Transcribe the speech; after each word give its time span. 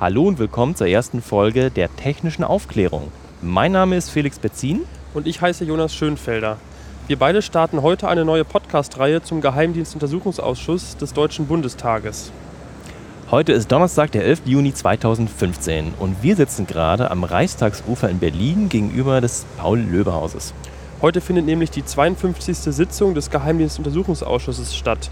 Hallo 0.00 0.28
und 0.28 0.38
willkommen 0.38 0.76
zur 0.76 0.86
ersten 0.86 1.20
Folge 1.20 1.72
der 1.72 1.92
technischen 1.96 2.44
Aufklärung. 2.44 3.10
Mein 3.42 3.72
Name 3.72 3.96
ist 3.96 4.10
Felix 4.10 4.38
Betzin. 4.38 4.82
Und 5.12 5.26
ich 5.26 5.40
heiße 5.40 5.64
Jonas 5.64 5.92
Schönfelder. 5.92 6.58
Wir 7.08 7.18
beide 7.18 7.42
starten 7.42 7.82
heute 7.82 8.06
eine 8.06 8.24
neue 8.24 8.44
Podcast-Reihe 8.44 9.22
zum 9.22 9.40
Geheimdienstuntersuchungsausschuss 9.40 10.98
des 10.98 11.14
Deutschen 11.14 11.48
Bundestages. 11.48 12.30
Heute 13.32 13.50
ist 13.50 13.72
Donnerstag, 13.72 14.12
der 14.12 14.24
11. 14.24 14.42
Juni 14.44 14.72
2015 14.72 15.94
und 15.98 16.22
wir 16.22 16.36
sitzen 16.36 16.68
gerade 16.68 17.10
am 17.10 17.24
Reichstagsufer 17.24 18.08
in 18.08 18.20
Berlin 18.20 18.68
gegenüber 18.68 19.20
des 19.20 19.46
Paul-Löbe-Hauses. 19.56 20.54
Heute 21.02 21.20
findet 21.20 21.46
nämlich 21.46 21.72
die 21.72 21.84
52. 21.84 22.56
Sitzung 22.56 23.14
des 23.14 23.30
Geheimdienstuntersuchungsausschusses 23.30 24.76
statt. 24.76 25.10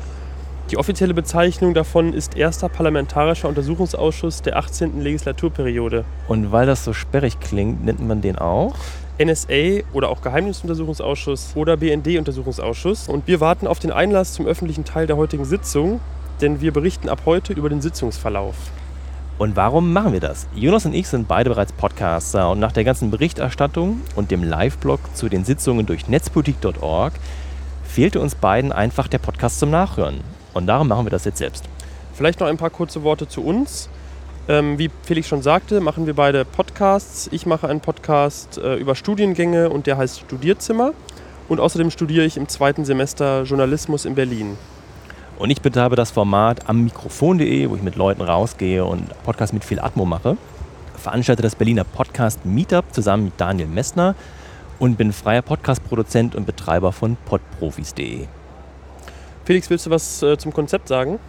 Die 0.70 0.78
offizielle 0.78 1.14
Bezeichnung 1.14 1.74
davon 1.74 2.12
ist 2.12 2.36
Erster 2.36 2.68
Parlamentarischer 2.68 3.48
Untersuchungsausschuss 3.48 4.42
der 4.42 4.56
18. 4.56 5.00
Legislaturperiode. 5.00 6.04
Und 6.26 6.50
weil 6.50 6.66
das 6.66 6.84
so 6.84 6.92
sperrig 6.92 7.38
klingt, 7.38 7.84
nennt 7.84 8.04
man 8.04 8.20
den 8.20 8.36
auch? 8.36 8.74
NSA 9.22 9.84
oder 9.92 10.08
auch 10.08 10.22
Geheimdienstuntersuchungsausschuss 10.22 11.52
oder 11.54 11.76
BND-Untersuchungsausschuss. 11.76 13.08
Und 13.08 13.28
wir 13.28 13.40
warten 13.40 13.68
auf 13.68 13.78
den 13.78 13.92
Einlass 13.92 14.32
zum 14.32 14.46
öffentlichen 14.46 14.84
Teil 14.84 15.06
der 15.06 15.16
heutigen 15.16 15.44
Sitzung, 15.44 16.00
denn 16.40 16.60
wir 16.60 16.72
berichten 16.72 17.08
ab 17.08 17.20
heute 17.26 17.52
über 17.52 17.68
den 17.68 17.80
Sitzungsverlauf. 17.80 18.56
Und 19.38 19.54
warum 19.54 19.92
machen 19.92 20.14
wir 20.14 20.20
das? 20.20 20.48
Jonas 20.56 20.84
und 20.84 20.94
ich 20.94 21.06
sind 21.06 21.28
beide 21.28 21.48
bereits 21.48 21.72
Podcaster 21.74 22.50
und 22.50 22.58
nach 22.58 22.72
der 22.72 22.82
ganzen 22.82 23.12
Berichterstattung 23.12 24.00
und 24.16 24.32
dem 24.32 24.42
Live-Blog 24.42 24.98
zu 25.14 25.28
den 25.28 25.44
Sitzungen 25.44 25.86
durch 25.86 26.08
netzpolitik.org 26.08 27.12
fehlte 27.84 28.20
uns 28.20 28.34
beiden 28.34 28.72
einfach 28.72 29.06
der 29.06 29.18
Podcast 29.18 29.60
zum 29.60 29.70
Nachhören. 29.70 30.35
Und 30.56 30.66
darum 30.66 30.88
machen 30.88 31.04
wir 31.04 31.10
das 31.10 31.24
jetzt 31.24 31.38
selbst. 31.38 31.64
Vielleicht 32.14 32.40
noch 32.40 32.46
ein 32.46 32.56
paar 32.56 32.70
kurze 32.70 33.02
Worte 33.02 33.28
zu 33.28 33.44
uns. 33.44 33.90
Ähm, 34.48 34.78
wie 34.78 34.90
Felix 35.02 35.28
schon 35.28 35.42
sagte, 35.42 35.80
machen 35.80 36.06
wir 36.06 36.14
beide 36.14 36.44
Podcasts. 36.44 37.28
Ich 37.30 37.44
mache 37.44 37.68
einen 37.68 37.80
Podcast 37.80 38.58
äh, 38.58 38.76
über 38.76 38.94
Studiengänge 38.94 39.68
und 39.68 39.86
der 39.86 39.98
heißt 39.98 40.20
Studierzimmer. 40.20 40.92
Und 41.48 41.60
außerdem 41.60 41.90
studiere 41.90 42.24
ich 42.24 42.36
im 42.36 42.48
zweiten 42.48 42.84
Semester 42.84 43.42
Journalismus 43.42 44.04
in 44.04 44.14
Berlin. 44.14 44.56
Und 45.38 45.50
ich 45.50 45.60
betreibe 45.60 45.94
das 45.94 46.10
Format 46.10 46.68
am 46.68 46.84
Mikrofon.de, 46.84 47.68
wo 47.68 47.76
ich 47.76 47.82
mit 47.82 47.96
Leuten 47.96 48.22
rausgehe 48.22 48.84
und 48.84 49.10
Podcast 49.24 49.52
mit 49.52 49.64
viel 49.64 49.78
Atmo 49.78 50.06
mache. 50.06 50.38
Veranstalte 50.96 51.42
das 51.42 51.54
Berliner 51.54 51.84
Podcast 51.84 52.46
Meetup 52.46 52.94
zusammen 52.94 53.26
mit 53.26 53.34
Daniel 53.36 53.68
Messner 53.68 54.14
und 54.78 54.96
bin 54.96 55.12
freier 55.12 55.42
Podcast-Produzent 55.42 56.34
und 56.34 56.46
Betreiber 56.46 56.92
von 56.92 57.18
podprofis.de. 57.26 58.26
Felix, 59.46 59.70
willst 59.70 59.86
du 59.86 59.90
was 59.90 60.24
äh, 60.24 60.36
zum 60.36 60.52
Konzept 60.52 60.88
sagen? 60.88 61.20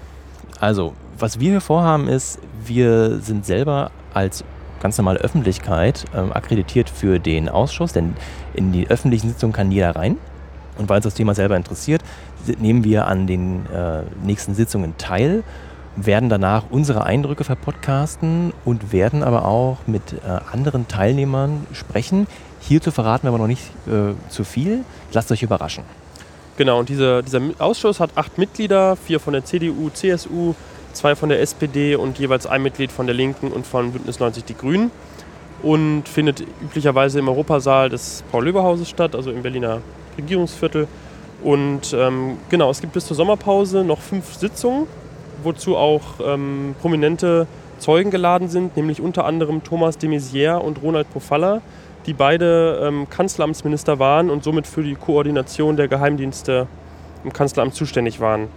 Also, 0.59 0.93
was 1.19 1.39
wir 1.39 1.51
hier 1.51 1.61
vorhaben 1.61 2.07
ist, 2.07 2.39
wir 2.65 3.19
sind 3.19 3.45
selber 3.45 3.91
als 4.11 4.43
ganz 4.81 4.97
normale 4.97 5.19
Öffentlichkeit 5.19 6.05
ähm, 6.15 6.33
akkreditiert 6.33 6.89
für 6.89 7.19
den 7.19 7.47
Ausschuss, 7.47 7.93
denn 7.93 8.15
in 8.55 8.71
die 8.71 8.89
öffentlichen 8.89 9.29
Sitzungen 9.29 9.53
kann 9.53 9.71
jeder 9.71 9.95
rein. 9.95 10.17
Und 10.79 10.89
weil 10.89 10.97
uns 10.97 11.03
das 11.03 11.13
Thema 11.13 11.35
selber 11.35 11.57
interessiert, 11.57 12.01
nehmen 12.57 12.83
wir 12.83 13.05
an 13.05 13.27
den 13.27 13.67
äh, 13.67 14.01
nächsten 14.23 14.55
Sitzungen 14.55 14.97
teil, 14.97 15.43
werden 15.95 16.27
danach 16.27 16.63
unsere 16.71 17.03
Eindrücke 17.03 17.43
verpodcasten 17.43 18.51
und 18.65 18.91
werden 18.91 19.21
aber 19.21 19.45
auch 19.45 19.77
mit 19.85 20.13
äh, 20.13 20.39
anderen 20.51 20.87
Teilnehmern 20.87 21.67
sprechen. 21.71 22.25
Hierzu 22.61 22.89
verraten 22.89 23.25
wir 23.25 23.29
aber 23.29 23.37
noch 23.37 23.47
nicht 23.47 23.69
äh, 23.85 24.13
zu 24.29 24.43
viel. 24.43 24.85
Lasst 25.13 25.31
euch 25.31 25.43
überraschen. 25.43 25.83
Genau, 26.57 26.79
und 26.79 26.89
dieser, 26.89 27.21
dieser 27.21 27.39
Ausschuss 27.59 27.99
hat 27.99 28.09
acht 28.15 28.39
Mitglieder, 28.39 28.95
vier 28.95 29.19
von 29.19 29.33
der 29.33 29.45
CDU, 29.45 29.91
CSU, 29.91 30.55
zwei 30.91 31.15
von 31.15 31.29
der 31.29 31.39
SPD 31.39 31.95
und 31.95 32.17
jeweils 32.17 32.47
ein 32.47 32.63
Mitglied 32.63 32.91
von 32.91 33.05
der 33.05 33.13
Linken 33.13 33.51
und 33.51 33.67
von 33.67 33.91
Bündnis 33.91 34.19
90 34.19 34.43
Die 34.43 34.55
Grünen. 34.55 34.89
Und 35.61 36.09
findet 36.09 36.43
üblicherweise 36.61 37.19
im 37.19 37.29
Europasaal 37.29 37.89
des 37.89 38.23
Paul-Löber-Hauses 38.31 38.89
statt, 38.89 39.15
also 39.15 39.31
im 39.31 39.43
Berliner 39.43 39.81
Regierungsviertel. 40.17 40.87
Und 41.43 41.93
ähm, 41.93 42.37
genau, 42.49 42.71
es 42.71 42.81
gibt 42.81 42.93
bis 42.93 43.05
zur 43.05 43.15
Sommerpause 43.15 43.83
noch 43.83 43.99
fünf 43.99 44.33
Sitzungen, 44.33 44.87
wozu 45.43 45.75
auch 45.77 46.01
ähm, 46.25 46.75
prominente 46.81 47.45
Zeugen 47.77 48.09
geladen 48.09 48.49
sind, 48.49 48.75
nämlich 48.75 48.99
unter 48.99 49.25
anderem 49.25 49.63
Thomas 49.63 49.99
de 49.99 50.09
Maizière 50.09 50.57
und 50.57 50.81
Ronald 50.81 51.11
Pofalla, 51.13 51.61
die 52.07 52.13
beide 52.13 52.81
ähm, 52.83 53.09
Kanzleramtsminister 53.09 53.99
waren 53.99 54.29
und 54.29 54.43
somit 54.43 54.65
für 54.65 54.81
die 54.81 54.95
Koordination 54.95 55.75
der 55.75 55.89
Geheimdienste 55.89 56.67
im 57.23 57.33
Kanzleramt 57.33 57.75
zuständig 57.75 58.21
waren. 58.21 58.47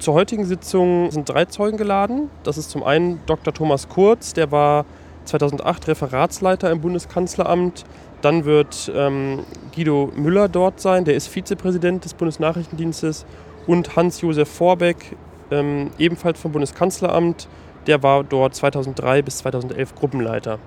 Zur 0.00 0.14
heutigen 0.14 0.44
Sitzung 0.44 1.10
sind 1.10 1.28
drei 1.28 1.44
Zeugen 1.44 1.76
geladen. 1.76 2.30
Das 2.42 2.58
ist 2.58 2.70
zum 2.70 2.82
einen 2.82 3.20
Dr. 3.26 3.54
Thomas 3.54 3.88
Kurz, 3.88 4.32
der 4.32 4.50
war 4.50 4.84
2008 5.26 5.88
Referatsleiter 5.88 6.70
im 6.70 6.80
Bundeskanzleramt. 6.80 7.84
Dann 8.22 8.44
wird 8.44 8.90
ähm, 8.94 9.40
Guido 9.74 10.10
Müller 10.16 10.48
dort 10.48 10.80
sein, 10.80 11.04
der 11.04 11.14
ist 11.14 11.28
Vizepräsident 11.28 12.04
des 12.04 12.14
Bundesnachrichtendienstes. 12.14 13.24
Und 13.66 13.94
Hans-Josef 13.94 14.48
Vorbeck, 14.48 15.16
ähm, 15.50 15.90
ebenfalls 15.98 16.40
vom 16.40 16.52
Bundeskanzleramt, 16.52 17.46
der 17.86 18.02
war 18.02 18.24
dort 18.24 18.54
2003 18.54 19.22
bis 19.22 19.38
2011 19.38 19.94
Gruppenleiter. 19.94 20.58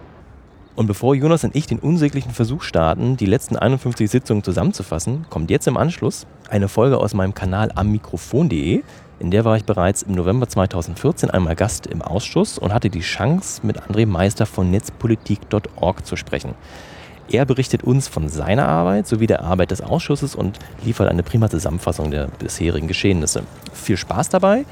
Und 0.75 0.88
bevor 0.88 1.13
Jonas 1.13 1.44
und 1.44 1.56
ich 1.56 1.67
den 1.67 1.79
unsäglichen 1.79 2.31
Versuch 2.31 2.63
starten, 2.63 3.16
die 3.16 3.28
letzten 3.28 3.56
51 3.56 4.09
Sitzungen 4.09 4.44
zusammenzufassen, 4.44 5.25
kommt 5.29 5.51
jetzt 5.51 5.67
im 5.67 5.78
Anschluss 5.78 6.25
eine 6.50 6.67
Folge 6.67 6.97
aus 6.97 7.13
meinem 7.13 7.35
Kanal 7.35 7.72
am 7.75 7.91
Mikrofon.de. 7.91 8.81
In 9.19 9.31
der 9.31 9.45
war 9.45 9.56
ich 9.56 9.66
bereits 9.66 10.01
im 10.01 10.16
November 10.16 10.50
2014 10.50 11.29
einmal 11.29 11.56
Gast 11.56 11.85
im 11.85 12.01
Ausschuss 12.01 12.57
und 12.57 12.73
hatte 12.73 12.89
die 12.89 13.01
Chance, 13.01 13.62
mit 13.63 13.83
André 13.83 14.07
Meister 14.07 14.47
von 14.47 14.72
netzpolitik.org 14.72 16.06
zu 16.06 16.16
sprechen. 16.16 16.56
Er 17.29 17.45
berichtet 17.45 17.83
uns 17.83 18.07
von 18.07 18.28
seiner 18.28 18.67
Arbeit 18.67 19.07
sowie 19.07 19.28
der 19.28 19.44
Arbeit 19.44 19.72
des 19.72 19.81
Ausschusses 19.81 20.35
und 20.35 20.59
liefert 20.83 21.07
eine 21.07 21.23
prima 21.23 21.50
Zusammenfassung 21.50 22.12
der 22.12 22.28
bisherigen 22.39 22.88
Geschehnisse. 22.88 23.44
Viel 23.73 23.97
Spaß 23.97 24.29
dabei 24.29 24.66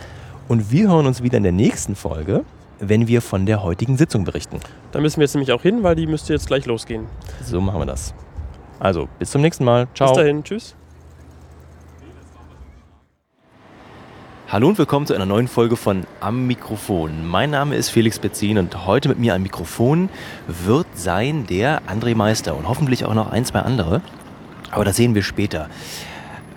und 0.48 0.72
wir 0.72 0.90
hören 0.90 1.06
uns 1.06 1.24
wieder 1.24 1.38
in 1.38 1.44
der 1.44 1.54
nächsten 1.54 1.96
Folge 1.96 2.44
wenn 2.82 3.08
wir 3.08 3.22
von 3.22 3.46
der 3.46 3.64
heutigen 3.64 3.96
Sitzung 3.96 4.26
berichten. 4.26 4.60
Da 4.92 5.00
müssen 5.00 5.18
wir 5.18 5.24
jetzt 5.24 5.36
nämlich 5.36 5.52
auch 5.52 5.62
hin, 5.62 5.84
weil 5.84 5.96
die 5.96 6.08
müsste 6.08 6.34
jetzt 6.34 6.48
gleich 6.48 6.66
losgehen. 6.66 7.06
So 7.46 7.62
machen 7.62 7.80
wir 7.80 7.86
das. 7.86 8.14
Also, 8.80 9.08
bis 9.20 9.30
zum 9.30 9.42
nächsten 9.42 9.64
Mal. 9.64 9.88
Ciao. 9.94 10.10
Bis 10.10 10.18
dahin. 10.18 10.44
Tschüss. 10.44 10.76
Hallo 14.50 14.68
und 14.68 14.78
willkommen 14.78 15.06
zu 15.06 15.14
einer 15.14 15.28
neuen 15.28 15.48
Folge 15.48 15.78
von 15.78 16.06
Am 16.20 16.46
Mikrofon. 16.48 17.26
Mein 17.26 17.52
Name 17.52 17.76
ist 17.76 17.90
Felix 17.90 18.20
Betzin 18.20 18.58
und 18.58 18.86
heute 18.86 19.08
mit 19.08 19.18
mir 19.18 19.34
am 19.34 19.44
Mikrofon 19.44 20.10
wird 20.48 20.88
sein 20.96 21.46
der 21.48 21.84
André 21.84 22.16
Meister 22.16 22.58
und 22.58 22.68
hoffentlich 22.68 23.06
auch 23.06 23.14
noch 23.14 23.32
ein, 23.32 23.46
zwei 23.46 23.60
andere. 23.60 24.02
Aber 24.72 24.84
das 24.84 24.98
sehen 24.98 25.16
wir 25.16 25.24
später. 25.24 25.70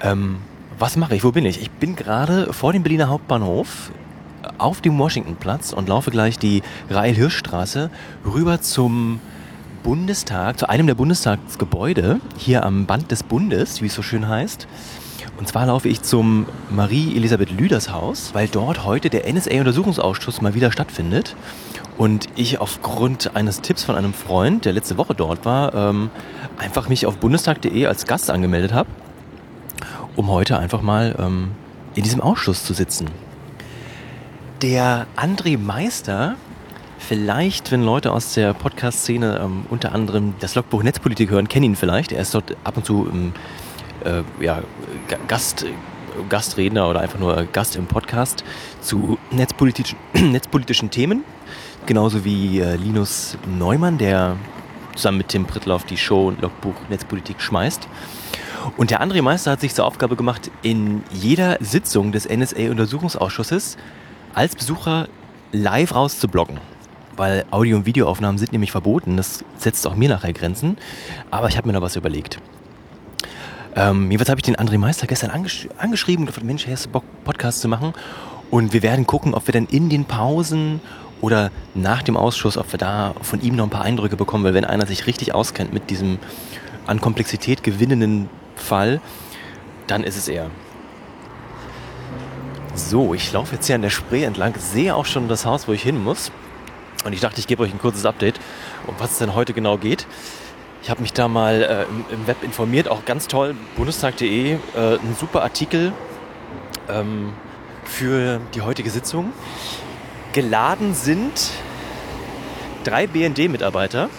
Ähm, 0.01 0.39
was 0.77 0.97
mache 0.97 1.15
ich? 1.15 1.23
Wo 1.23 1.31
bin 1.31 1.45
ich? 1.45 1.61
Ich 1.61 1.71
bin 1.71 1.95
gerade 1.95 2.53
vor 2.53 2.73
dem 2.73 2.83
Berliner 2.83 3.09
Hauptbahnhof 3.09 3.93
auf 4.59 4.81
dem 4.81 4.99
Washingtonplatz 4.99 5.73
und 5.73 5.89
laufe 5.89 6.11
gleich 6.11 6.39
die 6.39 6.63
Rail-Hirsch-Straße 6.91 7.91
rüber 8.25 8.61
zum 8.61 9.21
Bundestag, 9.83 10.59
zu 10.59 10.69
einem 10.69 10.87
der 10.87 10.95
Bundestagsgebäude, 10.95 12.21
hier 12.39 12.65
am 12.65 12.87
Band 12.87 13.11
des 13.11 13.23
Bundes, 13.23 13.83
wie 13.83 13.87
es 13.87 13.95
so 13.95 14.03
schön 14.03 14.29
heißt. 14.29 14.67
Und 15.37 15.49
zwar 15.49 15.67
laufe 15.67 15.89
ich 15.89 16.03
zum 16.03 16.47
Marie-Elisabeth 16.71 17.51
Lüders 17.51 17.91
Haus, 17.91 18.31
weil 18.35 18.49
dort 18.49 18.85
heute 18.85 19.11
der 19.11 19.31
NSA-Untersuchungsausschuss 19.31 20.41
mal 20.41 20.55
wieder 20.55 20.71
stattfindet. 20.71 21.37
Und 21.99 22.29
ich 22.35 22.61
aufgrund 22.61 23.37
eines 23.37 23.61
Tipps 23.61 23.85
von 23.85 23.95
einem 23.95 24.15
Freund, 24.15 24.65
der 24.65 24.73
letzte 24.73 24.97
Woche 24.97 25.15
dort 25.15 25.45
war, 25.45 25.75
ähm, 25.75 26.11
einfach 26.59 26.89
mich 26.89 27.07
auf 27.07 27.19
bundestag.de 27.19 27.87
als 27.87 28.07
Gast 28.07 28.31
angemeldet 28.31 28.73
habe, 28.73 28.89
um 30.17 30.29
heute 30.31 30.59
einfach 30.59 30.83
mal 30.83 31.15
ähm, 31.19 31.53
in 31.95 32.03
diesem 32.03 32.21
Ausschuss 32.21 32.65
zu 32.65 32.75
sitzen. 32.75 33.07
Der 34.65 35.07
André 35.15 35.59
Meister, 35.59 36.37
vielleicht, 36.99 37.71
wenn 37.71 37.83
Leute 37.83 38.13
aus 38.13 38.33
der 38.33 38.55
Podcast-Szene 38.55 39.39
ähm, 39.45 39.67
unter 39.69 39.95
anderem 39.95 40.33
das 40.41 40.55
Logbuch 40.55 40.83
Netzpolitik 40.83 41.29
hören, 41.29 41.49
kennen 41.49 41.67
ihn 41.67 41.77
vielleicht. 41.77 42.13
Er 42.13 42.23
ist 42.23 42.35
dort 42.35 42.57
ab 42.65 42.79
und 42.79 42.87
zu 42.87 43.07
ähm, 43.13 43.35
äh, 44.07 44.43
ja, 44.43 44.63
Gast, 45.29 45.67
Gastredner 46.31 46.89
oder 46.89 47.01
einfach 47.01 47.19
nur 47.19 47.45
Gast 47.53 47.77
im 47.77 47.85
Podcast 47.85 48.43
zu 48.81 49.19
netzpolitischen, 49.31 49.99
netzpolitischen 50.15 50.91
Themen. 50.91 51.25
Genauso 51.85 52.25
wie 52.25 52.61
äh, 52.61 52.77
Linus 52.77 53.37
Neumann, 53.59 53.99
der 53.99 54.37
zusammen 54.97 55.19
mit 55.19 55.29
Tim 55.29 55.45
Prittloff 55.45 55.85
die 55.85 55.99
Show 55.99 56.33
Logbuch 56.41 56.89
Netzpolitik 56.89 57.43
schmeißt. 57.43 57.87
Und 58.79 58.91
der 58.91 59.03
André 59.03 59.21
Meister 59.21 59.51
hat 59.51 59.61
sich 59.61 59.75
zur 59.75 59.85
Aufgabe 59.85 60.17
gemacht, 60.17 60.51
in 60.63 61.03
jeder 61.13 61.59
Sitzung 61.61 62.13
des 62.13 62.27
NSA-Untersuchungsausschusses 62.27 63.77
als 64.35 64.57
Besucher 64.57 65.09
live 65.53 65.95
rauszublocken. 65.95 66.59
Weil 67.17 67.45
Audio- 67.51 67.77
und 67.77 67.87
Videoaufnahmen 67.87 68.39
sind 68.39 68.53
nämlich 68.53 68.73
verboten. 68.73 69.17
Das 69.17 69.45
setzt 69.57 69.87
auch 69.87 69.95
mir 69.95 70.09
nachher 70.09 70.33
Grenzen. 70.33 70.77
Aber 71.31 71.49
ich 71.49 71.57
habe 71.57 71.69
mir 71.69 71.73
da 71.73 71.81
was 71.81 71.97
überlegt. 71.97 72.41
Ähm, 73.77 74.11
jedenfalls 74.11 74.31
habe 74.31 74.41
ich 74.41 74.45
den 74.45 74.57
André 74.57 74.79
Meister 74.79 75.07
gestern 75.07 75.31
angesch 75.31 75.69
angeschrieben 75.79 76.23
und 76.23 76.27
gefragt, 76.27 76.47
Mensch, 76.47 76.67
hast 76.67 76.87
du 76.87 76.91
Bock, 76.91 77.05
Podcast 77.25 77.61
zu 77.61 77.69
machen? 77.69 77.93
Und 78.51 78.73
wir 78.73 78.83
werden 78.83 79.07
gucken, 79.07 79.35
ob 79.35 79.47
wir 79.49 79.53
dann 79.53 79.67
in 79.67 79.89
den 79.89 80.05
Pausen 80.05 80.81
oder 81.21 81.51
nach 81.75 82.03
dem 82.03 82.17
Ausschuss, 82.17 82.57
ob 82.57 82.71
wir 82.73 82.79
da 82.79 83.15
von 83.23 83.41
ihm 83.41 83.57
noch 83.57 83.65
ein 83.65 83.71
paar 83.71 83.83
Eindrücke 83.83 84.17
bekommen, 84.17 84.45
weil 84.45 84.55
wenn 84.55 84.65
einer 84.65 84.87
sich 84.87 85.07
richtig 85.07 85.35
auskennt 85.35 85.73
mit 85.73 85.91
diesem 85.91 86.19
an 86.87 87.01
Komplexität 87.01 87.63
gewinnenden 87.63 88.29
Fall, 88.57 89.01
dann 89.87 90.05
ist 90.05 90.17
es 90.17 90.29
er. 90.29 90.51
So, 92.77 93.15
ich 93.15 93.33
laufe 93.33 93.55
jetzt 93.55 93.67
hier 93.67 93.77
an 93.77 93.83
der 93.83 93.91
Spree 93.91 94.25
entlang, 94.25 94.55
sehe 94.59 94.97
auch 94.97 95.07
schon 95.07 95.29
das 95.29 95.47
Haus, 95.47 95.69
wo 95.69 95.73
ich 95.73 95.83
hin 95.83 96.03
muss. 96.03 96.33
Und 97.05 97.13
ich 97.13 97.21
dachte, 97.21 97.39
ich 97.39 97.47
gebe 97.47 97.63
euch 97.63 97.73
ein 97.73 97.79
kurzes 97.79 98.05
Update, 98.05 98.41
um 98.87 98.95
was 98.99 99.13
es 99.13 99.19
denn 99.19 99.35
heute 99.35 99.53
genau 99.53 99.79
geht. 99.79 100.07
Ich 100.83 100.91
habe 100.91 101.01
mich 101.01 101.13
da 101.13 101.29
mal 101.29 101.63
äh, 101.63 101.83
im, 101.85 102.05
im, 102.11 102.27
Web 102.27 102.43
informiert, 102.43 102.89
auch 102.89 103.05
ganz 103.05 103.29
toll, 103.29 103.55
bundestag.de, 103.77 104.55
äh, 104.55 104.59
ein 104.75 105.17
super 105.19 105.43
Artikel 105.43 105.93
ähm, 106.89 107.33
für 107.85 108.41
die 108.55 108.63
heutige 108.63 108.91
Sitzung. 108.91 109.33
Geladen 110.33 110.95
sind 110.95 111.51
drei 112.83 113.07
BND-Mitarbeiter, 113.07 114.11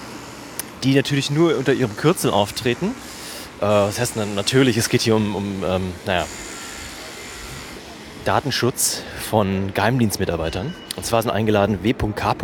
die 0.84 0.96
natürlich 0.96 1.30
nur 1.30 1.58
unter 1.58 1.74
ihrem 1.74 1.98
Kürzel 1.98 2.32
auftreten. 2.32 2.96
Äh, 3.58 3.62
das 3.62 4.00
heißt 4.00 4.16
natürlich, 4.16 4.78
es 4.78 4.88
geht 4.88 5.02
hier 5.02 5.16
um, 5.16 5.36
um 5.36 5.64
ähm, 5.64 5.94
naja, 6.06 6.26
Datenschutz 8.26 9.04
von 9.22 9.74
Geheimdienstmitarbeitern. 9.74 10.74
Und 10.96 11.06
zwar 11.06 11.22
sind 11.22 11.32
eingeladen 11.32 11.84
W.K. 11.84 12.36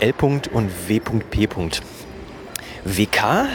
L. 0.00 0.14
und 0.52 0.88
W.P. 0.88 1.48
WK 2.84 3.46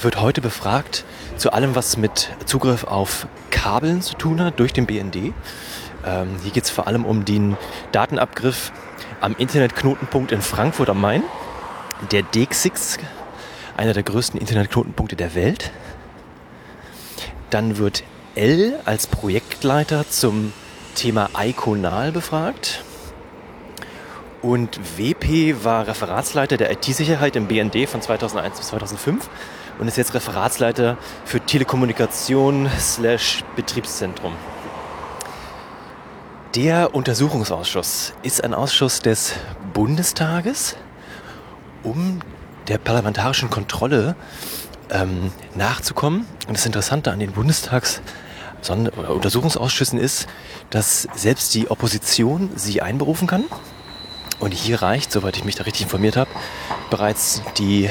wird 0.00 0.20
heute 0.20 0.40
befragt 0.40 1.04
zu 1.36 1.52
allem, 1.52 1.74
was 1.74 1.96
mit 1.96 2.30
Zugriff 2.46 2.84
auf 2.84 3.26
Kabeln 3.50 4.02
zu 4.02 4.14
tun 4.14 4.40
hat 4.40 4.60
durch 4.60 4.72
den 4.72 4.86
BND. 4.86 5.34
Ähm, 6.06 6.36
hier 6.42 6.52
geht 6.52 6.64
es 6.64 6.70
vor 6.70 6.86
allem 6.86 7.04
um 7.04 7.24
den 7.24 7.56
Datenabgriff 7.90 8.72
am 9.20 9.34
Internetknotenpunkt 9.36 10.30
in 10.30 10.42
Frankfurt 10.42 10.90
am 10.90 11.00
Main, 11.00 11.24
der 12.12 12.22
DXIX, 12.22 12.98
einer 13.76 13.94
der 13.94 14.04
größten 14.04 14.40
Internetknotenpunkte 14.40 15.16
der 15.16 15.34
Welt. 15.34 15.72
Dann 17.50 17.78
wird 17.78 18.04
L 18.34 18.78
als 18.84 19.06
Projektleiter 19.06 20.08
zum 20.08 20.52
Thema 20.94 21.28
Iconal 21.38 22.12
befragt. 22.12 22.82
Und 24.40 24.80
WP 24.98 25.64
war 25.64 25.86
Referatsleiter 25.86 26.56
der 26.56 26.72
IT-Sicherheit 26.72 27.36
im 27.36 27.46
BND 27.46 27.88
von 27.88 28.02
2001 28.02 28.58
bis 28.58 28.68
2005 28.68 29.28
und 29.78 29.86
ist 29.86 29.96
jetzt 29.96 30.14
Referatsleiter 30.14 30.96
für 31.24 31.40
Telekommunikation 31.40 32.68
slash 32.78 33.44
Betriebszentrum. 33.54 34.32
Der 36.54 36.94
Untersuchungsausschuss 36.94 38.12
ist 38.22 38.42
ein 38.44 38.52
Ausschuss 38.52 39.00
des 39.00 39.34
Bundestages, 39.72 40.76
um 41.82 42.20
der 42.68 42.78
parlamentarischen 42.78 43.48
Kontrolle 43.48 44.16
ähm, 44.90 45.32
nachzukommen. 45.54 46.26
Und 46.48 46.56
das 46.56 46.66
Interessante 46.66 47.10
an 47.10 47.20
den 47.20 47.32
Bundestags- 47.32 48.00
oder 48.70 49.14
Untersuchungsausschüssen 49.14 49.98
ist, 49.98 50.26
dass 50.70 51.08
selbst 51.14 51.54
die 51.54 51.70
Opposition 51.70 52.50
sie 52.54 52.82
einberufen 52.82 53.26
kann. 53.26 53.44
Und 54.40 54.52
hier 54.54 54.82
reicht, 54.82 55.12
soweit 55.12 55.36
ich 55.36 55.44
mich 55.44 55.54
da 55.54 55.64
richtig 55.64 55.82
informiert 55.82 56.16
habe, 56.16 56.30
bereits 56.90 57.42
die 57.58 57.90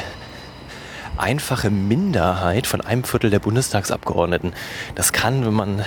einfache 1.17 1.69
Minderheit 1.69 2.67
von 2.67 2.81
einem 2.81 3.03
Viertel 3.03 3.29
der 3.29 3.39
Bundestagsabgeordneten. 3.39 4.53
Das 4.95 5.13
kann, 5.13 5.45
wenn 5.45 5.53
man 5.53 5.85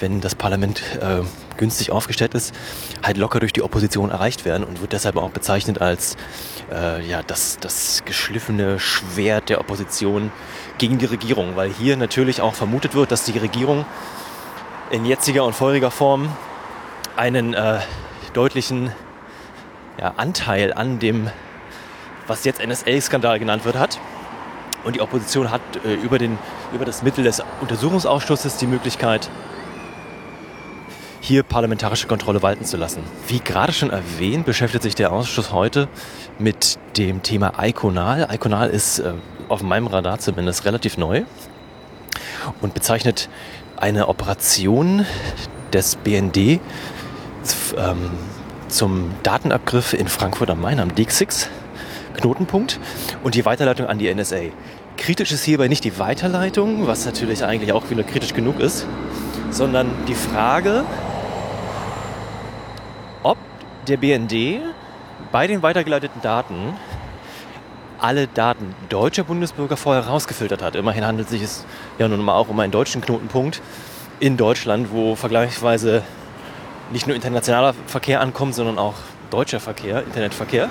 wenn 0.00 0.20
das 0.20 0.34
Parlament 0.34 0.82
äh, 1.00 1.22
günstig 1.56 1.90
aufgestellt 1.90 2.34
ist, 2.34 2.54
halt 3.02 3.16
locker 3.16 3.40
durch 3.40 3.52
die 3.52 3.62
Opposition 3.62 4.10
erreicht 4.10 4.44
werden 4.44 4.64
und 4.64 4.80
wird 4.80 4.92
deshalb 4.92 5.16
auch 5.16 5.30
bezeichnet 5.30 5.80
als 5.80 6.16
äh, 6.70 7.04
ja, 7.06 7.22
das, 7.22 7.58
das 7.60 8.02
geschliffene 8.04 8.78
Schwert 8.78 9.48
der 9.48 9.60
Opposition 9.60 10.30
gegen 10.78 10.98
die 10.98 11.06
Regierung, 11.06 11.56
weil 11.56 11.70
hier 11.70 11.96
natürlich 11.96 12.40
auch 12.40 12.54
vermutet 12.54 12.94
wird, 12.94 13.10
dass 13.12 13.24
die 13.24 13.38
Regierung 13.38 13.84
in 14.90 15.04
jetziger 15.04 15.44
und 15.44 15.54
feuriger 15.54 15.90
Form 15.90 16.28
einen 17.16 17.54
äh, 17.54 17.80
deutlichen 18.34 18.92
ja, 19.98 20.14
Anteil 20.16 20.72
an 20.72 20.98
dem, 20.98 21.30
was 22.26 22.44
jetzt 22.44 22.64
NSA-Skandal 22.64 23.38
genannt 23.38 23.64
wird, 23.64 23.76
hat. 23.76 23.98
Und 24.84 24.94
die 24.94 25.00
Opposition 25.00 25.50
hat 25.50 25.62
äh, 25.84 25.94
über, 25.94 26.18
den, 26.18 26.38
über 26.72 26.84
das 26.84 27.02
Mittel 27.02 27.24
des 27.24 27.42
Untersuchungsausschusses 27.60 28.56
die 28.58 28.66
Möglichkeit, 28.66 29.28
hier 31.26 31.42
parlamentarische 31.42 32.06
Kontrolle 32.06 32.40
walten 32.42 32.64
zu 32.64 32.76
lassen. 32.76 33.02
Wie 33.26 33.40
gerade 33.40 33.72
schon 33.72 33.90
erwähnt, 33.90 34.46
beschäftigt 34.46 34.84
sich 34.84 34.94
der 34.94 35.12
Ausschuss 35.12 35.50
heute 35.50 35.88
mit 36.38 36.78
dem 36.96 37.24
Thema 37.24 37.54
Iconal. 37.60 38.28
Iconal 38.32 38.70
ist 38.70 39.00
äh, 39.00 39.12
auf 39.48 39.60
meinem 39.60 39.88
Radar 39.88 40.20
zumindest 40.20 40.64
relativ 40.64 40.96
neu 40.96 41.24
und 42.60 42.74
bezeichnet 42.74 43.28
eine 43.76 44.06
Operation 44.06 45.04
des 45.72 45.96
BND 45.96 46.36
ähm, 47.76 48.10
zum 48.68 49.10
Datenabgriff 49.24 49.94
in 49.94 50.06
Frankfurt 50.06 50.50
am 50.50 50.60
Main 50.60 50.78
am 50.78 50.94
DXIX 50.94 51.48
Knotenpunkt 52.14 52.78
und 53.24 53.34
die 53.34 53.44
Weiterleitung 53.44 53.88
an 53.88 53.98
die 53.98 54.14
NSA. 54.14 54.42
Kritisch 54.96 55.32
ist 55.32 55.42
hierbei 55.42 55.66
nicht 55.66 55.82
die 55.82 55.98
Weiterleitung, 55.98 56.86
was 56.86 57.04
natürlich 57.04 57.44
eigentlich 57.44 57.72
auch 57.72 57.90
wieder 57.90 58.04
kritisch 58.04 58.32
genug 58.32 58.60
ist, 58.60 58.86
sondern 59.50 59.90
die 60.06 60.14
Frage, 60.14 60.84
der 63.88 63.96
BND 63.96 64.60
bei 65.32 65.46
den 65.46 65.62
weitergeleiteten 65.62 66.20
Daten 66.22 66.74
alle 67.98 68.26
Daten 68.26 68.74
deutscher 68.88 69.24
Bundesbürger 69.24 69.76
vorher 69.76 70.06
rausgefiltert 70.06 70.62
hat. 70.62 70.76
Immerhin 70.76 71.06
handelt 71.06 71.30
es 71.30 71.40
sich 71.40 71.66
ja 71.98 72.08
nun 72.08 72.20
mal 72.20 72.34
auch 72.34 72.48
um 72.48 72.60
einen 72.60 72.72
deutschen 72.72 73.00
Knotenpunkt 73.00 73.62
in 74.20 74.36
Deutschland, 74.36 74.92
wo 74.92 75.14
vergleichsweise 75.14 76.02
nicht 76.90 77.06
nur 77.06 77.16
internationaler 77.16 77.74
Verkehr 77.86 78.20
ankommt, 78.20 78.54
sondern 78.54 78.78
auch 78.78 78.94
deutscher 79.30 79.60
Verkehr, 79.60 80.02
Internetverkehr. 80.04 80.68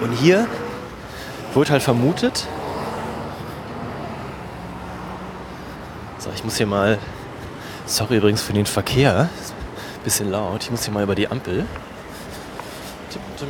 Und 0.00 0.12
hier 0.12 0.46
wird 1.54 1.70
halt 1.70 1.82
vermutet, 1.82 2.46
so, 6.18 6.30
ich 6.34 6.44
muss 6.44 6.56
hier 6.56 6.66
mal, 6.66 6.98
sorry 7.86 8.18
übrigens 8.18 8.42
für 8.42 8.52
den 8.52 8.66
Verkehr, 8.66 9.28
bisschen 10.04 10.30
laut, 10.30 10.62
ich 10.64 10.70
muss 10.70 10.84
hier 10.84 10.92
mal 10.92 11.02
über 11.02 11.14
die 11.14 11.28
Ampel. 11.28 11.66
Dum. 13.40 13.48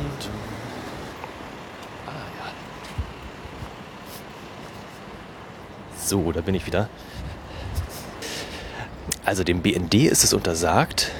Ah 2.07 2.11
ja. 2.39 2.51
So, 5.97 6.31
da 6.31 6.39
bin 6.39 6.55
ich 6.55 6.65
wieder. 6.65 6.87
Also 9.25 9.43
dem 9.43 9.61
BND 9.61 9.95
ist 9.95 10.23
es 10.23 10.33
untersagt, 10.33 11.11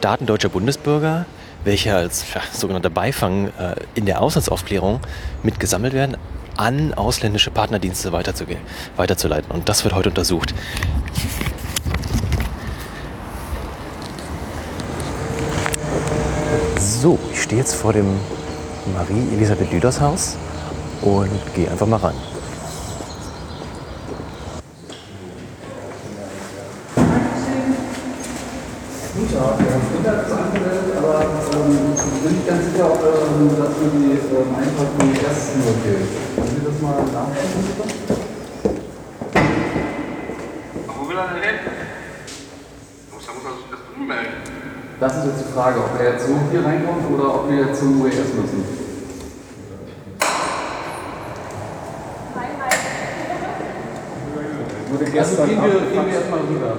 Daten 0.00 0.26
deutscher 0.26 0.48
Bundesbürger, 0.48 1.26
welche 1.64 1.96
als 1.96 2.24
ja, 2.32 2.40
sogenannter 2.52 2.90
Beifang 2.90 3.48
äh, 3.58 3.74
in 3.94 4.06
der 4.06 4.20
Auslandsaufklärung 4.20 5.00
mitgesammelt 5.42 5.92
werden, 5.92 6.16
an 6.56 6.94
ausländische 6.94 7.50
Partnerdienste 7.50 8.12
weiterzuleiten. 8.12 9.50
Und 9.50 9.68
das 9.68 9.82
wird 9.82 9.94
heute 9.94 10.10
untersucht. 10.10 10.54
So, 17.02 17.18
ich 17.32 17.42
stehe 17.42 17.60
jetzt 17.60 17.74
vor 17.74 17.92
dem 17.92 18.06
Marie-Elisabeth 18.94 19.72
Lüders 19.72 20.00
Haus 20.00 20.36
und 21.00 21.28
gehe 21.52 21.68
einfach 21.68 21.88
mal 21.88 21.96
rein. 21.96 22.14
Guten 29.16 29.34
Tag, 29.34 29.58
Herr 30.04 30.22
ist 30.22 30.30
angemeldet, 30.30 30.96
aber 30.96 31.22
ähm, 31.22 31.96
bin 32.22 32.32
nicht 32.36 32.46
ganz 32.46 32.66
sicher, 32.66 32.86
ob 32.86 33.00
das 33.02 33.18
für 33.74 33.90
die 33.98 34.12
ähm, 34.12 34.54
den 35.00 35.12
Gästen 35.14 35.60
okay 35.60 35.96
ist. 36.04 36.36
Können 36.36 36.54
Sie 36.54 36.64
das 36.64 36.80
mal 36.80 37.02
nachschauen? 37.02 37.64
Wo 40.86 41.08
will 41.08 41.16
er 41.16 41.26
denn 41.34 41.42
hin? 41.42 41.58
Da 43.10 43.32
muss 43.34 43.44
er 43.44 43.56
sich 43.56 43.70
das 43.72 43.80
drüben 43.90 44.06
melden. 44.06 44.61
Das 45.02 45.16
ist 45.16 45.24
jetzt 45.24 45.40
die 45.40 45.52
Frage, 45.52 45.80
ob 45.80 46.00
er 46.00 46.12
jetzt 46.12 46.28
so 46.28 46.32
hier 46.52 46.64
reinkommt 46.64 47.10
oder 47.12 47.34
ob 47.34 47.50
wir 47.50 47.66
jetzt 47.66 47.80
zum 47.80 48.00
UES 48.00 48.14
müssen. 48.14 48.64
Wurde 54.92 55.04
gestern 55.06 55.40
also 55.40 55.42
gehen 55.42 55.60
wir, 55.60 55.70
gehen 55.90 56.06
wir 56.06 56.14
erstmal 56.14 56.38
rüber. 56.38 56.76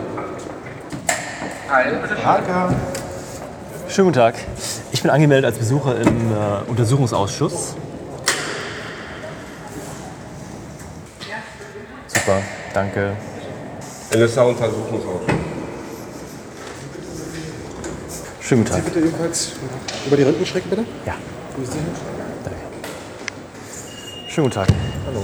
Hi, 1.70 1.84
bitte 2.02 2.16
Schönen 3.90 4.08
guten 4.08 4.18
Tag. 4.18 4.36
Ich 4.94 5.02
bin 5.02 5.12
angemeldet 5.12 5.44
als 5.44 5.58
Besucher 5.58 6.00
im 6.00 6.32
äh, 6.32 6.70
Untersuchungsausschuss. 6.70 7.76
Super, 12.08 12.38
danke. 12.74 13.18
NSA-Untersuchungsausschuss. 14.16 15.43
Schönen 18.46 18.66
guten 18.66 18.76
Sie 18.76 18.82
Tag. 18.82 18.94
bitte 18.94 19.00
ebenfalls 19.08 19.54
über 20.06 20.18
die 20.18 20.24
Rindenstrecke, 20.24 20.68
bitte. 20.68 20.86
Ja, 21.06 21.14
ist 21.62 21.74
die 21.74 21.78
hin? 21.78 21.88
danke. 22.44 22.60
Schönen 24.28 24.48
guten 24.50 24.56
Tag. 24.56 24.68
Hallo. 25.06 25.24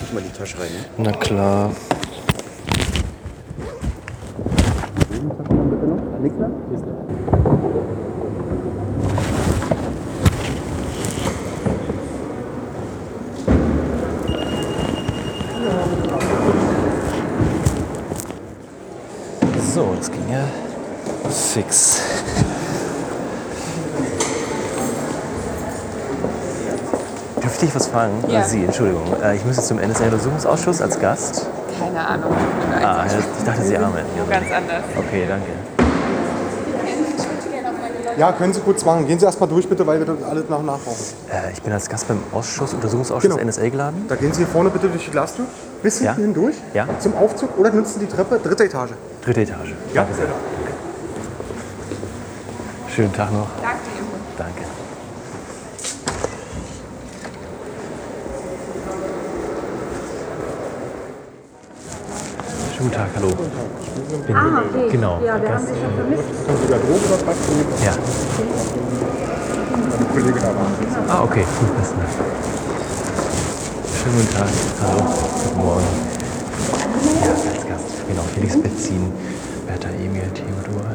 Guck 0.00 0.12
mal 0.14 0.20
in 0.22 0.26
die 0.30 0.38
Tasche 0.38 0.58
rein. 0.58 0.68
Ne? 0.98 1.04
Na 1.04 1.12
klar. 1.12 1.70
So, 1.70 1.74
das 5.06 5.08
ging 5.08 5.28
ja 20.30 20.44
fix. 21.30 22.00
Dürfte 27.42 27.66
ich 27.66 27.74
was 27.74 27.86
fragen? 27.86 28.12
Ja. 28.28 28.44
Sie, 28.44 28.64
Entschuldigung. 28.64 29.04
Äh, 29.22 29.36
Ich 29.36 29.44
muss 29.44 29.56
jetzt 29.56 29.68
zum 29.68 29.78
NSA-Untersuchungsausschuss 29.78 30.80
als 30.82 30.98
Gast. 30.98 31.46
Keine 31.78 32.06
Ahnung. 32.06 32.32
Ich 32.78 32.84
Ah, 32.86 33.04
ich 33.06 33.44
dachte, 33.44 33.62
Sie 33.62 33.76
arbeiten 33.78 34.06
hier. 34.14 34.24
ganz 34.24 34.50
anders. 34.52 34.82
Okay, 34.96 35.24
danke. 35.28 35.52
Ja, 38.18 38.32
können 38.32 38.52
Sie 38.52 38.60
kurz 38.60 38.84
machen. 38.84 39.06
Gehen 39.06 39.18
Sie 39.20 39.24
erstmal 39.24 39.48
durch, 39.48 39.68
bitte, 39.68 39.86
weil 39.86 40.00
wir 40.00 40.06
das 40.06 40.22
alles 40.28 40.48
nach 40.48 40.58
und 40.58 40.66
nach 40.66 40.78
brauchen. 40.78 41.04
Äh, 41.30 41.52
ich 41.52 41.62
bin 41.62 41.72
als 41.72 41.88
Gast 41.88 42.08
beim 42.08 42.18
Ausschuss, 42.32 42.74
Untersuchungsausschuss 42.74 43.30
Genau. 43.30 43.42
NSA 43.42 43.68
geladen. 43.68 44.06
Da 44.08 44.16
gehen 44.16 44.32
Sie 44.32 44.38
hier 44.38 44.48
vorne 44.48 44.70
bitte 44.70 44.88
durch 44.88 45.04
die 45.04 45.10
Glastür. 45.12 45.44
Bis 45.82 46.00
Ja. 46.00 46.14
hinten 46.14 46.34
hindurch. 46.34 46.56
Ja. 46.74 46.86
Zum 46.98 47.16
Aufzug 47.16 47.56
oder 47.58 47.70
nutzen 47.70 48.00
die 48.00 48.06
Treppe, 48.06 48.40
dritte 48.40 48.64
Etage. 48.64 48.90
Dritte 49.24 49.42
Etage. 49.42 49.68
Ja, 49.94 50.02
Danke 50.02 50.14
sehr. 50.14 50.26
Schönen 52.92 53.12
Tag 53.12 53.32
noch. 53.32 53.46
Danke. 53.62 53.77
Schönen 62.78 62.90
guten 62.90 63.02
Tag, 63.02 63.10
hallo. 63.16 63.28
Bin 64.24 64.36
Ah, 64.36 64.62
okay. 64.70 64.88
Genau. 64.88 65.20
Ja, 65.26 65.42
wir 65.42 65.48
haben 65.52 65.66
schon 65.66 65.94
vermisst. 65.96 66.46
Können 66.46 66.58
Sie 66.58 66.68
oder 66.68 67.26
was? 67.26 67.36
Ja. 67.84 67.92
Ein 69.98 70.08
Kollege 70.12 70.38
da 70.38 70.46
war. 70.46 70.70
Ah, 71.08 71.24
okay. 71.24 71.42
Gut, 71.58 71.76
besten 71.76 71.98
Dank. 71.98 72.10
Schönen 73.98 74.14
guten 74.14 74.32
Tag. 74.32 74.46
Hallo. 74.80 75.02
Guten 75.42 75.58
Morgen. 75.58 75.86
Ja, 77.24 77.30
als 77.32 77.66
Gast. 77.66 78.06
Genau, 78.06 78.22
Felix 78.32 78.56
Betzin, 78.56 79.12
Bertha 79.66 79.88
Emil, 79.88 80.30
Theodor. 80.32 80.94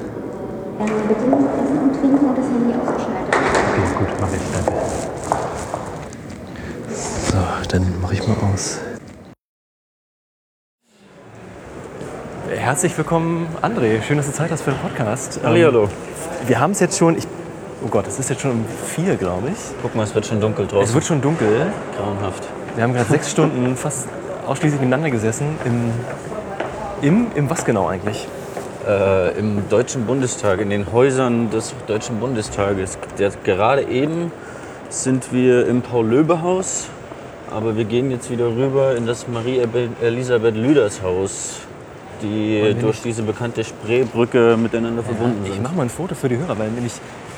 Ähm, 0.79 0.87
bitte 1.09 1.19
Essen 1.19 1.79
und 1.79 1.99
Trinken 1.99 2.25
und 2.29 2.37
das 2.37 2.45
Handy 2.45 2.73
ausgeschaltet. 2.79 3.35
Okay, 3.35 3.87
gut, 3.99 4.21
mache 4.21 4.35
ich. 4.37 4.43
Danke. 4.53 4.71
So, 7.29 7.67
dann 7.67 8.01
mache 8.01 8.13
ich 8.13 8.25
mal 8.25 8.37
aus. 8.53 8.79
Herzlich 12.63 12.97
willkommen, 12.97 13.47
André. 13.61 14.01
Schön, 14.01 14.15
dass 14.15 14.25
du 14.27 14.31
Zeit 14.31 14.49
hast 14.49 14.61
für 14.61 14.71
den 14.71 14.79
Podcast. 14.79 15.37
Ähm, 15.43 15.47
Hallihallo. 15.49 15.89
Wir 16.47 16.61
haben 16.61 16.71
es 16.71 16.79
jetzt 16.79 16.97
schon, 16.97 17.17
ich, 17.17 17.25
oh 17.83 17.89
Gott, 17.89 18.07
es 18.07 18.19
ist 18.19 18.29
jetzt 18.29 18.41
schon 18.41 18.51
um 18.51 18.65
vier, 18.87 19.17
glaube 19.17 19.49
ich. 19.49 19.57
Guck 19.81 19.95
mal, 19.95 20.03
es 20.03 20.15
wird 20.15 20.25
schon 20.25 20.39
dunkel 20.39 20.63
Es 20.65 20.71
draußen. 20.71 20.93
wird 20.93 21.03
schon 21.03 21.21
dunkel. 21.21 21.73
grauenhaft. 21.97 22.47
Wir 22.75 22.83
haben 22.85 22.93
gerade 22.93 23.09
sechs 23.09 23.29
Stunden 23.31 23.75
fast 23.75 24.07
ausschließlich 24.47 24.79
miteinander 24.79 25.09
gesessen. 25.11 25.57
Im, 25.65 25.91
im, 27.01 27.27
im 27.35 27.49
was 27.49 27.65
genau 27.65 27.87
eigentlich? 27.89 28.29
Äh, 28.87 29.37
Im 29.37 29.67
Deutschen 29.67 30.05
Bundestag, 30.05 30.61
in 30.61 30.69
den 30.69 30.89
Häusern 30.93 31.49
des 31.49 31.73
Deutschen 31.87 32.21
Bundestages. 32.21 32.97
Der, 33.19 33.31
gerade 33.43 33.83
eben 33.89 34.31
sind 34.87 35.33
wir 35.33 35.67
im 35.67 35.81
Paul-Löbe-Haus, 35.81 36.87
aber 37.51 37.75
wir 37.75 37.83
gehen 37.83 38.09
jetzt 38.09 38.31
wieder 38.31 38.45
rüber 38.47 38.95
in 38.95 39.05
das 39.05 39.27
Marie-Elisabeth 39.27 40.55
Lüders-Haus, 40.55 41.59
die 42.23 42.75
durch 42.79 43.01
diese 43.01 43.21
bekannte 43.21 43.63
Spreebrücke 43.63 44.57
miteinander 44.57 45.03
verbunden 45.03 45.41
Ich 45.45 45.53
sind. 45.53 45.63
mache 45.63 45.75
mal 45.75 45.83
ein 45.83 45.89
Foto 45.89 46.15
für 46.15 46.29
die 46.29 46.37
Hörer, 46.37 46.57
weil 46.57 46.69
nämlich 46.71 46.93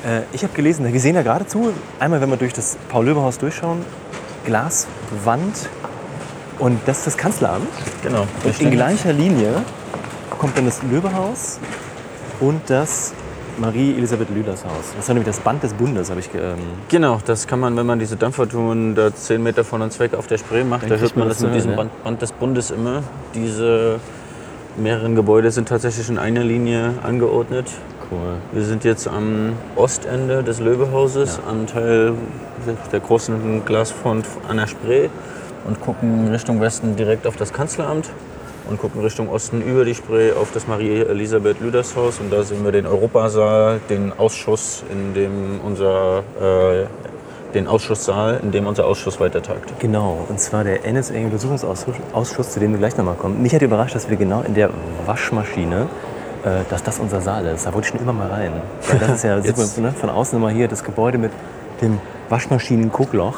äh, 0.06 0.20
ich 0.32 0.42
habe 0.42 0.54
gelesen, 0.54 0.90
wir 0.90 1.00
sehen 1.00 1.14
ja 1.16 1.22
geradezu, 1.22 1.72
einmal 2.00 2.20
wenn 2.20 2.30
wir 2.30 2.36
durch 2.36 2.52
das 2.54 2.78
Paul-Löbe-Haus 2.88 3.38
durchschauen, 3.38 3.84
Glaswand 4.46 5.68
und 6.58 6.80
das 6.86 6.98
ist 6.98 7.06
das 7.08 7.16
Kanzleramt. 7.16 7.66
Genau. 8.02 8.26
Und 8.44 8.60
in 8.60 8.70
gleicher 8.70 9.12
Linie 9.12 9.52
kommt 10.38 10.56
dann 10.56 10.64
das 10.66 10.82
Löbehaus 10.82 11.58
und 12.40 12.60
das 12.68 13.12
Marie-Elisabeth 13.58 14.28
Lüders 14.30 14.64
Haus. 14.64 14.92
Das 14.96 15.08
war 15.08 15.14
nämlich 15.14 15.34
das 15.34 15.40
Band 15.40 15.62
des 15.62 15.72
Bundes, 15.72 16.10
habe 16.10 16.20
ich 16.20 16.28
ähm, 16.34 16.58
Genau, 16.88 17.20
das 17.24 17.46
kann 17.46 17.58
man, 17.58 17.76
wenn 17.76 17.86
man 17.86 17.98
diese 17.98 18.16
Dampfertouren 18.16 18.94
da 18.94 19.14
10 19.14 19.42
Meter 19.42 19.64
von 19.64 19.80
uns 19.82 19.98
weg 19.98 20.14
auf 20.14 20.26
der 20.26 20.38
Spree 20.38 20.62
macht, 20.62 20.82
Dann 20.82 20.90
da 20.90 20.96
hört 20.96 21.16
man 21.16 21.28
das 21.28 21.38
das 21.38 21.46
mit 21.46 21.54
diesem 21.54 21.70
hören, 21.70 21.88
Band, 21.88 22.04
Band 22.04 22.22
des 22.22 22.32
Bundes 22.32 22.70
immer. 22.70 23.02
Diese 23.34 23.98
mehreren 24.78 25.14
Gebäude 25.14 25.50
sind 25.50 25.68
tatsächlich 25.68 26.08
in 26.08 26.18
einer 26.18 26.44
Linie 26.44 26.94
angeordnet. 27.02 27.66
Cool. 28.10 28.36
Wir 28.52 28.62
sind 28.62 28.84
jetzt 28.84 29.08
am 29.08 29.54
Ostende 29.74 30.42
des 30.42 30.60
Löwehauses, 30.60 31.40
am 31.48 31.66
Teil 31.66 32.14
der 32.92 33.00
großen 33.00 33.64
Glasfront 33.64 34.26
an 34.48 34.58
der 34.58 34.66
Spree 34.66 35.08
und 35.66 35.80
gucken 35.80 36.28
Richtung 36.28 36.60
Westen 36.60 36.96
direkt 36.96 37.26
auf 37.26 37.36
das 37.36 37.52
Kanzleramt 37.52 38.10
und 38.68 38.80
gucken 38.80 39.00
Richtung 39.00 39.28
Osten 39.28 39.62
über 39.62 39.84
die 39.84 39.94
Spree 39.94 40.32
auf 40.32 40.52
das 40.52 40.66
Marie-Elisabeth 40.66 41.60
Lüders 41.60 41.96
Haus 41.96 42.20
und 42.20 42.32
da 42.32 42.42
sehen 42.42 42.64
wir 42.64 42.72
den 42.72 42.86
Europasaal, 42.86 43.80
den 43.88 44.12
Ausschuss, 44.16 44.84
in 44.90 45.14
dem 45.14 45.60
unser 45.64 46.22
äh, 46.40 46.86
den 47.56 47.66
Ausschusssaal, 47.66 48.38
in 48.42 48.52
dem 48.52 48.66
unser 48.66 48.86
Ausschuss 48.86 49.18
weiter 49.18 49.42
tagt. 49.42 49.72
Genau, 49.80 50.18
und 50.28 50.38
zwar 50.38 50.62
der 50.64 50.84
NSA-Untersuchungsausschuss, 50.90 51.96
Ausschuss, 52.12 52.50
zu 52.52 52.60
dem 52.60 52.70
wir 52.72 52.78
gleich 52.78 52.96
nochmal 52.96 53.14
kommen. 53.16 53.42
Mich 53.42 53.54
hat 53.54 53.62
überrascht, 53.62 53.94
dass 53.94 54.08
wir 54.08 54.16
genau 54.16 54.42
in 54.42 54.54
der 54.54 54.70
Waschmaschine, 55.06 55.88
äh, 56.44 56.50
dass 56.70 56.82
das 56.84 56.98
unser 57.00 57.20
Saal 57.20 57.46
ist. 57.46 57.66
Da 57.66 57.72
wollte 57.74 57.86
ich 57.88 57.92
schon 57.92 58.00
immer 58.00 58.12
mal 58.12 58.28
rein. 58.28 58.52
Weil 58.88 58.98
das 59.00 59.10
ist 59.10 59.24
ja 59.24 59.38
Jetzt- 59.42 59.78
ne, 59.78 59.92
von 59.92 60.10
außen 60.10 60.38
immer 60.38 60.50
hier 60.50 60.68
das 60.68 60.84
Gebäude 60.84 61.18
mit 61.18 61.32
dem 61.82 61.98
Waschmaschinen-Guckloch. 62.28 63.34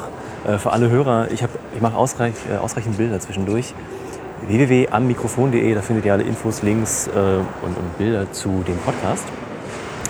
Äh, 0.47 0.57
für 0.57 0.71
alle 0.71 0.89
Hörer, 0.89 1.27
ich, 1.31 1.41
hab- 1.43 1.49
ich 1.75 1.81
mache 1.81 1.95
ausreich, 1.97 2.33
äh, 2.53 2.57
ausreichend 2.57 2.97
Bilder 2.97 3.19
zwischendurch. 3.19 3.73
www.ammikrofon.de, 4.47 5.73
da 5.75 5.81
findet 5.81 6.05
ihr 6.05 6.13
alle 6.13 6.23
Infos, 6.23 6.61
Links 6.61 7.07
äh, 7.07 7.11
und, 7.19 7.77
und 7.77 7.97
Bilder 7.97 8.31
zu 8.31 8.63
dem 8.67 8.77
Podcast. 8.77 9.25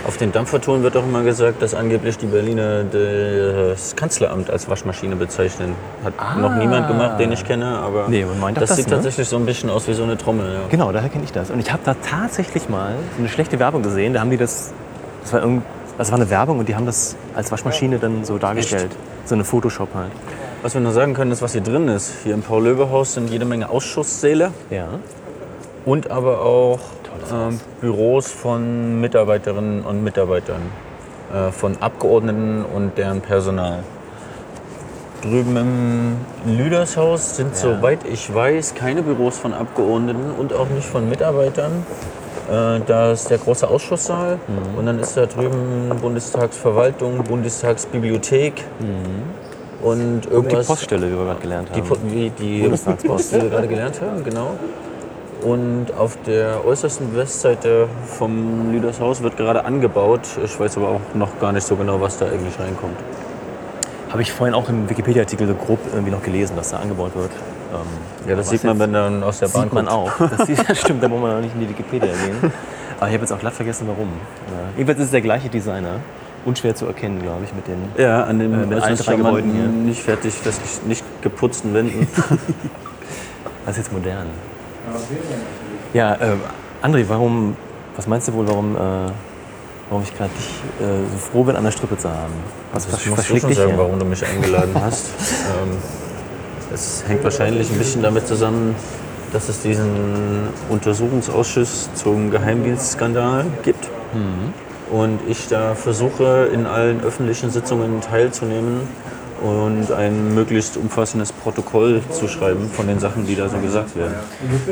Auf 0.07 0.17
den 0.17 0.31
Dampfertouren 0.31 0.81
wird 0.81 0.97
auch 0.97 1.03
immer 1.03 1.23
gesagt, 1.23 1.61
dass 1.61 1.73
angeblich 1.75 2.17
die 2.17 2.25
Berliner 2.25 2.83
das 2.83 3.95
Kanzleramt 3.95 4.49
als 4.49 4.67
Waschmaschine 4.69 5.15
bezeichnen. 5.15 5.75
Hat 6.03 6.13
noch 6.39 6.55
niemand 6.55 6.87
gemacht, 6.87 7.19
den 7.19 7.31
ich 7.31 7.45
kenne, 7.45 7.65
aber 7.77 8.07
Nee, 8.07 8.25
man 8.25 8.39
meint 8.39 8.57
doch 8.57 8.61
das, 8.61 8.69
das, 8.69 8.77
sieht 8.77 8.87
ne? 8.87 8.93
tatsächlich 8.95 9.27
so 9.27 9.35
ein 9.35 9.45
bisschen 9.45 9.69
aus 9.69 9.87
wie 9.87 9.93
so 9.93 10.03
eine 10.03 10.17
Trommel. 10.17 10.53
Ja. 10.53 10.59
Genau, 10.69 10.91
daher 10.91 11.09
kenne 11.09 11.25
ich 11.25 11.31
das. 11.31 11.51
Und 11.51 11.59
ich 11.59 11.71
habe 11.71 11.83
da 11.85 11.93
tatsächlich 11.95 12.69
mal 12.69 12.93
so 13.15 13.19
eine 13.19 13.29
schlechte 13.29 13.59
Werbung 13.59 13.83
gesehen. 13.83 14.13
Da 14.13 14.21
haben 14.21 14.31
die 14.31 14.37
das, 14.37 14.71
das 15.21 15.33
war, 15.33 15.41
irgend, 15.41 15.63
das 15.97 16.11
war 16.11 16.17
eine 16.19 16.29
Werbung 16.29 16.59
und 16.59 16.69
die 16.69 16.75
haben 16.75 16.85
das 16.85 17.15
als 17.35 17.51
Waschmaschine 17.51 17.99
dann 17.99 18.23
so 18.25 18.37
dargestellt. 18.37 18.91
So 19.25 19.35
eine 19.35 19.43
Photoshop 19.43 19.93
halt. 19.93 20.11
Was 20.63 20.73
wir 20.73 20.81
nur 20.81 20.91
sagen 20.93 21.13
können, 21.13 21.31
ist, 21.31 21.41
was 21.41 21.51
hier 21.51 21.61
drin 21.61 21.87
ist. 21.87 22.13
Hier 22.23 22.33
im 22.33 22.41
Paul-Löbe-Haus 22.41 23.13
sind 23.13 23.29
jede 23.29 23.45
Menge 23.45 23.69
Ausschusssäle 23.69 24.51
Ja. 24.71 24.87
und 25.85 26.09
aber 26.09 26.41
auch 26.41 26.79
ähm. 27.31 27.59
Büros 27.81 28.31
von 28.31 28.99
Mitarbeiterinnen 29.01 29.81
und 29.83 30.03
Mitarbeitern, 30.03 30.61
äh, 31.33 31.51
von 31.51 31.77
Abgeordneten 31.81 32.63
und 32.65 32.97
deren 32.97 33.21
Personal. 33.21 33.79
Drüben 35.21 35.57
im 36.45 36.57
Lüdershaus 36.57 37.35
sind, 37.35 37.53
soweit 37.55 37.99
ich 38.09 38.33
weiß, 38.33 38.73
keine 38.73 39.01
Büros 39.03 39.37
von 39.37 39.53
Abgeordneten 39.53 40.31
und 40.37 40.53
auch 40.53 40.69
nicht 40.69 40.87
von 40.87 41.09
Mitarbeitern. 41.09 41.85
Äh, 42.49 42.79
Da 42.87 43.11
ist 43.11 43.29
der 43.29 43.37
große 43.37 43.67
Ausschusssaal 43.67 44.35
Mhm. 44.47 44.77
und 44.79 44.85
dann 44.85 44.97
ist 44.99 45.17
da 45.17 45.25
drüben 45.25 45.89
Bundestagsverwaltung, 46.01 47.21
Bundestagsbibliothek 47.25 48.63
und 49.81 49.91
Und 49.91 50.21
die 50.25 50.29
irgendwas. 50.29 50.67
Poststelle, 50.67 51.07
wie 51.11 51.17
wir 51.17 51.25
gerade 51.25 51.41
gelernt 51.41 51.69
Die, 51.75 51.81
haben. 51.81 51.89
Po- 51.89 51.97
wie 52.05 52.29
die 52.31 52.61
Bundestagspost. 52.61 53.33
die 53.35 53.41
wir 53.41 53.49
gerade 53.49 53.67
gelernt 53.67 53.99
haben, 54.01 54.23
genau. 54.23 54.51
Und 55.41 55.87
auf 55.97 56.17
der 56.25 56.65
äußersten 56.65 57.15
Westseite 57.15 57.87
vom 58.17 58.71
Lüdershaus 58.73 59.21
wird 59.23 59.37
gerade 59.37 59.63
angebaut. 59.63 60.21
Ich 60.43 60.59
weiß 60.59 60.77
aber 60.77 60.89
auch 60.89 61.01
noch 61.13 61.39
gar 61.39 61.53
nicht 61.53 61.65
so 61.65 61.75
genau, 61.77 62.01
was 62.01 62.17
da 62.17 62.25
eigentlich 62.25 62.59
reinkommt. 62.59 62.97
Habe 64.11 64.21
ich 64.21 64.33
vorhin 64.33 64.53
auch 64.53 64.67
im 64.67 64.89
Wikipedia-Artikel 64.89 65.47
so 65.47 65.53
grob 65.53 65.79
irgendwie 65.93 66.11
noch 66.11 66.23
gelesen, 66.23 66.55
dass 66.57 66.71
da 66.71 66.77
angebaut 66.77 67.11
wird. 67.15 67.31
Ähm, 67.71 68.29
Ja, 68.29 68.35
das 68.35 68.49
sieht 68.49 68.63
man, 68.63 68.79
wenn 68.79 68.91
dann 68.91 69.23
aus 69.23 69.39
der 69.39 69.47
Bahn 69.47 69.63
Sieht 69.63 69.73
man 69.73 69.85
guckt. 69.85 69.97
auch. 70.21 70.29
Das 70.37 70.47
sieht, 70.47 70.59
stimmt, 70.77 71.03
da 71.03 71.07
muss 71.07 71.21
man 71.21 71.37
auch 71.37 71.41
nicht 71.41 71.53
in 71.53 71.61
die 71.61 71.69
Wikipedia 71.69 72.07
gehen. 72.09 72.51
Aber 72.97 73.07
ich 73.07 73.13
habe 73.13 73.21
jetzt 73.23 73.31
auch 73.31 73.39
glatt 73.39 73.53
vergessen, 73.53 73.87
warum. 73.87 74.07
Ja. 74.07 74.69
Jedenfalls 74.75 74.99
ist 74.99 75.05
es 75.05 75.11
der 75.11 75.21
gleiche 75.21 75.47
Designer. 75.47 75.99
Unschwer 76.45 76.73
zu 76.75 76.85
erkennen, 76.85 77.21
glaube 77.21 77.43
ich, 77.45 77.53
mit 77.53 77.67
den. 77.67 77.77
Ja, 77.97 78.23
an 78.23 78.39
den 78.39 78.53
Äh, 78.53 78.65
mit 78.65 78.81
allen 78.81 78.97
drei 78.97 79.15
Gebäuden 79.15 79.51
charmanten, 79.51 79.85
nicht 79.85 80.01
fertig, 80.01 80.33
nicht 80.87 81.03
geputzten 81.21 81.73
Wänden. 81.73 82.07
Das 83.65 83.77
ist 83.77 83.83
jetzt 83.85 83.93
modern. 83.93 84.27
Ja, 85.93 86.15
äh, 86.15 86.35
André, 86.83 87.05
warum, 87.07 87.55
Was 87.95 88.07
meinst 88.07 88.27
du 88.27 88.33
wohl, 88.33 88.47
warum, 88.47 88.75
äh, 88.75 88.79
warum 89.89 90.03
ich 90.03 90.15
gerade 90.17 90.29
dich 90.37 90.85
äh, 90.85 91.01
so 91.11 91.17
froh 91.17 91.43
bin, 91.43 91.55
an 91.55 91.63
der 91.63 91.71
Strippe 91.71 91.97
zu 91.97 92.09
haben? 92.09 92.33
Was, 92.73 92.85
Das 92.85 92.93
was, 92.93 93.05
musst 93.05 93.17
was 93.19 93.25
du 93.25 93.29
schlägt 93.29 93.41
schon 93.41 93.49
dich 93.49 93.57
sagen, 93.57 93.69
her? 93.71 93.79
warum 93.79 93.99
du 93.99 94.05
mich 94.05 94.25
eingeladen 94.25 94.73
hast. 94.81 95.07
ähm, 95.61 95.77
es 96.73 97.03
hängt 97.07 97.23
wahrscheinlich 97.23 97.69
ein 97.71 97.77
bisschen 97.77 98.01
damit 98.03 98.27
zusammen, 98.27 98.75
dass 99.33 99.49
es 99.49 99.61
diesen 99.61 100.49
Untersuchungsausschuss 100.69 101.89
zum 101.95 102.31
Geheimdienstskandal 102.31 103.45
gibt. 103.63 103.87
Und 104.91 105.19
ich 105.27 105.47
da 105.47 105.75
versuche, 105.75 106.49
in 106.53 106.65
allen 106.65 107.01
öffentlichen 107.01 107.51
Sitzungen 107.51 108.01
teilzunehmen 108.01 108.81
und 109.41 109.91
ein 109.91 110.33
möglichst 110.33 110.77
umfassendes 110.77 111.31
Protokoll 111.31 112.01
zu 112.11 112.27
schreiben 112.27 112.69
von 112.71 112.87
den 112.87 112.99
Sachen, 112.99 113.25
die 113.25 113.35
da 113.35 113.49
so 113.49 113.57
gesagt 113.57 113.95
werden. 113.95 114.13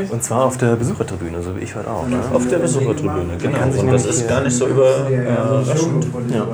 Und 0.10 0.24
zwar 0.24 0.46
auf 0.46 0.58
der 0.58 0.76
Besuchertribüne, 0.76 1.42
so 1.42 1.56
wie 1.56 1.62
ich 1.62 1.76
heute 1.76 1.90
auch. 1.90 2.08
Ne? 2.08 2.20
Auf 2.34 2.48
der 2.48 2.58
Besuchertribüne, 2.58 3.38
genau. 3.38 3.58
Und 3.80 3.92
das 3.92 4.06
ist 4.06 4.28
gar 4.28 4.42
nicht 4.42 4.56
so 4.56 4.68
überraschend. 4.68 6.08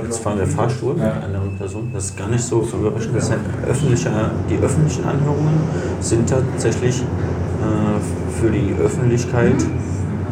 Jetzt 0.03 0.19
fahren 0.19 0.39
wir 0.39 0.47
Fahrstuhl 0.47 0.93
mit 0.93 1.03
anderen 1.03 1.55
Personen. 1.57 1.91
Das 1.93 2.05
ist 2.05 2.17
gar 2.17 2.27
nicht 2.27 2.43
so 2.43 2.61
überraschend. 2.61 3.15
Das 3.15 3.27
sind 3.27 3.39
öffentliche, 3.67 4.09
die 4.49 4.57
öffentlichen 4.57 5.05
Anhörungen 5.05 5.59
sind 5.99 6.29
tatsächlich 6.29 7.01
äh, 7.01 8.39
für 8.39 8.49
die 8.49 8.75
Öffentlichkeit 8.81 9.55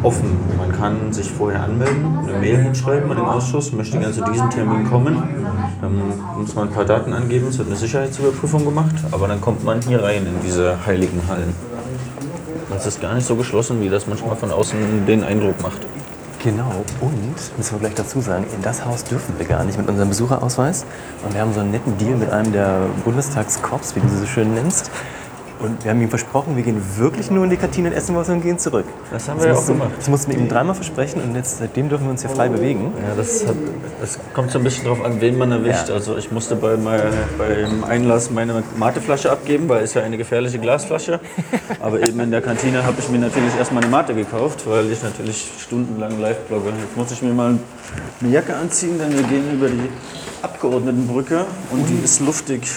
offen. 0.02 0.36
Man 0.58 0.72
kann 0.72 1.12
sich 1.12 1.30
vorher 1.30 1.62
anmelden, 1.62 2.18
eine 2.18 2.38
Mail 2.38 2.56
hinschreiben 2.58 3.10
an 3.10 3.16
den 3.16 3.26
Ausschuss, 3.26 3.72
möchte 3.72 3.98
gerne 3.98 4.12
zu 4.12 4.24
diesem 4.24 4.50
Termin 4.50 4.84
kommen. 4.88 5.22
Dann 5.82 6.00
muss 6.38 6.54
man 6.54 6.68
ein 6.68 6.72
paar 6.72 6.84
Daten 6.84 7.12
angeben, 7.12 7.48
es 7.48 7.58
wird 7.58 7.66
eine 7.66 7.76
Sicherheitsüberprüfung 7.76 8.64
gemacht, 8.64 8.94
aber 9.10 9.26
dann 9.26 9.40
kommt 9.40 9.64
man 9.64 9.82
hier 9.82 10.00
rein 10.00 10.24
in 10.24 10.40
diese 10.44 10.86
heiligen 10.86 11.20
Hallen. 11.28 11.52
Das 12.70 12.86
ist 12.86 13.00
gar 13.00 13.14
nicht 13.16 13.26
so 13.26 13.34
geschlossen, 13.34 13.82
wie 13.82 13.88
das 13.88 14.06
manchmal 14.06 14.36
von 14.36 14.52
außen 14.52 15.06
den 15.06 15.24
Eindruck 15.24 15.60
macht. 15.60 15.80
Genau, 16.44 16.84
und, 17.00 17.56
müssen 17.56 17.72
wir 17.74 17.78
gleich 17.80 17.94
dazu 17.94 18.20
sagen, 18.20 18.46
in 18.54 18.62
das 18.62 18.84
Haus 18.84 19.02
dürfen 19.02 19.34
wir 19.38 19.46
gar 19.46 19.64
nicht 19.64 19.76
mit 19.76 19.88
unserem 19.88 20.08
Besucherausweis. 20.08 20.86
Und 21.24 21.34
wir 21.34 21.40
haben 21.40 21.52
so 21.52 21.58
einen 21.58 21.72
netten 21.72 21.98
Deal 21.98 22.16
mit 22.16 22.30
einem 22.30 22.52
der 22.52 22.86
Bundestagskorps, 23.04 23.96
wie 23.96 24.00
du 24.00 24.08
sie 24.08 24.18
so 24.18 24.26
schön 24.26 24.54
nennst. 24.54 24.88
Und 25.62 25.84
wir 25.84 25.92
haben 25.92 26.02
ihm 26.02 26.08
versprochen, 26.08 26.56
wir 26.56 26.64
gehen 26.64 26.82
wirklich 26.96 27.30
nur 27.30 27.44
in 27.44 27.50
die 27.50 27.56
Kantine 27.56 27.90
und 27.90 27.94
essen 27.94 28.16
was 28.16 28.28
und 28.28 28.42
gehen 28.42 28.58
zurück. 28.58 28.84
Das 29.12 29.28
haben 29.28 29.40
wir 29.40 29.48
ja 29.48 29.54
auch 29.54 29.64
gemacht. 29.64 29.90
Das 29.96 30.08
mussten 30.08 30.32
wir 30.32 30.38
ihm 30.38 30.48
dreimal 30.48 30.74
versprechen 30.74 31.22
und 31.22 31.36
jetzt, 31.36 31.58
seitdem 31.58 31.88
dürfen 31.88 32.04
wir 32.04 32.10
uns 32.10 32.22
hier 32.22 32.30
frei 32.30 32.48
bewegen. 32.48 32.92
Ja, 32.96 33.14
das, 33.16 33.46
hat, 33.46 33.54
das 34.00 34.18
kommt 34.34 34.50
so 34.50 34.58
ein 34.58 34.64
bisschen 34.64 34.86
drauf 34.86 35.04
an, 35.04 35.20
wen 35.20 35.38
man 35.38 35.52
erwischt. 35.52 35.88
Ja. 35.88 35.94
Also 35.94 36.16
ich 36.16 36.32
musste 36.32 36.56
bei, 36.56 36.76
mein, 36.76 37.00
beim 37.38 37.84
Einlass 37.84 38.30
meine 38.30 38.62
Mateflasche 38.76 39.30
abgeben, 39.30 39.68
weil 39.68 39.84
es 39.84 39.94
ja 39.94 40.02
eine 40.02 40.16
gefährliche 40.16 40.58
Glasflasche. 40.58 41.20
Aber 41.80 42.00
eben 42.00 42.18
in 42.18 42.32
der 42.32 42.42
Kantine 42.42 42.84
habe 42.84 42.96
ich 42.98 43.08
mir 43.08 43.18
natürlich 43.18 43.56
erstmal 43.56 43.84
eine 43.84 43.90
Mate 43.92 44.14
gekauft, 44.14 44.64
weil 44.66 44.90
ich 44.90 45.02
natürlich 45.02 45.52
stundenlang 45.60 46.20
live 46.20 46.38
blogge. 46.48 46.70
Jetzt 46.70 46.96
muss 46.96 47.12
ich 47.12 47.22
mir 47.22 47.32
mal 47.32 47.58
eine 48.20 48.30
Jacke 48.30 48.56
anziehen, 48.56 48.98
denn 48.98 49.12
wir 49.12 49.22
gehen 49.22 49.52
über 49.52 49.68
die 49.68 49.88
Abgeordnetenbrücke 50.42 51.44
und 51.70 51.88
die 51.88 52.04
ist 52.04 52.20
luftig. 52.20 52.68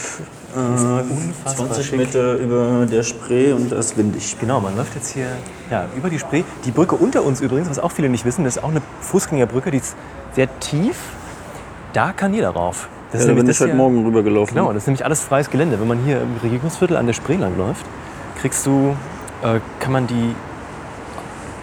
Äh, 0.56 1.50
20 1.50 1.86
schick. 1.86 1.98
Meter 1.98 2.36
über 2.36 2.86
der 2.86 3.04
Spree 3.04 3.52
und 3.52 3.72
das 3.72 3.88
ist 3.88 3.98
windig. 3.98 4.38
Genau, 4.40 4.60
man 4.62 4.76
läuft 4.78 4.96
jetzt 4.96 5.12
hier 5.12 5.28
ja, 5.70 5.88
über 5.96 6.10
die 6.10 6.20
Spree. 6.20 6.44
Die 6.64 6.72
Brücke 6.72 6.96
unter 6.96 7.24
uns 7.24 7.42
übrigens, 7.42 7.70
was 7.70 7.80
auch 7.80 7.92
viele 7.92 8.10
nicht 8.10 8.26
wissen, 8.26 8.46
das 8.46 8.58
ist 8.58 8.64
auch 8.64 8.70
eine 8.70 8.82
Fußgängerbrücke, 9.02 9.72
die 9.72 9.78
ist 9.78 9.96
sehr 10.34 10.48
tief. 10.60 10.98
Da 11.94 12.14
kann 12.14 12.34
jeder 12.34 12.52
rauf. 12.52 12.88
Das 13.12 13.22
Ja, 13.22 13.28
da 13.28 13.34
bin 13.34 13.50
ich 13.50 13.60
heute 13.60 13.74
Morgen 13.74 14.06
rübergelaufen. 14.06 14.56
Genau, 14.56 14.72
das 14.74 14.84
ist 14.84 14.88
nämlich 14.88 15.06
alles 15.06 15.22
freies 15.22 15.50
Gelände. 15.50 15.80
Wenn 15.80 15.88
man 15.88 16.00
hier 16.04 16.22
im 16.22 16.38
Regierungsviertel 16.42 16.98
an 16.98 17.06
der 17.06 17.14
Spree 17.14 17.36
lang 17.36 17.58
läuft, 17.58 17.86
kriegst 18.42 18.66
du, 18.66 18.96
äh, 19.44 19.60
kann 19.80 19.92
man 19.92 20.08
die 20.08 20.36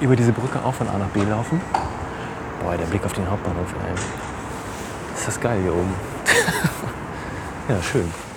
über 0.01 0.17
diese 0.17 0.33
Brücke 0.33 0.59
auch 0.65 0.75
von 0.75 0.89
A 0.89 0.99
nach 0.99 1.09
B 1.09 1.21
laufen. 1.21 1.61
Boah, 2.63 2.77
der 2.77 2.87
Blick 2.87 3.05
auf 3.05 3.13
den 3.13 3.31
Hauptbahnhof, 3.31 3.75
ey. 3.89 3.95
Ist 5.17 5.29
das 5.29 5.41
geil 5.41 5.59
hier 5.63 5.73
oben. 5.73 5.95
ja, 7.69 7.83
schön. 7.83 8.32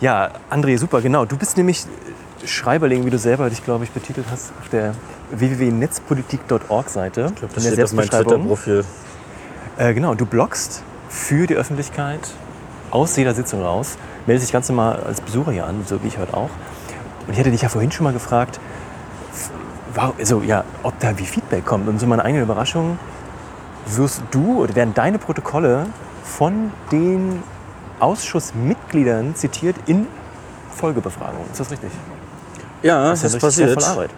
Ja, 0.00 0.30
André, 0.50 0.78
super, 0.78 1.00
genau. 1.00 1.24
Du 1.24 1.36
bist 1.36 1.56
nämlich 1.56 1.84
Schreiberling, 2.44 3.06
wie 3.06 3.10
du 3.10 3.18
selber 3.18 3.48
dich, 3.48 3.64
glaube 3.64 3.84
ich, 3.84 3.90
betitelt 3.90 4.26
hast, 4.30 4.52
auf 4.60 4.68
der 4.68 4.94
www.netzpolitik.org-Seite. 5.30 7.26
Ich 7.28 7.34
glaube, 7.36 7.54
das 7.54 7.66
steht 7.66 7.82
auf 7.82 7.92
meinem 7.92 8.10
Twitter-Profil. 8.10 8.84
Äh, 9.78 9.94
genau, 9.94 10.14
du 10.14 10.26
bloggst 10.26 10.82
für 11.08 11.46
die 11.46 11.54
Öffentlichkeit 11.54 12.20
aus 12.90 13.16
jeder 13.16 13.34
Sitzung 13.34 13.62
raus, 13.62 13.96
meldest 14.26 14.48
dich 14.48 14.52
ganz 14.52 14.68
normal 14.68 15.02
als 15.06 15.20
Besucher 15.20 15.52
hier 15.52 15.66
an, 15.66 15.84
so 15.86 16.02
wie 16.02 16.08
ich 16.08 16.18
heute 16.18 16.34
auch. 16.34 16.50
Und 17.26 17.32
ich 17.32 17.38
hatte 17.38 17.50
dich 17.50 17.62
ja 17.62 17.68
vorhin 17.68 17.90
schon 17.90 18.04
mal 18.04 18.12
gefragt, 18.12 18.60
also, 20.18 20.42
ja, 20.42 20.64
ob 20.82 20.98
da 20.98 21.16
wie 21.18 21.24
Feedback 21.24 21.64
kommt. 21.64 21.88
Und 21.88 22.00
so 22.00 22.06
meine 22.06 22.24
eigene 22.24 22.42
Überraschung, 22.42 22.98
wirst 23.86 24.22
du 24.30 24.62
oder 24.62 24.74
werden 24.74 24.94
deine 24.94 25.18
Protokolle 25.18 25.86
von 26.22 26.72
den 26.90 27.42
Ausschussmitgliedern 28.00 29.34
zitiert 29.34 29.76
in 29.86 30.06
Folgebefragungen. 30.70 31.50
Ist 31.50 31.60
das 31.60 31.70
richtig? 31.70 31.90
Ja, 32.82 33.10
Das 33.10 33.22
das 33.22 33.30
ist 33.30 33.36
ist 33.36 33.40
passiert. 33.42 33.84
Arbeit. 33.84 34.10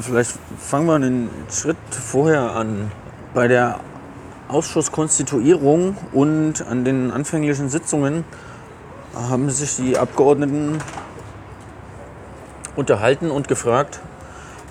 Vielleicht 0.00 0.32
fangen 0.58 0.86
wir 0.86 0.94
einen 0.94 1.30
Schritt 1.50 1.76
vorher 1.90 2.54
an. 2.54 2.92
Bei 3.34 3.48
der 3.48 3.80
Ausschusskonstituierung 4.48 5.96
und 6.12 6.66
an 6.68 6.84
den 6.84 7.10
anfänglichen 7.10 7.70
Sitzungen 7.70 8.24
haben 9.14 9.48
sich 9.50 9.76
die 9.76 9.96
Abgeordneten 9.96 10.78
unterhalten 12.76 13.30
und 13.30 13.48
gefragt, 13.48 14.00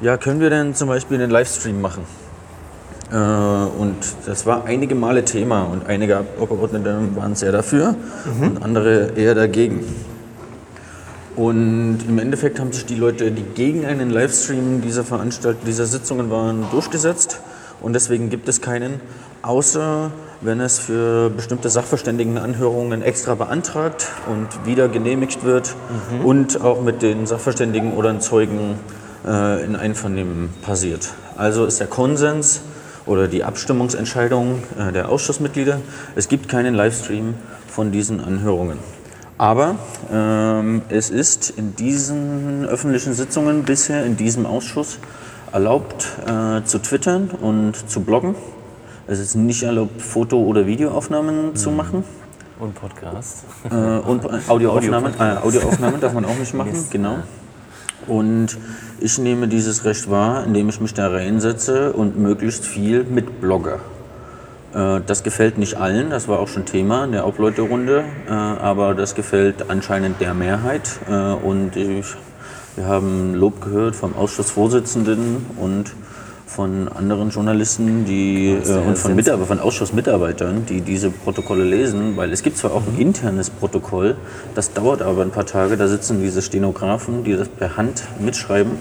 ja, 0.02 0.18
können 0.18 0.40
wir 0.40 0.50
denn 0.50 0.74
zum 0.76 0.88
Beispiel 0.88 1.18
einen 1.22 1.32
Livestream 1.32 1.82
machen? 1.82 2.06
Äh, 3.12 3.16
und 3.16 3.98
das 4.26 4.46
war 4.46 4.66
einige 4.66 4.96
Male 4.96 5.26
Thema 5.26 5.64
und 5.64 5.88
einige 5.88 6.18
Abgeordnete 6.18 6.98
waren 7.16 7.36
sehr 7.36 7.52
dafür 7.52 7.96
und 8.40 8.64
andere 8.64 9.12
eher 9.16 9.36
dagegen. 9.36 9.86
Und 11.36 12.00
im 12.08 12.20
Endeffekt 12.20 12.60
haben 12.60 12.74
sich 12.74 12.86
die 12.86 12.96
Leute, 12.96 13.32
die 13.32 13.44
gegen 13.44 13.86
einen 13.86 14.10
Livestream 14.10 14.82
dieser 14.82 15.04
Veranstaltung, 15.04 15.62
dieser 15.66 15.86
Sitzungen 15.86 16.30
waren, 16.30 16.66
durchgesetzt. 16.72 17.40
Und 17.80 17.94
deswegen 17.94 18.30
gibt 18.30 18.48
es 18.48 18.62
keinen, 18.62 19.00
außer 19.42 20.12
wenn 20.42 20.60
es 20.60 20.80
für 20.80 21.30
bestimmte 21.30 21.70
Sachverständigenanhörungen 21.70 23.02
extra 23.02 23.36
beantragt 23.36 24.08
und 24.28 24.68
wieder 24.68 24.88
genehmigt 24.88 25.44
wird 25.44 25.76
und 26.24 26.62
auch 26.62 26.82
mit 26.82 27.02
den 27.02 27.26
Sachverständigen 27.26 27.94
oder 27.94 28.12
den 28.12 28.22
Zeugen 28.22 28.76
äh, 29.26 29.64
in 29.64 29.76
Einvernehmen 29.76 30.50
passiert. 30.62 31.14
Also 31.38 31.66
ist 31.66 31.80
der 31.80 31.88
Konsens 31.88 32.62
oder 33.06 33.28
die 33.28 33.44
Abstimmungsentscheidung 33.44 34.64
äh, 34.78 34.92
der 34.92 35.10
Ausschussmitglieder, 35.10 35.80
es 36.16 36.28
gibt 36.28 36.50
keinen 36.50 36.76
Livestream 36.76 37.36
von 37.68 37.92
diesen 37.92 38.20
Anhörungen. 38.20 38.78
Aber 39.38 39.76
ähm, 40.14 40.84
es 40.90 41.10
ist 41.10 41.50
in 41.50 41.76
diesen 41.76 42.66
öffentlichen 42.66 43.14
Sitzungen 43.14 43.64
bisher 43.64 44.06
in 44.06 44.16
diesem 44.16 44.46
Ausschuss 44.46 45.00
erlaubt 45.52 46.08
äh, 46.28 46.64
zu 46.64 46.80
twittern 46.80 47.32
und 47.42 47.90
zu 47.90 48.02
bloggen. 48.02 48.36
Es 49.08 49.20
ist 49.20 49.36
nicht 49.36 49.64
erlaubt, 49.64 50.02
Foto- 50.02 50.44
oder 50.44 50.68
Videoaufnahmen 50.68 51.56
zu 51.56 51.72
machen. 51.72 52.04
Und 52.60 52.76
Podcast. 52.76 53.46
Äh, 53.70 53.76
und 53.76 54.24
Audioaufnahmen, 54.48 55.14
äh, 55.20 55.38
Audioaufnahmen 55.44 56.00
darf 56.00 56.14
man 56.14 56.26
auch 56.26 56.38
nicht 56.38 56.54
machen, 56.54 56.86
genau. 56.92 57.18
Und 58.08 58.58
ich 59.02 59.18
nehme 59.18 59.48
dieses 59.48 59.84
Recht 59.84 60.10
wahr, 60.10 60.46
indem 60.46 60.70
ich 60.70 60.80
mich 60.80 60.94
da 60.94 61.10
reinsetze 61.10 61.92
und 61.94 62.18
möglichst 62.18 62.66
viel 62.66 63.04
mitblogge. 63.04 63.80
Äh, 64.74 65.02
Das 65.06 65.24
gefällt 65.24 65.58
nicht 65.58 65.76
allen, 65.76 66.10
das 66.12 66.28
war 66.28 66.40
auch 66.40 66.48
schon 66.48 66.66
Thema 66.66 67.04
in 67.04 67.12
der 67.12 67.28
Obleute-Runde, 67.28 68.04
äh, 68.28 68.32
aber 68.32 68.94
das 68.94 69.16
gefällt 69.16 69.70
anscheinend 69.70 70.22
der 70.22 70.34
Mehrheit. 70.34 70.88
Äh, 71.10 71.14
Und 71.14 71.76
ich, 71.76 72.06
wir 72.76 72.86
haben 72.86 73.34
Lob 73.34 73.62
gehört 73.62 73.96
vom 73.96 74.16
Ausschussvorsitzenden 74.16 75.46
und 75.58 75.92
von 76.56 76.90
anderen 76.90 77.30
Journalisten 77.30 78.04
die, 78.04 78.50
äh, 78.50 78.88
und 78.88 78.98
von, 78.98 79.16
Mitarbeiter, 79.16 79.48
von 79.48 79.60
Ausschussmitarbeitern, 79.60 80.66
die 80.66 80.82
diese 80.82 81.10
Protokolle 81.10 81.64
lesen, 81.64 82.18
weil 82.18 82.34
es 82.34 82.44
gibt 82.44 82.58
zwar 82.58 82.74
auch 82.74 82.84
ein 82.86 83.00
internes 83.00 83.50
Protokoll, 83.50 84.16
das 84.54 84.74
dauert 84.74 85.02
aber 85.02 85.22
ein 85.22 85.32
paar 85.32 85.46
Tage, 85.46 85.78
da 85.78 85.88
sitzen 85.88 86.22
diese 86.22 86.42
Stenografen, 86.42 87.24
die 87.24 87.38
das 87.38 87.48
per 87.48 87.78
Hand 87.78 88.04
mitschreiben 88.20 88.74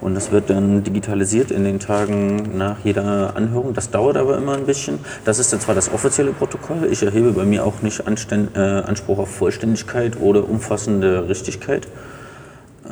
und 0.00 0.14
das 0.14 0.30
wird 0.30 0.50
dann 0.50 0.84
digitalisiert 0.84 1.50
in 1.50 1.64
den 1.64 1.80
Tagen 1.80 2.56
nach 2.56 2.76
jeder 2.84 3.34
Anhörung. 3.34 3.74
Das 3.74 3.90
dauert 3.90 4.16
aber 4.16 4.36
immer 4.36 4.54
ein 4.54 4.66
bisschen. 4.66 4.98
Das 5.24 5.38
ist 5.38 5.52
dann 5.52 5.60
zwar 5.60 5.74
das 5.74 5.92
offizielle 5.92 6.32
Protokoll, 6.32 6.88
ich 6.90 7.02
erhebe 7.02 7.32
bei 7.32 7.44
mir 7.44 7.64
auch 7.64 7.82
nicht 7.82 8.06
Anständ, 8.06 8.56
äh, 8.56 8.60
Anspruch 8.60 9.18
auf 9.18 9.34
Vollständigkeit 9.34 10.20
oder 10.20 10.48
umfassende 10.48 11.28
Richtigkeit. 11.28 11.88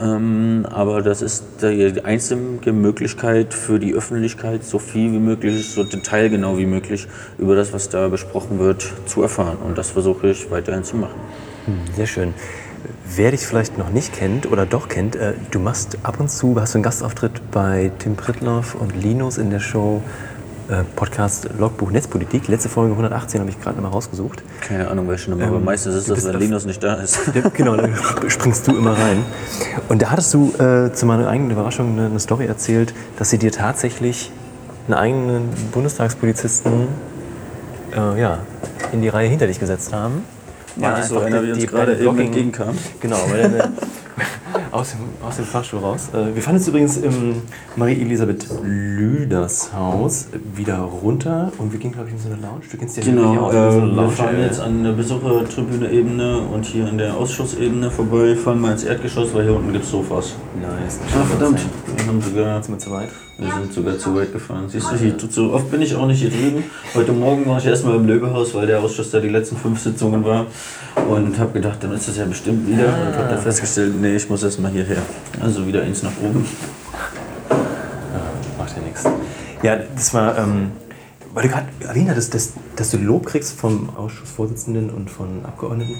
Ähm, 0.00 0.66
aber 0.68 1.02
das 1.02 1.22
ist 1.22 1.44
die 1.62 2.04
einzige 2.04 2.72
Möglichkeit 2.72 3.54
für 3.54 3.78
die 3.78 3.94
Öffentlichkeit, 3.94 4.64
so 4.64 4.78
viel 4.78 5.12
wie 5.12 5.18
möglich, 5.18 5.70
so 5.70 5.84
detailgenau 5.84 6.58
wie 6.58 6.66
möglich 6.66 7.06
über 7.38 7.54
das, 7.54 7.72
was 7.72 7.88
da 7.88 8.08
besprochen 8.08 8.58
wird, 8.58 8.92
zu 9.06 9.22
erfahren. 9.22 9.58
Und 9.64 9.78
das 9.78 9.90
versuche 9.90 10.30
ich 10.30 10.50
weiterhin 10.50 10.84
zu 10.84 10.96
machen. 10.96 11.20
Sehr 11.96 12.06
schön. 12.06 12.34
Wer 13.16 13.30
dich 13.30 13.46
vielleicht 13.46 13.78
noch 13.78 13.90
nicht 13.90 14.12
kennt 14.12 14.50
oder 14.50 14.66
doch 14.66 14.88
kennt, 14.88 15.16
äh, 15.16 15.34
du 15.50 15.58
machst 15.58 15.98
ab 16.02 16.20
und 16.20 16.30
zu, 16.30 16.60
hast 16.60 16.74
du 16.74 16.78
einen 16.78 16.82
Gastauftritt 16.82 17.50
bei 17.50 17.90
Tim 17.98 18.16
Pritloff 18.16 18.74
und 18.74 18.94
Linus 19.00 19.38
in 19.38 19.50
der 19.50 19.60
Show 19.60 20.02
Podcast 20.96 21.48
Logbuch 21.58 21.90
Netzpolitik. 21.90 22.48
Letzte 22.48 22.68
Folge 22.68 22.92
118 22.92 23.40
habe 23.40 23.50
ich 23.50 23.60
gerade 23.60 23.76
noch 23.76 23.82
mal 23.84 23.90
rausgesucht. 23.90 24.42
Keine 24.66 24.88
Ahnung, 24.88 25.08
welche 25.08 25.30
Nummer, 25.30 25.46
aber 25.46 25.56
Ähm, 25.56 25.64
meistens 25.64 25.94
ist 25.94 26.08
das, 26.10 26.24
wenn 26.24 26.38
Linus 26.38 26.64
nicht 26.64 26.82
da 26.82 26.94
ist. 26.94 27.18
Ja, 27.34 27.48
genau, 27.52 27.76
da 27.76 27.88
springst 28.28 28.66
du 28.68 28.76
immer 28.76 28.92
rein. 28.98 29.24
Und 29.88 30.00
da 30.00 30.10
hattest 30.10 30.32
du 30.32 30.52
äh, 30.58 30.92
zu 30.92 31.04
meiner 31.06 31.28
eigenen 31.28 31.50
Überraschung 31.50 31.92
eine, 31.92 32.06
eine 32.06 32.20
Story 32.20 32.46
erzählt, 32.46 32.94
dass 33.18 33.30
sie 33.30 33.38
dir 33.38 33.52
tatsächlich 33.52 34.30
einen 34.86 34.94
eigenen 34.94 35.48
Bundestagspolizisten 35.72 36.88
äh, 37.94 38.20
ja, 38.20 38.38
in 38.92 39.02
die 39.02 39.08
Reihe 39.08 39.28
hinter 39.28 39.46
dich 39.46 39.60
gesetzt 39.60 39.92
haben. 39.92 40.24
Ja, 40.76 40.94
Weil 40.94 41.02
so 41.04 41.18
einer, 41.20 41.42
wie 41.42 41.52
uns 41.52 41.66
gerade 41.66 41.96
eben 41.96 42.18
entgegenkam. 42.18 42.76
Genau, 43.00 43.18
weil 43.30 43.42
deine, 43.42 43.58
aus, 44.74 44.90
dem, 44.90 45.00
aus 45.26 45.36
dem 45.36 45.44
Fahrstuhl 45.44 45.80
raus. 45.80 46.08
Äh, 46.12 46.34
wir 46.34 46.42
fahren 46.42 46.56
jetzt 46.56 46.66
übrigens 46.66 46.96
im 46.96 47.42
Marie-Elisabeth 47.76 48.46
Lüders 48.62 49.72
Haus 49.72 50.28
wieder 50.54 50.78
runter 50.78 51.52
und 51.58 51.72
wir 51.72 51.78
gehen, 51.78 51.92
glaube 51.92 52.08
ich, 52.08 52.14
in 52.14 52.20
so 52.20 52.28
eine 52.28 52.42
Lounge. 52.42 52.62
Du 52.70 52.76
kennst 52.76 52.96
ja 52.96 53.04
hier 53.04 53.12
Genau, 53.12 53.50
so 53.50 53.56
äh, 53.56 53.72
wir 53.72 53.86
Lounge, 53.86 54.10
fahren 54.10 54.36
äh, 54.36 54.46
jetzt 54.46 54.60
an 54.60 54.82
der 54.82 54.92
Besuchertribüne-Ebene 54.92 56.38
und 56.38 56.66
hier 56.66 56.88
in 56.88 56.98
der 56.98 57.16
Ausschussebene 57.16 57.90
vorbei, 57.90 58.34
fahren 58.34 58.60
mal 58.60 58.72
ins 58.72 58.84
Erdgeschoss, 58.84 59.32
weil 59.32 59.44
hier 59.44 59.54
unten 59.54 59.72
gibt 59.72 59.84
es 59.84 59.90
Sofas. 59.90 60.34
Nice. 60.60 60.98
Ah, 61.14 61.24
verdammt, 61.24 61.60
wir, 61.96 62.06
haben 62.06 62.20
sogar, 62.20 62.62
Sind 62.62 62.74
wir 62.74 62.78
zu 62.78 62.90
weit? 62.90 63.10
wir 63.36 63.52
sind 63.52 63.72
sogar 63.72 63.98
zu 63.98 64.14
weit 64.14 64.32
gefahren. 64.32 64.68
Siehst 64.68 64.90
du, 64.90 64.96
hier, 64.96 65.14
so 65.28 65.52
oft 65.52 65.70
bin 65.70 65.82
ich 65.82 65.94
auch 65.96 66.06
nicht 66.06 66.20
hier 66.20 66.30
drüben. 66.30 66.64
Heute 66.94 67.12
Morgen 67.12 67.46
war 67.46 67.58
ich 67.58 67.66
erstmal 67.66 67.96
im 67.96 68.06
Löwehaus, 68.06 68.54
weil 68.54 68.66
der 68.66 68.80
Ausschuss 68.80 69.10
da 69.10 69.18
die 69.18 69.28
letzten 69.28 69.56
fünf 69.56 69.80
Sitzungen 69.80 70.24
war. 70.24 70.46
Und 71.08 71.38
habe 71.38 71.52
gedacht, 71.52 71.82
dann 71.82 71.92
ist 71.92 72.08
das 72.08 72.16
ja 72.16 72.26
bestimmt 72.26 72.68
wieder. 72.68 72.86
Und 72.86 73.16
habe 73.16 73.28
dann 73.30 73.42
festgestellt, 73.42 73.94
nee, 74.00 74.14
ich 74.14 74.30
muss 74.30 74.42
erstmal 74.42 74.63
hierher. 74.70 75.02
Also 75.40 75.66
wieder 75.66 75.82
eins 75.82 76.02
nach 76.02 76.12
oben. 76.22 76.46
Macht 78.58 78.76
ja 78.76 78.82
nichts. 78.82 79.04
Ja, 79.62 79.78
das 79.94 80.14
war, 80.14 80.38
ähm, 80.38 80.72
weil 81.32 81.44
du 81.44 81.48
gerade 81.48 81.66
erwähnt 81.80 82.10
hattest, 82.10 82.34
dass, 82.34 82.52
dass 82.76 82.90
du 82.90 82.98
Lob 82.98 83.26
kriegst 83.26 83.58
vom 83.58 83.90
Ausschussvorsitzenden 83.96 84.90
und 84.90 85.10
von 85.10 85.44
Abgeordneten. 85.44 85.96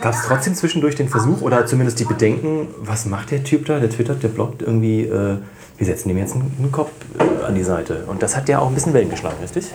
Gab 0.00 0.14
es 0.14 0.22
trotzdem 0.26 0.54
zwischendurch 0.54 0.96
den 0.96 1.08
Versuch 1.08 1.40
oder 1.40 1.66
zumindest 1.66 2.00
die 2.00 2.04
Bedenken, 2.04 2.68
was 2.80 3.06
macht 3.06 3.30
der 3.30 3.44
Typ 3.44 3.66
da, 3.66 3.78
der 3.78 3.90
twittert, 3.90 4.22
der 4.22 4.28
bloggt 4.28 4.62
irgendwie, 4.62 5.02
äh, 5.02 5.36
wir 5.78 5.86
setzen 5.86 6.08
dem 6.08 6.18
jetzt 6.18 6.34
einen, 6.34 6.52
einen 6.58 6.72
Kopf 6.72 6.90
äh, 7.18 7.44
an 7.44 7.54
die 7.54 7.62
Seite. 7.62 8.04
Und 8.06 8.22
das 8.22 8.36
hat 8.36 8.48
ja 8.48 8.58
auch 8.58 8.68
ein 8.68 8.74
bisschen 8.74 8.92
Wellen 8.92 9.10
geschlagen, 9.10 9.36
richtig? 9.40 9.66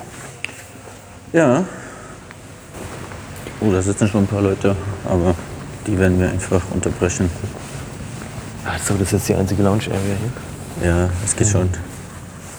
Ja. 1.33 1.63
Oh, 3.61 3.71
da 3.71 3.81
sitzen 3.81 4.07
schon 4.07 4.23
ein 4.23 4.27
paar 4.27 4.41
Leute, 4.41 4.75
aber 5.05 5.35
die 5.87 5.97
werden 5.97 6.19
wir 6.19 6.29
einfach 6.29 6.61
unterbrechen. 6.73 7.29
Ach 8.65 8.79
so, 8.79 8.93
das 8.95 9.07
ist 9.07 9.11
jetzt 9.13 9.29
die 9.29 9.35
einzige 9.35 9.63
Lounge-Area 9.63 9.99
hier. 10.81 10.87
Ja, 10.89 11.09
es 11.25 11.35
geht 11.35 11.47
schon. 11.47 11.69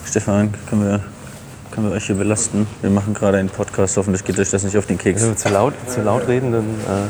Stefan, 0.06 0.52
können 0.68 0.82
wir, 0.82 1.00
können 1.70 1.88
wir 1.88 1.96
euch 1.96 2.06
hier 2.06 2.16
belasten? 2.16 2.66
Wir 2.80 2.90
machen 2.90 3.14
gerade 3.14 3.38
einen 3.38 3.48
Podcast, 3.48 3.96
hoffentlich 3.96 4.24
geht 4.24 4.38
euch 4.38 4.50
das 4.50 4.64
nicht 4.64 4.76
auf 4.76 4.86
den 4.86 4.98
Keks. 4.98 5.22
Wenn 5.22 5.30
wir 5.30 5.36
zu 5.36 5.48
laut, 5.50 5.74
zu 5.86 6.02
laut 6.02 6.26
reden, 6.26 6.52
dann. 6.52 6.64
Äh 6.64 7.06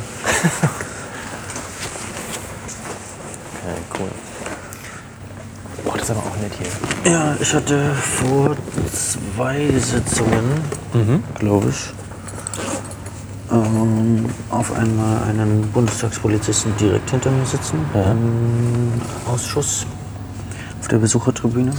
okay, 3.63 3.81
cool. 3.99 4.09
Boah, 5.85 5.95
das 5.95 6.03
ist 6.03 6.11
aber 6.11 6.21
auch 6.21 6.37
nett 6.37 6.53
hier. 6.59 7.13
Ja, 7.13 7.37
ich 7.41 7.55
hatte 7.55 7.95
vor 7.95 8.57
zwei 8.93 9.71
Sitzungen, 9.79 10.63
glaube 11.39 11.71
ich, 11.71 11.93
ähm, 13.53 14.27
auf 14.51 14.73
einmal 14.73 15.23
einen 15.29 15.69
Bundestagspolizisten 15.73 16.77
direkt 16.79 17.11
hinter 17.11 17.31
mir 17.31 17.45
sitzen 17.45 17.79
im 17.95 19.33
Ausschuss 19.33 19.87
auf 20.81 20.89
der 20.89 20.99
Besuchertribüne. 20.99 21.73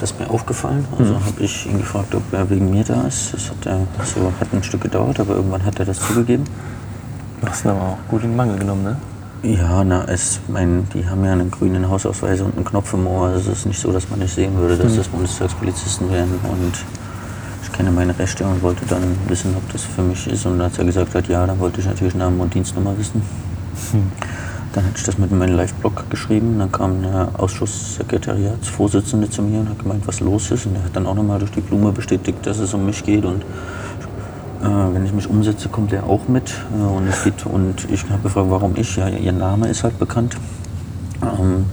Das 0.00 0.10
ist 0.10 0.20
mir 0.20 0.28
aufgefallen. 0.28 0.84
Also 0.98 1.14
habe 1.14 1.40
ich 1.42 1.66
ihn 1.66 1.78
gefragt, 1.78 2.14
ob 2.14 2.32
er 2.32 2.48
wegen 2.50 2.70
mir 2.70 2.84
da 2.84 3.02
ist. 3.02 3.32
Das 3.32 3.50
hat, 3.50 3.66
er, 3.66 3.80
so, 4.04 4.32
hat 4.40 4.48
ein 4.52 4.62
Stück 4.62 4.82
gedauert, 4.82 5.20
aber 5.20 5.36
irgendwann 5.36 5.64
hat 5.64 5.78
er 5.78 5.84
das 5.84 6.00
zugegeben. 6.00 6.44
Du 7.40 7.46
hast 7.46 7.64
ihn 7.64 7.70
aber 7.70 7.80
auch 7.80 7.98
gut 8.08 8.22
in 8.22 8.30
den 8.30 8.36
Mangel 8.36 8.58
genommen, 8.58 8.82
ne? 8.82 8.96
Ja, 9.42 9.84
na, 9.84 10.04
es, 10.06 10.40
mein, 10.48 10.88
die 10.94 11.06
haben 11.06 11.22
ja 11.24 11.32
einen 11.32 11.50
grünen 11.50 11.88
Hausausweis 11.88 12.40
und 12.40 12.56
einen 12.56 12.64
Knopf 12.64 12.94
im 12.94 13.06
Ohr. 13.06 13.28
Also 13.28 13.52
es 13.52 13.58
ist 13.58 13.66
nicht 13.66 13.78
so, 13.78 13.92
dass 13.92 14.08
man 14.08 14.18
nicht 14.18 14.34
sehen 14.34 14.56
würde, 14.56 14.76
dass 14.78 14.96
das 14.96 15.06
Bundestagspolizisten 15.08 16.10
wären. 16.10 16.30
Und 16.50 16.72
kenne 17.76 17.90
meine 17.90 18.16
Rechte 18.16 18.44
und 18.44 18.62
wollte 18.62 18.86
dann 18.86 19.02
wissen, 19.28 19.54
ob 19.56 19.70
das 19.72 19.82
für 19.82 20.02
mich 20.02 20.26
ist. 20.28 20.46
Und 20.46 20.60
als 20.60 20.78
er 20.78 20.84
gesagt 20.84 21.14
hat, 21.14 21.28
ja, 21.28 21.44
dann 21.46 21.58
wollte 21.58 21.80
ich 21.80 21.86
natürlich 21.86 22.14
Namen 22.14 22.40
und 22.40 22.54
Dienstnummer 22.54 22.96
wissen. 22.96 23.20
Dann 24.72 24.84
hatte 24.86 24.94
ich 24.96 25.04
das 25.04 25.18
mit 25.18 25.30
in 25.30 25.38
meinen 25.38 25.56
Live-Blog 25.56 26.10
geschrieben. 26.10 26.58
Dann 26.58 26.70
kam 26.70 27.02
der 27.02 27.28
Ausschusssekretariatsvorsitzende 27.38 29.28
zu 29.30 29.42
mir 29.42 29.60
und 29.60 29.68
hat 29.68 29.78
gemeint, 29.78 30.06
was 30.06 30.20
los 30.20 30.50
ist. 30.50 30.66
Und 30.66 30.76
er 30.76 30.84
hat 30.84 30.96
dann 30.96 31.06
auch 31.06 31.14
nochmal 31.14 31.38
durch 31.38 31.52
die 31.52 31.60
Blume 31.60 31.92
bestätigt, 31.92 32.38
dass 32.44 32.58
es 32.58 32.74
um 32.74 32.86
mich 32.86 33.04
geht. 33.04 33.24
Und 33.24 33.42
äh, 33.42 34.66
wenn 34.66 35.04
ich 35.04 35.12
mich 35.12 35.28
umsetze, 35.28 35.68
kommt 35.68 35.92
er 35.92 36.04
auch 36.04 36.26
mit. 36.28 36.52
Äh, 36.76 36.82
und, 36.82 37.08
es 37.08 37.24
geht, 37.24 37.46
und 37.46 37.88
ich 37.90 38.02
habe 38.10 38.22
gefragt, 38.22 38.46
warum 38.50 38.74
ich? 38.76 38.96
Ja, 38.96 39.08
ihr 39.08 39.32
Name 39.32 39.68
ist 39.68 39.84
halt 39.84 39.98
bekannt. 39.98 40.36
Ähm, 41.22 41.66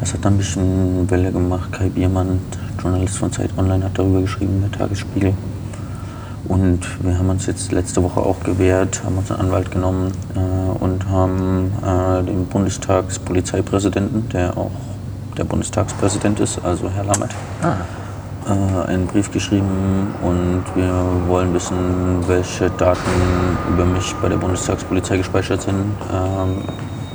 das 0.00 0.12
hat 0.14 0.24
dann 0.24 0.34
ein 0.34 0.38
bisschen 0.38 1.10
Welle 1.10 1.32
gemacht. 1.32 1.72
Kai 1.72 1.88
Biermann, 1.88 2.40
Journalist 2.86 3.18
von 3.18 3.32
Zeit 3.32 3.50
Online, 3.58 3.84
hat 3.84 3.98
darüber 3.98 4.20
geschrieben, 4.20 4.62
der 4.62 4.70
Tagesspiegel. 4.78 5.34
Und 6.46 6.86
wir 7.02 7.18
haben 7.18 7.28
uns 7.30 7.46
jetzt 7.46 7.72
letzte 7.72 8.00
Woche 8.00 8.20
auch 8.20 8.38
gewehrt, 8.44 9.02
haben 9.04 9.18
uns 9.18 9.32
einen 9.32 9.40
Anwalt 9.40 9.72
genommen 9.72 10.12
äh, 10.36 10.84
und 10.84 11.08
haben 11.08 11.72
äh, 11.82 12.22
dem 12.22 12.46
Bundestagspolizeipräsidenten, 12.46 14.28
der 14.28 14.56
auch 14.56 14.70
der 15.36 15.42
Bundestagspräsident 15.42 16.38
ist, 16.38 16.64
also 16.64 16.88
Herr 16.88 17.02
Lammert, 17.02 17.34
äh, 18.46 18.88
einen 18.88 19.08
Brief 19.08 19.32
geschrieben. 19.32 20.14
Und 20.22 20.62
wir 20.76 20.92
wollen 21.26 21.52
wissen, 21.54 22.22
welche 22.28 22.70
Daten 22.70 23.00
über 23.68 23.84
mich 23.84 24.14
bei 24.22 24.28
der 24.28 24.36
Bundestagspolizei 24.36 25.16
gespeichert 25.16 25.62
sind, 25.62 25.74
ähm, 25.74 26.58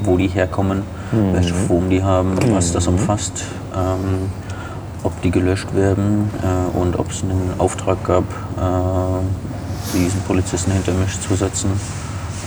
wo 0.04 0.18
die 0.18 0.28
herkommen, 0.28 0.82
welche 1.32 1.54
Form 1.54 1.90
die 1.90 2.04
haben, 2.04 2.36
was 2.52 2.74
das 2.74 2.88
umfasst, 2.88 3.44
ähm, 3.74 4.30
ob 5.04 5.22
die 5.22 5.32
gelöscht 5.32 5.74
werden 5.74 6.30
äh, 6.44 6.78
und 6.78 6.98
ob 6.98 7.12
es 7.12 7.24
einen 7.24 7.54
Auftrag 7.58 8.04
gab, 8.04 8.24
äh, 8.24 8.26
diesen 9.94 10.22
Polizisten 10.22 10.72
hinter 10.72 10.94
mich 10.94 11.20
zu 11.20 11.36
setzen 11.36 11.72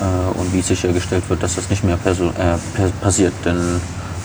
äh, 0.01 0.39
und 0.39 0.53
wie 0.53 0.63
sichergestellt 0.63 1.29
wird, 1.29 1.43
dass 1.43 1.57
das 1.57 1.69
nicht 1.71 1.83
mehr 1.85 1.99
äh, 2.05 2.57
passiert. 3.01 3.33
Denn 3.45 3.81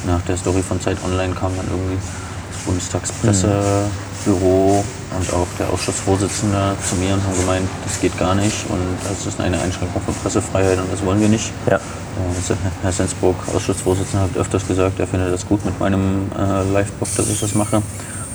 nach 0.07 0.21
der 0.21 0.37
Story 0.37 0.61
von 0.61 0.79
Zeit 0.79 0.97
Online 1.03 1.33
kam 1.33 1.51
dann 1.57 1.65
irgendwie 1.69 1.97
das 2.51 2.61
Bundestagspressebüro 2.63 4.85
und 5.17 5.33
auch 5.33 5.47
der 5.57 5.71
Ausschussvorsitzende 5.71 6.75
zu 6.87 6.95
mir 6.95 7.15
und 7.15 7.23
haben 7.23 7.39
gemeint, 7.39 7.67
das 7.83 7.99
geht 7.99 8.15
gar 8.17 8.35
nicht 8.35 8.69
und 8.69 8.79
das 9.07 9.25
ist 9.25 9.39
eine 9.39 9.59
Einschränkung 9.59 10.01
von 10.01 10.13
Pressefreiheit 10.15 10.77
und 10.77 10.91
das 10.91 11.03
wollen 11.03 11.19
wir 11.19 11.29
nicht. 11.29 11.51
Ja. 11.67 11.77
Äh, 11.77 11.79
Herr 12.83 12.91
Sensburg, 12.91 13.35
Ausschussvorsitzender, 13.53 14.25
hat 14.25 14.37
öfters 14.37 14.67
gesagt, 14.67 14.99
er 14.99 15.07
findet 15.07 15.33
das 15.33 15.47
gut 15.47 15.65
mit 15.65 15.79
meinem 15.79 16.31
äh, 16.37 16.63
Live-Blog, 16.71 17.09
dass 17.15 17.27
ich 17.29 17.39
das 17.39 17.55
mache. 17.55 17.81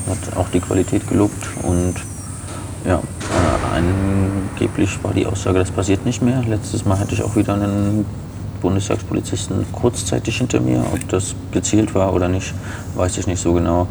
Hat 0.09 0.37
auch 0.37 0.49
die 0.51 0.61
Qualität 0.61 1.09
gelobt 1.09 1.47
und 1.63 1.95
ja, 2.85 2.97
äh, 2.97 3.77
angeblich 3.77 5.03
war 5.03 5.15
die 5.15 5.27
Aussage, 5.27 5.59
das 5.59 5.71
passiert 5.71 6.05
nicht 6.05 6.21
mehr. 6.21 6.43
Letztes 6.47 6.85
Mal 6.85 6.99
hatte 6.99 7.15
ich 7.15 7.23
auch 7.23 7.35
wieder 7.37 7.55
einen 7.55 8.05
Bundestagspolizisten 8.61 9.65
kurzzeitig 9.73 10.39
hinter 10.39 10.61
mir. 10.61 10.85
Ob 10.93 11.09
das 11.09 11.35
gezielt 11.53 11.95
war 11.95 12.13
oder 12.13 12.29
nicht, 12.29 12.55
weiß 12.95 13.19
ich 13.19 13.27
nicht 13.27 13.41
so 13.41 13.53
genau. 13.53 13.87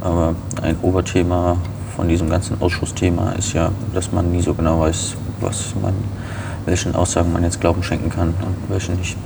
Aber 0.00 0.34
ein 0.62 0.76
Oberthema 0.82 1.56
von 1.96 2.08
diesem 2.08 2.28
ganzen 2.28 2.60
Ausschussthema 2.60 3.32
ist 3.32 3.52
ja, 3.52 3.70
dass 3.94 4.12
man 4.12 4.30
nie 4.30 4.42
so 4.42 4.52
genau 4.54 4.80
weiß, 4.80 5.14
was 5.40 5.74
man, 5.80 5.94
welchen 6.66 6.94
Aussagen 6.94 7.32
man 7.32 7.44
jetzt 7.44 7.60
Glauben 7.60 7.82
schenken 7.82 8.10
kann 8.10 8.28
und 8.28 8.56
welche 8.68 8.92
nicht. 8.92 9.16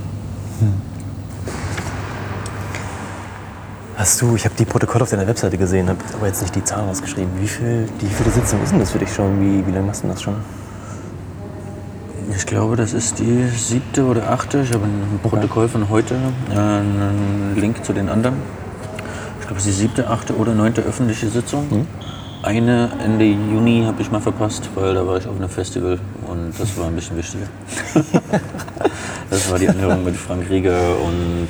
Hast 3.99 4.21
du, 4.21 4.33
ich 4.33 4.45
habe 4.45 4.55
die 4.57 4.63
Protokolle 4.63 5.03
auf 5.03 5.09
deiner 5.09 5.27
Webseite 5.27 5.57
gesehen, 5.57 5.89
habe 5.89 5.99
aber 6.13 6.27
jetzt 6.27 6.41
nicht 6.41 6.55
die 6.55 6.63
Zahl 6.63 6.85
rausgeschrieben. 6.85 7.29
Wie 7.41 7.47
viel, 7.49 7.85
die 7.99 8.05
viele 8.05 8.29
Sitzung 8.29 8.63
ist 8.63 8.71
denn 8.71 8.79
das 8.79 8.91
für 8.91 8.97
dich 8.97 9.13
schon? 9.13 9.41
Wie, 9.41 9.67
wie 9.67 9.71
lange 9.71 9.87
machst 9.87 10.05
du 10.05 10.07
das 10.07 10.21
schon? 10.21 10.35
Ich 12.33 12.45
glaube, 12.45 12.77
das 12.77 12.93
ist 12.93 13.19
die 13.19 13.49
siebte 13.49 14.05
oder 14.05 14.31
achte. 14.31 14.61
Ich 14.61 14.71
habe 14.73 14.85
ein 14.85 15.19
Protokoll 15.21 15.67
von 15.67 15.89
heute, 15.89 16.15
äh, 16.49 16.57
einen 16.57 17.57
Link 17.57 17.83
zu 17.83 17.91
den 17.91 18.07
anderen. 18.07 18.35
Ich 19.41 19.47
glaube, 19.47 19.59
es 19.59 19.67
ist 19.67 19.75
die 19.75 19.81
siebte, 19.81 20.09
achte 20.09 20.33
oder 20.37 20.53
neunte 20.53 20.79
öffentliche 20.81 21.27
Sitzung. 21.27 21.85
Eine 22.41 22.91
Ende 23.03 23.25
Juni 23.25 23.83
habe 23.85 24.01
ich 24.01 24.09
mal 24.09 24.21
verpasst, 24.21 24.69
weil 24.75 24.93
da 24.93 25.05
war 25.05 25.17
ich 25.17 25.27
auf 25.27 25.35
einem 25.35 25.49
Festival 25.49 25.99
und 26.25 26.53
das 26.57 26.77
war 26.77 26.87
ein 26.87 26.95
bisschen 26.95 27.17
wichtiger. 27.17 27.47
das 29.29 29.51
war 29.51 29.59
die 29.59 29.67
Anhörung 29.67 30.05
mit 30.05 30.15
Frank 30.15 30.49
Rieger 30.49 30.95
und 31.05 31.49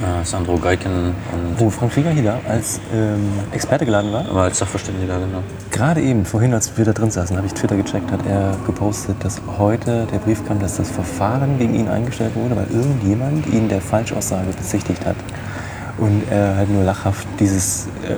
äh, 0.00 0.24
Sandro 0.24 0.56
Geiken 0.56 1.14
und 1.32 1.60
Wo 1.60 1.70
Frank 1.70 1.92
Krieger 1.92 2.10
hier 2.10 2.22
da 2.24 2.40
als 2.48 2.80
ähm, 2.94 3.20
Experte 3.52 3.84
geladen 3.84 4.12
war? 4.12 4.24
aber 4.28 4.42
als 4.42 4.58
Sachverständiger, 4.58 5.18
genau. 5.18 5.42
Gerade 5.70 6.00
eben, 6.00 6.24
vorhin, 6.24 6.54
als 6.54 6.76
wir 6.76 6.84
da 6.84 6.92
drin 6.92 7.10
saßen, 7.10 7.36
habe 7.36 7.46
ich 7.46 7.54
Twitter 7.54 7.76
gecheckt, 7.76 8.10
hat 8.10 8.20
er 8.26 8.56
gepostet, 8.66 9.16
dass 9.20 9.40
heute 9.58 10.06
der 10.12 10.18
Brief 10.18 10.46
kam, 10.46 10.58
dass 10.58 10.76
das 10.76 10.90
Verfahren 10.90 11.58
gegen 11.58 11.74
ihn 11.74 11.88
eingestellt 11.88 12.34
wurde, 12.34 12.56
weil 12.56 12.66
irgendjemand 12.72 13.46
ihn 13.52 13.68
der 13.68 13.80
Falschaussage 13.80 14.48
bezichtigt 14.56 15.04
hat. 15.04 15.16
Und 15.98 16.22
er 16.30 16.56
hat 16.56 16.68
nur 16.68 16.84
lachhaft 16.84 17.26
dieses, 17.38 17.86
äh, 18.08 18.16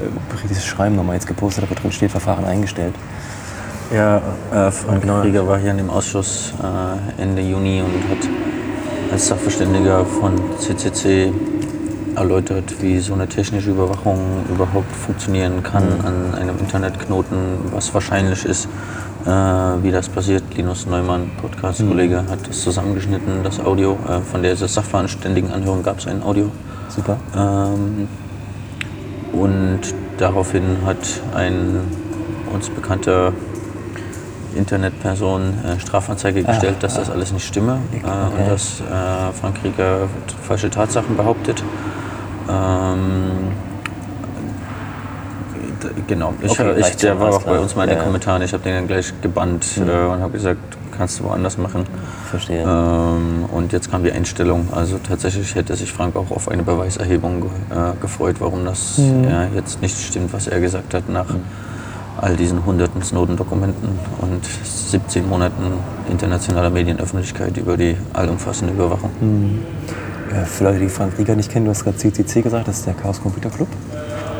dieses 0.48 0.64
Schreiben 0.64 0.94
nochmal 0.96 1.16
jetzt 1.16 1.26
gepostet, 1.26 1.64
wo 1.68 1.74
drin 1.74 1.90
steht, 1.92 2.10
Verfahren 2.12 2.44
eingestellt. 2.44 2.94
Ja, 3.92 4.18
äh, 4.52 4.70
Frank 4.70 5.02
Genau. 5.02 5.20
Krieger 5.20 5.46
war 5.46 5.58
hier 5.58 5.72
in 5.72 5.76
dem 5.76 5.90
Ausschuss 5.90 6.54
äh, 6.62 7.22
Ende 7.22 7.42
Juni 7.42 7.82
und 7.82 7.92
hat 8.08 8.26
als 9.12 9.26
Sachverständiger 9.28 10.04
von 10.06 10.32
CCC 10.58 11.32
erläutert, 12.16 12.82
wie 12.82 12.98
so 13.00 13.14
eine 13.14 13.26
technische 13.26 13.70
Überwachung 13.70 14.18
überhaupt 14.50 14.94
funktionieren 14.94 15.62
kann 15.62 15.84
an 16.04 16.34
einem 16.34 16.58
Internetknoten, 16.58 17.38
was 17.72 17.92
wahrscheinlich 17.94 18.44
ist, 18.44 18.68
äh, 19.26 19.28
wie 19.28 19.90
das 19.90 20.08
passiert. 20.08 20.42
Linus 20.56 20.86
Neumann, 20.86 21.30
Podcast-Kollege, 21.40 22.24
hat 22.30 22.48
das 22.48 22.62
zusammengeschnitten, 22.62 23.42
das 23.42 23.60
Audio. 23.60 23.98
Äh, 24.08 24.20
von 24.20 24.42
der 24.42 24.56
Sachverständigenanhörung 24.56 25.82
gab 25.82 25.98
es 25.98 26.06
ein 26.06 26.22
Audio. 26.22 26.50
Super. 26.88 27.16
Ähm, 27.36 28.08
und 29.32 29.80
daraufhin 30.18 30.78
hat 30.84 30.98
ein 31.34 31.80
uns 32.52 32.70
bekannter 32.70 33.32
Internetperson 34.54 35.42
äh, 35.64 35.80
Strafanzeige 35.80 36.44
gestellt, 36.44 36.76
dass 36.80 36.94
das 36.94 37.10
alles 37.10 37.32
nicht 37.32 37.46
stimme 37.46 37.78
äh, 37.92 37.96
Okay. 37.96 38.42
und 38.42 38.48
dass 38.50 38.80
äh, 38.80 39.32
Frank 39.40 39.60
Krieger 39.60 40.08
falsche 40.46 40.70
Tatsachen 40.70 41.16
behauptet. 41.16 41.62
Ähm, 42.48 43.30
genau, 46.06 46.34
ich, 46.42 46.50
Okay, 46.50 46.74
ich, 46.78 46.96
der 46.96 47.18
war 47.18 47.30
auch 47.34 47.42
bei 47.42 47.52
klar. 47.52 47.60
uns 47.62 47.74
mal 47.74 47.84
in 47.84 47.90
den 47.90 47.96
Ja, 47.96 48.00
ja. 48.00 48.04
Kommentaren. 48.06 48.42
Ich 48.42 48.52
habe 48.52 48.62
den 48.62 48.74
dann 48.74 48.86
gleich 48.86 49.12
gebannt 49.20 49.66
äh, 49.78 49.80
und 49.80 50.20
habe 50.20 50.32
gesagt, 50.32 50.58
kannst 50.96 51.20
du 51.20 51.24
woanders 51.24 51.58
machen. 51.58 51.84
Verstehe. 52.30 52.62
Ähm, 52.62 53.44
und 53.52 53.72
jetzt 53.72 53.90
kam 53.90 54.04
die 54.04 54.12
Einstellung. 54.12 54.68
Also 54.72 54.98
tatsächlich 54.98 55.54
hätte 55.54 55.74
sich 55.76 55.92
Frank 55.92 56.16
auch 56.16 56.30
auf 56.30 56.48
eine 56.48 56.62
Beweiserhebung 56.62 57.40
ge 57.42 57.50
äh, 57.70 57.92
gefreut, 58.00 58.36
warum 58.38 58.64
das 58.64 58.98
ja, 58.98 59.46
jetzt 59.54 59.82
nicht 59.82 59.98
stimmt, 59.98 60.32
was 60.32 60.46
er 60.46 60.60
gesagt 60.60 60.94
hat 60.94 61.08
nach 61.08 61.26
all 62.20 62.36
diesen 62.36 62.64
hunderten 62.64 63.02
Snowden-Dokumenten 63.02 63.88
und 64.20 64.40
17 64.64 65.28
Monaten 65.28 65.72
internationaler 66.08 66.70
Medienöffentlichkeit 66.70 67.56
über 67.56 67.76
die 67.76 67.96
allumfassende 68.12 68.72
Überwachung. 68.72 69.10
Äh, 69.20 70.03
Für 70.46 70.64
Leute, 70.64 70.80
die 70.80 70.88
Frank 70.88 71.16
Rieger 71.18 71.36
nicht 71.36 71.50
kennen, 71.50 71.66
du 71.66 71.70
hast 71.70 71.84
gerade 71.84 71.96
CCC 71.96 72.42
gesagt, 72.42 72.66
das 72.66 72.78
ist 72.78 72.86
der 72.86 72.94
Chaos 72.94 73.22
Computer 73.22 73.50
Club. 73.50 73.68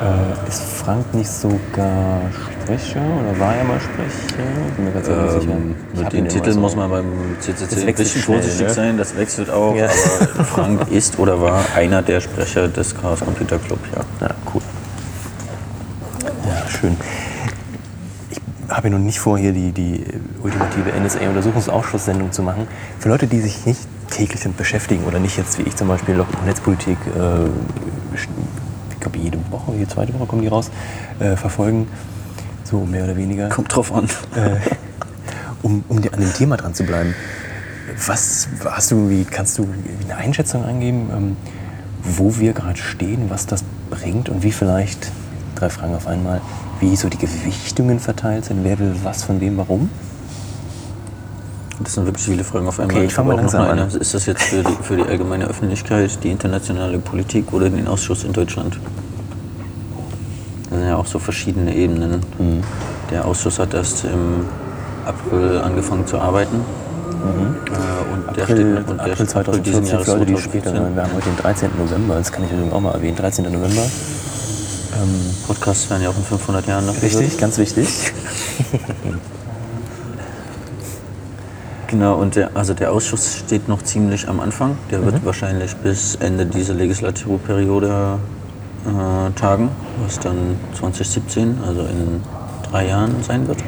Äh, 0.03 0.49
ist 0.49 0.63
Frank 0.63 1.15
nicht 1.15 1.31
sogar 1.31 2.21
Sprecher 2.33 3.01
oder 3.01 3.39
war 3.39 3.55
er 3.55 3.65
mal 3.65 3.79
Sprecher? 3.81 4.43
Bin 4.77 4.85
mir 4.87 4.91
ganz 4.91 5.09
ähm, 5.09 5.41
sicher. 5.41 5.53
Ich 5.95 6.01
Mit 6.01 6.13
den 6.13 6.29
Titeln 6.29 6.55
so. 6.55 6.61
muss 6.61 6.75
man 6.75 6.91
beim 6.91 7.07
CCC 7.39 7.87
ein 7.87 7.95
bisschen 7.95 8.23
vorsichtig 8.23 8.67
ne? 8.67 8.73
sein, 8.75 8.99
das 8.99 9.17
wechselt 9.17 9.51
auch. 9.51 9.77
Ja. 9.77 9.89
Aber 10.35 10.45
Frank 10.45 10.91
ist 10.91 11.19
oder 11.19 11.41
war 11.41 11.65
einer 11.77 12.03
der 12.03 12.21
Sprecher 12.21 12.69
des 12.69 12.95
Chaos 13.01 13.21
Computer 13.21 13.59
Club, 13.59 13.79
ja. 13.95 14.27
Ja, 14.27 14.35
cool. 14.53 14.63
Ja, 16.25 16.69
schön. 16.69 16.97
Ich 18.31 18.41
habe 18.69 18.89
ja 18.89 18.95
nun 18.95 19.05
nicht 19.05 19.21
vor, 19.21 19.39
hier 19.39 19.53
die, 19.53 19.71
die 19.71 20.05
ultimative 20.43 20.91
NSA-Untersuchungsausschuss-Sendung 21.01 22.33
zu 22.33 22.43
machen. 22.43 22.67
Für 22.99 23.11
Leute, 23.11 23.29
die 23.29 23.41
sich 23.41 23.65
nicht 23.65 23.81
täglich 24.15 24.43
damit 24.43 24.57
beschäftigen 24.57 25.05
oder 25.05 25.19
nicht 25.19 25.37
jetzt 25.37 25.59
wie 25.59 25.63
ich 25.63 25.77
zum 25.77 25.89
Beispiel 25.89 26.15
noch 26.17 26.27
Netzpolitik, 26.45 26.99
äh, 27.17 27.47
ich 28.15 29.01
glaube 29.01 29.19
jede 29.19 29.39
Woche, 29.51 29.73
jede 29.73 29.89
zweite 29.89 30.15
Woche 30.15 30.27
kommen 30.27 30.43
die 30.43 30.49
raus, 30.49 30.71
äh, 31.19 31.37
verfolgen, 31.37 31.89
so 32.65 32.81
mehr 32.81 33.05
oder 33.05 33.17
weniger. 33.17 33.49
Kommt 33.49 33.75
drauf 33.75 33.93
an. 33.93 34.05
äh, 34.37 34.61
um, 35.63 35.83
um 35.89 35.97
an 35.97 36.21
dem 36.21 36.33
Thema 36.33 36.57
dran 36.57 36.75
zu 36.75 36.85
bleiben. 36.85 37.15
Was 38.07 38.49
hast 38.65 38.91
du, 38.91 39.09
wie 39.09 39.25
kannst 39.25 39.59
du 39.59 39.69
eine 40.05 40.17
Einschätzung 40.17 40.65
angeben, 40.65 41.11
ähm, 41.13 41.37
wo 42.03 42.39
wir 42.39 42.53
gerade 42.53 42.79
stehen, 42.79 43.31
was 43.31 43.47
das 43.47 43.65
bringt 43.91 44.29
und 44.29 44.43
wie 44.43 44.53
vielleicht, 44.53 45.11
drei 45.55 45.71
Fragen 45.71 45.95
auf 45.95 46.07
einmal, 46.07 46.41
wie 46.81 46.97
so 46.97 47.09
die 47.09 47.19
Gewichtungen 47.19 47.99
verteilt 47.99 48.45
sind, 48.47 48.65
wer 48.65 48.79
will 48.79 48.95
was 49.03 49.25
von 49.25 49.41
wem, 49.41 49.57
warum? 49.57 49.89
Das 51.81 51.95
sind 51.95 52.07
wirklich 52.07 52.25
viele 52.25 52.45
Fragen 52.45 52.67
auf 52.69 52.79
einmal. 52.79 52.97
Okay, 52.97 53.07
ich 53.07 53.15
fang 53.15 53.27
mal 53.27 53.33
habe 53.37 53.43
auch 53.43 53.53
noch 53.53 53.53
langsam 53.53 53.71
eine. 53.73 53.83
an. 53.93 54.01
Ist 54.01 54.15
das 54.15 54.27
jetzt 54.27 54.43
für 54.45 54.63
die, 54.63 54.77
für 54.83 54.97
die 54.97 55.03
allgemeine 55.03 55.47
Öffentlichkeit, 55.47 56.19
die 56.23 56.31
internationale 56.31 56.99
Politik 56.99 57.53
oder 57.53 57.69
den 57.69 57.89
Ausschuss 57.89 58.25
in 58.25 58.33
Deutschland? 58.33 58.79
Das 60.71 60.79
sind 60.79 60.89
ja 60.89 60.97
auch 60.97 61.07
so 61.07 61.19
verschiedene 61.19 61.75
Ebenen. 61.75 62.21
Mhm. 62.39 62.63
Der 63.11 63.25
Ausschuss 63.27 63.59
hat 63.59 63.75
erst 63.75 64.05
im 64.05 64.47
April 65.05 65.59
angefangen 65.59 66.07
zu 66.07 66.19
arbeiten. 66.19 66.57
Äh, 66.57 68.13
und 68.13 68.37
der 68.37 68.45
Mhm. 68.45 68.51
April, 68.53 68.77
steht, 68.77 68.89
und 68.91 68.97
der 68.99 69.13
April 69.13 69.27
2014 69.29 69.63
diesen 69.65 69.85
für 69.85 69.93
Jahres 69.93 70.07
Leute, 70.07 70.27
die 70.27 70.33
2014. 70.35 70.51
später. 70.73 70.95
Wir 70.95 71.03
haben 71.03 71.13
heute 71.15 71.29
den 71.31 71.37
13. 71.37 71.71
November, 71.79 72.15
das 72.17 72.33
kann 72.33 72.45
ich 72.45 72.53
übrigens 72.53 72.73
auch 72.73 72.81
mal 72.81 72.93
erwähnen, 72.93 73.17
13. 73.17 73.45
November. 73.45 73.83
Podcasts 75.49 75.91
werden 75.91 76.03
ja 76.05 76.09
auch 76.09 76.17
in 76.17 76.23
500 76.25 76.67
Jahren 76.67 76.87
noch 76.87 77.01
Richtig, 77.03 77.37
ganz 77.39 77.59
wichtig. 77.59 77.89
Genau, 81.87 82.15
und 82.15 82.37
der, 82.37 82.51
also 82.57 82.75
der 82.75 82.93
Ausschuss 82.93 83.39
steht 83.39 83.69
noch 83.69 83.83
ziemlich 83.83 84.29
am 84.29 84.41
Anfang. 84.41 84.77
Der 84.91 85.01
Mhm. 85.01 85.05
wird 85.07 85.25
wahrscheinlich 85.25 85.77
bis 85.77 86.17
Ende 86.17 86.47
dieser 86.47 86.75
Legislaturperiode 86.75 88.19
äh, 88.87 89.31
tagen, 89.39 89.71
was 90.03 90.19
dann 90.19 90.57
2017, 90.79 91.59
also 91.67 91.83
in 91.83 92.23
drei 92.71 92.89
Jahren 92.89 93.23
sein 93.23 93.47
wird. 93.47 93.59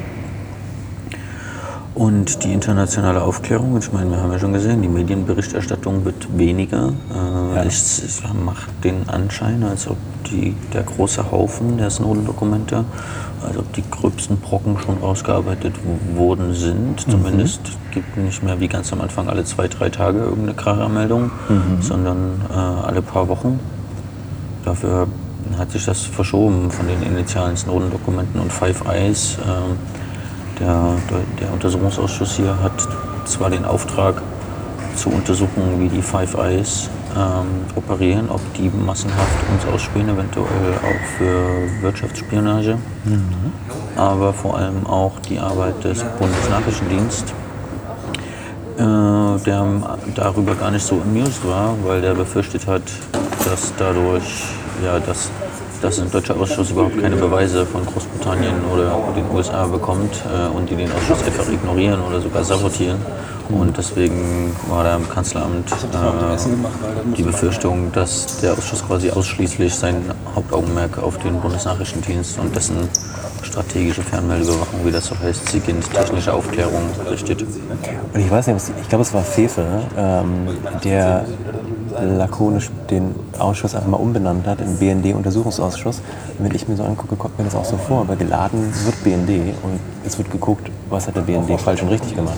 Und 1.97 2.43
die 2.43 2.53
internationale 2.53 3.23
Aufklärung, 3.23 3.75
ich 3.79 3.91
meine, 3.91 4.11
wir 4.11 4.17
haben 4.21 4.31
ja 4.31 4.37
schon 4.37 4.53
gesehen, 4.53 4.83
die 4.83 4.87
Medienberichterstattung 4.87 6.05
wird 6.05 6.27
weniger. 6.37 6.89
Äh, 7.11 7.65
Es, 7.65 8.03
es 8.03 8.21
macht 8.45 8.69
den 8.83 9.09
Anschein, 9.09 9.63
als 9.63 9.87
ob 9.87 9.97
die, 10.29 10.55
der 10.73 10.83
große 10.83 11.31
Haufen 11.31 11.79
der 11.79 11.89
Snowden-Dokumente, 11.89 12.85
als 13.43 13.57
ob 13.57 13.73
die 13.73 13.83
gröbsten 13.89 14.37
Brocken 14.37 14.77
schon 14.77 15.01
ausgearbeitet 15.01 15.73
worden 16.15 16.53
sind. 16.53 17.01
Zumindest 17.01 17.61
gibt 17.89 18.15
nicht 18.15 18.43
mehr 18.43 18.59
wie 18.59 18.67
ganz 18.67 18.93
am 18.93 19.01
Anfang 19.01 19.27
alle 19.27 19.43
zwei, 19.43 19.67
drei 19.67 19.89
Tage 19.89 20.19
irgendeine 20.19 20.53
Kara-Meldung, 20.53 21.31
sondern 21.81 22.41
äh, 22.51 22.53
alle 22.53 23.01
paar 23.01 23.27
Wochen. 23.27 23.59
Dafür 24.63 25.07
hat 25.57 25.71
sich 25.71 25.85
das 25.85 26.01
verschoben 26.01 26.69
von 26.69 26.85
den 26.87 27.01
initialen 27.01 27.57
Snowden-Dokumenten 27.57 28.39
und 28.39 28.53
Five 28.53 28.83
Eyes. 28.87 29.39
ähm, 29.47 29.77
der, 30.59 30.95
der, 31.09 31.19
der 31.39 31.53
Untersuchungsausschuss 31.53 32.35
hier 32.35 32.57
hat 32.61 32.87
zwar 33.25 33.49
den 33.49 33.65
Auftrag 33.65 34.21
zu 34.95 35.09
untersuchen, 35.09 35.79
wie 35.79 35.89
die 35.89 36.01
Five 36.01 36.35
Eyes 36.35 36.89
ähm, 37.15 37.65
operieren, 37.75 38.29
ob 38.29 38.41
die 38.55 38.69
massenhaft 38.69 39.37
uns 39.51 39.65
ausspähen, 39.73 40.09
eventuell 40.09 40.45
auch 40.45 41.17
für 41.17 41.83
Wirtschaftsspionage, 41.83 42.77
aber 43.95 44.33
vor 44.33 44.57
allem 44.57 44.85
auch 44.87 45.19
die 45.19 45.39
Arbeit 45.39 45.83
des 45.83 46.03
Bundesnachrichtendienstes 46.19 47.33
äh, 48.77 49.39
der 49.45 49.65
darüber 50.15 50.55
gar 50.55 50.71
nicht 50.71 50.85
so 50.85 51.01
amused 51.01 51.47
war, 51.47 51.75
weil 51.83 52.01
der 52.01 52.13
befürchtet 52.13 52.67
hat, 52.67 52.83
dass 53.45 53.73
dadurch, 53.77 54.43
ja, 54.83 54.99
dass, 54.99 55.31
dass 55.81 55.99
ein 55.99 56.11
deutscher 56.11 56.39
Ausschuss 56.39 56.71
überhaupt 56.71 56.99
keine 57.01 57.15
Beweise 57.15 57.65
von 57.65 57.85
Großbritannien 57.85 58.55
oder 58.71 58.97
den 59.15 59.29
USA 59.35 59.65
bekommt 59.67 60.23
äh, 60.25 60.55
und 60.55 60.69
die 60.69 60.75
den 60.75 60.91
Ausschuss 60.91 61.23
einfach 61.23 61.49
ignorieren 61.51 62.01
oder 62.01 62.21
sogar 62.21 62.43
sabotieren. 62.43 62.97
Und 63.49 63.77
deswegen 63.77 64.55
war 64.69 64.83
da 64.83 64.95
im 64.95 65.07
Kanzleramt 65.09 65.71
äh, 65.71 67.15
die 67.15 67.23
Befürchtung, 67.23 67.91
dass 67.93 68.39
der 68.41 68.53
Ausschuss 68.53 68.85
quasi 68.85 69.09
ausschließlich 69.09 69.73
sein 69.73 69.95
Hauptaugenmerk 70.35 70.97
auf 70.99 71.17
den 71.19 71.39
Bundesnachrichtendienst 71.39 72.39
und 72.39 72.55
dessen 72.55 72.89
strategische 73.43 74.01
Fernmeldeüberwachung, 74.01 74.85
wie 74.85 74.91
das 74.91 75.05
so 75.05 75.17
heißt, 75.17 75.49
SIGINT, 75.49 75.89
technische 75.93 76.33
Aufklärung 76.33 76.81
richtet. 77.09 77.41
Und 77.41 78.19
ich 78.19 78.29
weiß 78.29 78.47
nicht, 78.47 78.71
ich 78.81 78.89
glaube, 78.89 79.03
es 79.03 79.13
war 79.13 79.23
Fefe, 79.23 79.65
ähm, 79.97 80.47
der 80.83 81.25
lakonisch 81.99 82.69
den 82.89 83.15
Ausschuss 83.39 83.73
einfach 83.73 83.87
mal 83.87 83.97
umbenannt 83.97 84.45
hat 84.45 84.59
in 84.61 84.77
BND-Untersuchungsausschuss. 84.77 86.01
Und 86.37 86.45
wenn 86.45 86.55
ich 86.55 86.67
mir 86.67 86.75
so 86.75 86.83
angucke, 86.83 87.15
kommt 87.15 87.37
mir 87.37 87.45
das 87.45 87.55
auch 87.55 87.65
so 87.65 87.77
vor. 87.77 88.01
Aber 88.01 88.15
geladen 88.15 88.71
wird 88.85 89.03
BND 89.03 89.55
und 89.63 89.79
es 90.05 90.17
wird 90.17 90.31
geguckt, 90.31 90.69
was 90.89 91.07
hat 91.07 91.15
der 91.15 91.21
BND 91.21 91.59
falsch 91.59 91.81
und 91.81 91.89
richtig 91.89 92.15
gemacht. 92.15 92.37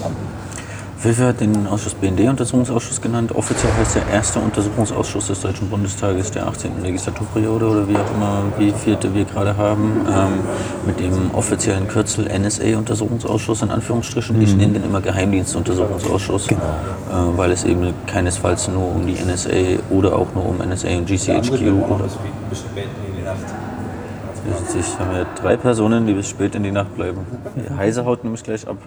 Wilfe 1.02 1.28
hat 1.28 1.40
den 1.40 1.66
Ausschuss 1.66 1.94
BND-Untersuchungsausschuss 1.94 3.00
genannt. 3.00 3.34
Offiziell 3.34 3.72
heißt 3.72 3.96
der 3.96 4.08
erste 4.10 4.40
Untersuchungsausschuss 4.40 5.28
des 5.28 5.40
Deutschen 5.40 5.70
Bundestages 5.70 6.30
der 6.32 6.46
18. 6.46 6.84
Legislaturperiode 6.84 7.68
oder 7.68 7.88
wie 7.88 7.96
auch 7.96 8.14
immer, 8.14 8.44
wie 8.58 8.74
vierte 8.74 9.14
wir 9.14 9.24
gerade 9.24 9.56
haben, 9.56 10.06
ähm, 10.10 10.40
mit 10.86 11.00
dem 11.00 11.34
offiziellen 11.34 11.88
Kürzel 11.88 12.28
NSA-Untersuchungsausschuss 12.28 13.62
in 13.62 13.72
Anführungsstrichen. 13.72 14.42
Ich 14.42 14.54
nenne 14.54 14.74
den 14.74 14.84
immer 14.84 15.00
Geheimdienstuntersuchungsausschuss, 15.00 16.52
äh, 16.52 16.56
weil 17.38 17.52
es 17.52 17.64
eben 17.64 17.94
keinesfalls 18.06 18.68
nur 18.68 18.94
um 18.94 19.08
die 19.08 19.14
NSA 19.14 19.80
oder 19.90 20.18
auch 20.18 20.34
nur 20.36 20.50
um 20.50 20.58
NSA 20.58 20.98
und 20.98 21.06
GCHQ 21.08 21.62
oder 21.90 22.10
Ich 24.78 25.00
habe 25.00 25.18
ja 25.18 25.26
drei 25.36 25.58
Personen, 25.58 26.08
die 26.08 26.14
bis 26.14 26.30
spät 26.30 26.56
in 26.56 26.64
die 26.64 26.72
Nacht 26.72 26.96
bleiben. 26.96 27.26
Heise 27.78 28.06
haut 28.06 28.24
nämlich 28.24 28.44
gleich 28.44 28.68
ab. 28.68 28.78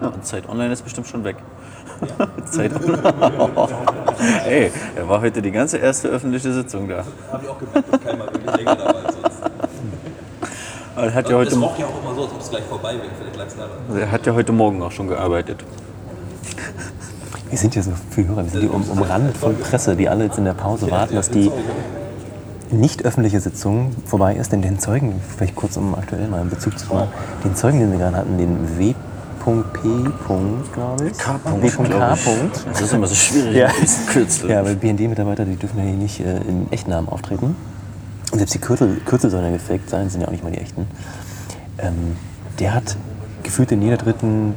Und 0.00 0.24
Zeit 0.24 0.48
Online 0.48 0.72
ist 0.72 0.82
bestimmt 0.82 1.06
schon 1.06 1.24
weg. 1.24 1.36
Zeit 2.50 2.72
Ey, 4.46 4.70
er 4.96 5.08
war 5.08 5.20
heute 5.20 5.40
die 5.42 5.50
ganze 5.50 5.78
erste 5.78 6.08
öffentliche 6.08 6.52
Sitzung 6.52 6.88
da. 6.88 7.04
Hab 7.30 7.42
ich 7.42 7.48
auch 7.48 7.58
gemerkt, 7.58 7.92
dass 7.92 8.00
keiner 8.00 8.32
wirklich 8.32 8.56
länger 8.56 8.76
dabei 8.76 9.02
sonst. 9.02 9.42
Er 10.96 11.14
hat 11.14 11.28
ja 11.28 11.36
heute, 11.36 11.50
Es 11.50 11.60
roch 11.60 11.78
ja 11.78 11.86
auch 11.86 12.02
immer 12.02 12.14
so, 12.14 12.22
als 12.22 12.32
ob 12.32 12.40
es 12.40 12.50
gleich 12.50 12.64
vorbei 12.64 12.94
wäre. 12.94 13.08
Vielleicht 13.18 13.36
lag 13.36 13.46
es 13.46 13.56
daran. 13.56 14.00
er 14.00 14.10
hat 14.10 14.26
ja 14.26 14.34
heute 14.34 14.52
Morgen 14.52 14.82
auch 14.82 14.92
schon 14.92 15.08
gearbeitet. 15.08 15.64
Wir 17.50 17.58
sind 17.58 17.74
hier 17.74 17.82
so 17.82 17.92
viele 18.10 18.28
Hörer, 18.28 18.44
wir 18.44 18.50
sind 18.50 18.60
hier 18.62 18.74
um, 18.74 18.82
umrandet 18.88 19.36
von 19.36 19.56
Presse, 19.56 19.96
die 19.96 20.08
alle 20.08 20.24
jetzt 20.24 20.38
in 20.38 20.44
der 20.44 20.54
Pause 20.54 20.90
warten, 20.90 21.14
dass 21.14 21.30
die 21.30 21.50
nicht 22.74 23.04
öffentliche 23.04 23.40
Sitzung 23.40 23.92
vorbei 24.06 24.34
ist, 24.34 24.52
denn 24.52 24.62
den 24.62 24.78
Zeugen, 24.78 25.20
vielleicht 25.36 25.54
kurz 25.56 25.76
um 25.76 25.94
aktuell 25.94 26.28
mal 26.28 26.42
in 26.42 26.50
Bezug 26.50 26.78
zu 26.78 26.92
machen, 26.92 27.08
den 27.44 27.54
Zeugen, 27.54 27.80
den 27.80 27.90
wir 27.92 27.98
gerade 27.98 28.16
hatten, 28.16 28.38
den 28.38 28.78
W.P. 28.78 28.94
glaube 30.72 31.06
ich. 31.08 31.18
K. 31.18 31.38
Glaub 31.44 31.62
ich. 31.62 31.74
Das 32.72 32.80
ist 32.80 32.92
immer 32.92 33.06
so 33.06 33.14
schwierig 33.14 33.54
Ja. 33.56 33.68
Kürzeln. 34.10 34.50
Ja, 34.50 34.64
weil 34.64 34.76
BND-Mitarbeiter, 34.76 35.44
die 35.44 35.56
dürfen 35.56 35.78
ja 35.78 35.84
hier 35.84 35.96
nicht 35.96 36.20
äh, 36.20 36.36
in 36.48 36.70
Echtnamen 36.70 37.08
auftreten. 37.08 37.54
Und 38.32 38.38
selbst 38.38 38.54
die 38.54 38.58
Kürzel, 38.58 38.96
Kürzel 39.04 39.30
sollen 39.30 39.44
ja 39.44 39.50
gefaked 39.50 39.90
sein, 39.90 40.08
sind 40.08 40.22
ja 40.22 40.28
auch 40.28 40.32
nicht 40.32 40.42
mal 40.42 40.50
die 40.50 40.58
echten. 40.58 40.86
Ähm, 41.78 42.16
der 42.58 42.74
hat 42.74 42.96
gefühlt 43.42 43.70
in 43.72 43.82
jeder 43.82 43.96
dritten 43.96 44.54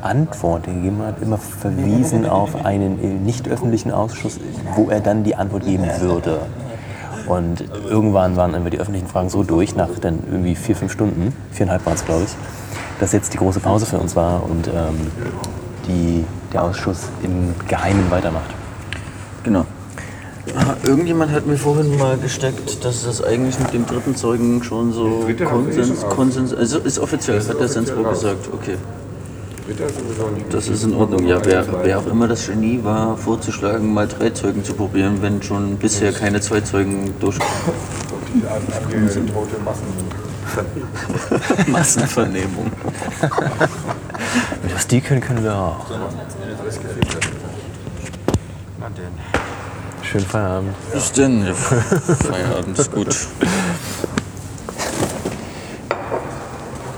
Antwort, 0.00 0.66
die 0.66 0.70
er 0.70 0.76
gegeben 0.76 1.02
hat, 1.02 1.20
immer 1.22 1.38
verwiesen 1.38 2.26
auf 2.26 2.64
einen 2.64 3.02
äh, 3.02 3.06
nicht 3.06 3.48
öffentlichen 3.48 3.90
Ausschuss, 3.90 4.38
wo 4.74 4.88
er 4.88 5.00
dann 5.00 5.24
die 5.24 5.34
Antwort 5.34 5.64
geben 5.64 5.84
würde. 6.00 6.40
Und 7.28 7.62
irgendwann 7.88 8.36
waren 8.36 8.54
einfach 8.54 8.70
die 8.70 8.78
öffentlichen 8.78 9.06
Fragen 9.06 9.28
so 9.28 9.42
durch, 9.42 9.76
nach 9.76 9.90
dann 10.00 10.20
irgendwie 10.30 10.54
vier, 10.54 10.74
fünf 10.74 10.92
Stunden, 10.92 11.34
viereinhalb 11.52 11.84
waren 11.84 11.94
es, 11.94 12.04
glaube 12.04 12.24
ich, 12.24 12.30
dass 13.00 13.12
jetzt 13.12 13.34
die 13.34 13.36
große 13.36 13.60
Pause 13.60 13.84
für 13.84 13.98
uns 13.98 14.16
war 14.16 14.42
und 14.42 14.66
ähm, 14.68 15.10
die, 15.86 16.24
der 16.52 16.64
Ausschuss 16.64 17.08
im 17.22 17.54
Geheimen 17.68 18.10
weitermacht. 18.10 18.50
Genau. 19.44 19.66
Ah, 20.56 20.74
Irgendjemand 20.82 21.30
hat 21.32 21.46
mir 21.46 21.58
vorhin 21.58 21.98
mal 21.98 22.16
gesteckt, 22.16 22.82
dass 22.82 23.04
das 23.04 23.22
eigentlich 23.22 23.58
mit 23.58 23.74
dem 23.74 23.86
dritten 23.86 24.16
Zeugen 24.16 24.62
schon 24.62 24.92
so 24.94 25.26
Konsens, 25.44 26.02
Konsens, 26.08 26.54
also 26.54 26.78
ist 26.78 26.98
offiziell, 26.98 27.46
hat 27.46 27.60
der 27.60 27.68
Sensburg 27.68 28.08
gesagt, 28.08 28.48
okay. 28.52 28.76
Das 30.50 30.68
ist 30.68 30.84
in 30.84 30.94
Ordnung. 30.94 31.26
Ja, 31.26 31.44
wer, 31.44 31.66
wer 31.84 31.98
auch 31.98 32.06
immer 32.06 32.26
das 32.26 32.46
Genie 32.46 32.80
war, 32.82 33.16
vorzuschlagen, 33.16 33.92
mal 33.92 34.08
drei 34.08 34.30
Zeugen 34.30 34.64
zu 34.64 34.72
probieren, 34.72 35.20
wenn 35.20 35.42
schon 35.42 35.76
bisher 35.76 36.12
keine 36.12 36.40
zwei 36.40 36.62
Zeugen 36.62 37.14
durchkommen. 37.20 37.52
Massenvernehmung. 41.66 42.72
Was 44.72 44.86
die 44.86 45.00
können, 45.00 45.20
können 45.20 45.44
wir 45.44 45.54
auch. 45.54 45.86
Schönen 50.02 50.24
Feierabend. 50.24 50.74
Was 50.94 51.12
denn? 51.12 51.44
Feierabend 51.54 52.78
ist 52.78 52.92
gut. 52.92 53.14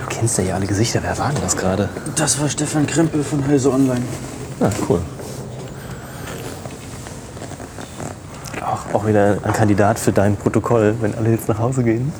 Du 0.08 0.09
kennst 0.20 0.36
ja 0.36 0.44
hier 0.44 0.54
alle 0.54 0.66
Gesichter. 0.66 1.00
Wer 1.02 1.16
war 1.16 1.32
denn 1.32 1.40
das 1.40 1.56
gerade? 1.56 1.88
Das 2.14 2.38
war 2.38 2.48
Stefan 2.50 2.86
Krempel 2.86 3.24
von 3.24 3.46
Heise 3.46 3.72
Online. 3.72 4.02
Ah, 4.60 4.68
cool. 4.86 5.00
Auch, 8.60 8.94
auch 8.94 9.06
wieder 9.06 9.38
ein 9.42 9.52
Kandidat 9.54 9.98
für 9.98 10.12
dein 10.12 10.36
Protokoll, 10.36 10.94
wenn 11.00 11.14
alle 11.14 11.30
jetzt 11.30 11.48
nach 11.48 11.58
Hause 11.58 11.82
gehen 11.84 12.12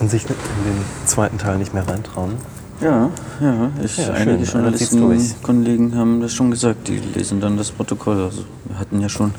und 0.00 0.10
sich 0.10 0.22
in 0.22 0.28
den 0.30 0.82
zweiten 1.04 1.36
Teil 1.36 1.58
nicht 1.58 1.74
mehr 1.74 1.86
reintrauen. 1.86 2.38
Ja, 2.80 3.10
ja. 3.42 3.70
Ich, 3.84 3.98
Ja, 3.98 4.14
einige 4.14 4.30
Einer 4.30 4.38
zieht's 4.38 4.52
Journalisten, 4.52 5.00
durch. 5.02 5.42
Kollegen 5.42 5.94
haben 5.94 6.22
das 6.22 6.32
schon 6.32 6.50
gesagt. 6.50 6.88
Die 6.88 7.00
lesen 7.00 7.38
dann 7.42 7.58
das 7.58 7.70
Protokoll. 7.70 8.24
Also 8.24 8.44
wir 8.64 8.78
hatten 8.78 8.98
ja 8.98 9.10
schon, 9.10 9.34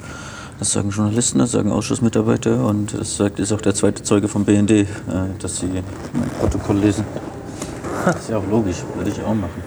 das 0.60 0.72
sagen 0.72 0.92
Journalisten, 0.92 1.40
das 1.40 1.50
sagen 1.50 1.72
Ausschussmitarbeiter 1.72 2.64
und 2.64 2.94
das 2.96 3.18
sagt 3.18 3.40
ist 3.40 3.52
auch 3.52 3.62
der 3.62 3.74
zweite 3.74 4.04
Zeuge 4.04 4.28
vom 4.28 4.46
BND, 4.46 4.70
äh, 4.70 4.86
dass 5.40 5.58
sie 5.58 5.66
mein 5.66 6.30
Protokoll 6.40 6.78
lesen. 6.78 7.06
Das 8.06 8.16
ist 8.16 8.30
ja 8.30 8.38
auch 8.38 8.48
logisch, 8.50 8.78
würde 8.96 9.10
ich 9.10 9.22
auch 9.22 9.34
machen. 9.34 9.64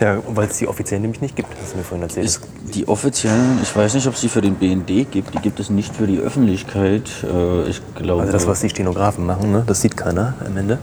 Ja, 0.00 0.18
weil 0.28 0.48
es 0.48 0.58
die 0.58 0.68
offiziell 0.68 1.00
nämlich 1.00 1.22
nicht 1.22 1.36
gibt, 1.36 1.48
hast 1.60 1.72
du 1.72 1.78
mir 1.78 1.84
vorhin 1.84 2.02
erzählt. 2.02 2.26
Ist 2.26 2.42
die 2.74 2.86
offiziellen, 2.86 3.58
ich 3.62 3.74
weiß 3.74 3.94
nicht, 3.94 4.06
ob 4.06 4.14
es 4.14 4.20
die 4.20 4.28
für 4.28 4.42
den 4.42 4.56
BND 4.56 5.10
gibt, 5.10 5.32
die 5.32 5.38
gibt 5.38 5.58
es 5.58 5.70
nicht 5.70 5.94
für 5.94 6.06
die 6.06 6.18
Öffentlichkeit. 6.18 7.08
Äh, 7.22 7.68
ich 7.70 7.80
glaube, 7.94 8.22
also 8.22 8.32
das, 8.32 8.46
was 8.46 8.60
die 8.60 8.68
Stenografen 8.68 9.24
machen, 9.24 9.52
ne? 9.52 9.64
das 9.66 9.80
sieht 9.80 9.96
keiner 9.96 10.34
am 10.44 10.56
Ende. 10.56 10.78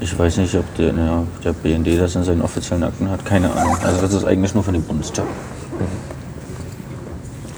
ich 0.00 0.16
weiß 0.16 0.36
nicht, 0.36 0.54
ob 0.54 0.74
der, 0.76 0.94
ja, 0.94 1.24
der 1.42 1.52
BND 1.52 2.00
das 2.00 2.14
in 2.14 2.22
seinen 2.22 2.42
offiziellen 2.42 2.84
Akten 2.84 3.10
hat, 3.10 3.24
keine 3.24 3.52
Ahnung. 3.52 3.76
Also 3.82 4.00
das 4.00 4.12
ist 4.12 4.24
eigentlich 4.24 4.54
nur 4.54 4.62
für 4.62 4.72
den 4.72 4.82
Bundestag. 4.82 5.26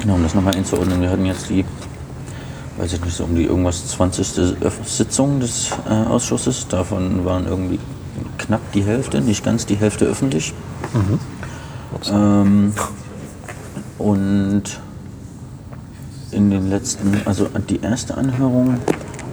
Genau, 0.01 0.15
um 0.15 0.23
das 0.23 0.35
nochmal 0.35 0.55
einzuordnen, 0.55 1.03
wir 1.03 1.11
hatten 1.11 1.27
jetzt 1.27 1.51
die, 1.51 1.67
weiß 2.79 2.93
ich 2.95 3.05
nicht, 3.05 3.17
so 3.17 3.25
um 3.25 3.35
die 3.35 3.45
irgendwas 3.45 3.87
20. 3.89 4.57
Öff- 4.63 4.85
Sitzung 4.85 5.41
des 5.41 5.71
äh, 5.89 5.93
Ausschusses. 6.09 6.67
Davon 6.69 7.25
waren 7.25 7.47
irgendwie 7.47 7.79
knapp 8.39 8.61
die 8.73 8.83
Hälfte, 8.83 9.21
nicht 9.21 9.45
ganz 9.45 9.67
die 9.67 9.77
Hälfte 9.77 10.05
öffentlich. 10.07 10.53
Ähm, 12.11 12.73
und 13.99 14.63
in 16.33 16.51
den 16.51 16.69
letzten, 16.69 17.21
also 17.25 17.49
die 17.71 17.81
erste 17.81 18.17
Anhörung 18.17 18.79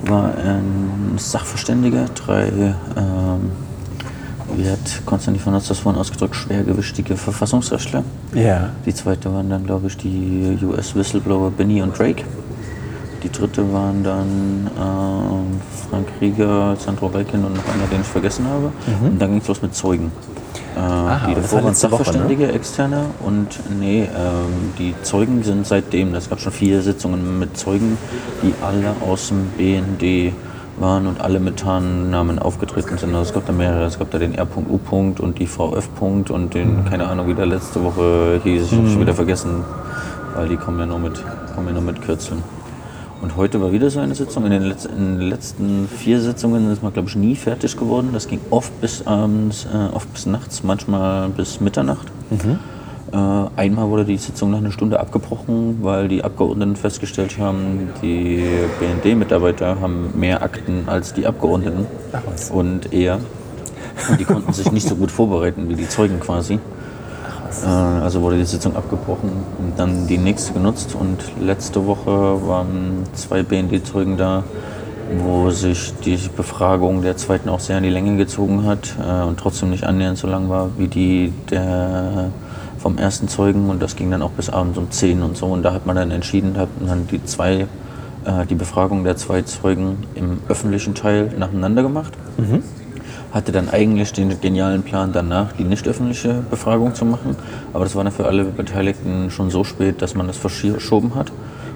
war 0.06 0.34
ein 0.36 1.16
Sachverständiger, 1.18 2.06
drei, 2.14 2.48
ähm, 2.96 3.52
wie 4.56 4.70
hat 4.70 5.02
Konstantin 5.06 5.42
von 5.42 5.54
Notz 5.54 5.68
das 5.68 5.80
vorhin 5.80 6.00
ausgedrückt, 6.00 6.36
schwergewichtige 6.36 7.16
Verfassungsrechtler. 7.18 8.04
Ja. 8.36 8.70
Die 8.86 8.94
zweite 8.94 9.34
waren 9.34 9.50
dann, 9.50 9.66
glaube 9.66 9.88
ich, 9.88 9.98
die 9.98 10.58
US-Whistleblower 10.64 11.50
Benny 11.52 11.82
und 11.82 11.98
Drake. 11.98 12.24
Die 13.24 13.32
dritte 13.32 13.72
waren 13.72 14.04
dann 14.04 14.70
ähm, 14.80 15.62
Frank 15.90 16.08
Rieger, 16.20 16.76
Sandro 16.78 17.08
Balkin 17.10 17.44
und 17.46 17.56
noch 17.56 17.66
einer, 17.74 17.86
den 17.92 18.02
ich 18.02 18.08
vergessen 18.08 18.46
habe. 18.48 18.72
Und 19.06 19.20
dann 19.22 19.30
ging 19.32 19.42
es 19.42 19.48
los 19.48 19.62
mit 19.62 19.76
Zeugen. 19.76 20.12
Äh, 20.76 20.80
die 21.28 21.32
Mhm. 21.32 21.36
das 21.36 21.52
war 21.54 21.62
davor 21.62 21.64
waren 21.64 21.66
letzte 21.68 21.92
Woche, 21.92 22.02
ne? 22.02 22.06
Sachverständige, 22.06 22.52
externe 22.52 23.06
und 23.26 23.60
nee, 23.80 24.04
ähm, 24.04 24.74
die 24.80 24.96
Zeugen 25.04 25.44
sind 25.44 25.68
seitdem, 25.68 26.16
es 26.16 26.30
gab 26.30 26.40
schon 26.40 26.52
vier 26.54 26.82
Sitzungen 26.82 27.40
mit 27.40 27.58
Zeugen, 27.58 27.98
die 28.42 28.54
alle 28.66 28.96
aus 29.08 29.28
dem 29.28 29.48
BND 29.58 30.34
waren 30.80 31.06
und 31.08 31.22
alle 31.22 31.40
mit 31.40 31.58
Tarnnamen 31.60 32.40
aufgetreten 32.40 32.98
sind. 32.98 33.10
Also 33.14 33.30
es 33.30 33.34
gab 33.34 33.46
da 33.46 33.52
mehrere, 33.54 33.86
es 33.86 34.00
gab 34.00 34.10
da 34.12 34.18
den 34.18 34.34
R.U. 34.34 34.80
und 35.20 35.38
die 35.38 35.46
Frau 35.46 35.76
F. 35.76 35.90
und 36.00 36.54
den, 36.54 36.84
Mhm. 36.84 36.86
keine 36.86 37.08
Ahnung, 37.08 37.28
wie 37.28 37.34
der 37.36 37.46
letzte 37.46 37.84
Woche 37.84 38.40
hieß, 38.44 38.72
ich 38.72 38.72
habe 38.78 38.88
schon 38.90 39.02
wieder 39.02 39.14
vergessen, 39.14 39.64
weil 40.36 40.48
die 40.48 40.58
kommen 40.58 40.80
ja 40.80 40.86
nur 40.86 41.00
mit, 41.00 41.22
kommen 41.54 41.68
ja 41.68 41.74
nur 41.74 41.84
mit 41.84 42.02
Kürzeln. 42.02 42.42
Und 43.22 43.38
heute 43.38 43.62
war 43.62 43.72
wieder 43.72 43.90
so 43.92 44.00
eine 44.00 44.16
Sitzung. 44.16 44.46
In 44.46 44.52
den, 44.52 44.64
Letz-, 44.64 44.88
in 44.88 45.20
den 45.20 45.30
letzten 45.30 45.88
vier 45.88 46.20
Sitzungen 46.20 46.72
ist 46.72 46.82
man, 46.82 46.92
glaube 46.92 47.08
ich, 47.08 47.16
nie 47.16 47.36
fertig 47.36 47.78
geworden. 47.78 48.10
Das 48.14 48.28
ging 48.28 48.40
oft 48.50 48.82
bis 48.82 49.06
abends, 49.06 49.68
äh, 49.72 49.96
oft 49.96 50.12
bis 50.12 50.26
nachts, 50.26 50.64
manchmal 50.64 51.30
bis 51.30 51.62
Mitternacht. 51.62 52.08
Äh, 53.14 53.18
einmal 53.58 53.90
wurde 53.90 54.06
die 54.06 54.18
Sitzung 54.18 54.52
nach 54.52 54.58
einer 54.58 54.72
Stunde 54.72 55.00
abgebrochen, 55.00 55.80
weil 55.82 56.08
die 56.08 56.24
Abgeordneten 56.24 56.76
festgestellt 56.76 57.38
haben, 57.38 57.90
die 58.02 58.44
BND-Mitarbeiter 58.80 59.80
haben 59.80 60.14
mehr 60.18 60.42
Akten 60.42 60.86
als 60.88 61.14
die 61.14 61.28
Abgeordneten. 61.28 61.86
Und 62.52 62.92
eher. 62.92 63.20
Und 64.10 64.20
die 64.20 64.24
konnten 64.24 64.54
sich 64.54 64.72
nicht 64.72 64.88
so 64.88 64.96
gut 64.96 65.12
vorbereiten 65.12 65.70
wie 65.70 65.76
die 65.76 65.88
Zeugen 65.88 66.20
quasi. 66.20 66.60
Äh, 67.64 67.68
Also 67.68 68.22
wurde 68.22 68.38
die 68.38 68.46
Sitzung 68.46 68.76
abgebrochen 68.76 69.30
und 69.60 69.78
dann 69.78 70.08
die 70.08 70.18
nächste 70.18 70.54
genutzt. 70.54 70.96
Und 70.96 71.18
letzte 71.40 71.86
Woche 71.86 72.12
waren 72.48 73.04
zwei 73.14 73.44
BND-Zeugen 73.44 74.18
da, 74.18 74.44
wo 75.20 75.50
sich 75.50 75.94
die 76.06 76.18
Befragung 76.36 77.02
der 77.02 77.18
zweiten 77.18 77.50
auch 77.50 77.60
sehr 77.60 77.78
in 77.78 77.84
die 77.84 77.90
Länge 77.90 78.18
gezogen 78.18 78.66
hat 78.66 78.96
äh, 79.06 79.24
und 79.24 79.40
trotzdem 79.40 79.70
nicht 79.70 79.84
annähernd 79.84 80.18
so 80.18 80.28
lang 80.28 80.50
war 80.50 80.70
wie 80.78 80.88
die 80.88 81.34
der 81.50 82.32
vom 82.80 82.98
ersten 82.98 83.28
Zeugen. 83.28 83.70
Und 83.70 83.82
das 83.82 83.96
ging 83.96 84.10
dann 84.10 84.22
auch 84.22 84.32
bis 84.32 84.50
abends 84.50 84.78
um 84.78 84.90
10 84.90 85.22
und 85.22 85.38
so. 85.38 85.48
Und 85.48 85.64
da 85.64 85.74
hat 85.74 85.86
man 85.86 85.96
dann 85.96 86.12
entschieden, 86.12 86.58
hat 86.58 86.70
dann 86.80 87.08
die 87.08 87.24
zwei 87.26 87.68
äh, 88.26 88.46
die 88.50 88.56
Befragung 88.56 89.04
der 89.04 89.18
zwei 89.18 89.42
Zeugen 89.44 89.98
im 90.16 90.40
öffentlichen 90.48 90.96
Teil 90.96 91.32
nacheinander 91.38 91.84
gemacht 91.84 92.14
hatte 93.32 93.52
dann 93.52 93.70
eigentlich 93.70 94.14
den 94.14 94.40
genialen 94.42 94.84
Plan, 94.84 95.12
danach 95.14 95.54
die 95.54 95.64
nicht 95.64 95.88
öffentliche 95.88 96.44
Befragung 96.50 96.96
zu 96.96 97.06
machen. 97.06 97.36
Aber 97.74 97.86
das 97.86 97.96
war 97.96 98.04
dann 98.04 98.14
für 98.14 98.26
alle 98.26 98.44
Beteiligten 98.44 99.32
schon 99.32 99.50
so 99.50 99.64
spät, 99.64 100.02
dass 100.02 100.16
man 100.16 100.28
das 100.28 100.38
verschoben 100.38 101.16
hat. 101.16 101.32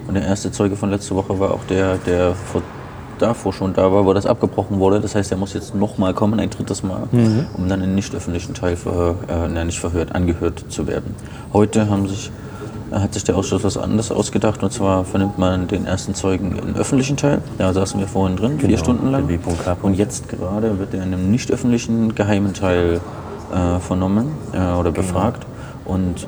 Und 0.07 0.15
der 0.15 0.23
erste 0.23 0.51
Zeuge 0.51 0.75
von 0.75 0.91
letzter 0.91 1.15
Woche 1.15 1.39
war 1.39 1.51
auch 1.51 1.63
der, 1.69 1.97
der 1.97 2.35
vor, 2.35 2.61
davor 3.19 3.53
schon 3.53 3.73
da 3.73 3.91
war, 3.91 4.05
wo 4.05 4.13
das 4.13 4.25
abgebrochen 4.25 4.79
wurde. 4.79 4.99
Das 4.99 5.15
heißt, 5.15 5.31
er 5.31 5.37
muss 5.37 5.53
jetzt 5.53 5.73
nochmal 5.73 6.13
kommen, 6.13 6.39
ein 6.39 6.49
drittes 6.49 6.83
Mal, 6.83 7.07
um 7.57 7.69
dann 7.69 7.81
im 7.81 7.95
nicht 7.95 8.13
öffentlichen 8.13 8.53
Teil 8.53 8.75
verhör, 8.75 9.15
äh, 9.27 9.47
nein, 9.47 9.67
nicht 9.67 9.79
verhört, 9.79 10.13
angehört 10.13 10.65
zu 10.69 10.87
werden. 10.87 11.15
Heute 11.53 11.89
haben 11.89 12.07
sich 12.07 12.31
hat 12.91 13.13
sich 13.13 13.23
der 13.23 13.35
Ausschuss 13.35 13.63
was 13.63 13.77
anderes 13.77 14.11
ausgedacht. 14.11 14.63
Und 14.63 14.71
zwar 14.71 15.05
vernimmt 15.05 15.37
man 15.37 15.67
den 15.67 15.85
ersten 15.85 16.13
Zeugen 16.13 16.57
im 16.57 16.75
öffentlichen 16.75 17.17
Teil. 17.17 17.41
Da 17.57 17.73
saßen 17.73 17.99
wir 17.99 18.07
vorhin 18.07 18.37
drin, 18.37 18.59
vier 18.59 18.69
Genau, 18.69 18.79
Stunden 18.79 19.11
lang. 19.11 19.27
Und 19.81 19.93
jetzt 19.95 20.29
gerade 20.29 20.79
wird 20.79 20.93
er 20.93 21.03
in 21.03 21.13
einem 21.13 21.31
nicht 21.31 21.51
öffentlichen 21.51 22.15
geheimen 22.15 22.53
Teil 22.53 22.99
äh, 23.53 23.79
vernommen 23.79 24.31
äh, 24.53 24.73
oder 24.73 24.91
befragt. 24.91 25.45
Und 25.85 26.27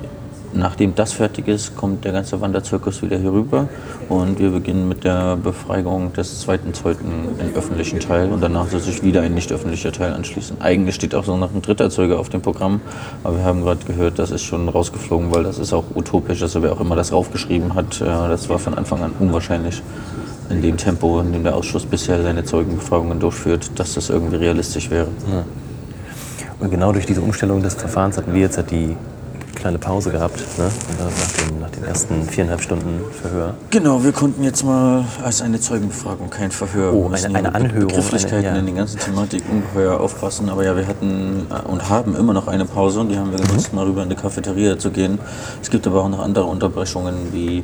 nachdem 0.54 0.96
das 0.96 1.14
fertig 1.14 1.48
ist, 1.48 1.76
kommt 1.76 2.06
der 2.06 2.12
ganze 2.12 2.40
Wanderzirkus 2.42 3.02
wieder 3.02 3.18
hier 3.18 3.32
rüber. 3.32 3.68
Und 4.10 4.40
wir 4.40 4.52
beginnen 4.52 4.88
mit 4.88 5.04
der 5.04 5.36
Befragung 5.38 6.14
des 6.14 6.42
zweiten 6.42 6.74
Zeugen 6.74 7.30
im 7.40 7.56
öffentlichen 7.56 8.00
Teil. 8.00 8.32
Und 8.32 8.42
danach 8.42 8.68
soll 8.68 8.80
sich 8.80 9.04
wieder 9.04 9.22
ein 9.22 9.34
nicht 9.34 9.52
öffentlicher 9.52 9.92
Teil 9.92 10.14
anschließen. 10.14 10.62
Eigentlich 10.62 10.96
steht 10.96 11.16
auch 11.16 11.24
so 11.24 11.38
noch 11.38 11.54
ein 11.54 11.62
dritter 11.62 11.90
Zeuge 11.90 12.18
auf 12.18 12.30
dem 12.30 12.42
Programm. 12.42 12.82
Aber 13.24 13.38
wir 13.38 13.44
haben 13.44 13.64
gerade 13.64 13.86
gehört, 13.86 14.20
das 14.20 14.32
ist 14.32 14.44
schon 14.44 14.70
rausgeflogen, 14.70 15.34
weil 15.34 15.44
das 15.44 15.60
ist 15.60 15.74
auch 15.74 15.86
utopisch. 15.96 16.42
Also 16.42 16.64
wer 16.64 16.72
auch 16.74 16.82
immer 16.82 16.96
das 16.96 17.12
raufgeschrieben 17.12 17.76
hat, 17.76 18.02
äh, 18.02 18.06
das 18.06 18.50
war 18.50 18.60
von 18.60 18.74
Anfang 18.74 19.04
an 19.04 19.12
unwahrscheinlich 19.20 19.82
in 20.50 20.62
dem 20.62 20.78
Tempo, 20.78 21.20
in 21.20 21.34
dem 21.34 21.44
der 21.44 21.56
Ausschuss 21.56 21.86
bisher 21.86 22.22
seine 22.24 22.44
Zeugenbefragungen 22.44 23.20
durchführt, 23.20 23.72
dass 23.76 23.96
das 23.96 24.10
irgendwie 24.10 24.38
realistisch 24.38 24.90
wäre. 24.90 25.10
Und 26.60 26.72
genau 26.72 26.92
durch 26.92 27.06
diese 27.06 27.22
Umstellung 27.22 27.62
des 27.62 27.76
Verfahrens 27.76 28.18
hatten 28.18 28.34
wir 28.34 28.42
jetzt 28.42 28.58
die 28.72 28.96
kleine 29.60 29.78
Pause 29.78 30.12
gehabt, 30.12 30.38
ne? 30.58 30.70
nach, 31.00 31.46
dem, 31.48 31.60
nach 31.60 31.70
den 31.72 31.84
ersten 31.84 32.24
viereinhalb 32.24 32.62
Stunden 32.62 33.02
Verhör. 33.22 33.56
Genau, 33.72 34.04
wir 34.04 34.12
konnten 34.12 34.44
jetzt 34.44 34.64
mal 34.64 35.04
als 35.24 35.42
eine 35.42 35.60
Zeugenbefragung 35.60 36.30
kein 36.30 36.52
Verhör. 36.52 36.94
Oh, 36.94 37.10
eine- 37.12 37.36
eine 37.36 37.54
Anhörung, 37.56 37.88
Begrifflichkeiten 37.88 38.38
eine- 38.46 38.48
ja. 38.56 38.60
in 38.60 38.66
den 38.68 38.76
ganzen 38.76 39.00
Thematik 39.00 39.44
ungeheuer 39.52 40.00
aufpassen. 40.00 40.50
Aber 40.50 40.64
ja, 40.64 40.76
wir 40.76 40.88
hatten 40.88 41.48
äh, 41.50 41.68
und 41.68 41.90
haben 41.90 42.16
immer 42.16 42.34
noch 42.34 42.48
eine 42.48 42.66
Pause 42.66 43.00
und 43.00 43.10
die 43.10 43.18
haben 43.18 43.32
wir 43.32 43.40
genutzt, 43.40 43.74
mal 43.74 43.86
rüber 43.86 44.04
in 44.04 44.10
die 44.10 44.16
Cafeteria 44.16 44.78
zu 44.78 44.92
gehen. 44.92 45.20
Es 45.62 45.70
gibt 45.70 45.88
aber 45.88 46.04
auch 46.04 46.10
noch 46.10 46.20
andere 46.20 46.46
Unterbrechungen 46.46 47.16
wie 47.34 47.64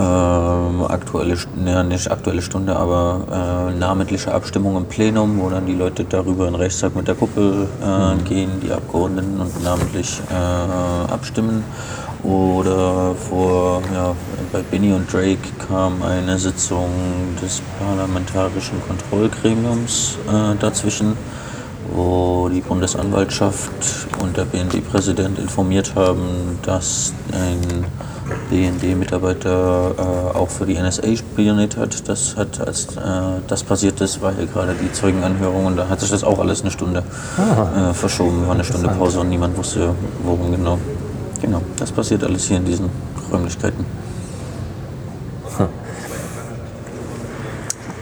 aktuelle, 0.00 1.34
St- 1.34 1.48
ja, 1.66 1.82
nicht 1.82 2.10
aktuelle 2.10 2.42
Stunde, 2.42 2.76
aber 2.76 3.68
äh, 3.72 3.78
namentliche 3.78 4.32
Abstimmung 4.32 4.76
im 4.76 4.84
Plenum, 4.86 5.40
wo 5.40 5.48
dann 5.50 5.66
die 5.66 5.74
Leute 5.74 6.04
darüber 6.04 6.46
in 6.46 6.52
den 6.52 6.60
Rechtssaal 6.60 6.90
mit 6.94 7.08
der 7.08 7.14
Kuppel 7.14 7.68
äh, 7.82 8.22
gehen, 8.28 8.50
die 8.62 8.72
Abgeordneten 8.72 9.40
und 9.40 9.62
namentlich 9.64 10.20
äh, 10.30 11.12
abstimmen. 11.12 11.64
Oder 12.22 13.14
vor, 13.28 13.82
ja, 13.92 14.14
bei 14.50 14.62
Benny 14.62 14.92
und 14.94 15.12
Drake 15.12 15.36
kam 15.68 16.02
eine 16.02 16.38
Sitzung 16.38 16.88
des 17.42 17.60
parlamentarischen 17.78 18.80
Kontrollgremiums 18.88 20.16
äh, 20.26 20.56
dazwischen, 20.58 21.16
wo 21.92 22.48
die 22.48 22.62
Bundesanwaltschaft 22.62 23.70
und 24.22 24.36
der 24.38 24.46
BND-Präsident 24.46 25.38
informiert 25.38 25.94
haben, 25.96 26.58
dass 26.62 27.12
ein 27.32 27.84
BND-Mitarbeiter 28.50 29.94
äh, 29.98 30.36
auch 30.36 30.48
für 30.48 30.66
die 30.66 30.78
NSA 30.78 31.16
spioniert 31.16 31.76
hat. 31.76 32.08
Das 32.08 32.36
hat, 32.36 32.60
als 32.60 32.96
äh, 32.96 33.40
das 33.46 33.62
passiert 33.62 34.00
ist, 34.00 34.22
war 34.22 34.34
hier 34.34 34.46
gerade 34.46 34.74
die 34.74 34.90
Zeugenanhörung 34.92 35.66
und 35.66 35.76
da 35.76 35.88
hat 35.88 36.00
sich 36.00 36.10
das 36.10 36.24
auch 36.24 36.38
alles 36.38 36.62
eine 36.62 36.70
Stunde 36.70 37.02
äh, 37.36 37.92
verschoben, 37.92 38.46
war 38.46 38.54
eine 38.54 38.64
Stunde 38.64 38.88
Pause 38.88 39.20
und 39.20 39.28
niemand 39.28 39.56
wusste, 39.56 39.94
worum 40.22 40.50
genau. 40.50 40.78
Genau, 41.40 41.60
das 41.76 41.92
passiert 41.92 42.24
alles 42.24 42.46
hier 42.46 42.56
in 42.56 42.64
diesen 42.64 42.88
Räumlichkeiten. 43.30 43.84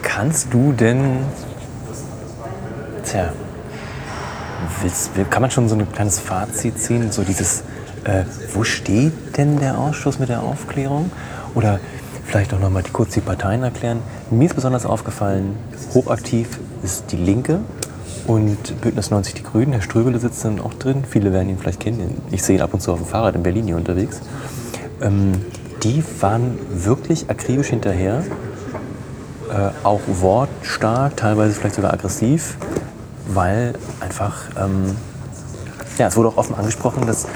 Kannst 0.03 0.53
du 0.55 0.73
denn, 0.73 1.25
tja, 3.05 3.33
willst, 4.81 5.11
kann 5.31 5.43
man 5.43 5.51
schon 5.51 5.69
so 5.69 5.75
ein 5.75 5.91
kleines 5.91 6.21
Fazit 6.21 6.79
ziehen, 6.79 7.11
so 7.11 7.23
dieses, 7.23 7.65
äh, 8.05 8.25
wo 8.53 8.65
steht 8.65 9.37
denn 9.37 9.59
der 9.59 9.79
Ausschuss 9.79 10.19
mit 10.19 10.29
der 10.29 10.43
Aufklärung? 10.43 11.11
Oder 11.55 11.81
vielleicht 12.25 12.55
auch 12.55 12.61
nochmal 12.61 12.83
kurz 12.93 13.15
die 13.15 13.21
Parteien 13.21 13.63
erklären. 13.63 14.01
Mir 14.31 14.47
ist 14.47 14.55
besonders 14.55 14.87
aufgefallen, 14.87 15.57
hochaktiv 15.95 16.49
ist 16.83 17.13
die 17.13 17.17
Linke 17.17 17.61
und 18.27 18.81
Bündnis 18.81 19.11
90 19.11 19.35
die 19.35 19.43
Grünen. 19.43 19.73
Herr 19.73 19.83
Ströbele 19.83 20.19
sitzt 20.19 20.45
dann 20.45 20.61
auch 20.61 20.75
drin. 20.75 21.05
Viele 21.09 21.33
werden 21.33 21.49
ihn 21.49 21.59
vielleicht 21.59 21.81
kennen. 21.81 22.21
Ich 22.31 22.43
sehe 22.43 22.57
ihn 22.57 22.63
ab 22.63 22.73
und 22.73 22.81
zu 22.81 22.93
auf 22.93 22.99
dem 22.99 23.07
Fahrrad 23.07 23.35
in 23.35 23.43
Berlin 23.43 23.67
hier 23.67 23.77
unterwegs. 23.77 24.21
Ähm, 25.01 25.45
die 25.83 26.03
waren 26.21 26.59
wirklich 26.71 27.29
akribisch 27.29 27.69
hinterher, 27.69 28.23
äh, 29.51 29.71
auch 29.85 30.01
wortstark, 30.07 31.17
teilweise 31.17 31.55
vielleicht 31.55 31.75
sogar 31.75 31.93
aggressiv, 31.93 32.57
weil 33.29 33.75
einfach, 34.01 34.45
ähm, 34.59 34.97
ja, 35.99 36.07
es 36.07 36.17
wurde 36.17 36.29
auch 36.29 36.37
offen 36.37 36.55
angesprochen, 36.55 37.07
dass, 37.07 37.27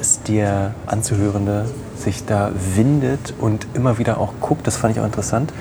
dass 0.00 0.22
der 0.22 0.72
Anzuhörende 0.86 1.66
sich 1.94 2.24
da 2.24 2.52
windet 2.74 3.34
und 3.38 3.66
immer 3.74 3.98
wieder 3.98 4.18
auch 4.18 4.32
guckt, 4.40 4.66
das 4.66 4.78
fand 4.78 4.94
ich 4.94 5.00
auch 5.00 5.04
interessant, 5.04 5.52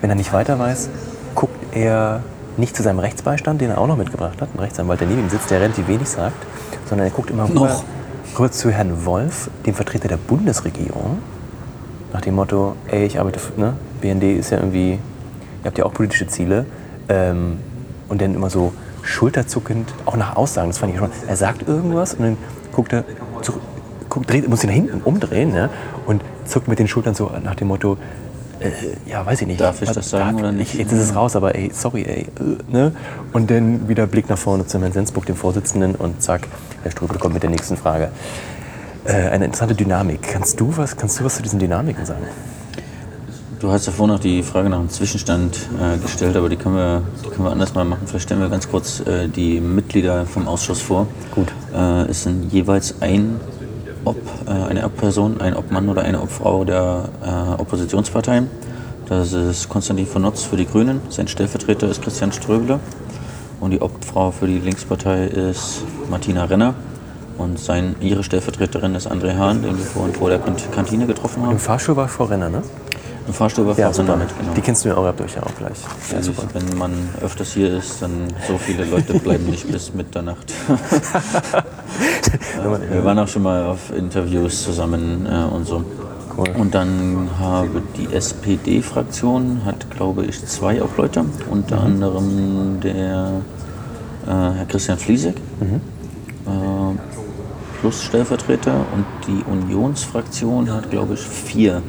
wenn 0.00 0.08
er 0.08 0.16
nicht 0.16 0.32
weiter 0.32 0.58
weiß, 0.58 0.88
guckt 1.34 1.74
er 1.74 2.22
nicht 2.56 2.74
zu 2.74 2.82
seinem 2.82 3.00
Rechtsbeistand, 3.00 3.60
den 3.60 3.68
er 3.68 3.76
auch 3.76 3.86
noch 3.86 3.98
mitgebracht 3.98 4.40
hat, 4.40 4.48
ein 4.54 4.60
Rechtsanwalt, 4.60 5.00
der 5.00 5.08
neben 5.08 5.20
ihm 5.20 5.28
sitzt, 5.28 5.50
der 5.50 5.60
relativ 5.60 5.88
wenig 5.88 6.08
sagt, 6.08 6.46
sondern 6.88 7.06
er 7.06 7.10
guckt 7.10 7.28
immer 7.28 7.46
rüber, 7.46 7.68
Noch. 7.68 7.84
rüber 8.38 8.50
zu 8.50 8.70
Herrn 8.70 9.04
Wolf, 9.04 9.50
dem 9.66 9.74
Vertreter 9.74 10.08
der 10.08 10.16
Bundesregierung, 10.16 11.18
nach 12.14 12.22
dem 12.22 12.36
Motto, 12.36 12.76
ey, 12.88 13.04
ich 13.04 13.20
arbeite, 13.20 13.40
für, 13.40 13.60
ne, 13.60 13.74
BND 14.00 14.22
ist 14.38 14.52
ja 14.52 14.56
irgendwie, 14.56 14.92
ihr 14.92 15.66
habt 15.66 15.76
ja 15.76 15.84
auch 15.84 15.92
politische 15.92 16.26
Ziele. 16.26 16.64
Ähm, 17.10 17.58
und 18.08 18.22
dann 18.22 18.34
immer 18.34 18.48
so 18.48 18.72
schulterzuckend, 19.02 19.92
auch 20.06 20.16
nach 20.16 20.36
Aussagen, 20.36 20.68
das 20.68 20.78
fand 20.78 20.92
ich 20.92 20.98
schon. 20.98 21.10
Er 21.26 21.36
sagt 21.36 21.66
irgendwas 21.68 22.14
und 22.14 22.22
dann 22.22 22.36
guckt 22.72 22.92
er 22.92 23.04
zurück, 23.42 23.62
guckt, 24.12 24.30
dreht, 24.30 24.48
muss 24.48 24.62
ihn 24.62 24.68
nach 24.68 24.74
hinten 24.74 25.00
umdrehen 25.02 25.52
ne, 25.52 25.70
und 26.06 26.22
zuckt 26.44 26.68
mit 26.68 26.78
den 26.78 26.86
Schultern 26.86 27.14
so 27.14 27.30
nach 27.42 27.54
dem 27.54 27.68
Motto, 27.68 27.96
äh, 28.60 28.70
ja, 29.10 29.24
weiß 29.24 29.40
ich 29.40 29.46
nicht. 29.46 29.60
Darf 29.60 29.80
ich 29.80 29.90
das 29.90 30.10
sagen 30.10 30.38
oder 30.38 30.52
nicht? 30.52 30.74
Ich, 30.74 30.80
jetzt 30.80 30.92
ist 30.92 31.00
es 31.00 31.14
raus, 31.16 31.34
aber 31.34 31.54
ey, 31.54 31.70
sorry, 31.72 32.04
ey. 32.04 32.26
Äh, 32.38 32.72
ne? 32.72 32.92
Und 33.32 33.50
dann 33.50 33.88
wieder 33.88 34.06
Blick 34.06 34.28
nach 34.28 34.38
vorne 34.38 34.66
zu 34.66 34.78
Herrn 34.78 34.92
Sensburg, 34.92 35.24
dem 35.26 35.36
Vorsitzenden, 35.36 35.94
und 35.94 36.22
zack, 36.22 36.46
Herr 36.82 36.92
Ströbel 36.92 37.18
kommt 37.18 37.34
mit 37.34 37.42
der 37.42 37.50
nächsten 37.50 37.76
Frage. 37.76 38.10
Äh, 39.04 39.30
eine 39.30 39.46
interessante 39.46 39.74
Dynamik. 39.74 40.22
Kannst 40.22 40.60
du, 40.60 40.76
was, 40.76 40.96
kannst 40.96 41.18
du 41.18 41.24
was 41.24 41.36
zu 41.36 41.42
diesen 41.42 41.58
Dynamiken 41.58 42.04
sagen? 42.04 42.26
Du 43.60 43.70
hast 43.70 43.86
ja 43.86 43.92
vorhin 43.92 44.14
noch 44.14 44.20
die 44.20 44.42
Frage 44.42 44.68
nach 44.68 44.78
dem 44.78 44.90
Zwischenstand 44.90 45.56
äh, 45.80 45.96
gestellt, 45.98 46.36
aber 46.36 46.48
die 46.48 46.56
können, 46.56 46.74
wir, 46.74 47.02
die 47.24 47.30
können 47.30 47.44
wir 47.44 47.52
anders 47.52 47.74
mal 47.74 47.84
machen. 47.84 48.06
Vielleicht 48.06 48.24
stellen 48.24 48.40
wir 48.40 48.48
ganz 48.48 48.68
kurz 48.68 49.00
äh, 49.00 49.28
die 49.28 49.60
Mitglieder 49.60 50.26
vom 50.26 50.48
Ausschuss 50.48 50.82
vor. 50.82 51.06
Gut. 51.32 51.52
Äh, 51.72 52.10
es 52.10 52.24
sind 52.24 52.52
jeweils 52.52 53.00
ein 53.00 53.40
Ob, 54.04 54.16
äh, 54.46 54.50
eine 54.50 54.84
Obperson, 54.84 55.40
ein 55.40 55.54
Obmann 55.56 55.88
oder 55.88 56.02
eine 56.02 56.20
Obfrau 56.20 56.64
der 56.64 57.04
äh, 57.24 57.60
Oppositionsparteien. 57.60 58.48
Das 59.08 59.32
ist 59.32 59.68
Konstantin 59.68 60.06
von 60.06 60.22
Notz 60.22 60.42
für 60.44 60.56
die 60.56 60.66
Grünen, 60.66 61.00
sein 61.10 61.28
Stellvertreter 61.28 61.88
ist 61.88 62.02
Christian 62.02 62.32
Ströbele 62.32 62.80
und 63.60 63.70
die 63.70 63.82
Obfrau 63.82 64.30
für 64.30 64.46
die 64.46 64.58
Linkspartei 64.58 65.26
ist 65.26 65.82
Martina 66.10 66.44
Renner 66.44 66.74
und 67.36 67.58
sein, 67.58 67.94
ihre 68.00 68.22
Stellvertreterin 68.22 68.94
ist 68.94 69.10
André 69.10 69.36
Hahn, 69.36 69.62
den 69.62 69.76
wir 69.76 69.84
vorhin 69.84 70.14
vor 70.14 70.30
der 70.30 70.38
Kant- 70.38 70.70
Kantine 70.72 71.06
getroffen 71.06 71.42
haben. 71.42 71.52
Im 71.52 71.58
Fahrstuhl 71.58 71.96
war 71.96 72.08
Frau 72.08 72.24
Renner, 72.24 72.48
ne? 72.48 72.62
Im 73.26 73.32
Fahrstuhl 73.34 73.66
war 73.66 73.74
Frau 73.74 73.88
Renner 73.90 74.16
mit, 74.16 74.28
genau. 74.38 74.52
Die 74.54 74.60
kennst 74.60 74.84
du 74.84 74.88
ja 74.88 74.96
auch, 74.96 75.04
habt 75.04 75.20
ihr 75.20 75.26
euch 75.26 75.34
ja 75.36 75.42
auch 75.42 75.54
gleich. 75.56 75.78
Ja, 76.10 76.16
Also, 76.16 76.32
super. 76.32 76.48
wenn 76.54 76.76
man 76.76 76.92
öfters 77.22 77.52
hier 77.52 77.76
ist, 77.78 78.02
dann 78.02 78.28
so 78.48 78.58
viele 78.58 78.84
Leute 78.84 79.14
bleiben 79.18 79.44
nicht 79.46 79.70
bis 79.70 79.94
Mitternacht. 79.94 80.52
Wir 82.90 83.04
waren 83.04 83.18
auch 83.18 83.28
schon 83.28 83.42
mal 83.42 83.64
auf 83.66 83.92
Interviews 83.96 84.62
zusammen 84.64 85.26
äh, 85.26 85.54
und 85.54 85.66
so. 85.66 85.84
Cool. 86.36 86.48
Und 86.58 86.74
dann 86.74 87.28
habe 87.38 87.82
die 87.96 88.12
SPD-Fraktion, 88.14 89.62
hat 89.64 89.90
glaube 89.90 90.24
ich 90.24 90.44
zwei 90.46 90.82
Obleute, 90.82 91.24
unter 91.50 91.76
Mhm. 91.80 91.86
anderem 91.86 92.80
der 92.80 93.32
äh, 94.26 94.30
Herr 94.30 94.66
Christian 94.68 94.98
Fliesek 94.98 95.36
Mhm. 95.60 95.80
äh, 96.46 96.98
plus 97.80 98.02
Stellvertreter 98.02 98.74
und 98.94 99.04
die 99.26 99.44
Unionsfraktion 99.50 100.72
hat 100.72 100.90
glaube 100.90 101.14
ich 101.14 101.20
vier 101.20 101.82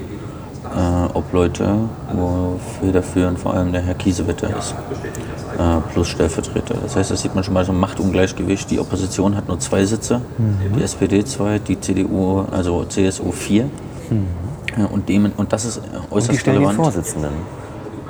äh, 0.76 1.18
Obleute, 1.18 1.76
wo 2.14 2.60
federführend 2.80 3.40
vor 3.40 3.54
allem 3.54 3.72
der 3.72 3.82
Herr 3.82 3.96
Kiesewetter 3.96 4.56
ist. 4.58 4.76
Äh, 5.58 5.92
plus 5.94 6.08
Stellvertreter. 6.08 6.76
Das 6.82 6.96
heißt, 6.96 7.12
da 7.12 7.16
sieht 7.16 7.36
man 7.36 7.44
schon 7.44 7.54
mal 7.54 7.66
so 7.66 7.72
ein 7.72 7.80
Machtungleichgewicht. 7.80 8.70
Die 8.72 8.80
Opposition 8.80 9.36
hat 9.36 9.48
nur 9.48 9.60
zwei 9.60 9.86
Sitze, 9.86 10.22
die 10.76 10.82
SPD 10.82 11.24
zwei, 11.26 11.60
die 11.60 11.80
CDU, 11.80 12.46
also 12.52 12.86
CSU 12.86 13.32
vier. 13.32 13.70
Ja, 14.78 14.86
und, 14.86 15.08
dem, 15.08 15.32
und 15.38 15.54
das 15.54 15.66
ist 15.66 15.78
äh, 15.78 15.82
Und 15.82 16.10
die 16.10 16.16
äußerst 16.16 16.40
stellen 16.40 16.58
relevant. 16.58 16.78
Vorsitzenden. 16.78 17.32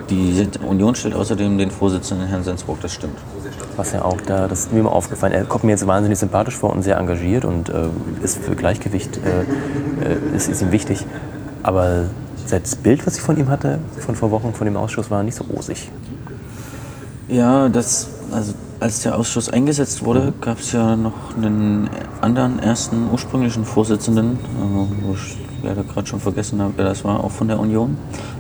Die 0.10 0.48
Union 0.68 0.96
stellt 0.96 1.16
außerdem 1.16 1.58
den 1.58 1.72
Vorsitzenden 1.72 2.28
Herrn 2.28 2.44
Sensburg, 2.44 2.80
das 2.82 2.94
stimmt. 2.94 3.18
Was 3.78 3.94
ja 3.94 4.04
auch 4.04 4.20
da, 4.22 4.48
das 4.48 4.60
ist 4.62 4.74
mir 4.74 4.82
immer 4.82 4.92
aufgefallen. 4.92 5.34
Er 5.34 5.46
kommt 5.46 5.64
mir 5.64 5.72
jetzt 5.72 5.88
wahnsinnig 5.88 6.20
sympathisch 6.20 6.56
vor 6.56 6.72
und 6.72 6.84
sehr 6.84 6.98
engagiert 6.98 7.46
und 7.46 7.70
äh, 7.70 7.88
ist 8.22 8.38
für 8.44 8.56
Gleichgewicht, 8.56 9.18
äh, 9.18 9.42
äh, 10.06 10.36
ist, 10.36 10.50
ist 10.50 10.62
ihm 10.62 10.72
wichtig. 10.72 11.06
Aber 11.64 12.06
das 12.50 12.76
Bild, 12.76 13.06
was 13.06 13.16
ich 13.16 13.22
von 13.22 13.38
ihm 13.38 13.50
hatte, 13.50 13.80
von 14.00 14.16
vor 14.16 14.32
Wochen, 14.32 14.54
von 14.54 14.66
dem 14.66 14.78
Ausschuss, 14.78 15.10
war 15.10 15.24
nicht 15.24 15.36
so 15.36 15.44
rosig. 15.46 15.90
Ja, 17.28 17.70
das 17.70 18.10
also 18.32 18.54
als 18.80 19.02
der 19.02 19.18
Ausschuss 19.18 19.50
eingesetzt 19.50 20.04
wurde, 20.04 20.34
gab 20.42 20.60
es 20.60 20.72
ja 20.72 20.96
noch 20.96 21.36
einen 21.38 21.90
anderen 22.20 22.60
ersten 22.60 23.10
ursprünglichen 23.12 23.64
Vorsitzenden, 23.64 24.34
äh, 24.34 25.06
wo 25.06 25.14
ich 25.14 25.38
leider 25.64 25.84
gerade 25.84 26.08
schon 26.08 26.20
vergessen 26.20 26.62
habe, 26.62 26.74
wer 26.76 26.86
das 26.86 27.06
war, 27.06 27.24
auch 27.24 27.32
von 27.32 27.48
der 27.48 27.60
Union. 27.60 27.98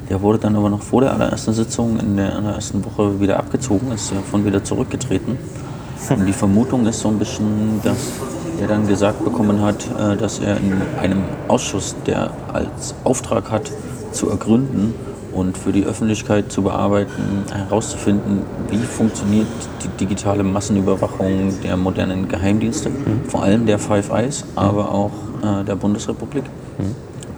Der 0.10 0.22
wurde 0.22 0.40
dann 0.40 0.56
aber 0.56 0.70
noch 0.70 0.82
vor 0.82 1.02
der 1.02 1.14
allerersten 1.14 1.54
Sitzung 1.54 1.98
in 2.00 2.18
der 2.18 2.36
allerersten 2.36 2.84
Woche 2.84 3.22
wieder 3.22 3.38
abgezogen, 3.38 3.92
ist 3.92 4.12
davon 4.12 4.46
wieder 4.46 4.64
zurückgetreten. 4.64 5.38
Und 6.10 6.26
die 6.26 6.34
Vermutung 6.34 6.86
ist 6.86 7.00
so 7.00 7.08
ein 7.08 7.20
bisschen, 7.20 7.80
dass 7.84 8.12
er 8.60 8.68
dann 8.68 8.88
gesagt 8.88 9.24
bekommen 9.24 9.62
hat, 9.62 9.86
äh, 9.98 10.18
dass 10.18 10.40
er 10.40 10.58
in 10.58 10.74
einem 11.00 11.24
Ausschuss, 11.48 11.96
der 12.06 12.32
als 12.52 12.96
Auftrag 13.04 13.50
hat, 13.50 13.72
zu 14.14 14.30
ergründen 14.30 14.94
und 15.34 15.58
für 15.58 15.72
die 15.72 15.86
Öffentlichkeit 15.86 16.52
zu 16.52 16.62
bearbeiten, 16.62 17.44
herauszufinden, 17.52 18.42
wie 18.70 18.78
funktioniert 18.78 19.48
die 19.84 20.06
digitale 20.06 20.44
Massenüberwachung 20.44 21.54
der 21.64 21.76
modernen 21.76 22.28
Geheimdienste, 22.28 22.92
vor 23.28 23.44
allem 23.44 23.66
der 23.66 23.80
Five 23.80 24.12
Eyes, 24.12 24.46
aber 24.56 24.92
auch 24.92 25.12
äh, 25.42 25.64
der 25.64 25.76
Bundesrepublik. 25.76 26.44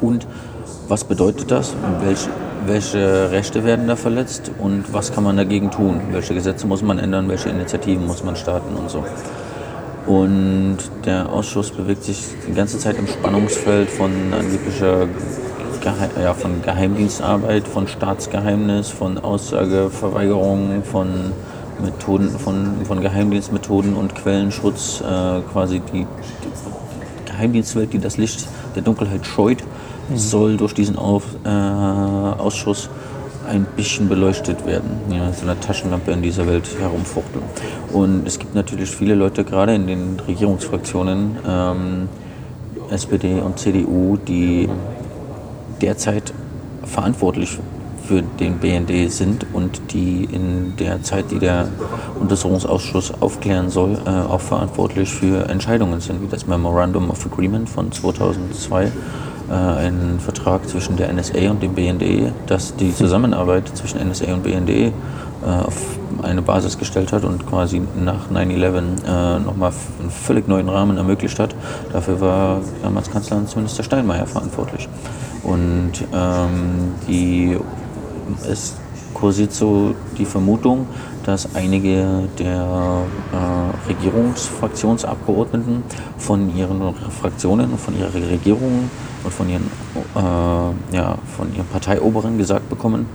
Und 0.02 0.28
was 0.88 1.04
bedeutet 1.04 1.50
das? 1.50 1.74
Welche, 2.04 2.30
welche 2.66 3.32
Rechte 3.32 3.64
werden 3.64 3.88
da 3.88 3.96
verletzt 3.96 4.52
und 4.60 4.94
was 4.94 5.14
kann 5.14 5.24
man 5.24 5.38
dagegen 5.38 5.72
tun? 5.72 6.00
Welche 6.12 6.34
Gesetze 6.34 6.68
muss 6.68 6.82
man 6.82 7.00
ändern? 7.00 7.28
Welche 7.30 7.50
Initiativen 7.50 8.06
muss 8.06 8.24
man 8.24 8.36
starten 8.36 8.76
und 8.76 8.90
so? 8.90 9.04
Und 10.06 10.78
der 11.06 11.30
Ausschuss 11.32 11.72
bewegt 11.72 12.04
sich 12.04 12.24
die 12.48 12.54
ganze 12.54 12.78
Zeit 12.78 13.00
im 13.00 13.08
Spannungsfeld 13.08 13.90
von 13.90 14.12
angeblicher 14.32 15.08
Gehe 15.86 16.24
ja, 16.24 16.34
von 16.34 16.64
Geheimdienstarbeit, 16.64 17.68
von 17.68 17.88
Staatsgeheimnis, 17.88 18.90
von 18.90 19.20
Aussageverweigerung, 19.20 20.82
von 20.84 21.32
Methoden, 21.80 22.32
von, 22.32 22.84
von 22.86 23.02
Geheimdienstmethoden 23.02 23.94
und 23.94 24.16
Quellenschutz, 24.16 25.02
äh, 25.02 25.42
quasi 25.42 25.82
die, 25.94 26.00
die 26.00 27.32
Geheimdienstwelt, 27.32 27.94
die 27.94 28.00
das 28.00 28.18
Licht 28.18 28.48
der 28.76 28.82
Dunkelheit 28.82 29.28
scheut, 29.28 29.60
soll 30.16 30.58
durch 30.58 30.74
diesen 30.74 30.98
Auf, 30.98 31.24
äh, 31.44 31.50
Ausschuss 31.50 32.90
ein 33.48 33.68
bisschen 33.76 34.10
beleuchtet 34.10 34.66
werden. 34.66 34.90
Ja, 35.12 35.32
so 35.34 35.44
eine 35.44 35.60
Taschenlampe 35.60 36.10
in 36.10 36.24
dieser 36.24 36.48
Welt 36.48 36.68
herumfuchteln. 36.80 37.46
Und 37.94 38.26
es 38.26 38.40
gibt 38.40 38.56
natürlich 38.56 38.90
viele 38.90 39.14
Leute, 39.14 39.44
gerade 39.44 39.76
in 39.76 39.86
den 39.86 40.20
Regierungsfraktionen, 40.28 41.38
ähm, 41.48 42.10
SPD 42.90 43.40
und 43.40 43.60
CDU, 43.60 44.18
die 44.18 44.68
derzeit 45.82 46.34
verantwortlich 46.84 47.60
für 48.08 48.22
den 48.22 48.60
BND 48.60 49.12
sind 49.12 49.46
und 49.54 49.94
die 49.94 50.26
in 50.32 50.76
der 50.78 51.02
Zeit, 51.02 51.32
die 51.32 51.40
der 51.40 51.68
Untersuchungsausschuss 52.20 53.14
aufklären 53.20 53.70
soll, 53.70 53.98
äh, 54.06 54.10
auch 54.10 54.42
verantwortlich 54.42 55.10
für 55.10 55.50
Entscheidungen 55.50 56.00
sind, 56.02 56.22
wie 56.22 56.28
das 56.28 56.46
Memorandum 56.46 57.10
of 57.10 57.26
Agreement 57.26 57.68
von 57.68 57.92
2002, 57.92 58.86
äh, 58.86 59.54
ein 59.54 60.20
Vertrag 60.20 60.68
zwischen 60.68 60.98
der 60.98 61.12
NSA 61.12 61.50
und 61.50 61.64
dem 61.64 61.74
BND, 61.74 62.32
das 62.48 62.76
die 62.76 62.94
Zusammenarbeit 62.94 63.76
zwischen 63.76 64.00
NSA 64.08 64.34
und 64.34 64.44
BND 64.44 64.70
äh, 64.70 64.92
auf 65.44 66.00
eine 66.24 66.42
Basis 66.42 66.78
gestellt 66.78 67.12
hat 67.12 67.24
und 67.24 67.46
quasi 67.46 67.82
nach 68.04 68.30
9-11 68.32 68.78
äh, 69.06 69.40
nochmal 69.40 69.72
einen 70.00 70.10
völlig 70.10 70.48
neuen 70.48 70.70
Rahmen 70.70 70.98
ermöglicht 70.98 71.40
hat. 71.40 71.56
Dafür 71.92 72.22
war 72.22 72.62
damals 72.82 73.12
Kanzleramtsminister 73.12 73.84
Steinmeier 73.84 74.26
verantwortlich. 74.26 74.88
Und 75.46 75.94
ähm, 76.14 76.96
die, 77.08 77.58
es 78.50 78.76
kursiert 79.14 79.54
so 79.54 79.94
die 80.18 80.26
Vermutung, 80.26 80.88
dass 81.24 81.56
einige 81.56 82.28
der 82.38 83.04
äh, 83.32 83.88
Regierungsfraktionsabgeordneten 83.88 85.84
von 86.18 86.56
ihren 86.56 86.94
Fraktionen, 87.12 87.78
von 87.78 87.98
ihrer 87.98 88.14
Regierung 88.14 88.90
und 89.24 89.34
von 89.34 89.50
ihren, 89.50 89.70
äh, 90.16 90.96
ja, 90.96 91.18
von 91.38 91.56
ihren 91.56 91.68
Parteioberen 91.68 92.38
gesagt 92.38 92.70
bekommen, 92.70 93.08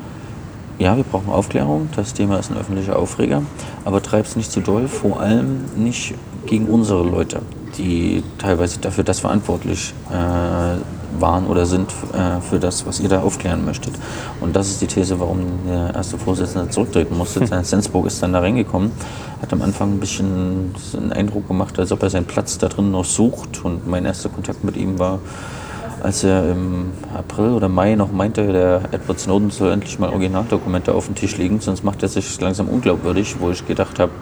ja, 0.79 0.97
wir 0.97 1.05
brauchen 1.05 1.29
Aufklärung, 1.31 1.91
das 1.95 2.15
Thema 2.15 2.39
ist 2.39 2.51
ein 2.51 2.57
öffentlicher 2.57 2.99
Aufreger, 2.99 3.43
aber 3.85 4.03
treib 4.03 4.25
es 4.25 4.35
nicht 4.35 4.51
zu 4.51 4.61
doll, 4.61 4.89
vor 4.89 5.21
allem 5.21 5.65
nicht 5.77 6.15
gegen 6.47 6.67
unsere 6.67 7.05
Leute, 7.05 7.43
die 7.77 8.23
teilweise 8.39 8.81
dafür 8.81 9.05
das 9.05 9.21
verantwortlich 9.21 9.93
äh, 10.11 10.79
waren 11.19 11.47
oder 11.47 11.67
sind 11.67 11.91
äh, 12.13 12.41
für 12.41 12.59
das, 12.59 12.87
was 12.87 13.01
ihr 13.01 13.09
da 13.09 13.21
aufklären 13.21 13.65
möchtet. 13.65 13.95
Und 14.41 14.55
das 14.55 14.69
ist 14.69 14.81
die 14.81 14.87
These, 14.87 15.21
warum 15.21 15.41
der 15.67 15.95
erste 15.95 16.19
Vorsitzende 16.19 16.71
zurücktreten 16.71 17.17
musste. 17.17 17.41
Hm. 17.51 17.65
Sensburg 17.65 18.07
ist 18.07 18.23
dann 18.23 18.33
da 18.33 18.41
reingekommen, 18.41 18.93
hat 19.41 19.53
am 19.53 19.63
Anfang 19.63 19.95
ein 19.95 20.01
bisschen 20.01 20.75
einen 20.97 21.13
Eindruck 21.13 21.49
gemacht, 21.49 21.79
als 21.79 21.91
ob 21.91 22.03
er 22.03 22.11
seinen 22.11 22.27
Platz 22.27 22.59
da 22.59 22.69
drin 22.69 22.91
noch 22.91 23.05
sucht. 23.05 23.65
Und 23.65 23.89
mein 23.89 24.05
erster 24.05 24.29
Kontakt 24.29 24.63
mit 24.63 24.77
ihm 24.77 24.99
war, 24.99 25.21
als 26.03 26.25
er 26.25 26.51
im 26.51 26.93
April 27.17 27.51
oder 27.51 27.69
Mai 27.69 27.95
noch 27.95 28.13
meinte, 28.13 28.53
der 28.53 28.83
Edward 28.93 29.21
Snowden 29.21 29.51
soll 29.51 29.73
endlich 29.73 29.99
mal 29.99 30.11
Originaldokumente 30.11 30.95
auf 30.95 31.07
den 31.07 31.15
Tisch 31.15 31.37
legen, 31.39 31.61
sonst 31.61 31.85
macht 31.85 32.03
er 32.03 32.09
sich 32.09 32.41
langsam 32.41 32.69
unglaubwürdig, 32.69 33.37
wo 33.41 33.51
ich 33.51 33.67
gedacht 33.67 33.99
habe, 33.99 34.13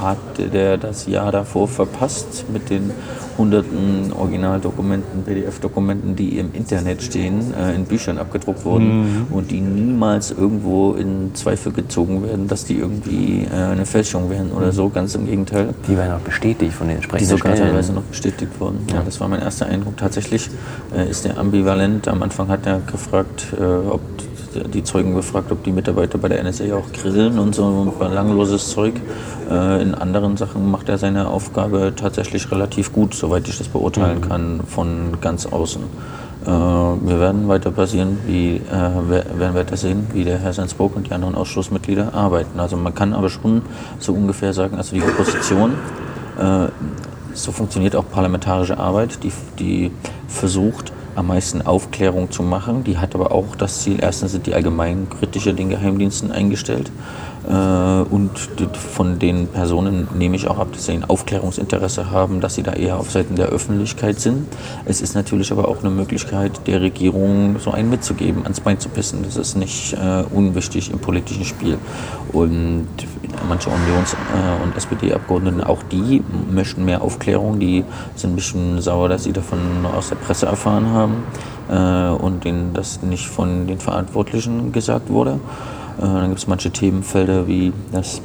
hatte 0.00 0.48
der 0.48 0.76
das 0.78 1.06
Jahr 1.06 1.32
davor 1.32 1.68
verpasst 1.68 2.44
mit 2.52 2.70
den 2.70 2.90
hunderten 3.36 4.12
Originaldokumenten, 4.18 5.22
PDF-Dokumenten, 5.22 6.16
die 6.16 6.38
im 6.38 6.52
Internet 6.54 7.02
stehen, 7.02 7.54
äh, 7.54 7.74
in 7.74 7.84
Büchern 7.84 8.18
abgedruckt 8.18 8.64
wurden 8.64 8.98
Mhm. 8.98 9.26
und 9.30 9.50
die 9.52 9.60
niemals 9.60 10.32
irgendwo 10.32 10.94
in 10.94 11.34
Zweifel 11.34 11.72
gezogen 11.72 12.22
werden, 12.24 12.48
dass 12.48 12.64
die 12.64 12.76
irgendwie 12.78 13.46
äh, 13.52 13.54
eine 13.54 13.86
Fälschung 13.86 14.28
wären 14.30 14.50
oder 14.50 14.72
so, 14.72 14.88
ganz 14.88 15.14
im 15.14 15.26
Gegenteil. 15.26 15.74
Die 15.86 15.96
werden 15.96 16.14
auch 16.14 16.20
bestätigt 16.20 16.72
von 16.72 16.88
den 16.88 16.94
Die 16.94 16.96
entsprechenden 16.96 17.36
sogar 17.36 17.52
Stellen. 17.54 17.68
teilweise 17.70 17.92
noch 17.92 18.02
bestätigt 18.02 18.52
wurden. 18.58 18.80
Ja, 18.92 19.02
das 19.04 19.20
war 19.20 19.28
mein 19.28 19.40
erster 19.40 19.66
Eindruck. 19.66 19.96
Tatsächlich 19.96 20.50
äh, 20.96 21.08
ist 21.08 21.24
der 21.24 21.38
ambivalent. 21.38 22.08
Am 22.08 22.22
Anfang 22.22 22.48
hat 22.48 22.66
er 22.66 22.80
gefragt, 22.80 23.46
äh, 23.58 23.62
ob 23.62 24.00
die 24.54 24.82
Zeugen 24.84 25.14
befragt, 25.14 25.52
ob 25.52 25.62
die 25.64 25.72
Mitarbeiter 25.72 26.18
bei 26.18 26.28
der 26.28 26.42
NSA 26.42 26.74
auch 26.74 26.90
grillen 26.92 27.38
und 27.38 27.54
so 27.54 27.94
belangloses 27.98 28.70
Zeug. 28.70 28.94
Äh, 29.50 29.82
in 29.82 29.94
anderen 29.94 30.36
Sachen 30.36 30.70
macht 30.70 30.88
er 30.88 30.98
seine 30.98 31.28
Aufgabe 31.28 31.92
tatsächlich 31.94 32.50
relativ 32.50 32.92
gut, 32.92 33.14
soweit 33.14 33.48
ich 33.48 33.58
das 33.58 33.68
beurteilen 33.68 34.20
kann, 34.20 34.60
von 34.66 35.18
ganz 35.20 35.46
außen. 35.46 35.82
Äh, 36.44 36.48
wir 36.48 37.20
werden 37.20 37.48
weiter 37.48 37.70
passieren, 37.70 38.18
wie, 38.26 38.56
äh, 38.56 38.60
wer- 39.08 39.38
werden 39.38 39.54
weiter 39.54 39.76
sehen, 39.76 40.06
wie 40.12 40.24
der 40.24 40.38
Herr 40.38 40.52
Sensburg 40.52 40.96
und 40.96 41.08
die 41.08 41.12
anderen 41.12 41.34
Ausschussmitglieder 41.34 42.14
arbeiten. 42.14 42.58
Also 42.60 42.76
man 42.76 42.94
kann 42.94 43.12
aber 43.12 43.28
schon 43.28 43.62
so 43.98 44.12
ungefähr 44.12 44.52
sagen, 44.52 44.76
also 44.76 44.94
die 44.94 45.02
Opposition 45.02 45.72
so 47.34 47.50
funktioniert 47.52 47.96
auch 47.96 48.04
parlamentarische 48.08 48.78
Arbeit, 48.78 49.24
die, 49.24 49.32
die 49.58 49.90
versucht, 50.28 50.92
am 51.18 51.26
meisten 51.26 51.62
Aufklärung 51.62 52.30
zu 52.30 52.42
machen. 52.42 52.84
Die 52.84 52.98
hat 52.98 53.14
aber 53.14 53.32
auch 53.32 53.56
das 53.56 53.82
Ziel, 53.82 53.98
erstens 54.00 54.32
sind 54.32 54.46
die 54.46 54.54
allgemein 54.54 55.08
kritischer 55.10 55.52
den 55.52 55.68
Geheimdiensten 55.68 56.30
eingestellt. 56.30 56.90
Äh, 57.48 57.52
und 57.52 58.30
von 58.74 59.18
den 59.18 59.48
Personen 59.48 60.06
nehme 60.14 60.36
ich 60.36 60.48
auch 60.48 60.58
ab, 60.58 60.68
dass 60.72 60.86
sie 60.86 60.92
ein 60.92 61.04
Aufklärungsinteresse 61.04 62.10
haben, 62.10 62.40
dass 62.40 62.54
sie 62.54 62.62
da 62.62 62.74
eher 62.74 62.98
auf 62.98 63.10
Seiten 63.10 63.36
der 63.36 63.46
Öffentlichkeit 63.46 64.20
sind. 64.20 64.46
Es 64.84 65.00
ist 65.00 65.14
natürlich 65.14 65.50
aber 65.50 65.68
auch 65.68 65.78
eine 65.80 65.90
Möglichkeit 65.90 66.66
der 66.66 66.82
Regierung, 66.82 67.58
so 67.58 67.70
einen 67.70 67.88
mitzugeben, 67.88 68.42
ans 68.42 68.60
Bein 68.60 68.78
zu 68.78 68.90
pissen. 68.90 69.22
Das 69.22 69.36
ist 69.36 69.56
nicht 69.56 69.94
äh, 69.94 70.24
unwichtig 70.34 70.90
im 70.90 70.98
politischen 70.98 71.44
Spiel. 71.44 71.78
Und 72.32 72.88
manche 73.48 73.70
Unions- 73.70 74.14
äh, 74.14 74.62
und 74.62 74.76
SPD-Abgeordneten, 74.76 75.62
auch 75.64 75.82
die 75.90 76.22
möchten 76.50 76.84
mehr 76.84 77.00
Aufklärung. 77.00 77.58
Die 77.60 77.84
sind 78.14 78.32
ein 78.32 78.36
bisschen 78.36 78.82
sauer, 78.82 79.08
dass 79.08 79.24
sie 79.24 79.32
davon 79.32 79.58
aus 79.96 80.10
der 80.10 80.16
Presse 80.16 80.46
erfahren 80.46 80.88
haben 80.90 81.22
äh, 81.70 82.22
und 82.22 82.44
denen 82.44 82.74
das 82.74 83.02
nicht 83.02 83.26
von 83.26 83.66
den 83.66 83.78
Verantwortlichen 83.78 84.72
gesagt 84.72 85.08
wurde. 85.08 85.40
Äh, 85.98 86.02
dann 86.02 86.28
gibt 86.28 86.38
es 86.38 86.46
manche 86.46 86.70
Themenfelder 86.70 87.46
wie 87.46 87.72
dass 87.92 88.20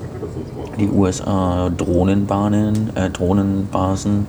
die 0.79 0.89
USA 0.89 1.69
Drohnenbahnen, 1.69 2.95
äh, 2.95 3.09
Drohnenbasen, 3.09 4.25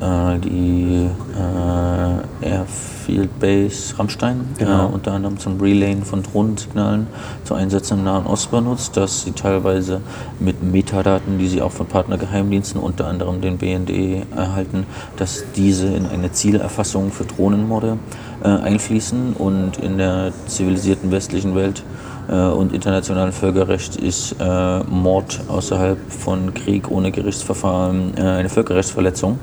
äh, 0.00 0.38
die 0.40 1.08
äh, 1.34 2.46
Airfield 2.46 3.38
Base 3.40 3.98
Rammstein, 3.98 4.40
Genau. 4.58 4.88
äh, 4.88 4.92
unter 4.92 5.12
anderem 5.12 5.38
zum 5.38 5.58
Relayen 5.58 6.02
von 6.04 6.22
Drohnensignalen 6.22 7.06
zu 7.44 7.54
Einsätzen 7.54 7.98
im 7.98 8.04
Nahen 8.04 8.26
Osten 8.26 8.56
benutzt, 8.56 8.96
dass 8.98 9.22
sie 9.22 9.32
teilweise 9.32 10.00
mit 10.38 10.62
Metadaten, 10.62 11.38
die 11.38 11.48
sie 11.48 11.62
auch 11.62 11.72
von 11.72 11.86
Partnergeheimdiensten, 11.86 12.78
unter 12.80 13.06
anderem 13.06 13.40
den 13.40 13.56
BND, 13.56 14.26
erhalten, 14.36 14.84
dass 15.16 15.44
diese 15.54 15.86
in 15.86 16.06
eine 16.06 16.30
Zielerfassung 16.32 17.10
für 17.10 17.24
Drohnenmorde 17.24 17.96
äh, 18.44 18.48
einfließen 18.48 19.32
und 19.32 19.78
in 19.78 19.96
der 19.96 20.32
zivilisierten 20.46 21.10
westlichen 21.10 21.54
Welt 21.54 21.82
und 22.28 22.72
internationalen 22.72 23.32
Völkerrecht 23.32 23.96
ist 23.96 24.36
äh, 24.40 24.80
Mord 24.80 25.40
außerhalb 25.48 25.98
von 26.10 26.54
Krieg 26.54 26.90
ohne 26.90 27.12
Gerichtsverfahren 27.12 28.14
äh, 28.16 28.20
eine 28.20 28.48
Völkerrechtsverletzung. 28.48 29.38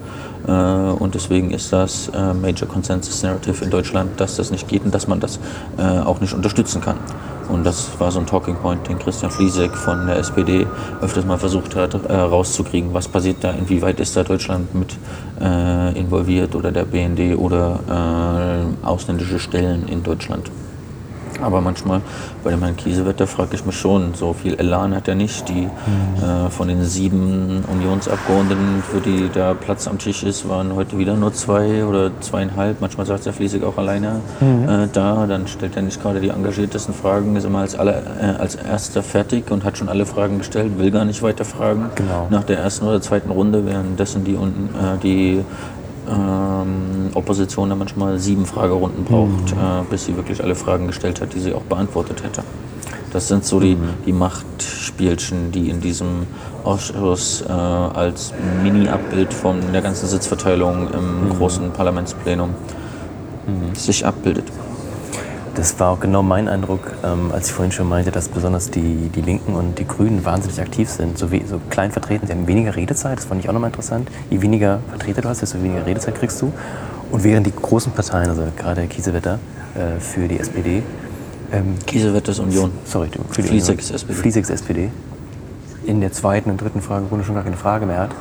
Äh, 0.48 0.52
und 0.52 1.16
deswegen 1.16 1.52
ist 1.52 1.72
das 1.72 2.10
äh, 2.10 2.34
Major 2.34 2.68
Consensus 2.68 3.24
Narrative 3.24 3.64
in 3.64 3.70
Deutschland, 3.70 4.20
dass 4.20 4.36
das 4.36 4.52
nicht 4.52 4.68
geht 4.68 4.84
und 4.84 4.94
dass 4.94 5.08
man 5.08 5.20
das 5.20 5.40
äh, 5.78 5.82
auch 5.82 6.20
nicht 6.20 6.34
unterstützen 6.34 6.82
kann. 6.82 6.98
Und 7.50 7.66
das 7.66 7.90
war 8.00 8.12
so 8.12 8.20
ein 8.20 8.26
Talking 8.26 8.56
Point, 8.56 8.88
den 8.88 9.00
Christian 9.00 9.30
Fliesek 9.30 9.76
von 9.76 10.08
der 10.08 10.18
SPD 10.18 10.66
öfters 11.02 11.26
mal 11.26 11.38
versucht 11.38 11.76
hat, 11.76 11.94
äh, 11.94 12.14
rauszukriegen. 12.14 12.94
Was 12.94 13.08
passiert 13.08 13.38
da, 13.42 13.52
inwieweit 13.52 14.00
ist 14.00 14.16
da 14.16 14.24
Deutschland 14.24 14.74
mit 14.74 14.98
äh, 15.42 15.98
involviert 15.98 16.56
oder 16.56 16.72
der 16.72 16.86
BND 16.86 17.38
oder 17.38 17.80
äh, 18.84 18.86
ausländische 18.86 19.40
Stellen 19.40 19.88
in 19.88 20.04
Deutschland. 20.04 20.50
Aber 21.42 21.62
manchmal 21.62 22.02
bei 22.44 22.52
dem 22.52 22.62
Herrn 22.62 22.76
Kiesewetter 22.78 23.28
frage 23.28 23.56
ich 23.56 23.66
mich 23.66 23.78
schon, 23.78 24.14
so 24.14 24.34
viel 24.34 24.56
Elan 24.56 24.96
hat 24.96 25.08
er 25.08 25.16
nicht. 25.16 25.48
Die 25.50 25.64
äh, 25.64 26.50
von 26.50 26.68
den 26.68 26.84
sieben 26.84 27.64
Unionsabgeordneten, 27.72 28.84
für 28.84 29.00
die 29.00 29.30
da 29.34 29.54
Platz 29.54 29.88
am 29.88 29.98
Tisch 29.98 30.24
ist, 30.24 30.48
waren 30.48 30.76
heute 30.76 30.98
wieder 30.98 31.16
nur 31.16 31.34
zwei 31.34 31.86
oder 31.86 32.12
zweieinhalb. 32.22 32.82
Manchmal 32.82 33.06
sagt 33.06 33.26
der 33.26 33.34
Fliesig 33.34 33.64
auch 33.64 33.78
alleine 33.78 34.22
äh, 34.42 34.88
da. 34.92 35.26
Dann 35.28 35.48
stellt 35.48 35.76
er 35.76 35.82
nicht 35.82 36.02
gerade 36.02 36.20
die 36.20 36.30
engagiertesten 36.30 36.94
Fragen, 36.94 37.36
ist 37.36 37.46
immer 37.46 37.60
als, 37.60 37.76
aller, 37.76 38.02
äh, 38.22 38.26
als 38.40 38.56
erster 38.56 39.04
fertig 39.04 39.52
und 39.52 39.64
hat 39.64 39.78
schon 39.78 39.90
alle 39.90 40.06
Fragen 40.06 40.38
gestellt, 40.40 40.78
will 40.78 40.92
gar 40.92 41.06
nicht 41.06 41.22
weiter 41.22 41.46
fragen. 41.46 41.90
Genau. 41.96 42.28
Nach 42.30 42.44
der 42.44 42.60
ersten 42.60 42.86
oder 42.86 43.02
zweiten 43.02 43.32
Runde, 43.32 43.66
währenddessen 43.66 44.24
die, 44.24 44.36
unten, 44.36 44.70
äh, 44.76 44.98
die 45.02 45.44
ähm, 46.10 47.12
Opposition 47.14 47.70
dann 47.70 47.80
manchmal 47.80 48.20
sieben 48.20 48.45
Fragerunden 48.45 49.04
braucht, 49.04 49.51
äh, 49.51 49.84
bis 49.89 50.06
sie 50.06 50.16
wirklich 50.16 50.43
alle 50.43 50.56
Fragen 50.56 50.88
gestellt 50.88 51.22
hat, 51.22 51.34
die 51.34 51.39
sie 51.39 51.54
auch 51.54 51.64
beantwortet 51.64 52.24
hätte. 52.24 52.43
Das 53.12 53.28
sind 53.28 53.45
so 53.45 53.60
die, 53.60 53.78
die 54.06 54.12
Machtspielchen, 54.12 55.51
die 55.51 55.70
in 55.70 55.82
diesem 55.82 56.26
Ausschuss 56.64 57.43
äh, 57.47 57.51
als 57.51 58.34
Mini-Abbild 58.64 59.34
von 59.34 59.60
der 59.72 59.82
ganzen 59.82 60.08
Sitzverteilung 60.08 60.89
im 60.91 61.38
großen 61.38 61.72
Parlamentsplenum 61.72 62.49
sich 63.74 64.06
abbildet. 64.06 64.45
Das 65.56 65.80
war 65.80 65.91
auch 65.91 65.99
genau 65.99 66.24
mein 66.24 66.47
Eindruck, 66.47 66.93
ähm, 67.04 67.32
als 67.32 67.47
ich 67.47 67.54
vorhin 67.54 67.72
schon 67.72 67.88
meinte, 67.88 68.12
dass 68.12 68.28
besonders 68.28 68.72
die, 68.72 69.10
die 69.14 69.22
Linken 69.22 69.54
und 69.54 69.78
die 69.78 69.88
Grünen 69.88 70.26
wahnsinnig 70.26 70.60
aktiv 70.60 70.89
sind. 70.89 71.18
So, 71.18 71.32
we 71.32 71.41
so 71.47 71.60
klein 71.70 71.91
vertreten, 71.91 72.26
sie 72.26 72.34
haben 72.34 72.47
weniger 72.47 72.76
Redezeit, 72.76 73.20
das 73.20 73.26
fand 73.26 73.41
ich 73.41 73.49
auch 73.49 73.54
nochmal 73.54 73.70
interessant. 73.70 74.10
Je 74.32 74.41
weniger 74.41 74.80
Vertreter 74.89 75.22
du 75.22 75.30
hast, 75.30 75.43
desto 75.43 75.62
weniger 75.62 75.86
Redezeit 75.86 76.16
kriegst 76.16 76.41
du. 76.41 76.51
Und 77.12 77.24
während 77.24 77.45
die 77.45 77.54
großen 77.56 77.91
Parteien, 77.91 78.30
also 78.30 78.43
gerade 78.58 78.88
Kiesewetter 78.88 79.38
äh, 79.76 79.99
für 79.99 80.28
die 80.28 80.39
SPD, 80.39 80.82
ähm, 81.51 81.76
Kiesewetter 81.86 82.32
ist 82.32 82.39
Union. 82.39 82.72
sorry, 82.84 83.10
für 83.30 83.43
die 83.43 83.47
Fliesek 83.49 83.78
Union. 83.78 83.95
SPD. 83.95 84.14
Fliesek 84.14 84.43
ist 84.43 84.49
SPD. 84.49 84.89
In 85.86 86.01
der 86.01 86.12
zweiten 86.12 86.49
und 86.49 86.60
dritten 86.60 86.82
Fragerunde 86.82 87.24
schon 87.24 87.36
gar 87.36 87.43
keine 87.43 87.58
Frage 87.58 87.86
mehr 87.86 87.99
hat. 87.99 88.12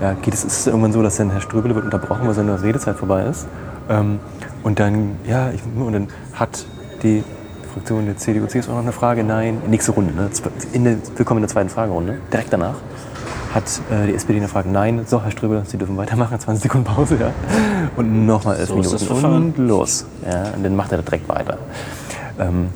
Ja, 0.00 0.12
geht 0.12 0.34
es, 0.34 0.44
ist 0.44 0.60
es 0.60 0.66
irgendwann 0.68 0.92
so, 0.92 1.02
dass 1.02 1.16
dann 1.16 1.30
Herr 1.30 1.40
Ströbele 1.40 1.74
wird 1.74 1.84
unterbrochen, 1.84 2.28
weil 2.28 2.34
seine 2.34 2.62
Redezeit 2.62 2.96
vorbei 2.96 3.24
ist. 3.24 3.48
Ähm, 3.88 4.20
und 4.62 4.78
dann, 4.78 5.16
ja, 5.28 5.50
ich, 5.50 5.62
und 5.76 5.92
dann 5.92 6.08
hat 6.34 6.64
die 7.02 7.24
Fraktion 7.72 8.06
der 8.06 8.16
CDU, 8.16 8.46
CSU 8.46 8.72
noch 8.72 8.78
eine 8.78 8.92
Frage. 8.92 9.22
Nein, 9.22 9.58
nächste 9.68 9.92
Runde. 9.92 10.14
Ne? 10.14 10.30
In 10.72 10.84
der, 10.84 10.96
willkommen 11.16 11.38
in 11.38 11.42
der 11.42 11.50
zweiten 11.50 11.68
Fragerunde. 11.68 12.18
Direkt 12.32 12.52
danach 12.52 12.76
hat 13.54 13.64
äh, 13.90 14.06
die 14.06 14.14
SPD 14.14 14.38
eine 14.38 14.48
Frage. 14.48 14.68
Nein, 14.68 15.02
so, 15.06 15.22
Herr 15.22 15.30
Ströbele, 15.30 15.64
Sie 15.66 15.78
dürfen 15.78 15.96
weitermachen. 15.96 16.38
20 16.40 16.62
Sekunden 16.62 16.86
Pause, 16.86 17.18
ja. 17.20 17.30
Und 17.96 18.26
nochmal 18.26 18.56
elf 18.56 18.68
So 18.68 18.80
ist 18.80 18.92
das 18.92 19.02
Minuten. 19.02 19.24
Und 19.26 19.58
los. 19.58 20.06
Ja, 20.24 20.54
und 20.54 20.64
dann 20.64 20.76
macht 20.76 20.92
er 20.92 21.02
direkt 21.02 21.28
weiter. 21.28 21.58
Ähm, 22.38 22.68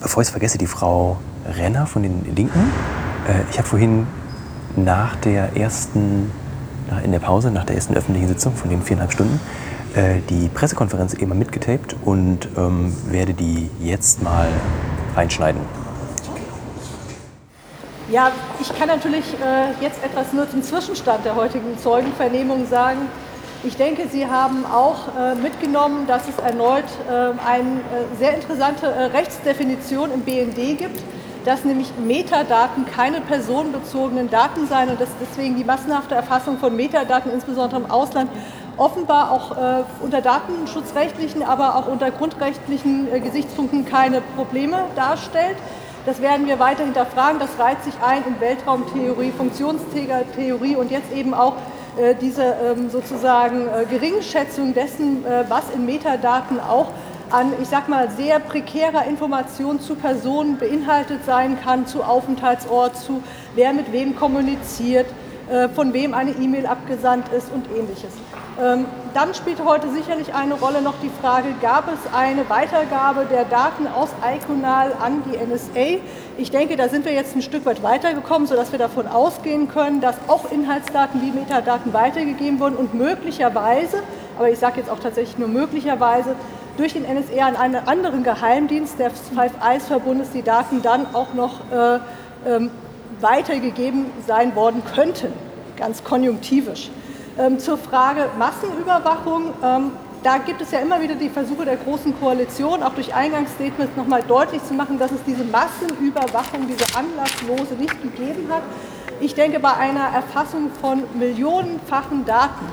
Bevor 0.00 0.20
ich 0.20 0.28
es 0.28 0.30
vergesse, 0.30 0.58
die 0.58 0.66
Frau 0.66 1.16
Renner 1.48 1.86
von 1.86 2.02
den 2.02 2.24
Linken. 2.34 2.60
Äh, 3.28 3.42
ich 3.50 3.58
habe 3.58 3.66
vorhin 3.66 4.06
nach 4.76 5.16
der 5.16 5.56
ersten, 5.56 6.30
in 7.02 7.12
der 7.12 7.18
Pause, 7.18 7.50
nach 7.50 7.64
der 7.64 7.76
ersten 7.76 7.94
öffentlichen 7.94 8.28
Sitzung 8.28 8.54
von 8.54 8.68
den 8.68 8.82
viereinhalb 8.82 9.12
Stunden, 9.12 9.40
äh, 9.96 10.20
die 10.28 10.48
Pressekonferenz 10.48 11.14
eben 11.14 11.36
mitgetaped 11.38 11.96
und 12.04 12.48
ähm, 12.56 12.94
werde 13.06 13.32
die 13.32 13.70
jetzt 13.80 14.22
mal 14.22 14.46
reinschneiden. 15.14 15.62
Ja, 18.10 18.30
ich 18.60 18.72
kann 18.78 18.88
natürlich 18.88 19.24
äh, 19.34 19.82
jetzt 19.82 20.04
etwas 20.04 20.32
nur 20.32 20.48
zum 20.48 20.62
Zwischenstand 20.62 21.24
der 21.24 21.34
heutigen 21.34 21.76
Zeugenvernehmung 21.78 22.68
sagen. 22.68 23.08
Ich 23.64 23.76
denke, 23.76 24.06
Sie 24.12 24.26
haben 24.26 24.64
auch 24.64 25.08
äh, 25.18 25.34
mitgenommen, 25.34 26.06
dass 26.06 26.28
es 26.28 26.38
erneut 26.38 26.84
äh, 27.08 27.32
eine 27.44 27.80
äh, 27.80 28.16
sehr 28.18 28.34
interessante 28.34 28.86
Rechtsdefinition 29.12 30.12
im 30.12 30.20
BND 30.20 30.78
gibt, 30.78 31.02
dass 31.44 31.64
nämlich 31.64 31.90
Metadaten 31.98 32.84
keine 32.86 33.20
personenbezogenen 33.22 34.30
Daten 34.30 34.68
seien 34.68 34.90
und 34.90 35.00
dass 35.00 35.08
deswegen 35.20 35.56
die 35.56 35.64
massenhafte 35.64 36.14
Erfassung 36.14 36.58
von 36.58 36.76
Metadaten, 36.76 37.32
insbesondere 37.32 37.80
im 37.80 37.90
Ausland, 37.90 38.30
offenbar 38.76 39.30
auch 39.30 39.56
äh, 39.56 39.84
unter 40.00 40.20
datenschutzrechtlichen, 40.20 41.42
aber 41.42 41.76
auch 41.76 41.86
unter 41.86 42.10
grundrechtlichen 42.10 43.12
äh, 43.12 43.20
Gesichtspunkten 43.20 43.84
keine 43.84 44.20
Probleme 44.20 44.84
darstellt. 44.94 45.56
Das 46.04 46.20
werden 46.20 46.46
wir 46.46 46.58
weiter 46.58 46.84
hinterfragen. 46.84 47.40
Das 47.40 47.58
reiht 47.58 47.82
sich 47.82 47.94
ein 48.06 48.22
in 48.26 48.40
Weltraumtheorie, 48.40 49.32
Funktionsträgertheorie 49.32 50.76
und 50.76 50.90
jetzt 50.90 51.12
eben 51.12 51.34
auch 51.34 51.54
äh, 51.96 52.14
diese 52.14 52.42
ähm, 52.42 52.90
sozusagen 52.90 53.66
äh, 53.68 53.86
Geringschätzung 53.86 54.74
dessen, 54.74 55.24
äh, 55.24 55.44
was 55.48 55.64
in 55.74 55.86
Metadaten 55.86 56.60
auch 56.60 56.88
an, 57.30 57.52
ich 57.60 57.68
sag 57.68 57.88
mal, 57.88 58.08
sehr 58.10 58.38
prekärer 58.38 59.04
Information 59.06 59.80
zu 59.80 59.96
Personen 59.96 60.58
beinhaltet 60.58 61.24
sein 61.24 61.58
kann, 61.60 61.86
zu 61.86 62.04
Aufenthaltsort, 62.04 62.96
zu 62.96 63.22
wer 63.54 63.72
mit 63.72 63.92
wem 63.92 64.14
kommuniziert, 64.14 65.06
äh, 65.48 65.68
von 65.68 65.92
wem 65.92 66.14
eine 66.14 66.32
E-Mail 66.32 66.66
abgesandt 66.66 67.32
ist 67.32 67.50
und 67.52 67.66
ähnliches. 67.76 68.12
Ähm, 68.62 68.86
Dann 69.12 69.34
spielt 69.34 69.62
heute 69.64 69.90
sicherlich 69.90 70.34
eine 70.34 70.54
Rolle 70.54 70.80
noch 70.82 70.94
die 71.02 71.10
Frage, 71.20 71.48
gab 71.60 71.88
es 71.88 71.98
eine 72.14 72.48
Weitergabe 72.48 73.26
der 73.30 73.44
Daten 73.44 73.86
aus 73.86 74.10
Iconal 74.22 74.92
an 75.00 75.22
die 75.24 75.36
NSA? 75.36 76.02
Ich 76.38 76.50
denke, 76.50 76.76
da 76.76 76.88
sind 76.88 77.04
wir 77.04 77.12
jetzt 77.12 77.34
ein 77.34 77.42
Stück 77.42 77.64
weit 77.66 77.82
weitergekommen, 77.82 78.46
sodass 78.46 78.72
wir 78.72 78.78
davon 78.78 79.06
ausgehen 79.06 79.68
können, 79.68 80.00
dass 80.00 80.16
auch 80.26 80.50
Inhaltsdaten 80.50 81.20
wie 81.22 81.30
Metadaten 81.32 81.92
weitergegeben 81.92 82.60
wurden 82.60 82.76
und 82.76 82.94
möglicherweise, 82.94 84.02
aber 84.38 84.50
ich 84.50 84.58
sage 84.58 84.80
jetzt 84.80 84.90
auch 84.90 85.00
tatsächlich 85.00 85.38
nur 85.38 85.48
möglicherweise, 85.48 86.34
durch 86.76 86.92
den 86.92 87.04
NSA 87.04 87.46
an 87.46 87.56
einen 87.56 87.88
anderen 87.88 88.22
Geheimdienst 88.22 88.98
des 88.98 89.12
Five 89.34 89.52
Eyes-Verbundes 89.66 90.30
die 90.30 90.42
Daten 90.42 90.82
dann 90.82 91.14
auch 91.14 91.32
noch 91.32 91.60
äh, 91.72 91.98
ähm, 92.46 92.70
weitergegeben 93.20 94.06
sein 94.26 94.54
worden 94.54 94.82
könnten, 94.94 95.32
ganz 95.76 96.04
konjunktivisch. 96.04 96.90
Ähm, 97.38 97.58
zur 97.58 97.76
Frage 97.76 98.30
Massenüberwachung, 98.38 99.52
ähm, 99.62 99.92
da 100.22 100.38
gibt 100.38 100.62
es 100.62 100.70
ja 100.70 100.78
immer 100.78 101.02
wieder 101.02 101.16
die 101.16 101.28
Versuche 101.28 101.66
der 101.66 101.76
Großen 101.76 102.18
Koalition, 102.18 102.82
auch 102.82 102.94
durch 102.94 103.14
Eingangsstatements 103.14 103.94
nochmal 103.94 104.22
deutlich 104.22 104.64
zu 104.64 104.72
machen, 104.72 104.98
dass 104.98 105.12
es 105.12 105.22
diese 105.26 105.44
Massenüberwachung, 105.44 106.66
diese 106.66 106.86
anlasslose 106.96 107.74
nicht 107.74 108.02
gegeben 108.02 108.48
hat. 108.50 108.62
Ich 109.20 109.34
denke, 109.34 109.60
bei 109.60 109.74
einer 109.74 110.08
Erfassung 110.14 110.70
von 110.80 111.02
millionenfachen 111.18 112.24
Daten, 112.24 112.64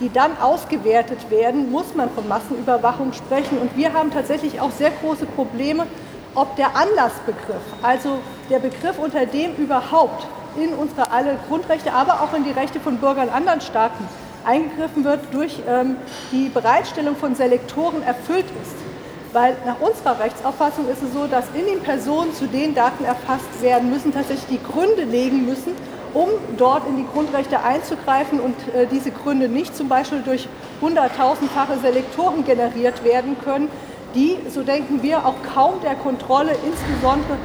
die 0.00 0.12
dann 0.12 0.32
ausgewertet 0.38 1.30
werden, 1.30 1.70
muss 1.70 1.94
man 1.94 2.10
von 2.10 2.28
Massenüberwachung 2.28 3.14
sprechen. 3.14 3.56
Und 3.56 3.74
wir 3.74 3.94
haben 3.94 4.10
tatsächlich 4.10 4.60
auch 4.60 4.70
sehr 4.70 4.90
große 4.90 5.24
Probleme, 5.24 5.86
ob 6.34 6.56
der 6.56 6.76
Anlassbegriff, 6.76 7.62
also 7.82 8.18
der 8.50 8.58
Begriff, 8.58 8.98
unter 8.98 9.24
dem 9.24 9.54
überhaupt 9.56 10.26
in 10.56 10.74
unsere 10.74 11.10
alle 11.10 11.38
Grundrechte, 11.48 11.92
aber 11.92 12.22
auch 12.22 12.34
in 12.34 12.44
die 12.44 12.50
Rechte 12.50 12.80
von 12.80 12.98
Bürgern 12.98 13.28
anderen 13.28 13.60
Staaten 13.60 14.08
eingegriffen 14.44 15.04
wird, 15.04 15.20
durch 15.32 15.60
ähm, 15.68 15.96
die 16.32 16.48
Bereitstellung 16.48 17.16
von 17.16 17.34
Selektoren 17.34 18.02
erfüllt 18.02 18.46
ist. 18.62 18.74
Weil 19.32 19.56
nach 19.64 19.80
unserer 19.80 20.18
Rechtsauffassung 20.18 20.88
ist 20.88 21.02
es 21.02 21.12
so, 21.12 21.26
dass 21.26 21.44
in 21.54 21.66
den 21.66 21.80
Personen, 21.80 22.34
zu 22.34 22.46
denen 22.46 22.74
Daten 22.74 23.04
erfasst 23.04 23.62
werden 23.62 23.90
müssen, 23.90 24.12
tatsächlich 24.12 24.58
die 24.58 24.62
Gründe 24.62 25.04
legen 25.04 25.46
müssen, 25.46 25.72
um 26.14 26.28
dort 26.56 26.88
in 26.88 26.96
die 26.96 27.06
Grundrechte 27.06 27.62
einzugreifen 27.62 28.40
und 28.40 28.56
äh, 28.74 28.86
diese 28.90 29.12
Gründe 29.12 29.48
nicht 29.48 29.76
zum 29.76 29.88
Beispiel 29.88 30.22
durch 30.22 30.48
hunderttausendfache 30.80 31.78
Selektoren 31.78 32.44
generiert 32.44 33.04
werden 33.04 33.36
können, 33.44 33.68
die, 34.14 34.36
so 34.48 34.62
denken 34.62 35.02
wir, 35.02 35.24
auch 35.24 35.36
kaum 35.54 35.74
der 35.82 35.94
Kontrolle, 35.94 36.56
insbesondere 36.66 37.36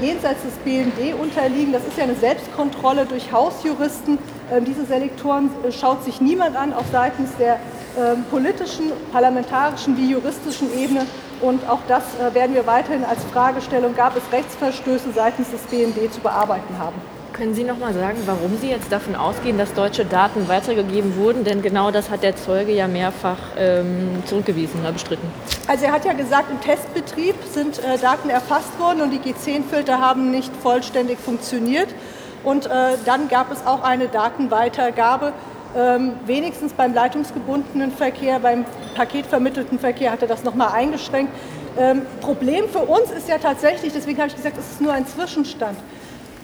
jenseits 0.00 0.42
des 0.42 0.52
BND 0.64 1.14
unterliegen. 1.18 1.72
Das 1.72 1.84
ist 1.86 1.96
ja 1.96 2.04
eine 2.04 2.14
Selbstkontrolle 2.14 3.06
durch 3.06 3.32
Hausjuristen. 3.32 4.18
Ähm, 4.52 4.64
diese 4.64 4.84
Selektoren 4.84 5.50
äh, 5.66 5.72
schaut 5.72 6.04
sich 6.04 6.20
niemand 6.20 6.56
an, 6.56 6.72
auch 6.74 6.84
seitens 6.92 7.30
der 7.38 7.58
ähm, 7.98 8.24
politischen, 8.30 8.92
parlamentarischen 9.12 9.96
wie 9.96 10.10
juristischen 10.10 10.68
Ebene. 10.78 11.06
Und 11.40 11.68
auch 11.68 11.80
das 11.88 12.02
äh, 12.20 12.34
werden 12.34 12.54
wir 12.54 12.66
weiterhin 12.66 13.04
als 13.04 13.24
Fragestellung, 13.32 13.96
gab 13.96 14.16
es 14.16 14.22
Rechtsverstöße 14.32 15.12
seitens 15.14 15.50
des 15.50 15.62
BND 15.62 16.12
zu 16.12 16.20
bearbeiten 16.20 16.78
haben. 16.78 17.11
Können 17.32 17.54
Sie 17.54 17.64
noch 17.64 17.78
mal 17.78 17.94
sagen, 17.94 18.18
warum 18.26 18.58
Sie 18.58 18.68
jetzt 18.68 18.92
davon 18.92 19.14
ausgehen, 19.14 19.56
dass 19.56 19.72
deutsche 19.72 20.04
Daten 20.04 20.48
weitergegeben 20.48 21.16
wurden? 21.16 21.44
Denn 21.44 21.62
genau 21.62 21.90
das 21.90 22.10
hat 22.10 22.22
der 22.22 22.36
Zeuge 22.36 22.72
ja 22.72 22.86
mehrfach 22.88 23.38
ähm, 23.56 24.22
zurückgewiesen 24.26 24.80
oder 24.80 24.92
bestritten. 24.92 25.26
Also 25.66 25.86
er 25.86 25.92
hat 25.92 26.04
ja 26.04 26.12
gesagt, 26.12 26.50
im 26.50 26.60
Testbetrieb 26.60 27.34
sind 27.50 27.78
äh, 27.78 27.96
Daten 27.96 28.28
erfasst 28.28 28.78
worden 28.78 29.00
und 29.00 29.10
die 29.12 29.18
G10-Filter 29.18 29.98
haben 29.98 30.30
nicht 30.30 30.54
vollständig 30.54 31.18
funktioniert. 31.18 31.88
Und 32.44 32.66
äh, 32.66 32.70
dann 33.06 33.28
gab 33.28 33.50
es 33.50 33.66
auch 33.66 33.82
eine 33.82 34.08
Datenweitergabe. 34.08 35.32
Ähm, 35.74 36.12
wenigstens 36.26 36.74
beim 36.74 36.92
leitungsgebundenen 36.92 37.92
Verkehr, 37.92 38.40
beim 38.40 38.66
paketvermittelten 38.94 39.78
Verkehr 39.78 40.12
hat 40.12 40.20
er 40.20 40.28
das 40.28 40.44
nochmal 40.44 40.72
eingeschränkt. 40.72 41.32
Ähm, 41.78 42.02
Problem 42.20 42.68
für 42.68 42.80
uns 42.80 43.10
ist 43.10 43.26
ja 43.26 43.38
tatsächlich, 43.38 43.94
deswegen 43.94 44.18
habe 44.18 44.28
ich 44.28 44.36
gesagt, 44.36 44.58
es 44.58 44.72
ist 44.72 44.80
nur 44.82 44.92
ein 44.92 45.06
Zwischenstand. 45.06 45.78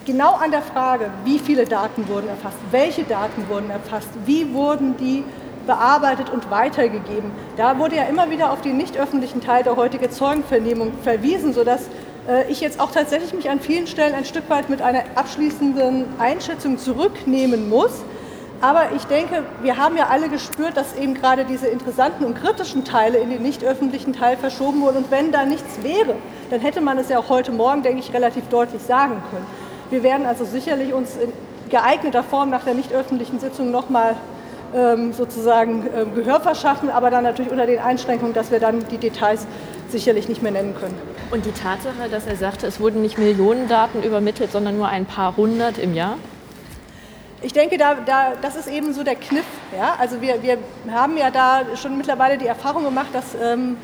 Genau 0.08 0.36
an 0.36 0.50
der 0.50 0.62
Frage, 0.62 1.10
wie 1.26 1.38
viele 1.38 1.66
Daten 1.66 2.08
wurden 2.08 2.28
erfasst, 2.28 2.56
welche 2.70 3.04
Daten 3.04 3.46
wurden 3.46 3.68
erfasst, 3.68 4.08
wie 4.24 4.54
wurden 4.54 4.96
die 4.96 5.22
bearbeitet 5.66 6.30
und 6.30 6.50
weitergegeben. 6.50 7.30
Da 7.58 7.78
wurde 7.78 7.96
ja 7.96 8.04
immer 8.04 8.30
wieder 8.30 8.50
auf 8.50 8.62
den 8.62 8.78
nicht 8.78 8.96
öffentlichen 8.96 9.42
Teil 9.42 9.64
der 9.64 9.76
heutigen 9.76 10.10
Zeugenvernehmung 10.10 10.94
verwiesen, 11.02 11.52
sodass 11.52 11.90
äh, 12.26 12.50
ich 12.50 12.62
jetzt 12.62 12.80
auch 12.80 12.90
tatsächlich 12.90 13.34
mich 13.34 13.50
an 13.50 13.60
vielen 13.60 13.86
Stellen 13.86 14.14
ein 14.14 14.24
Stück 14.24 14.48
weit 14.48 14.70
mit 14.70 14.80
einer 14.80 15.02
abschließenden 15.14 16.06
Einschätzung 16.18 16.78
zurücknehmen 16.78 17.68
muss. 17.68 17.92
Aber 18.62 18.92
ich 18.96 19.04
denke, 19.04 19.42
wir 19.60 19.76
haben 19.76 19.98
ja 19.98 20.06
alle 20.06 20.30
gespürt, 20.30 20.78
dass 20.78 20.96
eben 20.96 21.12
gerade 21.12 21.44
diese 21.44 21.66
interessanten 21.66 22.24
und 22.24 22.34
kritischen 22.34 22.86
Teile 22.86 23.18
in 23.18 23.28
den 23.28 23.42
nicht 23.42 23.62
öffentlichen 23.62 24.14
Teil 24.14 24.38
verschoben 24.38 24.80
wurden. 24.80 24.96
Und 24.96 25.10
wenn 25.10 25.32
da 25.32 25.44
nichts 25.44 25.82
wäre, 25.82 26.14
dann 26.48 26.60
hätte 26.60 26.80
man 26.80 26.96
es 26.96 27.10
ja 27.10 27.18
auch 27.18 27.28
heute 27.28 27.52
Morgen, 27.52 27.82
denke 27.82 28.00
ich, 28.00 28.14
relativ 28.14 28.48
deutlich 28.48 28.80
sagen 28.80 29.22
können. 29.30 29.67
Wir 29.90 30.02
werden 30.02 30.26
also 30.26 30.44
sicherlich 30.44 30.92
uns 30.92 31.16
in 31.16 31.32
geeigneter 31.70 32.22
Form 32.22 32.50
nach 32.50 32.64
der 32.64 32.74
nicht 32.74 32.92
öffentlichen 32.92 33.40
Sitzung 33.40 33.70
nochmal 33.70 34.16
ähm, 34.74 35.12
sozusagen 35.12 35.86
äh, 35.86 36.04
Gehör 36.14 36.40
verschaffen, 36.40 36.90
aber 36.90 37.10
dann 37.10 37.24
natürlich 37.24 37.50
unter 37.50 37.66
den 37.66 37.78
Einschränkungen, 37.78 38.34
dass 38.34 38.50
wir 38.50 38.60
dann 38.60 38.86
die 38.90 38.98
Details 38.98 39.46
sicherlich 39.88 40.28
nicht 40.28 40.42
mehr 40.42 40.52
nennen 40.52 40.74
können. 40.78 40.94
Und 41.30 41.46
die 41.46 41.52
Tatsache, 41.52 42.08
dass 42.10 42.26
er 42.26 42.36
sagte, 42.36 42.66
es 42.66 42.80
wurden 42.80 43.02
nicht 43.02 43.18
Millionen 43.18 43.68
Daten 43.68 44.02
übermittelt, 44.02 44.52
sondern 44.52 44.76
nur 44.76 44.88
ein 44.88 45.06
paar 45.06 45.36
hundert 45.36 45.78
im 45.78 45.94
Jahr? 45.94 46.16
Ich 47.40 47.52
denke, 47.52 47.78
da, 47.78 47.94
da, 48.04 48.32
das 48.42 48.56
ist 48.56 48.68
eben 48.68 48.92
so 48.92 49.04
der 49.04 49.14
Kniff. 49.14 49.44
Ja? 49.76 49.94
Also 49.98 50.20
wir, 50.20 50.42
wir 50.42 50.58
haben 50.90 51.16
ja 51.16 51.30
da 51.30 51.62
schon 51.76 51.96
mittlerweile 51.96 52.36
die 52.36 52.46
Erfahrung 52.46 52.84
gemacht, 52.84 53.08
dass 53.12 53.36
ähm, 53.40 53.76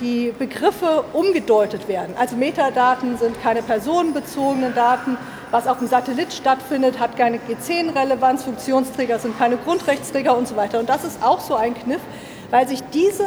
die 0.00 0.32
Begriffe 0.36 1.04
umgedeutet 1.12 1.86
werden. 1.86 2.14
Also 2.18 2.36
Metadaten 2.36 3.16
sind 3.18 3.40
keine 3.42 3.62
personenbezogenen 3.62 4.74
Daten. 4.74 5.16
Was 5.54 5.68
auf 5.68 5.78
dem 5.78 5.86
Satellit 5.86 6.32
stattfindet, 6.32 6.98
hat 6.98 7.16
keine 7.16 7.36
G10-Relevanz. 7.36 8.42
Funktionsträger 8.42 9.20
sind 9.20 9.38
keine 9.38 9.56
Grundrechtsträger 9.56 10.36
und 10.36 10.48
so 10.48 10.56
weiter. 10.56 10.80
Und 10.80 10.88
das 10.88 11.04
ist 11.04 11.22
auch 11.22 11.38
so 11.38 11.54
ein 11.54 11.74
Kniff, 11.74 12.00
weil 12.50 12.66
sich 12.66 12.82
diese 12.92 13.22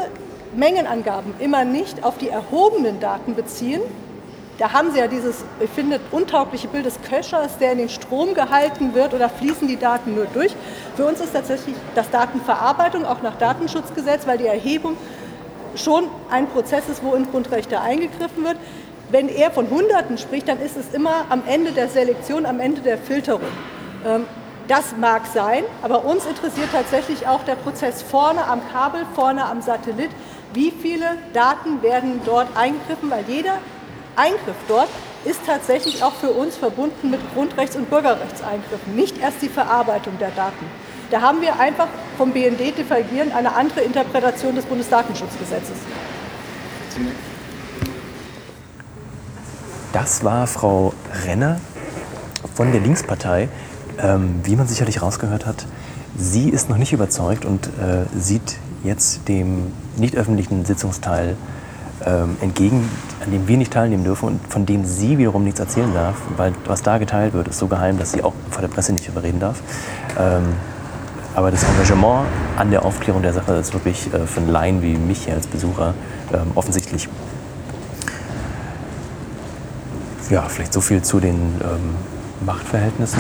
Mengenangaben 0.54 1.34
immer 1.40 1.64
nicht 1.64 2.04
auf 2.04 2.18
die 2.18 2.28
erhobenen 2.28 3.00
Daten 3.00 3.34
beziehen, 3.34 3.80
da 4.58 4.74
haben 4.74 4.92
Sie 4.92 5.00
ja 5.00 5.08
dieses, 5.08 5.46
ich 5.62 5.70
finde, 5.70 6.02
untaugliche 6.12 6.68
Bild 6.68 6.86
des 6.86 7.00
Köchers, 7.02 7.60
der 7.60 7.72
in 7.72 7.78
den 7.78 7.90
Strom 7.90 8.34
gehalten 8.34 8.94
wird 8.94 9.14
oder 9.14 9.30
fließen 9.30 9.66
die 9.66 9.78
Daten 9.78 10.14
nur 10.14 10.26
durch. 10.26 10.54
Für 10.98 11.06
uns 11.06 11.22
ist 11.22 11.32
tatsächlich 11.32 11.78
das 11.96 12.10
Datenverarbeitung 12.10 13.06
auch 13.06 13.22
nach 13.22 13.38
Datenschutzgesetz, 13.38 14.28
weil 14.28 14.38
die 14.38 14.48
Erhebung 14.48 14.98
schon 15.76 16.06
ein 16.30 16.48
Prozess 16.48 16.90
ist, 16.90 17.04
wo 17.04 17.14
in 17.14 17.30
Grundrechte 17.32 17.80
eingegriffen 17.80 18.44
wird. 18.44 18.58
Wenn 19.10 19.30
er 19.30 19.52
von 19.52 19.70
Hunderten 19.70 20.18
spricht, 20.18 20.48
dann 20.50 20.60
ist 20.60 20.76
es 20.76 20.94
immer 20.94 21.26
am 21.30 21.44
Ende 21.48 21.72
der 21.72 21.88
Selektion, 21.88 22.46
am 22.46 22.60
Ende 22.60 22.82
der 22.82 22.98
Filterung. 22.98 23.42
Ähm, 24.06 24.26
das 24.68 24.98
mag 24.98 25.22
sein, 25.34 25.64
aber 25.82 26.04
uns 26.04 26.26
interessiert 26.26 26.70
tatsächlich 26.74 27.26
auch 27.26 27.42
der 27.44 27.56
Prozess 27.56 28.02
vorne 28.02 28.46
am 28.46 28.60
Kabel, 28.74 29.06
vorne 29.16 29.46
am 29.46 29.62
Satellit. 29.62 30.10
Wie 30.54 30.72
viele 30.72 31.06
Daten 31.32 31.82
werden 31.82 32.20
dort 32.26 32.50
eingegriffen, 32.58 33.10
weil 33.10 33.24
jeder 33.30 33.60
Eingriff 34.18 34.58
dort 34.68 34.90
ist 35.24 35.40
tatsächlich 35.46 36.04
auch 36.04 36.14
für 36.14 36.32
uns 36.32 36.58
verbunden 36.58 37.12
mit 37.12 37.22
Grundrechts- 37.34 37.78
und 37.78 37.90
Bürgerrechtseingriffen, 37.90 38.96
nicht 38.96 39.20
erst 39.20 39.42
die 39.42 39.50
Verarbeitung 39.50 40.18
der 40.20 40.32
Daten. 40.32 40.66
Da 41.12 41.22
haben 41.22 41.42
wir 41.42 41.58
einfach 41.60 41.88
vom 42.18 42.32
BND 42.32 42.78
divergierend 42.78 43.34
eine 43.34 43.56
andere 43.56 43.82
Interpretation 43.82 44.56
des 44.56 44.66
Bundesdatenschutzgesetzes. 44.66 45.78
Das 50.00 50.24
war 50.24 50.46
Frau 50.46 50.94
Renner 51.26 51.60
von 52.54 52.72
der 52.72 52.80
Linkspartei. 52.82 53.50
Ähm, 53.98 54.42
wie 54.44 54.56
man 54.56 54.68
sicherlich 54.68 55.02
rausgehört 55.02 55.48
hat, 55.48 55.66
sie 56.16 56.50
ist 56.50 56.70
noch 56.70 56.78
nicht 56.78 56.94
überzeugt 56.94 57.46
und 57.46 57.66
äh, 57.66 58.06
sieht 58.16 58.60
jetzt 58.84 59.28
dem 59.28 59.74
nicht 59.96 60.16
öffentlichen 60.16 60.66
Sitzungsteil 60.66 61.36
ähm, 62.06 62.38
entgegen, 62.42 62.88
an 63.26 63.32
dem 63.32 63.48
wir 63.48 63.58
nicht 63.58 63.74
teilnehmen 63.74 64.04
dürfen 64.04 64.28
und 64.28 64.48
von 64.48 64.68
dem 64.68 64.86
sie 64.86 65.18
wiederum 65.18 65.44
nichts 65.44 65.60
erzählen 65.60 65.92
darf, 65.92 66.18
weil 66.36 66.54
was 66.68 66.84
da 66.84 67.00
geteilt 67.00 67.34
wird, 67.34 67.48
ist 67.48 67.58
so 67.58 67.66
geheim, 67.66 67.98
dass 67.98 68.12
sie 68.12 68.22
auch 68.22 68.34
vor 68.52 68.62
der 68.62 68.68
Presse 68.68 68.94
nicht 68.94 69.08
überreden 69.08 69.40
darf. 69.40 69.62
Ähm, 70.16 70.44
aber 71.34 71.50
das 71.50 71.64
Engagement 71.64 72.28
an 72.56 72.70
der 72.70 72.86
Aufklärung 72.86 73.24
der 73.24 73.34
Sache 73.34 73.54
ist 73.54 73.74
wirklich 73.74 74.14
äh, 74.14 74.28
für 74.28 74.42
einen 74.42 74.52
Laien 74.52 74.84
wie 74.84 74.96
mich 74.96 75.26
hier 75.26 75.34
als 75.34 75.48
Besucher 75.48 75.96
ähm, 76.32 76.52
offensichtlich. 76.54 77.10
Ja, 80.30 80.42
vielleicht 80.50 80.74
so 80.74 80.82
viel 80.82 81.02
zu 81.02 81.22
den 81.22 81.36
ähm, 81.36 81.96
Machtverhältnissen. 82.46 83.20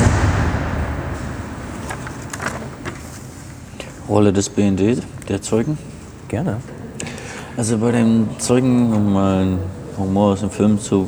Rolle 4.09 4.33
des 4.33 4.49
BND, 4.49 5.01
der 5.29 5.41
Zeugen? 5.41 5.77
Gerne. 6.27 6.57
Also 7.55 7.77
bei 7.77 7.93
den 7.93 8.27
Zeugen, 8.39 8.93
um 8.93 9.13
mal 9.13 9.41
einen 9.41 9.59
Humor 9.97 10.33
aus 10.33 10.41
dem 10.41 10.49
Film 10.49 10.81
zu 10.81 11.07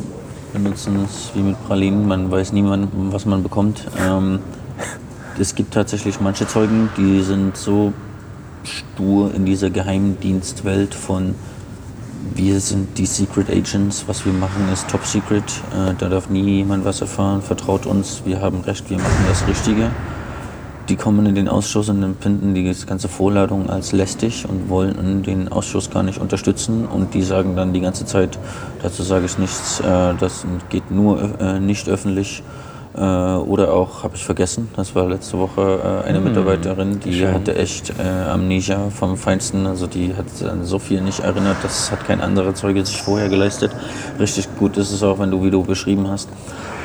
benutzen, 0.54 1.04
ist 1.04 1.36
wie 1.36 1.41
mit 1.41 1.68
Pralinen, 1.68 2.08
man 2.08 2.32
weiß 2.32 2.54
niemand, 2.54 2.89
was 3.12 3.26
man 3.26 3.43
bekommt. 3.43 3.86
Ähm, 4.00 4.39
es 5.38 5.54
gibt 5.54 5.74
tatsächlich 5.74 6.22
manche 6.22 6.47
Zeugen, 6.47 6.89
die 6.95 7.22
sind 7.24 7.58
so 7.58 7.91
stur 8.64 9.34
in 9.34 9.45
dieser 9.45 9.70
Geheimdienstwelt 9.70 10.93
von 10.93 11.36
wir 12.36 12.60
sind 12.60 12.98
die 12.98 13.06
Secret 13.06 13.50
Agents, 13.50 14.06
was 14.08 14.26
wir 14.26 14.34
machen 14.34 14.68
ist 14.72 14.88
top 14.90 15.06
secret, 15.06 15.44
äh, 15.72 15.94
da 15.98 16.10
darf 16.10 16.30
nie 16.30 16.58
jemand 16.58 16.86
was 16.86 17.02
erfahren, 17.02 17.42
vertraut 17.42 17.86
uns, 17.86 18.24
wir 18.26 18.42
haben 18.42 18.62
recht, 18.62 18.90
wir 18.90 18.98
machen 18.98 19.26
das 19.28 19.48
Richtige. 19.48 19.92
Die 20.90 20.96
kommen 20.96 21.28
in 21.28 21.36
den 21.36 21.48
Ausschuss 21.48 21.88
und 21.90 22.02
empfinden 22.02 22.56
die 22.56 22.64
ganze 22.64 23.08
Vorladung 23.08 23.70
als 23.70 23.92
lästig 23.92 24.48
und 24.50 24.70
wollen 24.70 25.22
den 25.22 25.48
Ausschuss 25.48 25.92
gar 25.92 26.02
nicht 26.02 26.20
unterstützen. 26.20 26.88
Und 26.88 27.14
die 27.14 27.22
sagen 27.22 27.56
dann 27.56 27.74
die 27.74 27.82
ganze 27.82 28.06
Zeit, 28.06 28.40
dazu 28.82 29.04
sage 29.04 29.26
ich 29.26 29.38
nichts, 29.38 29.82
äh, 29.82 30.16
das 30.20 30.46
geht 30.70 30.90
nur 30.90 31.40
äh, 31.40 31.60
nicht 31.60 31.88
öffentlich. 31.90 32.42
Äh, 32.96 33.00
oder 33.00 33.74
auch, 33.74 34.04
habe 34.04 34.16
ich 34.16 34.24
vergessen, 34.24 34.70
das 34.76 34.96
war 34.96 35.08
letzte 35.08 35.38
Woche 35.38 36.04
eine 36.06 36.18
hm, 36.18 36.24
Mitarbeiterin, 36.24 37.00
die 37.00 37.14
Schön. 37.14 37.34
hatte 37.34 37.56
echt 37.56 37.94
Amnesia 38.00 38.90
vom 38.90 39.18
Feinsten. 39.18 39.66
Also 39.66 39.88
die 39.88 40.16
hat 40.16 40.26
an 40.50 40.64
so 40.64 40.80
viel 40.80 41.02
nicht 41.02 41.20
erinnert, 41.20 41.58
das 41.64 41.92
hat 41.92 42.06
kein 42.06 42.22
anderer 42.22 42.54
Zeuge 42.56 42.86
sich 42.86 43.02
vorher 43.02 43.30
geleistet. 43.30 43.72
Richtig 44.20 44.48
gut 44.58 44.78
ist 44.78 44.92
es 44.92 45.04
auch, 45.04 45.20
wenn 45.20 45.32
du, 45.32 45.44
wie 45.44 45.52
du 45.52 45.64
beschrieben 45.64 46.10
hast, 46.10 46.30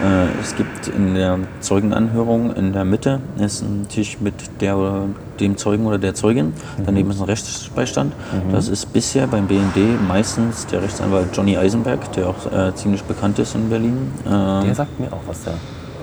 äh, 0.02 0.40
es 0.40 0.57
gibt 0.57 0.88
in 0.88 1.14
der 1.14 1.38
Zeugenanhörung 1.61 2.55
in 2.55 2.72
der 2.72 2.84
Mitte 2.84 3.20
ist 3.38 3.62
ein 3.62 3.86
Tisch 3.88 4.18
mit 4.20 4.34
der, 4.61 5.05
dem 5.38 5.57
Zeugen 5.57 5.86
oder 5.86 5.98
der 5.98 6.14
Zeugin. 6.14 6.52
Daneben 6.84 7.11
ist 7.11 7.20
ein 7.20 7.24
Rechtsbeistand. 7.24 8.12
Mhm. 8.12 8.52
Das 8.52 8.68
ist 8.68 8.92
bisher 8.92 9.26
beim 9.26 9.46
BND 9.46 10.00
meistens 10.07 10.66
der 10.66 10.82
Rechtsanwalt 10.82 11.28
Johnny 11.32 11.57
Eisenberg, 11.57 12.12
der 12.12 12.28
auch 12.28 12.52
äh, 12.52 12.74
ziemlich 12.74 13.05
bekannt 13.05 13.38
ist 13.38 13.55
in 13.55 13.68
Berlin. 13.68 14.12
Äh, 14.24 14.28
der 14.66 14.74
sagt 14.74 14.98
mir 14.98 15.12
auch 15.12 15.22
was 15.26 15.44
da. 15.44 15.52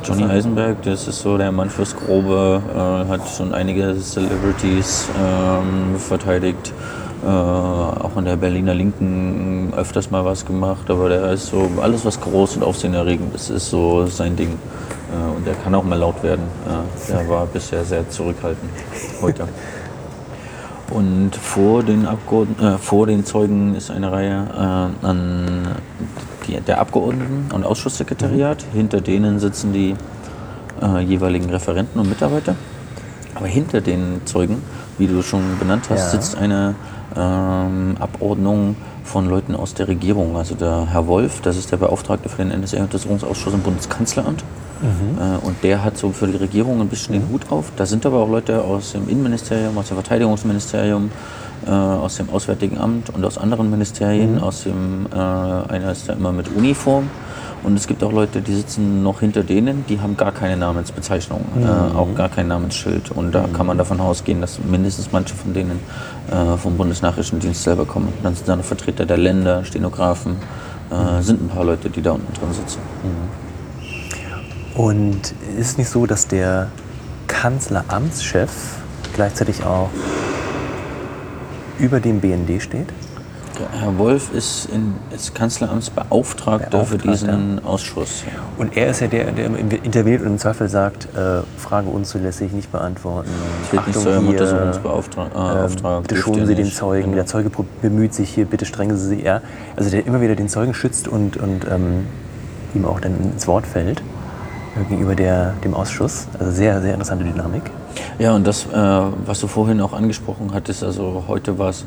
Johnny 0.04 0.24
Eisenberg, 0.24 0.82
das 0.84 1.08
ist 1.08 1.22
so 1.22 1.38
der 1.38 1.52
Mann 1.52 1.70
fürs 1.70 1.96
Grobe, 1.96 2.62
äh, 2.74 3.10
hat 3.10 3.22
schon 3.30 3.54
einige 3.54 3.96
Celebrities 4.00 5.08
ähm, 5.20 5.98
verteidigt 6.00 6.74
äh, 7.24 7.28
auch 7.28 8.18
in 8.18 8.26
der 8.26 8.36
Berliner 8.36 8.74
Linken 8.74 9.72
öfters 9.76 10.10
mal 10.10 10.26
was 10.26 10.46
gemacht, 10.46 10.90
aber 10.90 11.10
der 11.10 11.32
ist 11.32 11.48
so, 11.48 11.70
alles 11.82 12.04
was 12.04 12.20
groß 12.20 12.58
und 12.58 12.64
aufsehenerregend 12.64 13.36
ist, 13.36 13.52
ist 13.52 13.70
so 13.70 14.08
sein 14.08 14.36
Ding. 14.36 14.50
Äh, 14.50 15.38
und 15.38 15.46
der 15.46 15.54
kann 15.54 15.76
auch 15.76 15.84
mal 15.84 16.00
laut 16.00 16.24
werden. 16.24 16.44
Der 17.08 17.30
war 17.30 17.46
bisher 17.46 17.84
sehr 17.84 18.10
zurückhaltend 18.10 18.72
heute. 19.22 19.48
Und 20.92 21.38
vor 21.38 21.84
den, 21.84 22.06
Abgeordneten, 22.06 22.66
äh, 22.66 22.78
vor 22.78 23.08
den 23.08 23.24
Zeugen 23.24 23.76
ist 23.76 23.90
eine 23.90 24.12
Reihe 24.12 24.46
äh, 24.54 25.06
an 25.06 25.68
der 26.48 26.80
Abgeordneten 26.80 27.50
und 27.54 27.66
Ausschusssekretariat. 27.66 28.66
Mhm. 28.72 28.78
Hinter 28.78 29.02
denen 29.02 29.40
sitzen 29.40 29.74
die 29.74 29.96
äh, 30.82 31.00
jeweiligen 31.00 31.50
Referenten 31.50 32.00
und 32.00 32.10
Mitarbeiter. 32.10 32.56
Aber 33.36 33.48
hinter 33.48 33.82
den 33.82 34.22
Zeugen, 34.26 34.62
wie 34.98 35.08
du 35.08 35.22
schon 35.22 35.58
benannt 35.60 35.90
hast, 35.90 36.14
ja. 36.14 36.20
sitzt 36.20 36.38
eine 36.38 36.76
ähm, 37.16 37.96
Abordnung 38.00 38.76
von 39.04 39.30
Leuten 39.30 39.56
aus 39.56 39.74
der 39.74 39.88
Regierung. 39.88 40.36
Also 40.36 40.56
der 40.56 40.88
Herr 40.92 41.08
Wolf, 41.08 41.42
das 41.42 41.58
ist 41.58 41.72
der 41.72 41.78
Beauftragte 41.78 42.30
für 42.30 42.44
den 42.44 42.60
NSA-Untersuchungsausschuss 42.62 43.54
im 43.54 43.62
Bundeskanzleramt. 43.62 44.44
Äh, 44.82 45.46
und 45.46 45.64
der 45.64 45.84
hat 45.84 45.98
so 45.98 46.12
für 46.12 46.28
die 46.28 46.38
Regierung 46.38 46.82
ein 46.82 46.88
bisschen 46.88 47.14
den 47.14 47.30
Hut 47.30 47.52
auf. 47.52 47.72
Da 47.76 47.86
sind 47.86 48.06
aber 48.06 48.18
auch 48.18 48.30
Leute 48.30 48.64
aus 48.64 48.94
dem 48.94 49.08
Innenministerium, 49.10 49.78
aus 49.78 49.90
dem 49.90 49.96
Verteidigungsministerium, 49.96 51.12
äh, 51.66 51.70
aus 51.70 52.18
dem 52.18 52.30
Auswärtigen 52.30 52.78
Amt 52.78 53.10
und 53.12 53.24
aus 53.24 53.38
anderen 53.38 53.70
Ministerien. 53.70 54.36
Mhm. 54.36 54.44
Aus 54.44 54.64
dem, 54.64 55.06
äh, 55.14 55.16
einer 55.16 55.92
ist 55.92 56.10
da 56.10 56.14
immer 56.14 56.32
mit 56.32 56.48
Uniform. 56.56 57.10
Und 57.64 57.78
es 57.78 57.86
gibt 57.88 58.04
auch 58.04 58.12
Leute, 58.12 58.42
die 58.42 58.56
sitzen 58.56 59.04
noch 59.04 59.20
hinter 59.20 59.44
denen, 59.44 59.86
die 59.88 60.00
haben 60.00 60.18
gar 60.18 60.32
keine 60.32 60.58
Namensbezeichnung, 60.58 61.46
Mhm. 61.56 61.64
äh, 61.64 61.68
auch 61.96 62.14
gar 62.16 62.30
kein 62.30 62.48
Namensschild. 62.48 63.12
Und 63.12 63.34
da 63.34 63.46
kann 63.54 63.68
man 63.68 63.78
davon 63.78 64.00
ausgehen, 64.00 64.42
dass 64.42 64.60
mindestens 64.64 65.12
manche 65.12 65.36
von 65.36 65.54
denen 65.54 65.80
äh, 66.32 66.58
vom 66.58 66.76
Bundesnachrichtendienst 66.78 67.64
selber 67.64 67.86
kommen. 67.86 68.10
Dann 68.24 68.34
sind 68.36 68.48
da 68.48 68.56
noch 68.56 68.64
Vertreter 68.66 69.06
der 69.06 69.18
Länder, 69.18 69.64
Stenografen, 69.64 70.38
äh, 70.90 71.22
sind 71.22 71.42
ein 71.42 71.50
paar 71.50 71.66
Leute, 71.66 71.90
die 71.90 72.02
da 72.02 72.12
unten 72.14 72.34
drin 72.34 72.54
sitzen. 72.54 72.80
Und 74.76 75.34
ist 75.60 75.78
nicht 75.78 75.90
so, 75.90 76.06
dass 76.06 76.28
der 76.28 76.68
Kanzleramtschef 77.28 78.50
gleichzeitig 79.14 79.64
auch 79.64 79.90
über 81.78 82.00
dem 82.00 82.20
BND 82.22 82.62
steht? 82.62 82.88
Herr 83.80 83.98
Wolf 83.98 84.34
ist, 84.34 84.66
in, 84.66 84.96
ist 85.16 85.34
Kanzleramtsbeauftragter 85.36 86.86
für 86.86 86.98
diesen 86.98 87.64
Ausschuss. 87.64 88.24
Und 88.58 88.76
er 88.78 88.90
ist 88.90 89.02
ja 89.02 89.08
der, 89.08 89.32
der 89.32 89.46
interveniert 89.84 90.22
und 90.22 90.28
im 90.28 90.38
Zweifel 90.38 90.70
sagt, 90.70 91.08
äh, 91.16 91.42
Frage 91.58 91.90
unzulässig, 91.90 92.52
nicht 92.52 92.72
beantworten. 92.72 93.30
Steht 93.68 93.88
nicht 93.88 94.00
zu 94.00 94.10
Ihrem 94.10 94.30
Untersuchungsbeauftrag- 94.30 95.34
äh, 95.34 95.66
Auftrag, 95.66 96.04
bitte 96.04 96.16
schonen 96.18 96.46
Sie 96.46 96.56
den 96.56 96.66
nicht. 96.66 96.78
Zeugen. 96.78 97.04
Genau. 97.04 97.16
Der 97.16 97.26
Zeuge 97.26 97.52
bemüht 97.82 98.14
sich 98.14 98.30
hier, 98.30 98.46
bitte 98.46 98.66
strengen 98.66 98.98
Sie 98.98 99.08
sich. 99.08 99.30
Also 99.76 99.90
der 99.90 100.06
immer 100.06 100.22
wieder 100.22 100.36
den 100.36 100.50
Zeugen 100.50 100.74
schützt 100.74 101.08
und, 101.08 101.38
und 101.38 101.66
ähm, 101.70 102.08
ihm 102.74 102.86
auch 102.86 103.00
dann 103.00 103.16
ins 103.34 103.48
Wort 103.48 103.68
fällt 103.68 104.00
äh, 104.00 104.84
gegenüber 104.90 105.16
der, 105.16 105.54
dem 105.64 105.74
Ausschuss. 105.74 106.28
Also 106.40 106.52
sehr, 106.52 106.82
sehr 106.82 106.94
interessante 106.94 107.24
Dynamik. 107.24 107.64
Ja, 108.20 108.34
und 108.34 108.48
das, 108.48 108.66
äh, 108.66 108.78
was 109.26 109.40
du 109.40 109.48
vorhin 109.48 109.82
auch 109.82 109.94
angesprochen 109.94 110.52
hattest, 110.54 110.84
also 110.84 111.26
heute 111.28 111.58
war 111.60 111.70
es, 111.70 111.86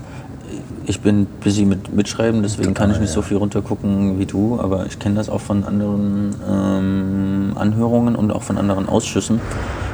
ich 0.86 1.00
bin 1.00 1.26
busy 1.42 1.64
mit 1.64 1.94
Mitschreiben, 1.94 2.42
deswegen 2.42 2.74
kann 2.74 2.90
ich 2.90 3.00
nicht 3.00 3.12
so 3.12 3.22
viel 3.22 3.36
runtergucken 3.36 4.18
wie 4.18 4.26
du, 4.26 4.60
aber 4.60 4.86
ich 4.86 4.98
kenne 4.98 5.16
das 5.16 5.28
auch 5.28 5.40
von 5.40 5.64
anderen 5.64 6.34
ähm, 6.48 7.52
Anhörungen 7.54 8.16
und 8.16 8.30
auch 8.30 8.42
von 8.42 8.58
anderen 8.58 8.88
Ausschüssen. 8.88 9.40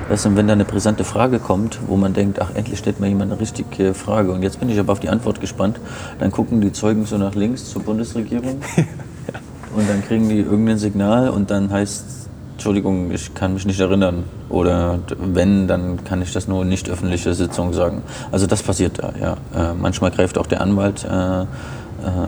Weißt 0.08 0.24
du, 0.24 0.36
wenn 0.36 0.48
da 0.48 0.54
eine 0.54 0.64
brisante 0.64 1.04
Frage 1.04 1.38
kommt, 1.38 1.78
wo 1.86 1.96
man 1.96 2.12
denkt, 2.12 2.40
ach, 2.42 2.50
endlich 2.54 2.80
stellt 2.80 2.98
mir 2.98 3.08
jemand 3.08 3.30
eine 3.30 3.40
richtige 3.40 3.94
Frage. 3.94 4.32
Und 4.32 4.42
jetzt 4.42 4.58
bin 4.58 4.68
ich 4.68 4.78
aber 4.80 4.92
auf 4.92 5.00
die 5.00 5.08
Antwort 5.08 5.40
gespannt, 5.40 5.78
dann 6.18 6.32
gucken 6.32 6.60
die 6.60 6.72
Zeugen 6.72 7.06
so 7.06 7.16
nach 7.16 7.36
links 7.36 7.70
zur 7.70 7.82
Bundesregierung 7.82 8.56
und 9.76 9.88
dann 9.88 10.02
kriegen 10.02 10.28
die 10.28 10.40
irgendein 10.40 10.78
Signal 10.78 11.30
und 11.30 11.50
dann 11.50 11.70
heißt 11.70 12.19
Entschuldigung, 12.60 13.10
ich 13.10 13.32
kann 13.32 13.54
mich 13.54 13.64
nicht 13.64 13.80
erinnern. 13.80 14.24
Oder 14.50 14.98
wenn, 15.18 15.66
dann 15.66 16.04
kann 16.04 16.20
ich 16.20 16.34
das 16.34 16.46
nur 16.46 16.60
in 16.60 16.68
nicht 16.68 16.90
öffentliche 16.90 17.32
Sitzung 17.32 17.72
sagen. 17.72 18.02
Also 18.32 18.46
das 18.46 18.62
passiert 18.62 18.98
da, 18.98 19.14
ja. 19.18 19.32
Äh, 19.56 19.72
manchmal 19.72 20.10
greift 20.10 20.36
auch 20.36 20.46
der 20.46 20.60
Anwalt 20.60 21.02
äh, 21.02 21.40
äh, 21.40 21.46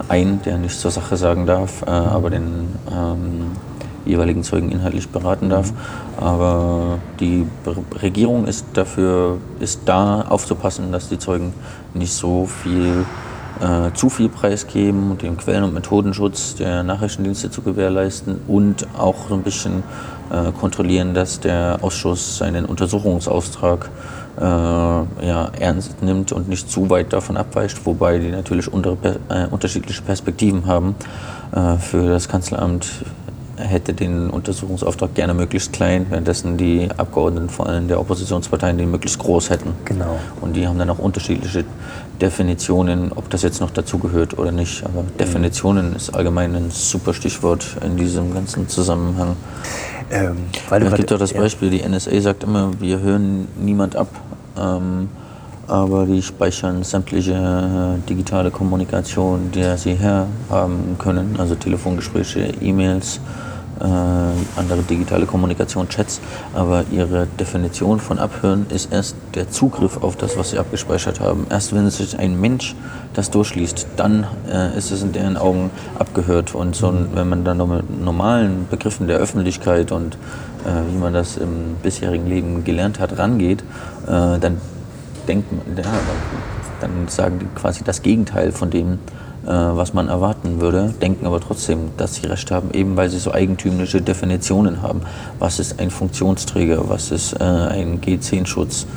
ein, 0.09 0.41
der 0.41 0.57
nichts 0.57 0.79
zur 0.79 0.89
Sache 0.89 1.17
sagen 1.17 1.45
darf, 1.45 1.83
äh, 1.83 1.91
aber 1.91 2.31
den 2.31 2.69
ähm, 2.91 3.51
jeweiligen 4.05 4.41
Zeugen 4.41 4.71
inhaltlich 4.71 5.07
beraten 5.07 5.49
darf. 5.49 5.71
Aber 6.19 6.97
die 7.19 7.45
Regierung 8.01 8.47
ist 8.47 8.65
dafür, 8.73 9.37
ist 9.59 9.81
da 9.85 10.21
aufzupassen, 10.21 10.91
dass 10.91 11.09
die 11.09 11.19
Zeugen 11.19 11.53
nicht 11.93 12.11
so 12.11 12.47
viel 12.47 13.05
äh, 13.63 13.93
zu 13.93 14.09
viel 14.09 14.29
preisgeben 14.29 15.11
und 15.11 15.21
den 15.21 15.37
Quellen- 15.37 15.63
und 15.63 15.73
Methodenschutz 15.73 16.55
der 16.55 16.83
Nachrichtendienste 16.83 17.51
zu 17.51 17.61
gewährleisten 17.61 18.41
und 18.47 18.87
auch 18.97 19.29
so 19.29 19.35
ein 19.35 19.43
bisschen 19.43 19.83
kontrollieren, 20.59 21.13
dass 21.13 21.39
der 21.39 21.79
Ausschuss 21.81 22.37
seinen 22.37 22.65
Untersuchungsauftrag 22.65 23.89
äh, 24.37 24.43
ja, 24.43 25.51
ernst 25.59 26.01
nimmt 26.01 26.31
und 26.31 26.49
nicht 26.49 26.69
zu 26.69 26.89
weit 26.89 27.13
davon 27.13 27.37
abweicht, 27.37 27.85
wobei 27.85 28.17
die 28.17 28.29
natürlich 28.29 28.71
unter, 28.71 28.97
äh, 29.29 29.47
unterschiedliche 29.49 30.01
Perspektiven 30.01 30.65
haben. 30.65 30.95
Äh, 31.55 31.77
für 31.77 32.09
das 32.09 32.27
Kanzleramt 32.27 32.87
hätte 33.57 33.93
den 33.93 34.31
Untersuchungsauftrag 34.31 35.13
gerne 35.13 35.35
möglichst 35.35 35.73
klein, 35.73 36.07
währenddessen 36.09 36.57
die 36.57 36.89
Abgeordneten 36.97 37.49
vor 37.49 37.67
allem 37.67 37.87
der 37.87 37.99
Oppositionsparteien 37.99 38.77
den 38.77 38.89
möglichst 38.89 39.19
groß 39.19 39.51
hätten. 39.51 39.73
Genau. 39.85 40.19
Und 40.41 40.55
die 40.55 40.67
haben 40.67 40.79
dann 40.79 40.89
auch 40.89 40.97
unterschiedliche 40.97 41.63
Definitionen, 42.19 43.11
ob 43.13 43.29
das 43.29 43.43
jetzt 43.43 43.61
noch 43.61 43.69
dazugehört 43.69 44.37
oder 44.39 44.51
nicht. 44.51 44.83
Aber 44.83 45.03
Definitionen 45.19 45.95
ist 45.95 46.09
allgemein 46.09 46.55
ein 46.55 46.71
super 46.71 47.13
Stichwort 47.13 47.77
in 47.85 47.95
diesem 47.97 48.33
ganzen 48.33 48.67
Zusammenhang. 48.67 49.35
Ähm, 50.13 50.37
weil 50.69 50.83
es 50.83 50.93
gibt 50.93 51.09
doch 51.09 51.17
das. 51.17 51.33
Beispiel, 51.33 51.71
die 51.71 51.81
NSA 51.81 52.21
sagt 52.21 52.43
immer, 52.43 52.71
wir 52.79 52.99
hören 52.99 53.47
niemand 53.59 53.95
ab, 53.95 54.07
ähm, 54.57 55.09
aber 55.67 56.05
die 56.05 56.21
speichern 56.21 56.83
sämtliche 56.83 57.33
äh, 57.33 58.07
digitale 58.07 58.51
Kommunikation, 58.51 59.49
die 59.51 59.77
sie 59.77 59.95
herhaben 59.95 60.97
können, 60.99 61.35
also 61.39 61.55
Telefongespräche, 61.55 62.53
E-Mails, 62.61 63.19
äh, 63.79 64.59
andere 64.59 64.81
digitale 64.89 65.25
Kommunikation, 65.25 65.89
Chats, 65.89 66.21
aber 66.53 66.85
ihre 66.91 67.27
Definition 67.39 67.99
von 67.99 68.19
Abhören 68.19 68.65
ist 68.69 68.91
erst 68.91 69.15
der 69.35 69.49
Zugriff 69.49 70.01
auf 70.01 70.15
das, 70.15 70.37
was 70.37 70.51
sie 70.51 70.59
abgespeichert 70.59 71.19
haben. 71.19 71.47
Erst 71.49 71.73
wenn 71.73 71.89
sich 71.89 72.17
ein 72.17 72.39
Mensch 72.39 72.75
das 73.13 73.31
durchliest, 73.31 73.87
dann 73.95 74.25
äh, 74.49 74.77
ist 74.77 74.91
es 74.91 75.03
in 75.03 75.11
deren 75.11 75.37
Augen 75.37 75.69
abgehört. 75.97 76.55
Und 76.55 76.75
so, 76.75 76.93
wenn 77.13 77.29
man 77.29 77.43
dann 77.43 77.57
mit 77.57 78.03
normalen 78.03 78.67
Begriffen 78.69 79.07
der 79.07 79.17
Öffentlichkeit 79.17 79.91
und 79.91 80.15
äh, 80.65 80.91
wie 80.91 80.97
man 80.97 81.13
das 81.13 81.37
im 81.37 81.75
bisherigen 81.81 82.27
Leben 82.27 82.63
gelernt 82.63 82.99
hat, 82.99 83.17
rangeht, 83.17 83.61
äh, 84.07 84.39
dann 84.39 84.57
denkt 85.27 85.51
man, 85.51 85.77
ja, 85.77 85.83
dann, 86.81 87.07
sagen 87.07 87.39
die 87.39 87.45
quasi 87.59 87.83
das 87.83 88.01
Gegenteil 88.01 88.51
von 88.51 88.69
dem, 88.69 88.99
was 89.45 89.93
man 89.93 90.07
erwarten 90.07 90.61
würde, 90.61 90.93
denken 91.01 91.25
aber 91.25 91.41
trotzdem, 91.41 91.89
dass 91.97 92.15
sie 92.15 92.27
recht 92.27 92.49
haben, 92.51 92.71
eben 92.71 92.95
weil 92.95 93.09
sie 93.09 93.19
so 93.19 93.33
eigentümliche 93.33 94.01
Definitionen 94.01 94.81
haben. 94.81 95.01
Was 95.39 95.59
ist 95.59 95.79
ein 95.79 95.89
Funktionsträger? 95.89 96.89
Was 96.89 97.11
ist 97.11 97.33
äh, 97.33 97.43
ein 97.43 97.99
G10-Schutz? 97.99 98.87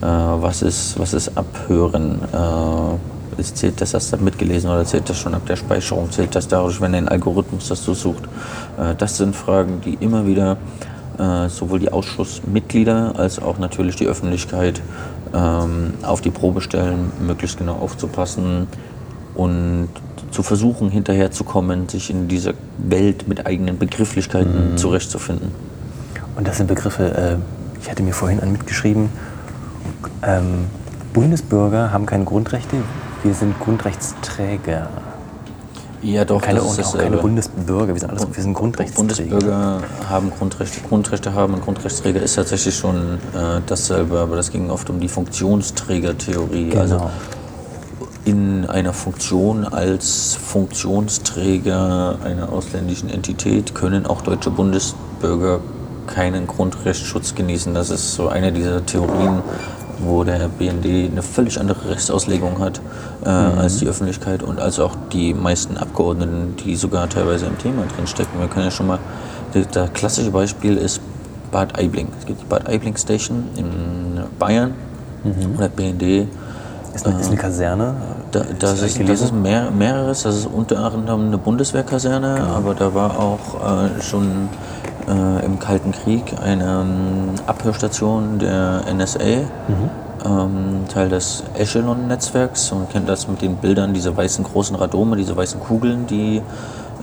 Äh, 0.00 0.04
was, 0.04 0.62
ist, 0.62 0.98
was 0.98 1.14
ist 1.14 1.36
Abhören? 1.36 2.20
Äh, 2.32 3.40
ist, 3.40 3.56
zählt 3.56 3.80
das, 3.80 3.94
hast 3.94 4.12
du 4.12 4.18
mitgelesen 4.18 4.70
oder 4.70 4.84
zählt 4.84 5.08
das 5.10 5.18
schon 5.18 5.34
ab 5.34 5.44
der 5.46 5.56
Speicherung? 5.56 6.10
Zählt 6.10 6.34
das 6.34 6.48
dadurch, 6.48 6.80
wenn 6.80 6.94
ein 6.94 7.08
Algorithmus 7.08 7.68
das 7.68 7.84
so 7.84 7.94
sucht? 7.94 8.24
Äh, 8.78 8.94
das 8.96 9.16
sind 9.16 9.34
Fragen, 9.34 9.80
die 9.84 9.94
immer 10.00 10.26
wieder 10.26 10.56
äh, 11.18 11.48
sowohl 11.48 11.80
die 11.80 11.90
Ausschussmitglieder 11.90 13.14
als 13.16 13.40
auch 13.40 13.58
natürlich 13.58 13.96
die 13.96 14.06
Öffentlichkeit 14.06 14.80
ähm, 15.34 15.94
auf 16.02 16.20
die 16.20 16.30
Probe 16.30 16.60
stellen, 16.60 17.10
möglichst 17.20 17.58
genau 17.58 17.74
aufzupassen 17.74 18.68
und 19.36 19.88
zu 20.30 20.42
versuchen, 20.42 20.90
hinterherzukommen, 20.90 21.88
sich 21.88 22.10
in 22.10 22.28
dieser 22.28 22.54
Welt 22.78 23.28
mit 23.28 23.46
eigenen 23.46 23.78
Begrifflichkeiten 23.78 24.76
zurechtzufinden. 24.76 25.50
Und 26.36 26.46
das 26.46 26.58
sind 26.58 26.66
Begriffe, 26.66 27.38
äh, 27.38 27.80
ich 27.80 27.90
hatte 27.90 28.02
mir 28.02 28.12
vorhin 28.12 28.40
an 28.40 28.52
mitgeschrieben, 28.52 29.08
ähm, 30.22 30.66
Bundesbürger 31.12 31.92
haben 31.92 32.04
keine 32.04 32.24
Grundrechte, 32.24 32.76
wir 33.22 33.34
sind 33.34 33.58
Grundrechtsträger. 33.60 34.88
Ja, 36.02 36.24
doch, 36.24 36.42
keine, 36.42 36.60
das 36.60 36.78
ist 36.78 36.94
auch 36.94 36.98
keine 36.98 37.16
Bundesbürger, 37.16 37.94
wir 37.94 38.00
sind, 38.00 38.10
alles, 38.10 38.26
wir 38.30 38.42
sind 38.42 38.52
Grundrechtsträger. 38.52 39.08
Bundesbürger 39.08 39.80
haben 40.08 40.30
Grundrechte, 40.30 40.80
Grundrechte 40.86 41.32
haben 41.32 41.54
und 41.54 41.64
Grundrechtsträger 41.64 42.20
ist 42.20 42.34
tatsächlich 42.34 42.76
schon 42.76 43.14
äh, 43.34 43.60
dasselbe, 43.66 44.18
aber 44.18 44.36
das 44.36 44.50
ging 44.50 44.70
oft 44.70 44.90
um 44.90 45.00
die 45.00 45.08
Funktionsträgertheorie. 45.08 46.68
Genau. 46.68 46.80
Also 46.80 47.10
in 48.26 48.66
einer 48.66 48.92
Funktion 48.92 49.64
als 49.64 50.34
Funktionsträger 50.34 52.18
einer 52.24 52.52
ausländischen 52.52 53.08
Entität 53.08 53.74
können 53.74 54.04
auch 54.04 54.20
deutsche 54.20 54.50
Bundesbürger 54.50 55.60
keinen 56.08 56.48
Grundrechtsschutz 56.48 57.36
genießen. 57.36 57.72
Das 57.72 57.90
ist 57.90 58.14
so 58.14 58.28
eine 58.28 58.50
dieser 58.50 58.84
Theorien, 58.84 59.42
wo 60.00 60.24
der 60.24 60.48
BND 60.48 61.12
eine 61.12 61.22
völlig 61.22 61.60
andere 61.60 61.90
Rechtsauslegung 61.90 62.58
hat 62.58 62.80
äh, 63.24 63.28
als 63.28 63.78
die 63.78 63.86
Öffentlichkeit 63.86 64.42
und 64.42 64.58
als 64.58 64.80
auch 64.80 64.96
die 65.12 65.32
meisten 65.32 65.76
Abgeordneten, 65.76 66.56
die 66.64 66.74
sogar 66.74 67.08
teilweise 67.08 67.46
im 67.46 67.56
Thema 67.58 67.84
drinstecken. 67.96 68.40
Wir 68.40 68.48
können 68.48 68.64
ja 68.64 68.70
schon 68.72 68.88
mal, 68.88 68.98
das, 69.52 69.68
das 69.68 69.92
klassische 69.92 70.32
Beispiel 70.32 70.76
ist 70.76 71.00
Bad 71.52 71.78
Aibling. 71.78 72.08
Es 72.18 72.26
gibt 72.26 72.40
die 72.42 72.46
Bad 72.46 72.68
Aibling 72.68 72.96
Station 72.96 73.44
in 73.56 74.20
Bayern, 74.36 74.74
wo 75.22 75.60
der 75.60 75.68
BND 75.68 76.28
Ist 76.96 77.06
eine, 77.06 77.20
ist 77.20 77.28
eine 77.28 77.36
Kaserne. 77.36 77.94
da, 78.32 78.40
das, 78.58 78.82
Ist 78.82 78.98
das 79.08 79.20
ist 79.20 79.32
mehr, 79.34 79.70
mehreres. 79.70 80.22
Das 80.22 80.34
ist 80.36 80.46
unter 80.46 80.78
anderem 80.78 81.26
eine 81.26 81.38
Bundeswehrkaserne, 81.38 82.36
Genau. 82.40 82.54
aber 82.56 82.74
da 82.74 82.94
war 82.94 83.18
auch 83.18 83.38
äh, 83.98 84.02
schon 84.02 84.48
äh, 85.08 85.44
im 85.44 85.58
Kalten 85.58 85.92
Krieg 85.92 86.34
eine 86.42 86.64
ähm, 86.64 87.34
Abhörstation 87.46 88.38
der 88.38 88.82
NSA, 88.92 89.18
Mhm. 89.68 89.90
ähm, 90.24 90.80
Teil 90.92 91.08
des 91.10 91.44
Echelon-Netzwerks. 91.58 92.72
Man 92.72 92.88
kennt 92.88 93.08
das 93.08 93.28
mit 93.28 93.42
den 93.42 93.56
Bildern, 93.56 93.92
diese 93.92 94.16
weißen 94.16 94.42
großen 94.44 94.74
Radome, 94.74 95.16
diese 95.16 95.36
weißen 95.36 95.60
Kugeln, 95.60 96.06
die 96.06 96.38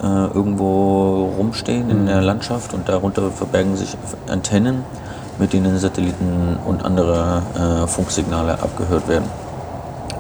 äh, 0.01 0.05
irgendwo 0.33 1.31
rumstehen 1.37 1.89
in 1.91 2.07
der 2.07 2.21
Landschaft 2.21 2.73
und 2.73 2.89
darunter 2.89 3.29
verbergen 3.29 3.77
sich 3.77 3.95
Antennen, 4.27 4.83
mit 5.39 5.53
denen 5.53 5.77
Satelliten 5.77 6.57
und 6.65 6.83
andere 6.83 7.43
äh, 7.55 7.87
Funksignale 7.87 8.53
abgehört 8.53 9.07
werden. 9.07 9.42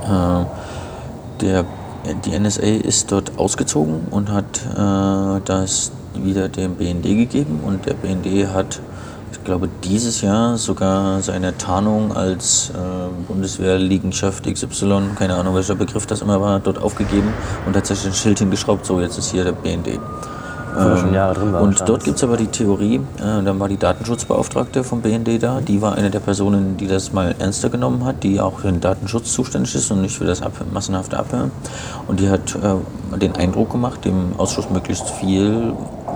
Äh, 0.03 0.45
der, 1.41 1.65
die 2.25 2.37
NSA 2.37 2.61
ist 2.61 3.11
dort 3.11 3.37
ausgezogen 3.37 4.07
und 4.11 4.31
hat 4.31 4.61
äh, 4.75 5.41
das 5.45 5.91
wieder 6.15 6.49
dem 6.49 6.75
BND 6.75 7.03
gegeben 7.03 7.61
und 7.65 7.85
der 7.85 7.93
BND 7.93 8.47
hat, 8.53 8.79
ich 9.31 9.43
glaube, 9.43 9.67
dieses 9.83 10.21
Jahr 10.21 10.57
sogar 10.57 11.21
seine 11.21 11.57
Tarnung 11.57 12.15
als 12.15 12.71
äh, 12.71 13.27
Bundeswehrliegenschaft 13.27 14.45
XY, 14.45 15.11
keine 15.15 15.35
Ahnung 15.35 15.55
welcher 15.55 15.75
Begriff 15.75 16.05
das 16.05 16.21
immer 16.21 16.39
war, 16.39 16.59
dort 16.59 16.77
aufgegeben 16.77 17.33
und 17.65 17.75
hat 17.75 17.87
sich 17.87 18.05
ein 18.05 18.13
Schild 18.13 18.39
hingeschraubt, 18.39 18.85
so 18.85 19.01
jetzt 19.01 19.17
ist 19.17 19.31
hier 19.31 19.43
der 19.43 19.53
BND. 19.53 19.99
Wo 20.75 20.97
schon 20.97 21.13
Jahre 21.13 21.33
drin 21.35 21.53
war 21.53 21.61
und 21.61 21.87
dort 21.87 22.03
gibt 22.03 22.17
es 22.17 22.23
aber 22.23 22.37
die 22.37 22.47
Theorie, 22.47 22.95
äh, 23.17 23.43
dann 23.43 23.59
war 23.59 23.69
die 23.69 23.77
Datenschutzbeauftragte 23.77 24.83
vom 24.83 25.01
BND 25.01 25.41
da, 25.41 25.61
die 25.61 25.81
war 25.81 25.95
eine 25.95 26.09
der 26.09 26.19
Personen, 26.19 26.77
die 26.77 26.87
das 26.87 27.13
mal 27.13 27.35
ernster 27.37 27.69
genommen 27.69 28.05
hat, 28.05 28.23
die 28.23 28.39
auch 28.39 28.59
für 28.59 28.71
den 28.71 28.81
Datenschutz 28.81 29.33
zuständig 29.33 29.75
ist 29.75 29.91
und 29.91 30.01
nicht 30.01 30.17
für 30.17 30.25
das 30.25 30.41
Ab 30.41 30.53
massenhafte 30.71 31.17
Abhören. 31.17 31.51
Und 32.07 32.19
die 32.19 32.29
hat 32.29 32.55
äh, 32.55 33.17
den 33.17 33.35
Eindruck 33.35 33.71
gemacht, 33.71 34.05
dem 34.05 34.33
Ausschuss 34.37 34.69
möglichst 34.69 35.09
viel 35.09 35.73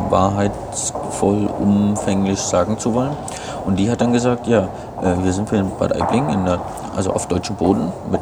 wahrheitsvoll, 0.10 1.48
umfänglich 1.60 2.40
sagen 2.40 2.78
zu 2.80 2.94
wollen. 2.94 3.16
Und 3.66 3.78
die 3.78 3.90
hat 3.90 4.02
dann 4.02 4.14
gesagt, 4.14 4.48
ja, 4.48 4.70
äh, 5.02 5.16
hier 5.22 5.34
sind 5.34 5.52
wir 5.52 5.60
in 5.60 5.70
Bad 5.78 5.94
Aibling, 5.94 6.30
in 6.30 6.46
der, 6.46 6.62
also 6.96 7.12
auf 7.12 7.28
deutschem 7.28 7.56
Boden 7.56 7.92
mit 8.12 8.22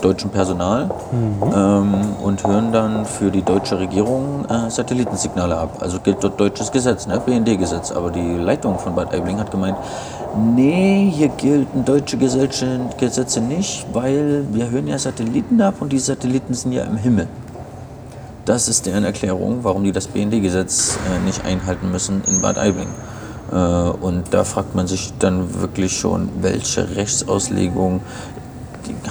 deutschem 0.00 0.30
Personal 0.30 0.90
ähm, 1.12 1.94
und 2.22 2.46
hören 2.46 2.72
dann 2.72 3.04
für 3.04 3.30
die 3.30 3.42
deutsche 3.42 3.78
Regierung 3.78 4.44
äh, 4.48 4.70
Satellitensignale 4.70 5.56
ab. 5.56 5.78
Also 5.80 6.00
gilt 6.00 6.22
dort 6.22 6.38
deutsches 6.38 6.70
Gesetz, 6.72 7.06
ne? 7.06 7.20
BND-Gesetz. 7.24 7.92
Aber 7.92 8.10
die 8.10 8.36
Leitung 8.36 8.78
von 8.78 8.94
Bad 8.94 9.12
Aibling 9.14 9.38
hat 9.38 9.50
gemeint, 9.50 9.76
nee, 10.54 11.10
hier 11.14 11.28
gelten 11.28 11.84
deutsche 11.84 12.16
Gesetze, 12.16 12.80
Gesetze 12.98 13.40
nicht, 13.40 13.86
weil 13.92 14.44
wir 14.52 14.70
hören 14.70 14.86
ja 14.86 14.98
Satelliten 14.98 15.60
ab 15.60 15.74
und 15.80 15.92
die 15.92 15.98
Satelliten 15.98 16.54
sind 16.54 16.72
ja 16.72 16.84
im 16.84 16.96
Himmel. 16.96 17.28
Das 18.44 18.68
ist 18.68 18.86
deren 18.86 19.04
Erklärung, 19.04 19.58
warum 19.62 19.84
die 19.84 19.92
das 19.92 20.06
BND-Gesetz 20.06 20.96
äh, 20.96 21.26
nicht 21.26 21.44
einhalten 21.44 21.90
müssen 21.90 22.22
in 22.26 22.40
Bad 22.40 22.56
Aibling. 22.56 22.88
Äh, 23.52 23.54
und 23.54 24.24
da 24.30 24.44
fragt 24.44 24.74
man 24.74 24.86
sich 24.86 25.12
dann 25.18 25.60
wirklich 25.60 25.98
schon, 25.98 26.30
welche 26.40 26.96
Rechtsauslegung 26.96 28.00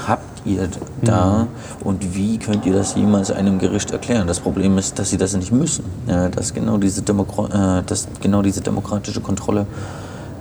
habt 0.07 0.45
ihr 0.45 0.69
da 1.01 1.47
und 1.83 2.15
wie 2.15 2.37
könnt 2.37 2.65
ihr 2.65 2.73
das 2.73 2.95
jemals 2.95 3.31
einem 3.31 3.59
Gericht 3.59 3.91
erklären? 3.91 4.27
Das 4.27 4.39
Problem 4.39 4.77
ist, 4.77 4.99
dass 4.99 5.09
sie 5.09 5.17
das 5.17 5.35
nicht 5.35 5.51
müssen, 5.51 5.85
äh, 6.07 6.29
dass, 6.29 6.53
genau 6.53 6.77
diese 6.77 7.01
Demokra 7.01 7.79
äh, 7.79 7.83
dass 7.83 8.07
genau 8.21 8.41
diese 8.41 8.61
demokratische 8.61 9.21
Kontrolle 9.21 9.65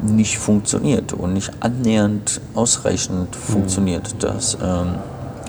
nicht 0.03 0.39
funktioniert 0.39 1.13
und 1.13 1.33
nicht 1.33 1.51
annähernd 1.61 2.41
ausreichend 2.55 3.35
funktioniert. 3.35 4.23
Das 4.23 4.57
ähm, 4.63 4.97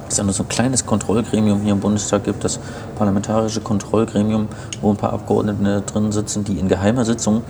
es 0.09 0.17
ja 0.17 0.23
nur 0.23 0.34
so 0.34 0.43
ein 0.43 0.49
kleines 0.49 0.86
Kontrollgremium 0.86 1.61
hier 1.61 1.73
im 1.73 1.80
Bundestag 1.80 2.23
gibt, 2.23 2.43
das 2.43 2.59
parlamentarische 2.97 3.61
Kontrollgremium, 3.61 4.47
wo 4.82 4.91
ein 4.91 4.97
paar 4.97 5.13
Abgeordnete 5.13 5.82
drin 5.82 6.11
sitzen, 6.11 6.43
die 6.43 6.59
in 6.59 6.67
geheimer 6.67 7.05
Sitzung 7.05 7.43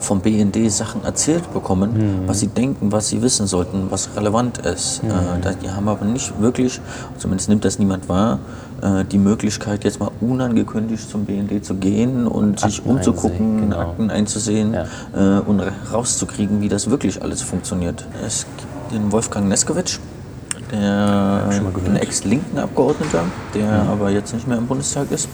vom 0.00 0.20
BND 0.20 0.70
Sachen 0.70 1.04
erzählt 1.04 1.52
bekommen, 1.52 2.22
was 2.26 2.40
sie 2.40 2.48
denken, 2.48 2.92
was 2.92 3.08
sie 3.08 3.22
wissen 3.22 3.46
sollten, 3.46 3.86
was 3.90 4.10
relevant 4.16 4.58
ist. 4.58 5.02
Äh, 5.04 5.40
da- 5.42 5.52
die 5.52 5.70
haben 5.70 5.88
aber 5.88 6.04
nicht 6.04 6.40
wirklich, 6.40 6.80
zumindest 7.18 7.48
nimmt 7.48 7.64
das 7.64 7.78
niemand 7.78 8.08
wahr, 8.08 8.38
äh, 8.82 9.04
die 9.04 9.18
Möglichkeit, 9.18 9.84
jetzt 9.84 10.00
mal 10.00 10.10
unangekündigt 10.20 11.08
zum 11.08 11.24
BND 11.24 11.64
zu 11.64 11.74
gehen 11.74 12.26
und 12.26 12.60
sich 12.60 12.78
Akten 12.78 12.90
umzugucken, 12.90 13.46
einsehen, 13.54 13.70
genau. 13.70 13.80
Akten 13.80 14.10
einzusehen 14.10 14.74
Ja. 14.74 15.38
äh, 15.38 15.40
und 15.40 15.62
rauszukriegen, 15.92 16.60
wie 16.60 16.68
das 16.68 16.90
wirklich 16.90 17.22
alles 17.22 17.42
funktioniert. 17.42 18.06
Es 18.26 18.44
gibt 18.56 18.92
den 18.94 19.10
Wolfgang 19.12 19.48
Neskowitsch, 19.48 19.98
der 20.72 21.44
ein 21.86 21.96
ex-linken 21.96 22.58
Abgeordneter, 22.58 23.24
der 23.54 23.82
aber 23.90 24.10
jetzt 24.10 24.34
nicht 24.34 24.46
mehr 24.46 24.58
im 24.58 24.66
Bundestag 24.66 25.10
ist. 25.10 25.28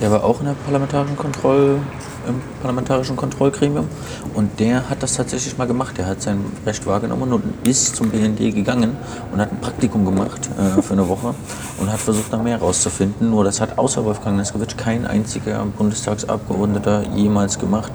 Der 0.00 0.10
war 0.10 0.24
auch 0.24 0.40
in 0.40 0.46
der 0.46 0.54
parlamentarischen 0.64 1.16
Kontroll, 1.16 1.78
im 2.26 2.40
parlamentarischen 2.62 3.16
Kontrollgremium 3.16 3.86
und 4.34 4.58
der 4.60 4.88
hat 4.90 5.02
das 5.02 5.14
tatsächlich 5.14 5.56
mal 5.58 5.66
gemacht. 5.66 5.96
Der 5.98 6.06
hat 6.06 6.22
sein 6.22 6.38
Recht 6.64 6.86
wahrgenommen 6.86 7.32
und 7.32 7.42
ist 7.66 7.96
zum 7.96 8.10
BND 8.10 8.38
gegangen 8.54 8.96
und 9.32 9.40
hat 9.40 9.50
ein 9.52 9.60
Praktikum 9.60 10.04
gemacht 10.04 10.48
äh, 10.58 10.82
für 10.82 10.92
eine 10.94 11.08
Woche 11.08 11.34
und 11.80 11.90
hat 11.92 12.00
versucht, 12.00 12.32
da 12.32 12.38
mehr 12.38 12.58
rauszufinden. 12.58 13.30
Nur 13.30 13.44
das 13.44 13.60
hat 13.60 13.78
außer 13.78 14.04
Wolfgang 14.04 14.36
Neskowitsch 14.36 14.76
kein 14.76 15.06
einziger 15.06 15.64
Bundestagsabgeordneter 15.78 17.02
jemals 17.14 17.58
gemacht. 17.58 17.92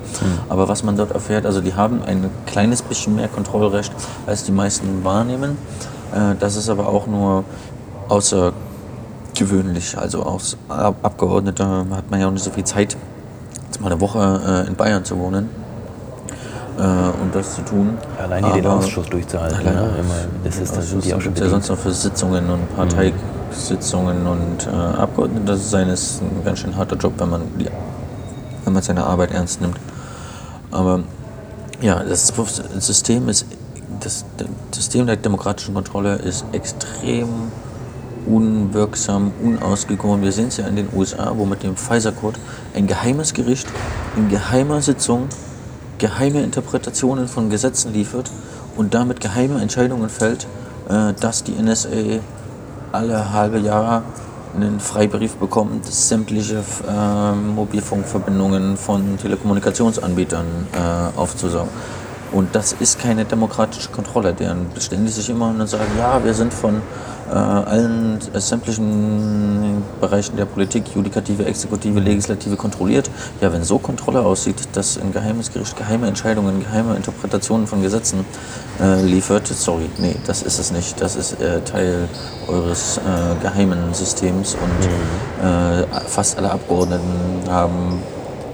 Aber 0.50 0.68
was 0.68 0.84
man 0.84 0.98
dort 0.98 1.12
erfährt, 1.12 1.46
also 1.46 1.62
die 1.62 1.74
haben 1.74 2.02
ein 2.04 2.30
kleines 2.46 2.82
bisschen 2.82 3.16
mehr 3.16 3.28
Kontrollrecht, 3.28 3.92
als 4.26 4.44
die 4.44 4.52
meisten 4.52 5.04
wahrnehmen. 5.04 5.58
Äh, 6.14 6.36
das 6.40 6.56
ist 6.56 6.70
aber 6.70 6.88
auch 6.88 7.08
nur 7.08 7.44
außer 8.10 8.54
gewöhnlich. 9.36 9.98
Also 9.98 10.24
als 10.24 10.58
Ab- 10.68 10.96
Abgeordneter 11.04 11.86
hat 11.92 12.12
man 12.12 12.20
ja 12.20 12.28
auch 12.28 12.32
nicht 12.32 12.44
so 12.44 12.52
viel 12.52 12.64
Zeit, 12.66 12.98
jetzt 13.72 13.82
mal 13.82 13.92
eine 13.92 14.02
Woche 14.02 14.64
äh, 14.66 14.68
in 14.68 14.76
Bayern 14.76 15.06
zu 15.06 15.18
wohnen 15.18 15.50
äh, 16.78 16.82
und 16.82 17.34
das 17.34 17.56
zu 17.56 17.62
tun. 17.62 17.98
Allein 18.22 18.44
hier 18.46 18.62
den 18.62 18.68
Ausschuss 18.68 19.08
durchzuhalten. 19.08 19.60
Allein 19.60 19.76
Ne? 19.76 19.90
Immer, 20.00 20.16
das 20.44 20.58
ist, 20.58 20.76
da 20.76 20.82
sind 20.82 21.06
die 21.06 21.14
auch 21.14 21.22
schon 21.22 21.36
ja 21.36 21.48
sonst 21.48 21.70
noch 21.70 21.78
für 21.78 21.92
Sitzungen 21.92 22.50
und 22.50 22.76
Parteisitzungen 22.76 24.28
und 24.28 24.68
äh, 24.68 24.70
Abgeordnete 24.70 25.56
sein 25.56 25.88
ist 25.88 26.22
ein 26.22 26.44
ganz 26.44 26.60
schön 26.60 26.76
harter 26.76 26.98
Job, 26.98 27.14
wenn 27.18 27.30
man, 27.30 27.42
die, 27.58 27.68
wenn 28.66 28.74
man 28.74 28.84
seine 28.84 29.06
Arbeit 29.06 29.32
ernst 29.32 29.62
nimmt. 29.62 29.78
Aber 30.72 31.02
ja, 31.82 32.04
das 32.04 32.34
System 32.80 33.30
ist 33.30 33.46
das 34.00 34.26
System 34.72 35.06
der 35.06 35.16
demokratischen 35.16 35.76
Kontrolle 35.76 36.16
ist 36.16 36.44
extrem 36.54 37.52
unwirksam, 38.26 39.32
unausgegoren. 39.44 40.22
Wir 40.22 40.32
sehen 40.32 40.48
es 40.48 40.58
ja 40.58 40.68
in 40.68 40.76
den 40.76 40.90
USA, 40.94 41.34
wo 41.36 41.46
mit 41.46 41.64
dem 41.64 41.76
Pfizer-Code 41.76 42.40
ein 42.76 42.88
geheimes 42.88 43.34
Gericht 43.34 43.68
in 44.16 44.30
geheimer 44.30 44.82
Sitzung 44.82 45.28
geheime 45.98 46.42
Interpretationen 46.42 47.28
von 47.28 47.50
Gesetzen 47.50 47.94
liefert 47.94 48.30
und 48.76 48.94
damit 48.94 49.22
geheime 49.22 49.62
Entscheidungen 49.62 50.10
fällt, 50.10 50.48
äh, 50.90 51.14
dass 51.20 51.44
die 51.44 51.54
NSA 51.54 52.20
alle 52.92 53.32
halbe 53.32 53.60
Jahr 53.60 54.04
einen 54.56 54.80
Freibrief 54.80 55.36
bekommt, 55.36 55.86
sämtliche 55.86 56.64
äh, 56.88 57.32
Mobilfunkverbindungen 57.36 58.76
von 58.78 59.18
Telekommunikationsanbietern 59.18 60.46
äh, 60.74 61.18
aufzusaugen. 61.18 61.70
Und 62.32 62.56
das 62.56 62.74
ist 62.74 63.00
keine 63.00 63.26
demokratische 63.26 63.90
Kontrolle, 63.90 64.34
deren 64.34 64.70
beständig 64.74 65.14
sich 65.14 65.30
immer 65.30 65.50
und 65.50 65.68
sagen, 65.68 65.92
ja, 65.98 66.24
wir 66.24 66.34
sind 66.34 66.54
von 66.54 66.82
allen 67.34 68.20
äh, 68.34 68.40
sämtlichen 68.40 69.84
Bereichen 70.00 70.36
der 70.36 70.46
Politik, 70.46 70.84
Judikative, 70.94 71.46
Exekutive, 71.46 72.00
Legislative 72.00 72.56
kontrolliert. 72.56 73.10
Ja, 73.40 73.54
wenn 73.54 73.64
so 73.64 73.80
Kontrolle 73.80 74.22
aussieht, 74.22 74.56
dass 74.74 74.98
ein 74.98 75.12
geheimes 75.12 75.52
Gericht 75.52 75.78
geheime 75.78 76.08
Entscheidungen, 76.08 76.62
geheime 76.62 76.96
Interpretationen 76.96 77.68
von 77.68 77.82
Gesetzen 77.82 78.26
äh, 78.82 79.02
liefert, 79.02 79.48
sorry, 79.48 79.90
nee, 79.98 80.16
das 80.28 80.42
ist 80.44 80.60
es 80.60 80.72
nicht. 80.72 81.00
Das 81.02 81.16
ist 81.16 81.40
äh, 81.42 81.62
Teil 81.62 82.08
eures 82.48 82.98
äh, 82.98 83.42
geheimen 83.42 83.94
Systems 83.94 84.56
und 84.56 85.48
äh, 85.48 85.86
fast 86.08 86.38
alle 86.38 86.52
Abgeordneten 86.52 87.50
haben 87.50 88.02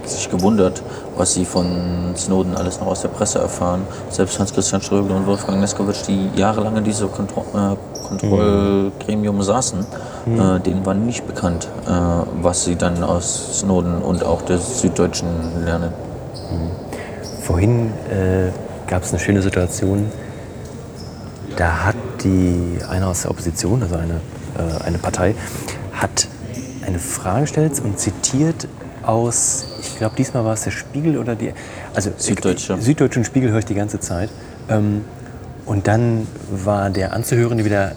sich 0.08 0.30
gewundert, 0.30 0.82
was 1.16 1.34
sie 1.34 1.44
von 1.44 2.14
Snowden 2.16 2.56
alles 2.56 2.80
noch 2.80 2.86
aus 2.86 3.02
der 3.02 3.08
Presse 3.08 3.38
erfahren. 3.38 3.82
Selbst 4.10 4.38
Hans-Christian 4.38 4.80
Ströbel 4.80 5.14
und 5.14 5.26
Wolfgang 5.26 5.60
Neskowitsch, 5.60 6.06
die 6.06 6.30
jahrelang 6.34 6.76
in 6.76 6.84
diesem 6.84 7.10
Kontro 7.12 7.44
äh, 7.54 7.76
Kontrollgremium 8.08 9.42
saßen, 9.42 9.80
äh, 9.80 10.60
denen 10.60 10.84
war 10.86 10.94
nicht 10.94 11.26
bekannt, 11.26 11.68
äh, 11.86 11.90
was 12.42 12.64
sie 12.64 12.76
dann 12.76 13.02
aus 13.02 13.60
Snowden 13.60 14.02
und 14.02 14.24
auch 14.24 14.42
der 14.42 14.58
Süddeutschen 14.58 15.28
lernen. 15.64 15.92
Vorhin 17.42 17.92
äh, 18.10 18.50
gab 18.86 19.02
es 19.02 19.10
eine 19.10 19.18
schöne 19.18 19.42
Situation. 19.42 20.10
Da 21.56 21.84
hat 21.86 21.96
die 22.22 22.78
einer 22.88 23.08
aus 23.08 23.22
der 23.22 23.30
Opposition, 23.30 23.82
also 23.82 23.96
eine, 23.96 24.20
äh, 24.56 24.84
eine 24.84 24.98
Partei, 24.98 25.34
hat 25.92 26.28
eine 26.86 26.98
Frage 26.98 27.42
gestellt 27.42 27.80
und 27.82 27.98
zitiert 27.98 28.68
aus, 29.02 29.66
ich 29.80 29.96
glaube 29.96 30.14
diesmal 30.16 30.44
war 30.44 30.52
es 30.52 30.64
der 30.64 30.70
Spiegel 30.70 31.16
oder 31.18 31.34
die, 31.34 31.52
also 31.94 32.10
Süddeutsche. 32.16 32.76
Süddeutschen 32.80 33.24
Spiegel 33.24 33.50
höre 33.50 33.60
ich 33.60 33.64
die 33.64 33.74
ganze 33.74 34.00
Zeit. 34.00 34.30
Ähm, 34.68 35.04
und 35.68 35.86
dann 35.86 36.26
war 36.50 36.90
der 36.90 37.12
Anzuhörende 37.12 37.64
wieder, 37.64 37.92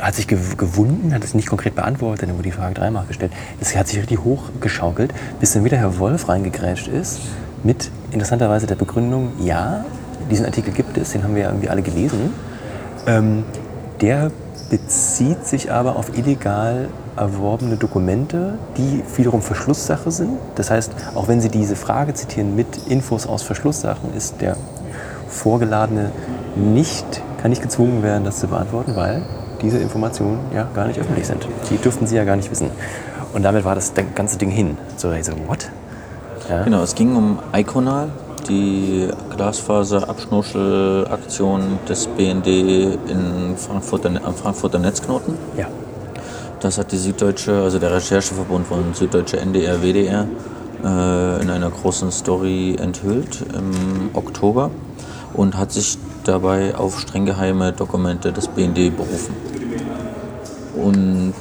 hat 0.00 0.14
sich 0.14 0.26
gew- 0.26 0.56
gewunden, 0.56 1.14
hat 1.14 1.24
es 1.24 1.32
nicht 1.32 1.48
konkret 1.48 1.74
beantwortet, 1.74 2.28
dann 2.28 2.34
wurde 2.34 2.42
die 2.44 2.52
Frage 2.52 2.74
dreimal 2.74 3.06
gestellt. 3.06 3.32
Das 3.60 3.74
hat 3.74 3.88
sich 3.88 3.98
richtig 3.98 4.22
hochgeschaukelt, 4.24 5.14
bis 5.40 5.52
dann 5.52 5.64
wieder 5.64 5.78
Herr 5.78 5.98
Wolf 5.98 6.28
reingegrätscht 6.28 6.88
ist 6.88 7.20
mit 7.62 7.90
interessanterweise 8.10 8.66
der 8.66 8.74
Begründung, 8.74 9.32
ja, 9.40 9.84
diesen 10.30 10.44
Artikel 10.44 10.72
gibt 10.72 10.96
es, 10.98 11.12
den 11.12 11.24
haben 11.24 11.34
wir 11.34 11.42
ja 11.42 11.48
irgendwie 11.48 11.70
alle 11.70 11.82
gelesen. 11.82 12.32
Ähm, 13.06 13.44
der 14.00 14.30
bezieht 14.70 15.46
sich 15.46 15.72
aber 15.72 15.96
auf 15.96 16.16
illegal 16.16 16.88
erworbene 17.16 17.76
Dokumente, 17.76 18.58
die 18.76 19.02
wiederum 19.16 19.42
Verschlusssache 19.42 20.10
sind. 20.10 20.38
Das 20.54 20.70
heißt, 20.70 20.92
auch 21.14 21.26
wenn 21.26 21.40
Sie 21.40 21.48
diese 21.48 21.74
Frage 21.74 22.14
zitieren 22.14 22.54
mit 22.54 22.66
Infos 22.88 23.26
aus 23.26 23.42
Verschlusssachen, 23.42 24.14
ist 24.14 24.40
der 24.40 24.56
Vorgeladene 25.28 26.10
nicht, 26.58 27.22
kann 27.40 27.50
nicht 27.50 27.62
gezwungen 27.62 28.02
werden, 28.02 28.24
das 28.24 28.40
zu 28.40 28.48
beantworten, 28.48 28.96
weil 28.96 29.22
diese 29.62 29.78
Informationen 29.78 30.40
ja 30.54 30.68
gar 30.74 30.86
nicht 30.86 31.00
öffentlich 31.00 31.26
sind. 31.26 31.48
Die 31.70 31.78
dürften 31.78 32.06
Sie 32.06 32.16
ja 32.16 32.24
gar 32.24 32.36
nicht 32.36 32.50
wissen. 32.50 32.70
Und 33.32 33.42
damit 33.42 33.64
war 33.64 33.74
das 33.74 33.94
ganze 34.14 34.36
Ding 34.38 34.50
hin. 34.50 34.76
So, 34.96 35.10
ich 35.12 35.24
so, 35.24 35.32
what? 35.46 35.70
Ja. 36.48 36.62
Genau, 36.64 36.82
es 36.82 36.94
ging 36.94 37.14
um 37.16 37.38
Iconal, 37.54 38.08
die 38.48 39.08
Glasfaser-Abschnurschel-Aktion 39.36 41.78
des 41.88 42.06
BND 42.06 42.46
in 42.46 43.56
Frankfurt, 43.56 44.06
am 44.06 44.34
Frankfurter 44.34 44.78
Netzknoten. 44.78 45.34
Ja. 45.56 45.66
Das 46.60 46.78
hat 46.78 46.92
die 46.92 46.96
Süddeutsche, 46.96 47.62
also 47.62 47.78
der 47.78 47.92
Rechercheverbund 47.92 48.66
von 48.66 48.94
Süddeutsche 48.94 49.38
NDR, 49.38 49.82
WDR, 49.82 50.26
äh, 50.82 51.42
in 51.42 51.50
einer 51.50 51.70
großen 51.70 52.10
Story 52.10 52.76
enthüllt 52.80 53.44
im 53.54 54.08
Oktober 54.14 54.70
und 55.34 55.56
hat 55.56 55.72
sich 55.72 55.98
dabei 56.24 56.74
auf 56.74 57.00
streng 57.00 57.26
geheime 57.26 57.72
Dokumente 57.72 58.32
des 58.32 58.48
BND 58.48 58.96
berufen. 58.96 59.34
Und 60.76 61.34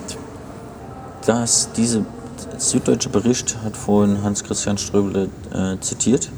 das, 1.26 1.70
diese 1.76 2.06
süddeutsche 2.58 3.10
Bericht 3.10 3.58
hat 3.64 3.76
vorhin 3.78 4.24
Hans-Christian 4.24 4.78
Ströbele 4.78 5.30
äh, 5.54 5.80
zitiert. 5.80 6.30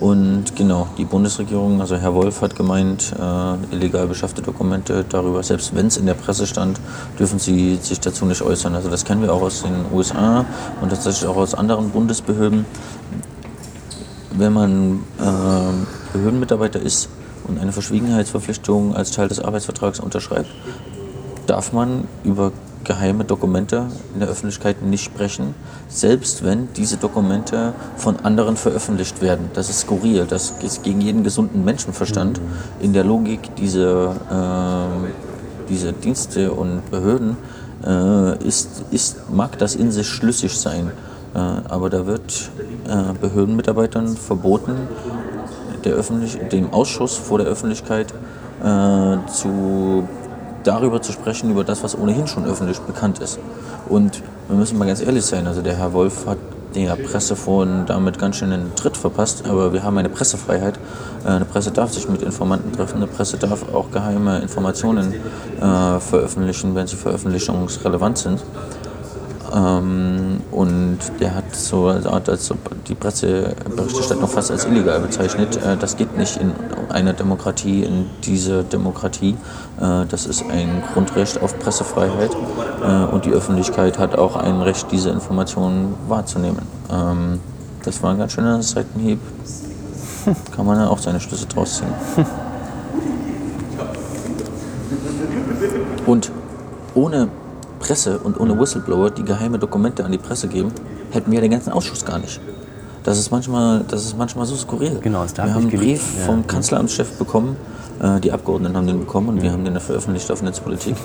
Und 0.00 0.56
genau, 0.56 0.88
die 0.98 1.04
Bundesregierung, 1.04 1.80
also 1.80 1.96
Herr 1.96 2.14
Wolf 2.14 2.42
hat 2.42 2.56
gemeint, 2.56 3.14
äh, 3.18 3.74
illegal 3.74 4.06
beschaffte 4.06 4.42
Dokumente 4.42 5.04
darüber, 5.08 5.42
selbst 5.42 5.74
wenn 5.74 5.86
es 5.86 5.96
in 5.96 6.06
der 6.06 6.14
Presse 6.14 6.46
stand, 6.46 6.80
dürfen 7.18 7.38
sie 7.38 7.76
sich 7.80 8.00
dazu 8.00 8.26
nicht 8.26 8.42
äußern. 8.42 8.74
Also 8.74 8.90
das 8.90 9.04
kennen 9.04 9.22
wir 9.22 9.32
auch 9.32 9.42
aus 9.42 9.62
den 9.62 9.86
USA 9.92 10.44
und 10.80 10.90
tatsächlich 10.90 11.26
auch 11.28 11.36
aus 11.36 11.54
anderen 11.54 11.90
Bundesbehörden. 11.90 12.66
Wenn 14.36 14.52
man 14.52 15.00
äh, 15.20 16.03
Behördenmitarbeiter 16.14 16.80
ist 16.80 17.08
und 17.46 17.58
eine 17.58 17.72
Verschwiegenheitsverpflichtung 17.72 18.94
als 18.94 19.10
Teil 19.10 19.28
des 19.28 19.40
Arbeitsvertrags 19.40 20.00
unterschreibt, 20.00 20.48
darf 21.46 21.72
man 21.72 22.08
über 22.22 22.52
geheime 22.84 23.24
Dokumente 23.24 23.86
in 24.12 24.20
der 24.20 24.28
Öffentlichkeit 24.28 24.82
nicht 24.82 25.04
sprechen, 25.04 25.54
selbst 25.88 26.44
wenn 26.44 26.68
diese 26.76 26.98
Dokumente 26.98 27.72
von 27.96 28.20
anderen 28.20 28.56
veröffentlicht 28.56 29.20
werden. 29.22 29.50
Das 29.54 29.70
ist 29.70 29.80
skurril, 29.80 30.26
das 30.28 30.54
ist 30.62 30.82
gegen 30.84 31.00
jeden 31.00 31.24
gesunden 31.24 31.64
Menschenverstand. 31.64 32.40
In 32.80 32.92
der 32.92 33.04
Logik 33.04 33.56
dieser, 33.56 34.12
äh, 34.30 35.68
dieser 35.68 35.92
Dienste 35.92 36.52
und 36.52 36.88
Behörden 36.90 37.36
äh, 37.84 38.46
ist, 38.46 38.84
ist, 38.90 39.30
mag 39.30 39.58
das 39.58 39.74
in 39.74 39.90
sich 39.90 40.06
schlüssig 40.06 40.56
sein. 40.56 40.92
Äh, 41.34 41.38
aber 41.38 41.90
da 41.90 42.06
wird 42.06 42.50
äh, 42.86 43.12
Behördenmitarbeitern 43.20 44.16
verboten, 44.16 44.74
der 45.84 45.94
Öffentlich 45.94 46.38
dem 46.50 46.72
Ausschuss 46.72 47.16
vor 47.16 47.38
der 47.38 47.46
Öffentlichkeit 47.46 48.12
äh, 48.62 49.16
zu 49.30 50.08
darüber 50.64 51.02
zu 51.02 51.12
sprechen, 51.12 51.50
über 51.50 51.64
das, 51.64 51.82
was 51.82 51.96
ohnehin 51.96 52.26
schon 52.26 52.46
öffentlich 52.46 52.80
bekannt 52.80 53.18
ist. 53.18 53.38
Und 53.88 54.22
wir 54.48 54.56
müssen 54.56 54.78
mal 54.78 54.86
ganz 54.86 55.00
ehrlich 55.00 55.24
sein, 55.24 55.46
also 55.46 55.62
der 55.62 55.76
Herr 55.76 55.92
Wolf 55.92 56.26
hat 56.26 56.38
der 56.74 56.96
Presse 56.96 57.36
vorhin 57.36 57.84
damit 57.86 58.18
ganz 58.18 58.36
schön 58.36 58.52
einen 58.52 58.74
Tritt 58.74 58.96
verpasst, 58.96 59.44
aber 59.48 59.72
wir 59.72 59.84
haben 59.84 59.96
eine 59.96 60.08
Pressefreiheit. 60.08 60.78
Äh, 61.24 61.28
eine 61.28 61.44
Presse 61.44 61.70
darf 61.70 61.92
sich 61.92 62.08
mit 62.08 62.22
Informanten 62.22 62.72
treffen, 62.72 62.96
eine 62.96 63.06
Presse 63.06 63.36
darf 63.36 63.72
auch 63.72 63.90
geheime 63.90 64.40
Informationen 64.40 65.14
äh, 65.60 66.00
veröffentlichen, 66.00 66.74
wenn 66.74 66.86
sie 66.86 66.96
veröffentlichungsrelevant 66.96 68.18
sind. 68.18 68.42
Ähm, 69.52 70.40
und 70.50 70.98
der 71.20 71.34
hat 71.34 71.54
so 71.54 71.92
hat 71.92 72.28
also 72.28 72.56
die 72.88 72.94
Presseberichterstattung 72.94 74.28
fast 74.28 74.50
als 74.50 74.64
illegal 74.64 75.00
bezeichnet. 75.00 75.56
Äh, 75.56 75.76
das 75.76 75.96
geht 75.96 76.16
nicht 76.16 76.36
in 76.36 76.52
einer 76.88 77.12
Demokratie, 77.12 77.82
in 77.82 78.06
dieser 78.24 78.62
Demokratie. 78.62 79.36
Äh, 79.80 80.06
das 80.08 80.26
ist 80.26 80.44
ein 80.48 80.82
Grundrecht 80.92 81.40
auf 81.42 81.58
Pressefreiheit 81.58 82.30
äh, 82.82 83.04
und 83.12 83.24
die 83.24 83.32
Öffentlichkeit 83.32 83.98
hat 83.98 84.16
auch 84.16 84.36
ein 84.36 84.60
Recht, 84.60 84.86
diese 84.90 85.10
Informationen 85.10 85.94
wahrzunehmen. 86.08 86.62
Ähm, 86.90 87.40
das 87.84 88.02
war 88.02 88.12
ein 88.12 88.18
ganz 88.18 88.32
schöner 88.32 88.62
Seitenhieb. 88.62 89.20
Kann 90.56 90.66
man 90.66 90.78
dann 90.78 90.88
auch 90.88 90.98
seine 90.98 91.20
Schlüsse 91.20 91.46
draus 91.46 91.78
ziehen. 91.78 92.24
Und 96.06 96.30
ohne 96.94 97.28
Presse 97.84 98.18
und 98.18 98.40
ohne 98.40 98.58
Whistleblower, 98.58 99.10
die 99.10 99.24
geheime 99.24 99.58
Dokumente 99.58 100.04
an 100.04 100.12
die 100.12 100.18
Presse 100.18 100.48
geben, 100.48 100.72
hätten 101.10 101.30
wir 101.30 101.40
den 101.42 101.50
ganzen 101.50 101.70
Ausschuss 101.70 102.04
gar 102.04 102.18
nicht. 102.18 102.40
Das 103.02 103.18
ist 103.18 103.30
manchmal, 103.30 103.84
das 103.86 104.06
ist 104.06 104.16
manchmal 104.16 104.46
so 104.46 104.56
skurril. 104.56 104.98
Genau, 105.02 105.22
es 105.24 105.34
darf 105.34 105.46
wir 105.46 105.54
haben 105.54 105.68
einen 105.68 105.78
Brief 105.78 106.02
ja. 106.18 106.24
vom 106.24 106.46
Kanzleramtschef 106.46 107.18
bekommen, 107.18 107.56
äh, 108.00 108.20
die 108.20 108.32
Abgeordneten 108.32 108.74
haben 108.74 108.86
den 108.86 109.00
bekommen 109.00 109.28
und 109.28 109.42
wir 109.42 109.52
haben 109.52 109.66
den 109.66 109.78
veröffentlicht 109.78 110.30
auf 110.30 110.40
Netzpolitik, 110.40 110.96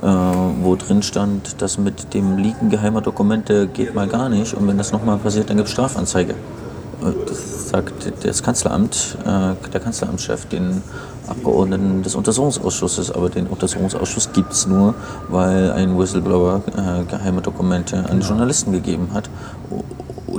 äh, 0.00 0.06
wo 0.06 0.76
drin 0.76 1.02
stand, 1.02 1.60
dass 1.60 1.78
mit 1.78 2.14
dem 2.14 2.38
Leaken 2.38 2.70
geheimer 2.70 3.00
Dokumente 3.00 3.66
geht 3.66 3.96
mal 3.96 4.06
gar 4.06 4.28
nicht 4.28 4.54
und 4.54 4.68
wenn 4.68 4.78
das 4.78 4.92
nochmal 4.92 5.18
passiert, 5.18 5.50
dann 5.50 5.56
gibt 5.56 5.66
es 5.66 5.72
Strafanzeige. 5.72 6.36
Das 7.00 7.70
sagt 7.70 8.12
das 8.24 8.42
Kanzleramt, 8.42 9.16
äh, 9.24 9.54
der 9.70 9.80
Kanzleramtschef, 9.80 10.46
den 10.46 10.82
Abgeordneten 11.26 12.02
des 12.02 12.14
Untersuchungsausschusses. 12.14 13.10
Aber 13.10 13.30
den 13.30 13.46
Untersuchungsausschuss 13.46 14.32
gibt 14.32 14.52
es 14.52 14.66
nur, 14.66 14.94
weil 15.28 15.72
ein 15.72 15.98
Whistleblower 15.98 16.62
äh, 16.76 17.04
geheime 17.04 17.40
Dokumente 17.40 18.04
an 18.08 18.20
Journalisten 18.20 18.72
gegeben 18.72 19.08
hat, 19.14 19.30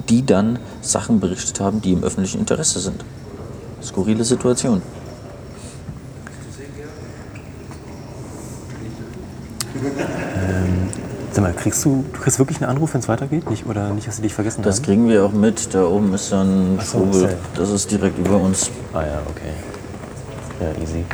die 0.09 0.25
dann 0.25 0.59
Sachen 0.81 1.19
berichtet 1.19 1.59
haben, 1.59 1.81
die 1.81 1.93
im 1.93 2.03
öffentlichen 2.03 2.39
Interesse 2.39 2.79
sind. 2.79 3.03
Skurrile 3.81 4.23
Situation. 4.23 4.81
Ähm, 10.35 10.89
sag 11.31 11.43
mal, 11.43 11.50
kriegst 11.61 11.85
du, 11.85 12.03
du 12.11 12.19
kriegst 12.19 12.39
wirklich 12.39 12.61
einen 12.61 12.69
Anruf, 12.69 12.93
wenn 12.93 13.01
es 13.01 13.07
weitergeht? 13.07 13.49
Nicht, 13.49 13.65
oder 13.65 13.89
nicht, 13.93 14.07
dass 14.07 14.17
sie 14.17 14.21
dich 14.21 14.33
vergessen 14.33 14.63
Das 14.63 14.77
haben? 14.77 14.85
kriegen 14.85 15.07
wir 15.07 15.23
auch 15.25 15.31
mit. 15.31 15.73
Da 15.73 15.85
oben 15.85 16.13
ist 16.13 16.31
dann 16.31 16.79
so, 16.79 16.99
Strubel. 16.99 17.37
Das 17.55 17.69
ist 17.69 17.89
direkt 17.91 18.17
über 18.17 18.37
uns. 18.37 18.69
Ah 18.93 19.01
ja, 19.01 19.21
okay. 19.29 19.53
Ja, 20.59 20.81
easy. 20.81 21.05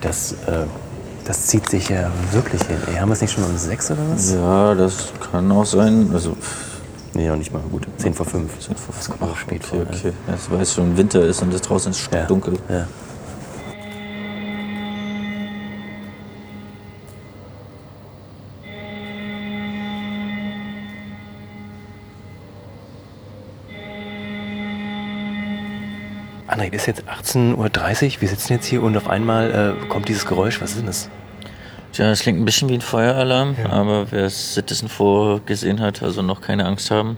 Das, 0.00 0.32
äh, 0.32 0.66
das 1.24 1.46
zieht 1.46 1.68
sich 1.68 1.88
ja 1.88 2.10
wirklich 2.32 2.62
hin. 2.62 2.76
Ey, 2.86 2.94
haben 2.94 3.08
wir 3.08 3.14
es 3.14 3.20
nicht 3.20 3.32
schon 3.32 3.44
um 3.44 3.56
sechs 3.56 3.90
oder 3.90 4.00
was? 4.12 4.32
Ja, 4.32 4.74
das 4.74 5.12
kann 5.32 5.50
auch 5.50 5.66
sein. 5.66 6.10
Also, 6.12 6.36
nee, 7.14 7.28
noch 7.28 7.36
nicht 7.36 7.52
mal. 7.52 7.62
Gut, 7.70 7.86
zehn 7.98 8.14
vor 8.14 8.26
fünf. 8.26 8.58
Zehn 8.60 8.76
vor 8.76 8.94
fünf. 8.94 8.96
Das 8.98 9.08
kommt 9.08 9.22
auch 9.22 9.36
spät 9.36 9.62
okay, 9.64 9.84
vor. 9.84 9.86
Okay, 9.92 10.12
ja. 10.28 10.34
weil 10.50 10.62
es 10.62 10.74
schon 10.74 10.96
Winter 10.96 11.22
ist 11.22 11.42
und 11.42 11.52
es 11.52 11.62
draußen 11.62 11.90
ist 11.92 12.08
ja. 12.12 12.24
dunkel. 12.26 12.54
Ja. 12.68 12.86
Es 26.72 26.82
ist 26.82 26.86
jetzt 26.86 27.04
18.30 27.04 27.56
Uhr, 28.16 28.20
wir 28.22 28.28
sitzen 28.28 28.52
jetzt 28.54 28.66
hier 28.66 28.82
und 28.82 28.96
auf 28.96 29.08
einmal 29.08 29.76
äh, 29.80 29.86
kommt 29.86 30.08
dieses 30.08 30.26
Geräusch. 30.26 30.60
Was 30.60 30.70
ist 30.70 30.78
denn 30.78 30.86
das? 30.86 31.10
Tja, 31.92 32.10
es 32.10 32.20
klingt 32.20 32.40
ein 32.40 32.44
bisschen 32.44 32.68
wie 32.68 32.74
ein 32.74 32.80
Feueralarm, 32.80 33.56
ja. 33.58 33.70
aber 33.70 34.10
wer 34.10 34.28
Citizen 34.28 34.88
vorgesehen 34.88 35.80
hat, 35.80 36.02
also 36.02 36.22
noch 36.22 36.40
keine 36.40 36.66
Angst 36.66 36.90
haben. 36.90 37.16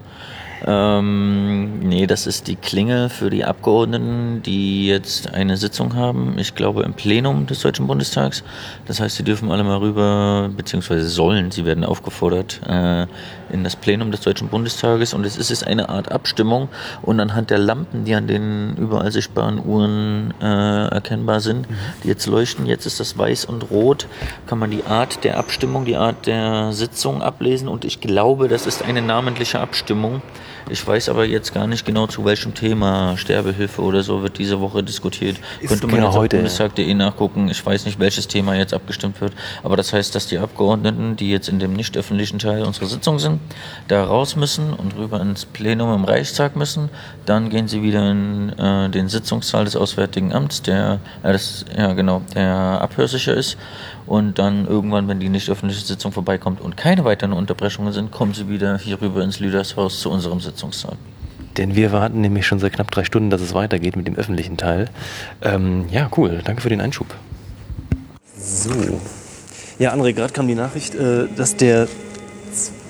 Ähm, 0.65 1.79
nee, 1.79 2.05
das 2.05 2.27
ist 2.27 2.47
die 2.47 2.55
Klingel 2.55 3.09
für 3.09 3.29
die 3.29 3.45
Abgeordneten, 3.45 4.41
die 4.43 4.87
jetzt 4.87 5.33
eine 5.33 5.57
Sitzung 5.57 5.95
haben, 5.95 6.37
ich 6.37 6.55
glaube 6.55 6.83
im 6.83 6.93
Plenum 6.93 7.45
des 7.45 7.61
Deutschen 7.61 7.87
Bundestags. 7.87 8.43
Das 8.85 8.99
heißt, 8.99 9.15
sie 9.15 9.23
dürfen 9.23 9.51
alle 9.51 9.63
mal 9.63 9.77
rüber, 9.77 10.49
beziehungsweise 10.55 11.07
sollen, 11.07 11.51
sie 11.51 11.65
werden 11.65 11.83
aufgefordert, 11.83 12.61
äh, 12.67 13.07
in 13.51 13.63
das 13.63 13.75
Plenum 13.75 14.11
des 14.11 14.21
Deutschen 14.21 14.49
Bundestages. 14.49 15.13
Und 15.13 15.25
es 15.25 15.37
ist 15.37 15.65
eine 15.65 15.89
Art 15.89 16.11
Abstimmung. 16.11 16.69
Und 17.01 17.19
anhand 17.19 17.49
der 17.49 17.57
Lampen, 17.57 18.05
die 18.05 18.13
an 18.13 18.27
den 18.27 18.75
überall 18.77 19.11
sichtbaren 19.11 19.63
Uhren 19.65 20.33
äh, 20.41 20.87
erkennbar 20.87 21.39
sind, 21.39 21.67
die 22.03 22.09
jetzt 22.09 22.27
leuchten, 22.27 22.65
jetzt 22.65 22.85
ist 22.85 22.99
das 22.99 23.17
weiß 23.17 23.45
und 23.45 23.71
rot, 23.71 24.07
kann 24.45 24.59
man 24.59 24.71
die 24.71 24.83
Art 24.85 25.23
der 25.23 25.37
Abstimmung, 25.37 25.85
die 25.85 25.95
Art 25.95 26.27
der 26.27 26.73
Sitzung 26.73 27.21
ablesen. 27.21 27.67
Und 27.67 27.85
ich 27.85 28.01
glaube, 28.01 28.47
das 28.47 28.67
ist 28.67 28.83
eine 28.83 29.01
namentliche 29.01 29.59
Abstimmung 29.59 30.21
Ich 30.71 30.85
weiß 30.85 31.09
aber 31.09 31.25
jetzt 31.25 31.53
gar 31.53 31.65
nicht 31.65 31.83
genau, 31.83 32.05
zu 32.05 32.23
welchem 32.25 32.53
Thema 32.53 33.17
Sterbehilfe 33.17 33.81
oder 33.81 34.03
so 34.03 34.21
wird 34.21 34.37
diese 34.37 34.59
Woche 34.59 34.83
diskutiert. 34.83 35.37
Ist 35.59 35.69
Könnte 35.69 35.87
man 35.87 35.95
genau 35.95 36.07
jetzt 36.07 36.15
auf 36.15 36.21
heute. 36.21 36.37
bundestag.de 36.37 36.93
nachgucken. 36.93 37.49
Ich 37.49 37.65
weiß 37.65 37.85
nicht, 37.85 37.99
welches 37.99 38.27
Thema 38.27 38.55
jetzt 38.55 38.73
abgestimmt 38.73 39.19
wird. 39.19 39.33
Aber 39.63 39.77
das 39.77 39.93
heißt, 39.93 40.13
dass 40.13 40.27
die 40.27 40.37
Abgeordneten, 40.37 41.15
die 41.15 41.31
jetzt 41.31 41.49
in 41.49 41.57
dem 41.57 41.73
nicht 41.73 41.97
öffentlichen 41.97 42.37
Teil 42.37 42.63
unserer 42.63 42.85
Sitzung 42.85 43.17
sind, 43.17 43.39
da 43.87 44.03
raus 44.03 44.35
müssen 44.35 44.73
und 44.73 44.95
rüber 44.95 45.19
ins 45.21 45.45
Plenum 45.45 45.93
im 45.93 46.03
Reichstag 46.03 46.55
müssen. 46.55 46.89
Dann 47.25 47.49
gehen 47.49 47.67
sie 47.67 47.81
wieder 47.81 48.11
in 48.11 48.49
äh, 48.59 48.89
den 48.89 49.09
Sitzungssaal 49.09 49.65
des 49.65 49.75
Auswärtigen 49.75 50.33
Amts, 50.33 50.61
der, 50.61 50.99
äh, 51.23 51.31
das, 51.33 51.65
ja 51.75 51.93
genau, 51.93 52.21
der 52.35 52.53
abhörsicher 52.53 53.33
ist. 53.33 53.57
Und 54.09 54.39
dann 54.39 54.65
irgendwann, 54.65 55.07
wenn 55.07 55.19
die 55.19 55.29
nicht 55.29 55.51
öffentliche 55.51 55.85
Sitzung 55.85 56.11
vorbeikommt 56.11 56.61
und 56.61 56.75
keine 56.75 57.05
weiteren 57.05 57.31
Unterbrechungen 57.31 57.93
sind, 57.93 58.09
kommen 58.09 58.33
sie 58.33 58.49
wieder 58.49 58.75
hier 58.79 58.99
rüber 58.99 59.23
ins 59.23 59.39
Lüdershaus 59.39 59.99
zu 59.99 60.09
unserem 60.09 60.39
Sitzungssaal. 60.39 60.97
Denn 61.57 61.75
wir 61.75 61.91
warten 61.91 62.19
nämlich 62.19 62.47
schon 62.47 62.57
seit 62.57 62.73
knapp 62.73 62.89
drei 62.89 63.03
Stunden, 63.03 63.29
dass 63.29 63.39
es 63.39 63.53
weitergeht 63.53 63.95
mit 63.95 64.07
dem 64.07 64.15
öffentlichen 64.15 64.57
Teil. 64.57 64.89
Ähm, 65.43 65.85
ja, 65.91 66.09
cool. 66.17 66.41
Danke 66.43 66.63
für 66.63 66.69
den 66.69 66.81
Einschub. 66.81 67.05
So. 68.35 68.71
Ja, 69.77 69.93
André, 69.93 70.13
gerade 70.13 70.33
kam 70.33 70.47
die 70.47 70.55
Nachricht, 70.55 70.95
äh, 70.95 71.27
dass 71.35 71.55
der, 71.55 71.87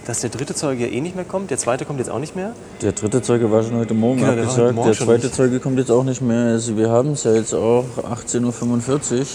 dass 0.07 0.21
der 0.21 0.29
dritte 0.29 0.55
Zeuge 0.55 0.87
ja 0.87 0.89
eh 0.89 1.01
nicht 1.01 1.17
mehr 1.17 1.25
kommt. 1.25 1.51
Der 1.51 1.57
zweite 1.57 1.83
kommt 1.83 1.99
jetzt 1.99 2.09
auch 2.09 2.19
nicht 2.19 2.37
mehr. 2.37 2.53
Der 2.81 2.93
dritte 2.93 3.21
Zeuge 3.21 3.51
war 3.51 3.61
schon 3.63 3.75
heute 3.75 3.93
Morgen 3.93 4.21
Genau, 4.21 4.35
der 4.35 4.43
abgesagt. 4.45 4.77
Der 4.77 4.93
schon 4.93 5.07
zweite 5.07 5.25
nicht. 5.25 5.35
Zeuge 5.35 5.59
kommt 5.59 5.79
jetzt 5.79 5.91
auch 5.91 6.05
nicht 6.05 6.21
mehr. 6.21 6.45
Also 6.45 6.77
wir 6.77 6.89
haben 6.89 7.11
es 7.11 7.25
ja 7.25 7.33
jetzt 7.33 7.53
auch 7.53 7.83
18.45 7.97 9.19
Uhr. 9.19 9.25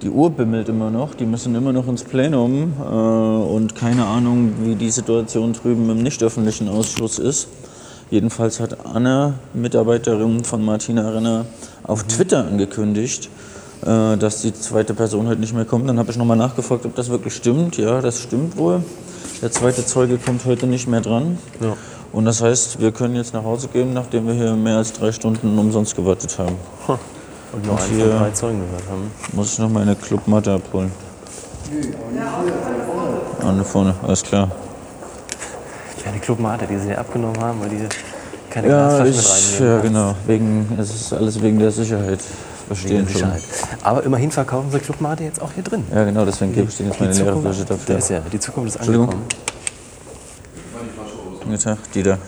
Die 0.00 0.10
Uhr 0.10 0.30
bimmelt 0.30 0.68
immer 0.68 0.90
noch. 0.90 1.14
Die 1.14 1.26
müssen 1.26 1.56
immer 1.56 1.72
noch 1.72 1.88
ins 1.88 2.04
Plenum. 2.04 2.72
Äh, 2.80 2.84
und 2.84 3.74
keine 3.74 4.06
Ahnung, 4.06 4.52
wie 4.62 4.76
die 4.76 4.90
Situation 4.90 5.52
drüben 5.54 5.90
im 5.90 6.02
nicht 6.02 6.22
öffentlichen 6.22 6.68
Ausschuss 6.68 7.18
ist. 7.18 7.48
Jedenfalls 8.10 8.60
hat 8.60 8.86
Anne, 8.86 9.34
Mitarbeiterin 9.54 10.44
von 10.44 10.64
Martina 10.64 11.10
Renner, 11.10 11.46
auf 11.82 12.04
Twitter 12.04 12.46
angekündigt, 12.46 13.28
äh, 13.82 14.16
dass 14.16 14.42
die 14.42 14.54
zweite 14.54 14.94
Person 14.94 15.26
heute 15.26 15.40
nicht 15.40 15.52
mehr 15.52 15.64
kommt. 15.64 15.88
Dann 15.88 15.98
habe 15.98 16.12
ich 16.12 16.16
nochmal 16.16 16.36
nachgefragt, 16.36 16.86
ob 16.86 16.94
das 16.94 17.10
wirklich 17.10 17.34
stimmt. 17.34 17.76
Ja, 17.76 18.00
das 18.00 18.22
stimmt 18.22 18.56
wohl. 18.56 18.82
Der 19.42 19.50
zweite 19.50 19.84
Zeuge 19.84 20.18
kommt 20.18 20.44
heute 20.44 20.68
nicht 20.68 20.86
mehr 20.86 21.00
dran. 21.00 21.38
Ja. 21.60 21.76
Und 22.12 22.24
das 22.24 22.40
heißt, 22.40 22.80
wir 22.80 22.92
können 22.92 23.16
jetzt 23.16 23.34
nach 23.34 23.44
Hause 23.44 23.68
gehen, 23.68 23.94
nachdem 23.94 24.28
wir 24.28 24.34
hier 24.34 24.54
mehr 24.54 24.76
als 24.76 24.92
drei 24.92 25.10
Stunden 25.10 25.58
umsonst 25.58 25.96
gewartet 25.96 26.38
haben. 26.38 26.54
Und 27.52 27.64
nur 27.64 27.74
Und 27.74 27.82
einen 27.82 28.00
von 28.00 28.10
drei 28.10 28.30
Zeugen 28.30 28.60
gehört 28.60 28.88
haben. 28.90 29.10
Muss 29.32 29.52
ich 29.52 29.58
noch 29.58 29.70
meine 29.70 29.96
Clubmatte 29.96 30.52
abholen? 30.52 30.92
An 33.42 33.64
vorne, 33.64 33.94
alles 34.02 34.22
klar. 34.22 34.50
Ja, 36.04 36.12
die 36.12 36.18
Clubmate, 36.18 36.66
die 36.66 36.78
sie 36.78 36.90
ja 36.90 36.98
abgenommen 36.98 37.40
haben, 37.40 37.60
weil 37.60 37.68
die 37.70 37.88
keine 38.50 38.68
Ja, 38.68 39.02
Glasflaschen 39.02 39.54
ich, 39.54 39.60
ja 39.60 39.80
genau. 39.80 40.14
Wegen, 40.26 40.78
es 40.78 40.94
ist 40.94 41.12
alles 41.12 41.40
wegen 41.42 41.58
der 41.58 41.70
Sicherheit. 41.70 42.20
Wegen 42.20 42.26
Verstehen 42.66 43.08
schon. 43.08 43.14
Sicherheit. 43.14 43.42
Aber 43.82 44.02
immerhin 44.04 44.30
verkaufen 44.30 44.70
sie 44.70 44.78
Clubmate 44.78 45.24
jetzt 45.24 45.40
auch 45.40 45.52
hier 45.54 45.62
drin. 45.62 45.84
Ja, 45.94 46.04
genau, 46.04 46.24
deswegen 46.24 46.52
gebe 46.54 46.68
ich 46.68 46.76
denen 46.76 46.90
jetzt 46.90 47.00
meine 47.00 47.12
leere 47.12 47.40
Flasche 47.40 47.64
dafür. 47.64 47.94
Da 47.94 47.98
ist 47.98 48.10
ja, 48.10 48.20
die 48.20 48.40
Zukunft 48.40 48.68
ist 48.68 48.76
Entschuldigung. 48.76 49.08
angekommen. 49.08 49.28
Guten 51.44 51.58
Tag, 51.58 51.78
Dieter. 51.92 52.18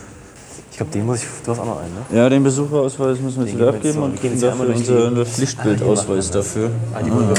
Ich 0.81 0.87
glaube, 0.87 0.97
den 0.97 1.05
muss 1.05 1.21
ich. 1.21 1.27
Du 1.45 1.51
hast 1.51 1.59
auch 1.59 1.65
noch 1.65 1.79
einen, 1.79 1.93
ne? 1.93 2.17
Ja, 2.17 2.27
den 2.27 2.43
Besucherausweis 2.43 3.19
müssen 3.19 3.37
wir 3.37 3.43
jetzt 3.45 3.53
Den 3.53 3.59
wieder 3.59 3.67
jetzt 3.67 3.75
abgeben 3.75 3.93
so- 3.93 4.03
und 4.03 4.19
kriegen 4.19 4.41
dafür 4.41 4.67
unseren 4.75 5.25
Pflichtbildausweis 5.27 6.31
dafür. 6.31 6.71
Ah, 6.95 7.03
die 7.03 7.11
wollen 7.11 7.27
wir. 7.29 7.35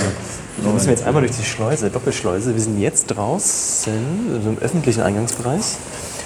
Dann 0.62 0.74
müssen 0.74 0.86
wir 0.86 0.92
jetzt 0.92 1.04
einmal 1.04 1.22
durch 1.22 1.36
die 1.36 1.44
Schleuse, 1.44 1.90
Doppelschleuse. 1.90 2.54
Wir 2.54 2.60
sind 2.62 2.78
jetzt 2.78 3.06
draußen, 3.08 3.92
also 4.36 4.48
im 4.50 4.58
öffentlichen 4.58 5.00
Eingangsbereich. 5.02 5.60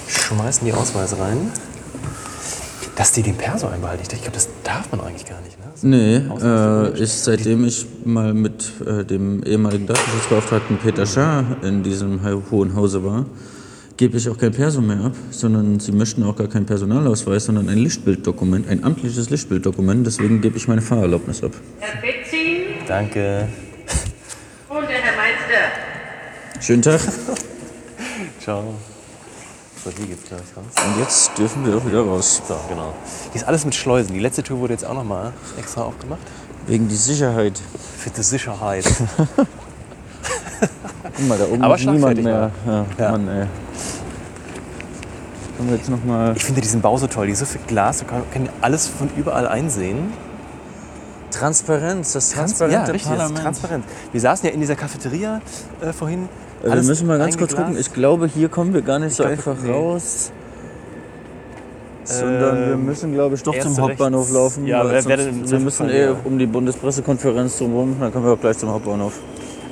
Schmeißen 0.08 0.66
die 0.66 0.74
Ausweise 0.74 1.18
rein. 1.18 1.50
Dass 2.96 3.12
die 3.12 3.22
den 3.22 3.36
Perso 3.36 3.66
einbehalten. 3.68 4.02
Ich 4.12 4.20
glaube, 4.20 4.32
das 4.34 4.48
darf 4.62 4.90
man 4.90 5.00
eigentlich 5.00 5.24
gar 5.26 5.38
nicht. 5.40 5.56
Ne? 5.82 6.22
Nee, 6.36 6.46
äh, 6.46 7.02
ich, 7.02 7.12
seitdem 7.12 7.64
ich 7.64 7.86
mal 8.04 8.34
mit 8.34 8.72
äh, 8.86 9.04
dem 9.06 9.42
ehemaligen 9.42 9.86
Datenschutzbeauftragten 9.86 10.76
Peter 10.78 11.06
Schaar 11.06 11.44
in 11.62 11.82
diesem 11.82 12.22
Ho- 12.22 12.42
Hohen 12.50 12.74
Hause 12.76 13.02
war, 13.04 13.24
gebe 13.96 14.18
ich 14.18 14.28
auch 14.28 14.36
kein 14.36 14.52
Perso 14.52 14.80
mehr 14.80 15.00
ab, 15.06 15.12
sondern 15.30 15.80
sie 15.80 15.92
möchten 15.92 16.22
auch 16.22 16.36
gar 16.36 16.48
keinen 16.48 16.66
Personalausweis, 16.66 17.46
sondern 17.46 17.68
ein 17.68 17.78
Lichtbilddokument, 17.78 18.68
ein 18.68 18.84
amtliches 18.84 19.30
Lichtbilddokument. 19.30 20.06
Deswegen 20.06 20.40
gebe 20.40 20.56
ich 20.56 20.68
meine 20.68 20.82
Fahrerlaubnis 20.82 21.42
ab. 21.42 21.52
Herr 21.80 22.00
Betzin 22.00 22.86
Danke. 22.86 23.48
und 24.68 24.82
der 24.82 24.98
Herr 24.98 25.16
Meister. 25.16 26.60
Schönen 26.60 26.82
Tag. 26.82 27.00
Ciao. 28.40 28.74
So, 29.82 29.90
hier 29.96 30.06
geht's 30.06 30.28
gleich 30.28 30.40
raus. 30.56 30.64
Und 30.94 31.00
jetzt 31.00 31.38
dürfen 31.38 31.64
wir 31.64 31.76
auch 31.76 31.86
wieder 31.86 32.02
raus. 32.02 32.42
So, 32.46 32.56
genau. 32.68 32.92
Hier 33.32 33.40
ist 33.40 33.46
alles 33.46 33.64
mit 33.64 33.74
Schleusen. 33.74 34.12
Die 34.14 34.20
letzte 34.20 34.42
Tür 34.42 34.58
wurde 34.58 34.72
jetzt 34.74 34.84
auch 34.84 34.94
nochmal 34.94 35.32
extra 35.58 35.82
aufgemacht. 35.82 36.20
Wegen 36.66 36.88
die 36.88 36.96
Sicherheit. 36.96 37.60
Für 37.98 38.10
die 38.10 38.22
Sicherheit. 38.22 38.84
Guck 41.16 41.28
mal, 41.28 41.38
da 41.38 41.44
oben 41.46 41.62
Aber 41.62 41.76
ist 41.76 41.86
niemand 41.86 42.22
mehr. 42.22 42.50
Ja, 42.66 42.84
Ja. 42.98 43.10
Mann, 43.12 43.28
ey. 43.28 43.46
Können 45.56 45.70
wir 45.70 45.76
jetzt 45.76 45.88
noch 45.88 46.04
mal 46.04 46.34
Ich 46.36 46.44
finde 46.44 46.60
diesen 46.60 46.80
Bau 46.80 46.96
so 46.98 47.06
toll. 47.06 47.26
Die 47.26 47.32
ist 47.32 47.38
so 47.40 47.46
viel 47.46 47.60
Glas, 47.66 47.98
du 48.00 48.04
kann- 48.04 48.22
kann 48.32 48.48
alles 48.60 48.88
von 48.88 49.08
überall 49.16 49.48
einsehen. 49.48 50.12
Transparenz, 51.30 52.12
das 52.12 52.30
Trans 52.30 52.52
transparente 52.54 52.74
ja, 52.88 52.92
richtig, 52.92 53.02
das 53.10 53.18
Parlament. 53.18 53.42
transparent. 53.42 53.84
Wir 54.12 54.20
saßen 54.20 54.46
ja 54.48 54.54
in 54.54 54.60
dieser 54.60 54.76
Cafeteria 54.76 55.40
äh, 55.82 55.92
vorhin. 55.92 56.28
Äh, 56.64 56.72
Wir 56.72 56.82
müssen 56.82 57.06
mal 57.06 57.18
ganz 57.18 57.36
kurz 57.36 57.54
gucken. 57.54 57.76
Ich 57.78 57.92
glaube, 57.92 58.26
hier 58.26 58.48
kommen 58.48 58.72
wir 58.72 58.82
gar 58.82 58.98
nicht 58.98 59.14
so 59.14 59.22
glaub, 59.24 59.32
einfach 59.32 59.56
nee. 59.62 59.70
raus. 59.70 60.30
Sondern 62.04 62.56
wir 62.58 62.72
Ähm, 62.74 62.84
müssen, 62.86 63.12
glaube 63.12 63.34
ich, 63.34 63.42
doch 63.42 63.58
zum 63.58 63.74
so 63.74 63.82
Hauptbahnhof 63.82 64.22
rechts. 64.26 64.34
laufen. 64.34 64.66
Ja, 64.66 64.84
wer- 64.88 65.02
sonst- 65.02 65.08
wer 65.08 65.28
im 65.28 65.50
wir 65.50 65.58
müssen 65.58 65.90
eh 65.90 66.04
ja. 66.06 66.16
um 66.24 66.38
die 66.38 66.46
Bundespressekonferenz 66.46 67.58
drumherum. 67.58 67.96
Dann 67.98 68.12
können 68.12 68.24
wir 68.24 68.32
auch 68.32 68.40
gleich 68.40 68.56
zum 68.58 68.70
Hauptbahnhof. 68.70 69.14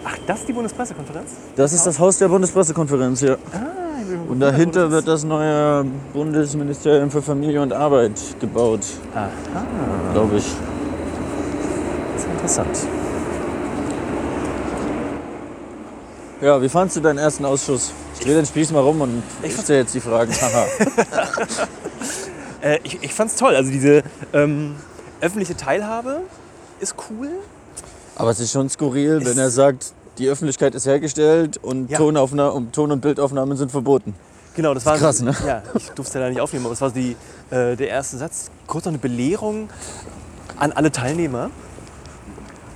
Ach, 0.05 0.16
das 0.27 0.40
ist 0.40 0.48
die 0.48 0.52
Bundespressekonferenz? 0.52 1.31
Das 1.56 1.73
ist 1.73 1.86
das 1.86 1.98
Haus 1.98 2.19
der 2.19 2.28
Bundespressekonferenz, 2.28 3.20
ja. 3.20 3.35
Ah, 3.35 3.36
ich 3.36 3.84
Und 4.28 4.40
dahinter 4.40 4.90
wird 4.90 5.08
das 5.08 5.24
neue 5.24 5.84
Bundesministerium 6.12 7.10
für 7.10 7.22
Familie 7.22 7.60
und 7.62 7.72
Arbeit 7.72 8.12
gebaut, 8.40 8.80
Aha, 9.14 9.30
glaube 10.12 10.36
ich. 10.36 10.46
das 12.14 12.22
ist 12.22 12.30
interessant. 12.30 12.78
Ja, 16.40 16.60
wie 16.60 16.68
fandst 16.68 16.96
du 16.96 17.00
deinen 17.00 17.18
ersten 17.18 17.44
Ausschuss? 17.44 17.92
Ich 18.14 18.20
drehe 18.20 18.34
den 18.34 18.46
Spieß 18.46 18.72
mal 18.72 18.80
rum 18.80 19.00
und 19.00 19.22
ich 19.42 19.54
stelle 19.54 19.80
jetzt 19.80 19.94
die 19.94 20.00
Fragen. 20.00 20.32
Haha. 20.40 20.66
Äh, 22.60 22.78
ich 22.82 23.02
ich 23.02 23.14
fand 23.14 23.30
es 23.30 23.36
toll. 23.36 23.54
Also 23.54 23.70
diese 23.70 24.02
ähm, 24.32 24.74
öffentliche 25.20 25.56
Teilhabe 25.56 26.22
ist 26.80 26.94
cool. 27.10 27.28
Aber 28.16 28.30
es 28.30 28.40
ist 28.40 28.52
schon 28.52 28.68
skurril, 28.68 29.24
wenn 29.24 29.38
er 29.38 29.50
sagt, 29.50 29.92
die 30.18 30.28
Öffentlichkeit 30.28 30.74
ist 30.74 30.86
hergestellt 30.86 31.58
und 31.58 31.90
Ja. 31.90 31.98
Tonaufna 31.98 32.48
und 32.48 32.72
Ton- 32.72 32.92
und 32.92 33.00
Bildaufnahmen 33.00 33.56
sind 33.56 33.70
verboten. 33.70 34.14
Genau, 34.56 34.72
das 34.72 34.86
war 34.86 34.96
krass, 34.98 35.20
ne? 35.20 35.34
Ja, 35.46 35.62
ich 35.76 35.90
durfte 35.90 36.20
da 36.20 36.28
nicht 36.28 36.40
aufnehmen, 36.40 36.66
aber 36.66 36.74
das 36.74 36.80
war 36.80 36.90
die, 36.90 37.16
äh, 37.50 37.74
der 37.74 37.88
erste 37.88 38.16
Satz. 38.18 38.50
Kurz 38.68 38.84
noch 38.84 38.92
eine 38.92 38.98
Belehrung 38.98 39.68
an 40.56 40.70
alle 40.72 40.92
Teilnehmer. 40.92 41.50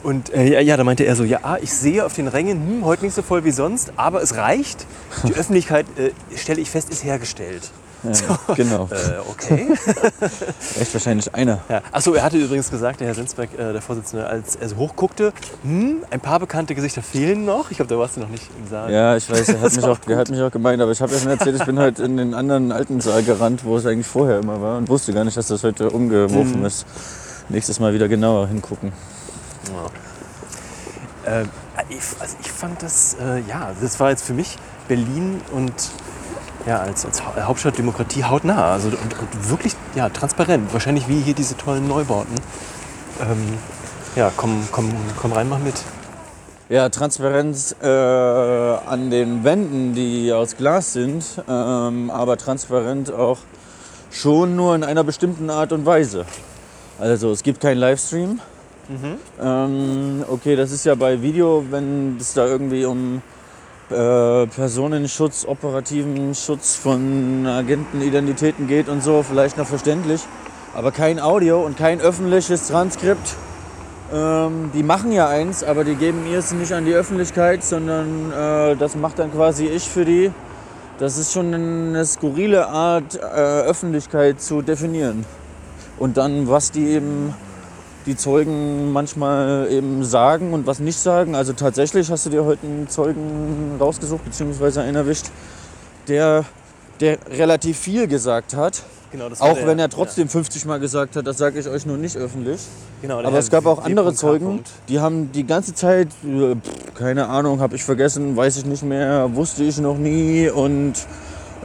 Und 0.03 0.33
äh, 0.33 0.55
ja, 0.55 0.61
ja, 0.61 0.77
da 0.77 0.85
meinte 0.85 1.05
er 1.05 1.15
so, 1.17 1.25
ja, 1.25 1.41
ah, 1.43 1.59
ich 1.61 1.73
sehe 1.73 2.05
auf 2.05 2.15
den 2.15 2.29
Rängen, 2.29 2.59
hm, 2.67 2.85
heute 2.85 3.05
nicht 3.05 3.15
so 3.15 3.23
voll 3.23 3.45
wie 3.45 3.51
sonst, 3.51 3.93
aber 3.97 4.23
es 4.23 4.37
reicht. 4.37 4.87
Die 5.25 5.35
Öffentlichkeit, 5.35 5.87
äh, 5.99 6.11
stelle 6.37 6.61
ich 6.61 6.71
fest, 6.71 6.91
ist 6.91 7.05
hergestellt. 7.05 7.71
Ja, 8.05 8.55
genau. 8.55 8.89
Äh, 8.93 9.19
okay. 9.29 9.69
Echt 10.81 10.95
wahrscheinlich 10.95 11.35
einer. 11.35 11.59
Ja. 11.69 11.83
Achso, 11.91 12.15
er 12.15 12.23
hatte 12.23 12.37
übrigens 12.37 12.71
gesagt, 12.71 13.01
der 13.01 13.09
Herr 13.09 13.15
Sinsberg, 13.15 13.53
äh, 13.59 13.73
der 13.73 13.83
Vorsitzende, 13.83 14.27
als 14.27 14.55
er 14.57 14.69
so 14.69 14.77
hochguckte, 14.77 15.33
hm, 15.63 16.05
ein 16.11 16.21
paar 16.21 16.39
bekannte 16.39 16.75
Gesichter 16.77 17.03
fehlen 17.03 17.45
noch. 17.45 17.71
Ich 17.71 17.79
glaube, 17.79 17.93
da 17.93 17.99
warst 17.99 18.17
du 18.17 18.21
noch 18.21 18.29
nicht 18.29 18.49
im 18.57 18.69
Saal. 18.69 18.93
Ja, 18.93 19.17
ich 19.17 19.29
weiß, 19.29 19.49
er 19.49 19.61
hat, 19.61 19.75
mich 19.75 19.85
auch, 19.85 19.99
der 19.99 20.17
hat 20.17 20.31
mich 20.31 20.41
auch 20.41 20.51
gemeint, 20.53 20.81
aber 20.81 20.93
ich 20.93 21.01
habe 21.03 21.13
ja 21.13 21.19
schon 21.19 21.31
erzählt, 21.31 21.57
ich 21.59 21.65
bin 21.67 21.79
halt 21.79 21.99
in 21.99 22.17
den 22.17 22.35
anderen 22.35 22.71
alten 22.71 23.01
Saal 23.01 23.23
gerannt, 23.25 23.65
wo 23.65 23.77
es 23.77 23.85
eigentlich 23.87 24.07
vorher 24.07 24.39
immer 24.39 24.61
war 24.63 24.79
und 24.79 24.89
wusste 24.89 25.13
gar 25.13 25.25
nicht, 25.25 25.37
dass 25.37 25.49
das 25.49 25.65
heute 25.65 25.91
umgeworfen 25.91 26.61
Mhm. 26.61 26.67
ist. 26.67 26.87
Nächstes 27.49 27.81
Mal 27.81 27.95
wieder 27.95 28.09
genauer 28.09 28.47
hingucken. 28.49 28.93
Äh, 31.25 31.43
ich, 31.89 31.99
also 32.21 32.37
ich 32.41 32.51
fand 32.51 32.83
das, 32.83 33.17
äh, 33.21 33.41
ja, 33.49 33.71
das 33.81 33.99
war 34.01 34.11
jetzt 34.11 34.25
für 34.25 34.35
mich 34.35 34.57
Berlin 34.89 35.41
und 35.53 35.73
ja, 36.67 36.81
als, 36.81 37.05
als 37.07 37.25
Hau- 37.25 37.41
Hauptstadt 37.41 37.79
Demokratie 37.79 38.25
hautnah. 38.25 38.73
Also, 38.73 38.89
und, 38.89 38.97
und 38.97 39.51
wirklich 39.51 39.75
ja, 39.95 40.09
transparent. 40.09 40.73
Wahrscheinlich 40.73 41.09
wie 41.09 41.21
hier 41.21 41.35
diese 41.35 41.57
tollen 41.57 41.87
Neubauten. 41.89 42.35
Ähm, 43.21 43.59
ja, 44.17 44.33
komm, 44.37 44.67
komm, 44.73 44.93
komm 45.21 45.33
rein, 45.33 45.49
mach 45.49 45.59
mit. 45.59 45.75
Ja, 46.69 46.89
Transparenz 46.91 47.75
äh, 47.83 47.87
an 47.87 49.11
den 49.11 49.43
Wänden, 49.43 49.95
die 49.95 50.33
aus 50.33 50.57
Glas 50.57 50.93
sind, 50.93 51.25
ähm, 51.49 52.11
aber 52.11 52.37
transparent 52.37 53.11
auch 53.11 53.39
schon 54.11 54.55
nur 54.55 54.75
in 54.75 54.85
einer 54.85 55.03
bestimmten 55.03 55.49
Art 55.49 55.73
und 55.73 55.87
Weise. 55.87 56.27
Also 56.99 57.31
es 57.31 57.43
gibt 57.43 57.61
keinen 57.61 57.79
Livestream. 57.79 58.41
Ähm, 59.41 60.25
okay, 60.29 60.57
das 60.57 60.73
ist 60.73 60.85
ja 60.85 60.95
bei 60.95 61.21
Video, 61.21 61.65
wenn 61.71 62.17
es 62.19 62.35
da 62.35 62.47
irgendwie 62.47 62.85
um 62.85 63.23
äh, 63.91 64.47
Personenschutz, 64.47 65.45
operativen 65.47 66.35
Schutz 66.35 66.77
von 66.77 67.47
Agentenidentitäten 67.47 68.67
geht 68.67 68.89
und 68.89 69.03
so, 69.03 69.23
vielleicht 69.23 69.57
noch 69.57 69.67
verständlich. 69.67 70.21
Aber 70.75 70.93
kein 70.93 71.19
Audio 71.19 71.65
und 71.65 71.77
kein 71.77 72.01
öffentliches 72.01 72.69
Transkript. 72.69 73.37
Ähm, 74.13 74.71
die 74.75 74.83
machen 74.83 75.13
ja 75.13 75.29
eins, 75.29 75.65
aber 75.65 75.85
die 75.85 75.95
geben 75.95 76.27
ihr 76.31 76.39
es 76.39 76.53
nicht 76.53 76.73
an 76.73 76.85
die 76.85 76.95
Öffentlichkeit, 76.95 77.65
sondern 77.65 78.33
äh, 78.33 78.77
das 78.77 78.95
macht 78.95 79.19
dann 79.19 79.33
quasi 79.33 79.67
ich 79.67 79.89
für 79.89 80.05
die. 80.05 80.31
Das 80.99 81.17
ist 81.17 81.33
schon 81.33 81.55
eine 81.55 82.05
skurrile 82.05 82.69
Art, 82.69 83.15
äh, 83.15 83.19
Öffentlichkeit 83.21 84.41
zu 84.41 84.63
definieren. 84.63 85.25
Und 85.99 86.17
dann, 86.17 86.49
was 86.49 86.71
die 86.71 86.89
eben 86.89 87.35
die 88.09 88.17
Zeugen 88.17 88.91
manchmal 88.93 89.69
eben 89.71 90.03
sagen 90.05 90.53
und 90.55 90.67
was 90.67 90.81
nicht 90.81 90.99
sagen. 90.99 91.35
Also 91.35 91.53
tatsächlich 91.53 92.11
hast 92.11 92.27
du 92.27 92.31
dir 92.31 92.45
heute 92.45 92.67
einen 92.67 92.89
Zeugen 92.89 93.77
rausgesucht, 93.79 94.25
beziehungsweise 94.25 94.81
einen 94.81 94.97
erwischt, 94.97 95.27
der, 96.09 96.45
der 97.01 97.19
relativ 97.31 97.79
viel 97.79 98.09
gesagt 98.09 98.57
hat. 98.57 98.83
Genau, 99.13 99.27
auch 99.39 99.55
der- 99.55 99.67
wenn 99.67 99.79
er 99.79 99.89
trotzdem 99.89 100.29
50 100.29 100.65
Mal 100.67 100.81
gesagt 100.81 101.17
hat, 101.17 101.27
das 101.27 101.39
sage 101.39 101.59
ich 101.61 101.69
euch 101.69 101.87
nur 101.87 101.97
nicht 101.97 102.17
öffentlich. 102.17 102.61
Genau, 103.01 103.21
Aber 103.21 103.39
es 103.39 103.51
gab 103.51 103.65
auch 103.67 103.83
andere. 103.85 104.13
Zeugen, 104.15 104.61
die 104.89 105.01
haben 105.01 105.31
die 105.33 105.47
ganze 105.47 105.75
Zeit, 105.75 106.09
äh, 106.25 106.55
pff, 106.57 106.95
keine 106.95 107.29
Ahnung, 107.29 107.61
habe 107.61 107.77
ich 107.77 107.85
vergessen, 107.85 108.37
weiß 108.37 108.57
ich 108.59 108.67
nicht 108.67 108.83
mehr, 108.83 109.35
wusste 109.35 109.65
ich 109.65 109.79
noch 109.79 109.97
nie 109.97 110.51
und 110.51 110.95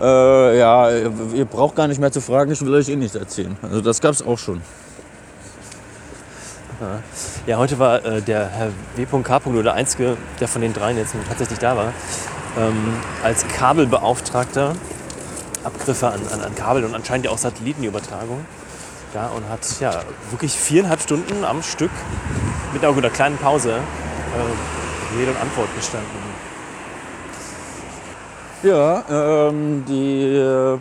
äh, 0.01 0.57
ja, 0.57 0.89
ihr 0.91 1.45
braucht 1.45 1.75
gar 1.75 1.87
nicht 1.87 1.99
mehr 1.99 2.11
zu 2.11 2.21
fragen, 2.21 2.51
ich 2.51 2.61
will 2.61 2.73
euch 2.75 2.87
eh 2.89 2.95
nichts 2.95 3.15
erzählen. 3.15 3.57
Also 3.61 3.81
das 3.81 3.99
gab 3.99 4.11
es 4.13 4.25
auch 4.25 4.37
schon. 4.37 4.61
Ja, 7.45 7.57
heute 7.57 7.79
war 7.79 8.03
äh, 8.05 8.21
der 8.21 8.47
Herr 8.49 8.69
W.K. 8.95 9.41
nur 9.45 9.63
der 9.63 9.73
Einzige, 9.73 10.17
der 10.39 10.47
von 10.47 10.61
den 10.61 10.73
dreien 10.73 10.97
jetzt 10.97 11.15
tatsächlich 11.27 11.59
da 11.59 11.75
war, 11.75 11.93
ähm, 12.57 12.93
als 13.23 13.47
Kabelbeauftragter 13.47 14.75
Abgriffe 15.63 16.07
an, 16.07 16.19
an, 16.31 16.41
an 16.41 16.55
Kabel 16.55 16.83
und 16.83 16.93
anscheinend 16.93 17.25
ja 17.25 17.31
auch 17.31 17.37
Satellitenübertragung. 17.37 18.45
Ja, 19.13 19.27
und 19.27 19.47
hat 19.49 19.79
ja 19.79 20.01
wirklich 20.31 20.53
viereinhalb 20.53 21.01
Stunden 21.01 21.45
am 21.45 21.61
Stück 21.61 21.91
mit 22.73 22.83
einer, 22.83 22.97
einer 22.97 23.09
kleinen 23.09 23.37
Pause 23.37 23.73
äh, 23.73 25.19
Rede 25.19 25.31
und 25.31 25.37
Antwort 25.39 25.67
gestanden. 25.75 26.09
Ja, 28.63 29.03
ähm, 29.09 29.83
die, 29.87 30.23
äh, 30.23 30.79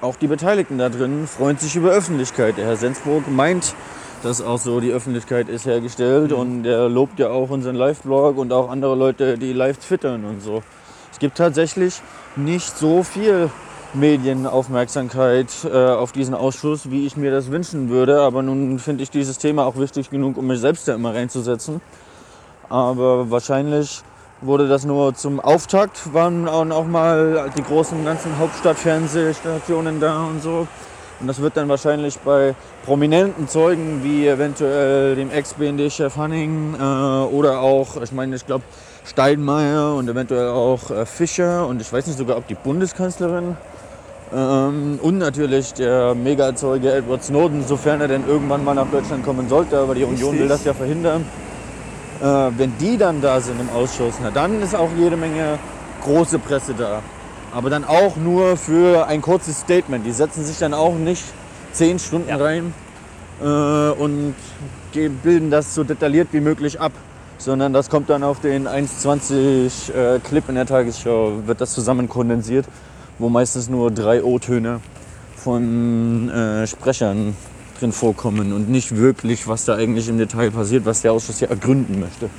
auch 0.00 0.16
die 0.16 0.26
Beteiligten 0.26 0.78
da 0.78 0.90
drin 0.90 1.26
freuen 1.26 1.56
sich 1.58 1.74
über 1.74 1.90
Öffentlichkeit. 1.90 2.56
Der 2.58 2.66
Herr 2.66 2.76
Sensburg 2.76 3.28
meint, 3.28 3.74
dass 4.22 4.40
auch 4.40 4.58
so 4.58 4.80
die 4.80 4.92
Öffentlichkeit 4.92 5.48
ist 5.48 5.66
hergestellt 5.66 6.32
und 6.32 6.64
er 6.64 6.88
lobt 6.88 7.18
ja 7.18 7.30
auch 7.30 7.50
unseren 7.50 7.76
Live-Blog 7.76 8.38
und 8.38 8.52
auch 8.52 8.70
andere 8.70 8.94
Leute, 8.94 9.36
die 9.38 9.52
live 9.52 9.78
twittern 9.78 10.24
und 10.24 10.40
so. 10.40 10.62
Es 11.10 11.18
gibt 11.18 11.36
tatsächlich 11.36 12.00
nicht 12.36 12.76
so 12.76 13.02
viel 13.02 13.50
Medienaufmerksamkeit 13.94 15.48
äh, 15.64 15.88
auf 15.90 16.12
diesen 16.12 16.34
Ausschuss, 16.34 16.90
wie 16.90 17.06
ich 17.06 17.16
mir 17.16 17.30
das 17.30 17.50
wünschen 17.50 17.90
würde. 17.90 18.20
Aber 18.20 18.42
nun 18.42 18.78
finde 18.78 19.02
ich 19.02 19.10
dieses 19.10 19.38
Thema 19.38 19.66
auch 19.66 19.76
wichtig 19.76 20.08
genug, 20.08 20.38
um 20.38 20.46
mich 20.46 20.60
selbst 20.60 20.88
da 20.88 20.94
immer 20.94 21.14
reinzusetzen. 21.14 21.80
Aber 22.68 23.30
wahrscheinlich 23.30 24.02
wurde 24.40 24.66
das 24.66 24.84
nur 24.84 25.14
zum 25.14 25.40
Auftakt, 25.40 26.12
waren 26.14 26.48
auch 26.48 26.68
auch 26.70 26.86
mal 26.86 27.50
die 27.56 27.62
großen 27.62 28.04
ganzen 28.04 28.38
Hauptstadtfernsehstationen 28.38 30.00
da 30.00 30.24
und 30.24 30.42
so. 30.42 30.66
Und 31.22 31.28
das 31.28 31.40
wird 31.40 31.56
dann 31.56 31.68
wahrscheinlich 31.68 32.18
bei 32.18 32.56
prominenten 32.84 33.46
Zeugen 33.46 34.02
wie 34.02 34.26
eventuell 34.26 35.14
dem 35.14 35.30
Ex-BND-Chef 35.30 36.16
Hanning 36.16 36.74
äh, 36.74 36.82
oder 36.82 37.60
auch, 37.60 38.02
ich 38.02 38.10
meine, 38.10 38.34
ich 38.34 38.44
glaube 38.44 38.64
Steinmeier 39.04 39.94
und 39.94 40.08
eventuell 40.08 40.48
auch 40.48 40.90
äh, 40.90 41.06
Fischer 41.06 41.68
und 41.68 41.80
ich 41.80 41.92
weiß 41.92 42.08
nicht 42.08 42.18
sogar, 42.18 42.36
ob 42.38 42.48
die 42.48 42.56
Bundeskanzlerin 42.56 43.56
ähm, 44.34 44.98
und 45.00 45.18
natürlich 45.18 45.72
der 45.74 46.16
Megazeuge 46.16 46.92
Edward 46.92 47.22
Snowden, 47.22 47.64
sofern 47.64 48.00
er 48.00 48.08
denn 48.08 48.26
irgendwann 48.26 48.64
mal 48.64 48.74
nach 48.74 48.90
Deutschland 48.90 49.24
kommen 49.24 49.48
sollte, 49.48 49.78
aber 49.78 49.94
die 49.94 50.02
Union 50.02 50.36
will 50.36 50.48
das 50.48 50.64
ja 50.64 50.74
verhindern. 50.74 51.24
Äh, 52.20 52.24
wenn 52.24 52.76
die 52.78 52.96
dann 52.96 53.20
da 53.20 53.40
sind 53.40 53.60
im 53.60 53.70
Ausschuss, 53.70 54.14
na, 54.20 54.32
dann 54.32 54.60
ist 54.60 54.74
auch 54.74 54.90
jede 54.98 55.16
Menge 55.16 55.60
große 56.02 56.40
Presse 56.40 56.74
da. 56.74 57.00
Aber 57.52 57.68
dann 57.68 57.84
auch 57.84 58.16
nur 58.16 58.56
für 58.56 59.06
ein 59.06 59.20
kurzes 59.20 59.60
Statement. 59.60 60.06
Die 60.06 60.12
setzen 60.12 60.44
sich 60.44 60.58
dann 60.58 60.72
auch 60.72 60.94
nicht 60.94 61.22
zehn 61.72 61.98
Stunden 61.98 62.32
rein 62.32 62.72
äh, 63.42 63.44
und 63.44 64.34
bilden 65.22 65.50
das 65.50 65.74
so 65.74 65.84
detailliert 65.84 66.28
wie 66.32 66.40
möglich 66.40 66.80
ab. 66.80 66.92
Sondern 67.38 67.72
das 67.72 67.90
kommt 67.90 68.08
dann 68.08 68.22
auf 68.22 68.40
den 68.40 68.68
1,20 68.68 69.92
äh, 69.92 70.18
Clip 70.20 70.48
in 70.48 70.54
der 70.54 70.66
Tagesschau, 70.66 71.46
wird 71.46 71.60
das 71.60 71.72
zusammen 71.72 72.08
kondensiert, 72.08 72.66
wo 73.18 73.28
meistens 73.28 73.68
nur 73.68 73.90
drei 73.90 74.22
O-Töne 74.22 74.80
von 75.36 76.30
äh, 76.30 76.66
Sprechern 76.66 77.36
drin 77.80 77.92
vorkommen 77.92 78.52
und 78.52 78.70
nicht 78.70 78.96
wirklich, 78.96 79.48
was 79.48 79.64
da 79.64 79.74
eigentlich 79.74 80.08
im 80.08 80.18
Detail 80.18 80.52
passiert, 80.52 80.86
was 80.86 81.02
der 81.02 81.12
Ausschuss 81.12 81.40
ja 81.40 81.48
ergründen 81.48 81.98
möchte. 81.98 82.30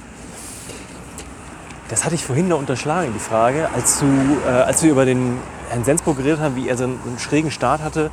Das 1.93 2.05
hatte 2.05 2.15
ich 2.15 2.25
vorhin 2.25 2.47
noch 2.47 2.57
unterschlagen, 2.57 3.13
die 3.13 3.19
Frage, 3.19 3.69
als, 3.75 3.99
du, 3.99 4.07
äh, 4.47 4.49
als 4.49 4.81
wir 4.81 4.89
über 4.89 5.05
den 5.05 5.37
Herrn 5.69 5.83
Sensburg 5.83 6.17
geredet 6.17 6.39
haben, 6.39 6.55
wie 6.55 6.67
er 6.67 6.75
so 6.75 6.85
einen, 6.85 6.99
einen 7.05 7.19
schrägen 7.19 7.51
Start 7.51 7.83
hatte 7.83 8.09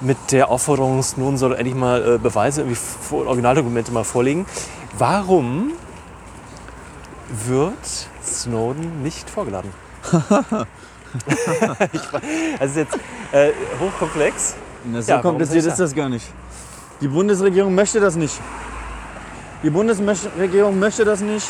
mit 0.00 0.16
der 0.30 0.48
Aufforderung, 0.48 1.02
Snowden 1.02 1.36
soll 1.36 1.52
endlich 1.52 1.74
mal 1.74 2.14
äh, 2.14 2.16
Beweise, 2.16 2.62
irgendwie 2.62 2.80
Originaldokumente 3.14 3.92
mal 3.92 4.04
vorlegen. 4.04 4.46
Warum 4.96 5.72
wird 7.48 7.74
Snowden 8.24 9.02
nicht 9.02 9.28
vorgeladen? 9.28 9.70
das 12.58 12.70
ist 12.70 12.76
jetzt 12.76 12.98
äh, 13.32 13.50
hochkomplex. 13.78 14.54
Na, 14.86 15.02
so 15.02 15.12
Ja, 15.12 15.18
kompliziert 15.20 15.66
ist 15.66 15.78
das 15.78 15.94
gar 15.94 16.08
nicht. 16.08 16.26
Die 17.02 17.08
Bundesregierung 17.08 17.74
möchte 17.74 18.00
das 18.00 18.16
nicht. 18.16 18.40
Die 19.62 19.68
Bundesregierung 19.68 20.78
möchte 20.78 21.04
das 21.04 21.20
nicht, 21.20 21.46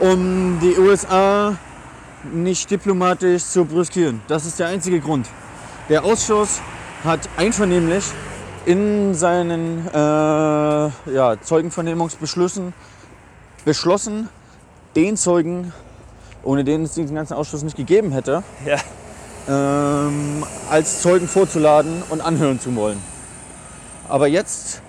um 0.00 0.58
die 0.60 0.76
USA 0.78 1.56
nicht 2.32 2.70
diplomatisch 2.70 3.44
zu 3.44 3.64
brüskieren. 3.64 4.20
Das 4.28 4.44
ist 4.46 4.58
der 4.58 4.68
einzige 4.68 5.00
Grund. 5.00 5.26
Der 5.88 6.04
Ausschuss 6.04 6.60
hat 7.04 7.20
einvernehmlich 7.36 8.04
in 8.66 9.14
seinen 9.14 9.86
äh, 9.88 9.98
ja, 9.98 11.36
Zeugenvernehmungsbeschlüssen 11.42 12.74
beschlossen, 13.64 14.28
den 14.96 15.16
Zeugen, 15.16 15.72
ohne 16.42 16.64
den 16.64 16.84
es 16.84 16.94
diesen 16.94 17.14
ganzen 17.14 17.34
Ausschuss 17.34 17.62
nicht 17.62 17.76
gegeben 17.76 18.12
hätte, 18.12 18.42
Ja. 18.66 18.76
ähm, 19.48 20.44
als 20.70 21.00
Zeugen 21.00 21.26
vorzuladen 21.26 22.02
und 22.10 22.20
anhören 22.20 22.60
zu 22.60 22.74
wollen. 22.76 23.02
Aber 24.08 24.26
jetzt 24.26 24.82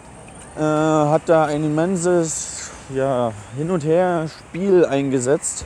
äh, 0.57 0.61
hat 0.61 1.23
da 1.27 1.45
ein 1.45 1.63
immenses 1.63 2.60
ja, 2.95 3.31
Hin- 3.57 3.71
und 3.71 3.83
Her-Spiel 3.83 4.85
eingesetzt. 4.85 5.65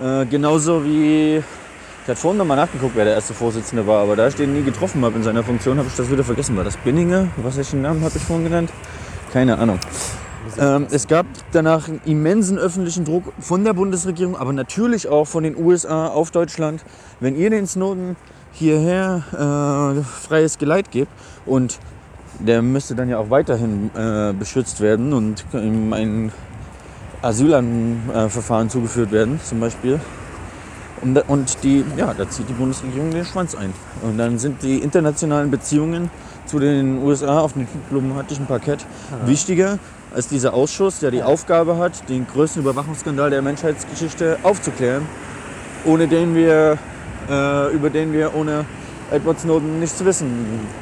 Äh, 0.00 0.26
genauso 0.26 0.84
wie, 0.84 1.36
ich 1.38 2.08
hatte 2.08 2.16
vorhin 2.16 2.38
noch 2.38 2.44
mal 2.44 2.56
nachgeguckt, 2.56 2.92
wer 2.96 3.04
der 3.04 3.14
erste 3.14 3.34
Vorsitzende 3.34 3.86
war, 3.86 4.02
aber 4.02 4.16
da 4.16 4.28
ich 4.28 4.34
den 4.34 4.52
nie 4.52 4.62
getroffen 4.62 5.04
habe 5.04 5.16
in 5.16 5.22
seiner 5.22 5.44
Funktion, 5.44 5.78
habe 5.78 5.88
ich 5.88 5.96
das 5.96 6.10
wieder 6.10 6.24
vergessen. 6.24 6.56
War 6.56 6.64
das 6.64 6.76
Binninger? 6.76 7.28
Was 7.36 7.56
welchen 7.56 7.82
Namen 7.82 8.02
habe 8.02 8.16
ich 8.16 8.22
vorhin 8.22 8.44
genannt? 8.44 8.70
Keine 9.32 9.58
Ahnung. 9.58 9.78
Ähm, 10.58 10.86
es 10.90 11.06
gab 11.06 11.26
danach 11.52 11.88
einen 11.88 12.00
immensen 12.04 12.58
öffentlichen 12.58 13.04
Druck 13.04 13.32
von 13.38 13.64
der 13.64 13.74
Bundesregierung, 13.74 14.36
aber 14.36 14.52
natürlich 14.52 15.08
auch 15.08 15.26
von 15.26 15.44
den 15.44 15.56
USA 15.56 16.08
auf 16.08 16.30
Deutschland. 16.30 16.84
Wenn 17.20 17.36
ihr 17.36 17.50
den 17.50 17.66
Snowden 17.66 18.16
hierher 18.52 19.22
äh, 19.32 20.02
freies 20.02 20.58
Geleit 20.58 20.90
gebt 20.90 21.10
und 21.46 21.78
der 22.46 22.62
müsste 22.62 22.94
dann 22.94 23.08
ja 23.08 23.18
auch 23.18 23.30
weiterhin 23.30 23.90
äh, 23.94 24.32
beschützt 24.32 24.80
werden 24.80 25.12
und 25.12 25.44
ihm 25.52 25.92
ein 25.92 26.32
Asylverfahren 27.22 28.68
zugeführt 28.68 29.12
werden, 29.12 29.40
zum 29.42 29.60
Beispiel. 29.60 30.00
Und, 31.00 31.14
da- 31.14 31.24
und 31.28 31.62
die, 31.62 31.84
ja, 31.96 32.14
da 32.14 32.28
zieht 32.28 32.48
die 32.48 32.52
Bundesregierung 32.52 33.10
den 33.10 33.24
Schwanz 33.24 33.54
ein. 33.54 33.72
Und 34.02 34.18
dann 34.18 34.38
sind 34.38 34.62
die 34.62 34.78
internationalen 34.78 35.50
Beziehungen 35.50 36.10
zu 36.46 36.58
den 36.58 36.98
USA 36.98 37.40
auf 37.40 37.52
dem 37.54 37.66
diplomatischen 37.66 38.46
Parkett 38.46 38.84
wichtiger 39.26 39.78
als 40.14 40.28
dieser 40.28 40.52
Ausschuss, 40.54 40.98
der 40.98 41.10
die 41.10 41.22
Aufgabe 41.22 41.78
hat, 41.78 42.08
den 42.08 42.26
größten 42.26 42.62
Überwachungsskandal 42.62 43.30
der 43.30 43.42
Menschheitsgeschichte 43.42 44.38
aufzuklären, 44.42 45.06
ohne 45.84 46.06
den 46.06 46.34
wir, 46.34 46.78
äh, 47.30 47.72
über 47.72 47.88
den 47.90 48.12
wir 48.12 48.34
ohne 48.34 48.64
Edward 49.12 49.38
Snowden 49.40 49.78
nichts 49.80 50.04
wissen 50.04 50.28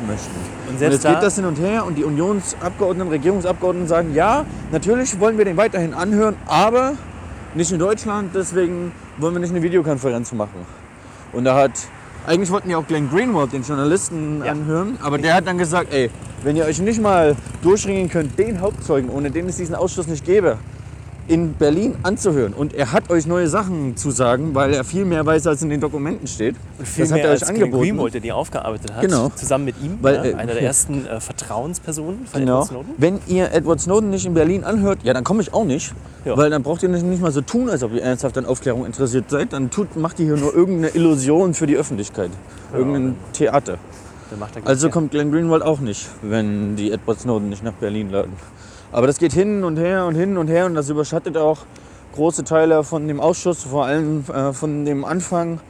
möchten. 0.06 0.30
Und 0.66 0.72
Und 0.74 0.78
selbst 0.78 0.94
jetzt 1.02 1.06
geht 1.06 1.16
da- 1.16 1.20
das 1.20 1.36
hin 1.36 1.44
und 1.44 1.58
her 1.58 1.84
und 1.84 1.96
die 1.98 2.04
Unionsabgeordneten, 2.04 3.10
Regierungsabgeordneten 3.10 3.88
sagen, 3.88 4.14
ja, 4.14 4.44
natürlich 4.72 5.18
wollen 5.20 5.36
wir 5.38 5.44
den 5.44 5.56
weiterhin 5.56 5.94
anhören, 5.94 6.36
aber 6.46 6.92
nicht 7.54 7.72
in 7.72 7.78
Deutschland, 7.78 8.30
deswegen 8.34 8.92
wollen 9.18 9.34
wir 9.34 9.40
nicht 9.40 9.50
eine 9.50 9.62
Videokonferenz 9.62 10.32
machen. 10.32 10.64
Und 11.32 11.44
da 11.44 11.56
hat, 11.56 11.72
eigentlich 12.26 12.50
wollten 12.50 12.70
ja 12.70 12.78
auch 12.78 12.86
Glenn 12.86 13.10
Greenwald, 13.10 13.52
den 13.52 13.62
Journalisten, 13.62 14.42
anhören, 14.42 14.96
aber 15.02 15.18
der 15.18 15.34
hat 15.34 15.46
dann 15.46 15.58
gesagt, 15.58 15.92
ey, 15.92 16.10
wenn 16.42 16.56
ihr 16.56 16.64
euch 16.64 16.80
nicht 16.80 17.00
mal 17.02 17.36
durchringen 17.62 18.08
könnt, 18.08 18.38
den 18.38 18.60
Hauptzeugen, 18.60 19.10
ohne 19.10 19.30
den 19.30 19.48
es 19.48 19.56
diesen 19.56 19.74
Ausschuss 19.74 20.06
nicht 20.06 20.24
gäbe, 20.24 20.56
in 21.28 21.54
Berlin 21.54 21.94
anzuhören. 22.02 22.52
Und 22.52 22.74
er 22.74 22.92
hat 22.92 23.10
euch 23.10 23.26
neue 23.26 23.48
Sachen 23.48 23.96
zu 23.96 24.10
sagen, 24.10 24.54
weil 24.54 24.74
er 24.74 24.84
viel 24.84 25.04
mehr 25.04 25.24
weiß, 25.24 25.46
als 25.46 25.62
in 25.62 25.70
den 25.70 25.80
Dokumenten 25.80 26.26
steht. 26.26 26.56
Und 26.78 26.88
viel 26.88 27.04
das 27.04 27.12
hat 27.12 27.16
mehr 27.18 27.26
er 27.26 27.34
euch 27.34 27.40
als 27.42 27.48
Glenn 27.50 27.62
angeboten. 27.62 27.82
Greenwald, 27.82 28.14
der 28.14 28.20
die 28.20 28.32
aufgearbeitet 28.32 28.92
hat, 28.94 29.02
Genau. 29.02 29.28
zusammen 29.34 29.66
mit 29.66 29.76
ihm, 29.82 29.98
Weil, 30.02 30.14
ja, 30.16 30.24
äh, 30.24 30.34
einer 30.34 30.52
der 30.52 30.62
ja. 30.62 30.68
ersten 30.68 31.06
äh, 31.06 31.20
Vertrauenspersonen 31.20 32.26
von 32.26 32.40
Genau. 32.40 32.62
Edward 32.62 32.68
Snowden. 32.68 32.94
Wenn 32.98 33.18
ihr 33.28 33.52
Edward 33.52 33.80
Snowden 33.80 34.10
nicht 34.10 34.26
in 34.26 34.34
Berlin 34.34 34.64
anhört, 34.64 34.98
ja, 35.02 35.12
dann 35.14 35.24
komme 35.24 35.42
ich 35.42 35.52
auch 35.54 35.64
nicht. 35.64 35.94
Ja. 36.24 36.36
Weil 36.36 36.50
dann 36.50 36.62
braucht 36.62 36.82
ihr 36.82 36.88
nicht, 36.88 37.20
mal 37.20 37.32
so 37.32 37.40
tun, 37.40 37.70
als 37.70 37.82
ob 37.82 37.92
ihr 37.94 38.02
ernsthaft 38.02 38.36
an 38.36 38.44
Aufklärung 38.46 38.84
interessiert 38.84 39.30
seid. 39.30 39.52
Dann 39.52 39.70
tut, 39.70 39.96
macht 39.96 40.18
ihr 40.20 40.26
hier 40.26 40.36
nur 40.36 40.54
irgendeine 40.54 40.94
Illusion 40.94 41.54
für 41.54 41.66
die 41.66 41.76
Öffentlichkeit. 41.76 42.30
Irgendein 42.74 43.16
Theater. 43.32 43.78
Er 44.30 44.66
Also 44.68 44.86
ja. 44.86 44.92
kommt 44.92 45.10
Glenn 45.10 45.32
Greenwald 45.32 45.62
auch 45.62 45.80
nicht, 45.80 46.08
wenn 46.22 46.76
die 46.76 46.92
Edward 46.92 47.20
Snowden 47.20 47.48
nicht 47.48 47.64
nach 47.64 47.72
Berlin 47.72 48.10
laden. 48.10 48.32
Aber 48.92 49.06
das 49.06 49.18
geht 49.18 49.32
hin 49.32 49.62
und 49.62 49.76
her 49.76 50.06
und 50.06 50.16
hin 50.16 50.36
und 50.36 50.48
her 50.48 50.66
und 50.66 50.74
das 50.74 50.88
überschattet 50.90 51.36
auch 51.36 51.58
große 52.14 52.42
Teile 52.42 52.82
von 52.82 53.06
dem 53.06 53.20
Ausschuss, 53.20 53.62
vor 53.62 53.86
allem 53.86 54.24
äh, 54.32 54.52
von 54.52 54.84
dem 54.84 55.04
Anfang. 55.04 55.60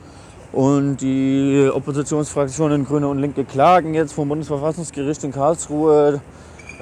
Und 0.53 0.97
die 0.97 1.71
Oppositionsfraktionen 1.73 2.85
Grüne 2.85 3.09
und 3.09 3.19
Linke 3.19 3.45
klagen 3.45 3.95
jetzt 3.95 4.15
vom 4.15 4.29
Bundesverfassungsgericht 4.29 5.23
in 5.23 5.33
Karlsruhe, 5.33 6.21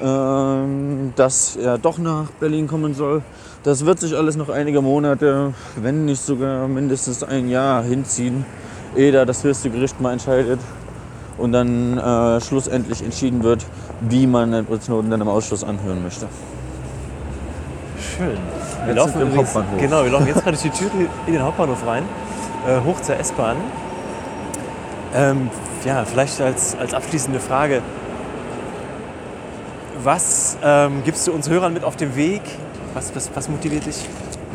ähm, 0.00 1.12
dass 1.16 1.56
er 1.56 1.76
doch 1.76 1.98
nach 1.98 2.30
Berlin 2.38 2.68
kommen 2.68 2.94
soll. 2.94 3.22
Das 3.64 3.84
wird 3.84 3.98
sich 3.98 4.16
alles 4.16 4.36
noch 4.36 4.48
einige 4.48 4.80
Monate, 4.80 5.52
wenn 5.76 6.04
nicht 6.04 6.22
sogar 6.22 6.68
mindestens 6.68 7.24
ein 7.24 7.50
Jahr 7.50 7.82
hinziehen, 7.82 8.46
ehe 8.96 9.10
da 9.10 9.24
das 9.24 9.42
höchste 9.42 9.70
Gericht 9.70 10.00
mal 10.00 10.12
entscheidet 10.12 10.60
und 11.38 11.52
dann 11.52 11.98
äh, 11.98 12.40
schlussendlich 12.40 13.02
entschieden 13.02 13.42
wird, 13.42 13.64
wie 14.00 14.26
man 14.26 14.52
Edward 14.52 14.82
Snowden 14.82 15.10
dann 15.10 15.20
im 15.20 15.28
Ausschuss 15.28 15.64
anhören 15.64 16.02
möchte. 16.02 16.26
Schön. 18.16 18.36
Wir 18.84 18.94
Jetzt 18.94 18.96
laufen 18.96 19.20
im 19.22 19.28
übrigens- 19.28 19.54
Hauptbahnhof. 19.54 19.80
Genau, 19.80 20.04
wir 20.04 20.10
laufen 20.10 20.26
jetzt 20.26 20.42
gerade 20.44 20.56
durch 20.56 20.62
die 20.62 20.70
Tür 20.70 20.90
in 21.26 21.32
den 21.32 21.42
Hauptbahnhof 21.42 21.86
rein, 21.86 22.04
äh, 22.66 22.80
hoch 22.84 23.00
zur 23.00 23.16
S-Bahn. 23.16 23.56
Ähm, 25.14 25.50
ja, 25.84 26.04
vielleicht 26.04 26.40
als, 26.40 26.76
als 26.78 26.92
abschließende 26.94 27.40
Frage. 27.40 27.80
Was 30.02 30.56
ähm, 30.62 31.02
gibst 31.04 31.26
du 31.26 31.32
uns 31.32 31.48
Hörern 31.48 31.72
mit 31.72 31.84
auf 31.84 31.96
dem 31.96 32.14
Weg? 32.14 32.42
Was, 32.94 33.14
was, 33.14 33.30
was 33.34 33.48
motiviert 33.48 33.86
dich? 33.86 34.06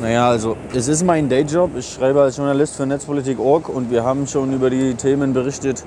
Naja, 0.02 0.28
also 0.30 0.58
es 0.74 0.88
ist 0.88 1.04
mein 1.04 1.30
Dayjob. 1.30 1.72
Ich 1.78 1.94
schreibe 1.94 2.22
als 2.22 2.38
Journalist 2.38 2.76
für 2.76 2.86
Netzpolitik.org 2.86 3.70
und 3.70 3.92
wir 3.92 4.04
haben 4.04 4.26
schon 4.28 4.54
über 4.54 4.70
die 4.70 4.96
Themen 4.96 5.34
berichtet, 5.34 5.84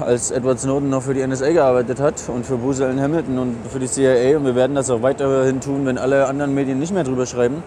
als 0.00 0.30
Edward 0.30 0.60
Snowden 0.60 0.90
noch 0.90 1.02
für 1.02 1.14
die 1.14 1.26
NSA 1.26 1.52
gearbeitet 1.52 2.00
hat 2.00 2.22
und 2.28 2.44
für 2.44 2.56
Bruce 2.56 2.80
Allen 2.80 3.00
Hamilton 3.00 3.38
und 3.38 3.56
für 3.70 3.78
die 3.78 3.86
CIA 3.86 4.36
und 4.36 4.44
wir 4.44 4.54
werden 4.54 4.74
das 4.74 4.90
auch 4.90 5.02
weiterhin 5.02 5.60
tun, 5.60 5.86
wenn 5.86 5.98
alle 5.98 6.26
anderen 6.26 6.54
Medien 6.54 6.78
nicht 6.78 6.92
mehr 6.92 7.04
drüber 7.04 7.26
schreiben. 7.26 7.62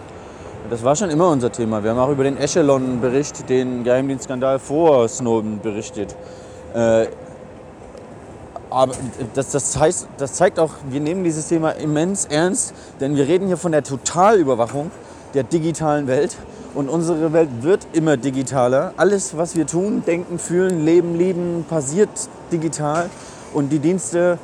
Das 0.68 0.84
war 0.84 0.94
schon 0.94 1.10
immer 1.10 1.30
unser 1.30 1.50
Thema. 1.50 1.82
Wir 1.82 1.90
haben 1.90 1.98
auch 1.98 2.10
über 2.10 2.22
den 2.24 2.36
Echelon-Bericht, 2.36 3.48
den 3.48 3.82
Geheimdienstskandal 3.82 4.58
vor 4.58 5.08
Snowden 5.08 5.60
berichtet. 5.60 6.14
Äh, 6.74 7.06
aber 8.70 8.92
das, 9.34 9.50
das, 9.50 9.76
heißt, 9.76 10.06
das 10.16 10.34
zeigt 10.34 10.60
auch, 10.60 10.70
wir 10.88 11.00
nehmen 11.00 11.24
dieses 11.24 11.48
Thema 11.48 11.70
immens 11.70 12.26
ernst, 12.26 12.72
denn 13.00 13.16
wir 13.16 13.26
reden 13.26 13.48
hier 13.48 13.56
von 13.56 13.72
der 13.72 13.82
Totalüberwachung 13.82 14.92
der 15.34 15.42
digitalen 15.42 16.06
Welt. 16.06 16.36
Und 16.74 16.88
unsere 16.88 17.32
Welt 17.32 17.48
wird 17.62 17.86
immer 17.92 18.16
digitaler. 18.16 18.94
Alles, 18.96 19.36
was 19.36 19.56
wir 19.56 19.66
tun, 19.66 20.04
denken, 20.06 20.38
fühlen, 20.38 20.84
leben, 20.84 21.16
lieben, 21.16 21.64
passiert 21.68 22.08
digital. 22.52 23.10
Und 23.52 23.70
die 23.70 23.80
Dienste 23.80 24.38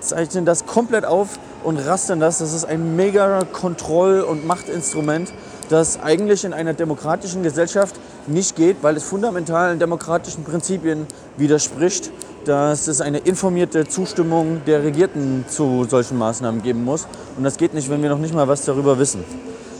zeichnen 0.00 0.44
das 0.44 0.66
komplett 0.66 1.06
auf 1.06 1.38
und 1.64 1.78
rastern 1.78 2.20
das. 2.20 2.38
Das 2.38 2.52
ist 2.52 2.64
ein 2.64 2.96
mega 2.96 3.42
Kontroll- 3.52 4.20
und 4.20 4.46
Machtinstrument, 4.46 5.32
das 5.70 5.98
eigentlich 6.02 6.44
in 6.44 6.52
einer 6.52 6.74
demokratischen 6.74 7.42
Gesellschaft 7.42 7.96
nicht 8.26 8.54
geht, 8.54 8.82
weil 8.82 8.96
es 8.96 9.04
fundamentalen 9.04 9.78
demokratischen 9.78 10.44
Prinzipien 10.44 11.06
widerspricht, 11.38 12.10
dass 12.44 12.86
es 12.86 13.00
eine 13.00 13.18
informierte 13.18 13.88
Zustimmung 13.88 14.60
der 14.66 14.84
Regierten 14.84 15.46
zu 15.48 15.84
solchen 15.88 16.18
Maßnahmen 16.18 16.62
geben 16.62 16.84
muss. 16.84 17.08
Und 17.36 17.44
das 17.44 17.56
geht 17.56 17.74
nicht, 17.74 17.90
wenn 17.90 18.02
wir 18.02 18.10
noch 18.10 18.18
nicht 18.18 18.34
mal 18.34 18.46
was 18.46 18.64
darüber 18.64 18.98
wissen. 18.98 19.24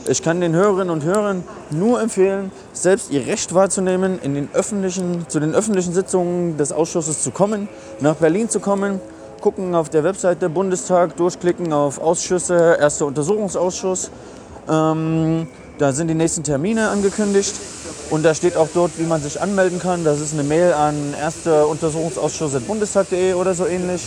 Ich 0.09 0.23
kann 0.23 0.39
den 0.39 0.55
Hörerinnen 0.55 0.89
und 0.89 1.03
Hörern 1.03 1.43
nur 1.69 2.01
empfehlen, 2.01 2.49
selbst 2.71 3.11
ihr 3.11 3.27
Recht 3.27 3.53
wahrzunehmen, 3.53 4.19
in 4.21 4.35
den 4.35 4.47
öffentlichen, 4.53 5.25
zu 5.27 5.41
den 5.41 5.53
öffentlichen 5.53 5.93
Sitzungen 5.93 6.55
des 6.57 6.71
Ausschusses 6.71 7.23
zu 7.23 7.31
kommen, 7.31 7.67
nach 7.99 8.15
Berlin 8.15 8.47
zu 8.47 8.61
kommen, 8.61 9.01
gucken 9.41 9.75
auf 9.75 9.89
der 9.89 10.05
Webseite 10.05 10.47
Bundestag, 10.47 11.17
durchklicken 11.17 11.73
auf 11.73 11.99
Ausschüsse, 11.99 12.77
erster 12.79 13.05
Untersuchungsausschuss. 13.05 14.09
Ähm, 14.69 15.49
da 15.77 15.91
sind 15.91 16.07
die 16.07 16.13
nächsten 16.13 16.43
Termine 16.43 16.87
angekündigt 16.87 17.55
und 18.09 18.23
da 18.23 18.33
steht 18.33 18.55
auch 18.55 18.69
dort, 18.73 18.97
wie 18.97 19.05
man 19.05 19.21
sich 19.21 19.41
anmelden 19.41 19.79
kann. 19.79 20.05
Das 20.05 20.21
ist 20.21 20.33
eine 20.33 20.43
Mail 20.43 20.71
an 20.71 21.13
ersteruntersuchungsausschuss.bundestag.de 21.19 23.33
oder 23.33 23.53
so 23.53 23.67
ähnlich. 23.67 24.03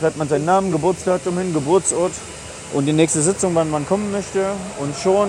Schreibt 0.00 0.16
man 0.16 0.30
seinen 0.30 0.46
Namen, 0.46 0.72
Geburtsdatum 0.72 1.36
hin, 1.36 1.52
Geburtsort 1.52 2.12
und 2.72 2.86
die 2.86 2.92
nächste 2.92 3.20
Sitzung, 3.20 3.54
wann 3.54 3.70
man 3.70 3.86
kommen 3.86 4.10
möchte. 4.12 4.46
Und 4.78 4.96
schon 4.96 5.28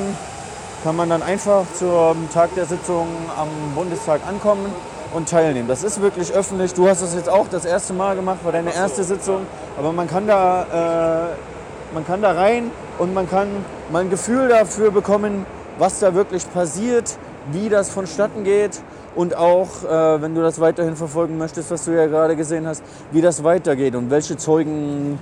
kann 0.84 0.96
man 0.96 1.10
dann 1.10 1.22
einfach 1.22 1.66
zum 1.74 2.30
Tag 2.34 2.54
der 2.56 2.66
Sitzung 2.66 3.08
am 3.38 3.50
Bundestag 3.76 4.22
ankommen 4.28 4.74
und 5.14 5.30
teilnehmen. 5.30 5.68
Das 5.68 5.84
ist 5.84 6.02
wirklich 6.02 6.32
öffentlich. 6.34 6.74
Du 6.74 6.88
hast 6.88 7.02
das 7.02 7.16
jetzt 7.16 7.30
auch 7.30 7.48
das 7.50 7.66
erste 7.66 7.94
Mal 7.94 8.16
gemacht, 8.16 8.40
war 8.44 8.52
deine 8.52 8.74
erste 8.74 9.04
Sitzung. 9.04 9.46
Aber 9.78 9.92
man 9.92 10.08
kann 10.08 10.28
da, 10.28 11.32
äh, 11.32 11.94
man 11.94 12.06
kann 12.06 12.22
da 12.22 12.32
rein 12.32 12.72
und 13.00 13.14
man 13.14 13.30
kann 13.30 13.48
mal 13.92 14.04
ein 14.04 14.10
Gefühl 14.10 14.50
dafür 14.50 14.92
bekommen, 14.92 15.46
was 15.78 16.00
da 16.00 16.14
wirklich 16.14 16.52
passiert, 16.52 17.18
wie 17.52 17.70
das 17.70 17.90
vonstatten 17.90 18.44
geht 18.44 18.82
und 19.16 19.36
auch, 19.36 19.84
äh, 19.84 20.22
wenn 20.22 20.36
du 20.36 20.42
das 20.42 20.60
weiterhin 20.60 20.96
verfolgen 20.96 21.38
möchtest, 21.38 21.72
was 21.72 21.86
du 21.86 21.92
ja 21.92 22.08
gerade 22.08 22.36
gesehen 22.36 22.68
hast, 22.68 22.84
wie 23.12 23.22
das 23.22 23.44
weitergeht 23.44 23.96
und 23.96 24.10
welche 24.10 24.38
Zeugen 24.38 25.20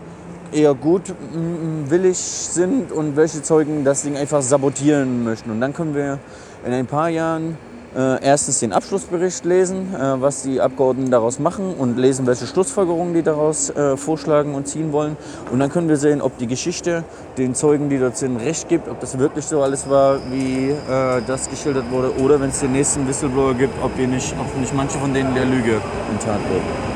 eher 0.55 0.73
gutwillig 0.73 2.17
sind 2.17 2.91
und 2.91 3.15
welche 3.15 3.43
Zeugen 3.43 3.83
das 3.83 4.03
Ding 4.03 4.17
einfach 4.17 4.41
sabotieren 4.41 5.23
möchten. 5.23 5.51
Und 5.51 5.61
dann 5.61 5.73
können 5.73 5.93
wir 5.93 6.19
in 6.65 6.73
ein 6.73 6.87
paar 6.87 7.09
Jahren 7.09 7.57
äh, 7.95 8.23
erstens 8.23 8.59
den 8.59 8.73
Abschlussbericht 8.73 9.45
lesen, 9.45 9.93
äh, 9.93 10.21
was 10.21 10.43
die 10.43 10.59
Abgeordneten 10.59 11.11
daraus 11.11 11.39
machen 11.39 11.73
und 11.73 11.97
lesen, 11.97 12.27
welche 12.27 12.45
Schlussfolgerungen 12.45 13.13
die 13.13 13.23
daraus 13.23 13.69
äh, 13.69 13.95
vorschlagen 13.95 14.53
und 14.53 14.67
ziehen 14.67 14.91
wollen. 14.91 15.15
Und 15.51 15.59
dann 15.59 15.69
können 15.69 15.87
wir 15.87 15.97
sehen, 15.97 16.21
ob 16.21 16.37
die 16.37 16.47
Geschichte 16.47 17.03
den 17.37 17.55
Zeugen, 17.55 17.89
die 17.89 17.97
dort 17.97 18.17
sind, 18.17 18.37
recht 18.37 18.67
gibt, 18.67 18.87
ob 18.89 18.99
das 18.99 19.17
wirklich 19.17 19.45
so 19.45 19.61
alles 19.61 19.89
war, 19.89 20.19
wie 20.31 20.71
äh, 20.71 21.21
das 21.25 21.49
geschildert 21.49 21.89
wurde, 21.91 22.13
oder 22.21 22.39
wenn 22.39 22.49
es 22.49 22.59
den 22.59 22.73
nächsten 22.73 23.07
Whistleblower 23.07 23.53
gibt, 23.53 23.73
ob, 23.81 23.95
die 23.95 24.07
nicht, 24.07 24.35
ob 24.39 24.59
nicht 24.59 24.73
manche 24.73 24.97
von 24.97 25.13
denen 25.13 25.33
der 25.33 25.45
Lüge 25.45 25.81
enttarnt 26.11 26.43
wurden. 26.49 26.94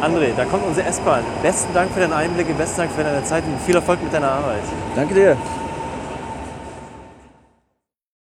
André, 0.00 0.32
da 0.36 0.44
kommt 0.46 0.64
unsere 0.66 0.86
S-Bahn. 0.88 1.22
Besten 1.42 1.74
Dank 1.74 1.92
für 1.92 2.00
deine 2.00 2.16
Einblicke, 2.16 2.54
besten 2.54 2.78
Dank 2.78 2.92
für 2.92 3.04
deine 3.04 3.22
Zeit 3.24 3.44
und 3.44 3.60
viel 3.60 3.74
Erfolg 3.74 4.02
mit 4.02 4.12
deiner 4.12 4.30
Arbeit. 4.30 4.62
Danke 4.96 5.14
dir. 5.14 5.36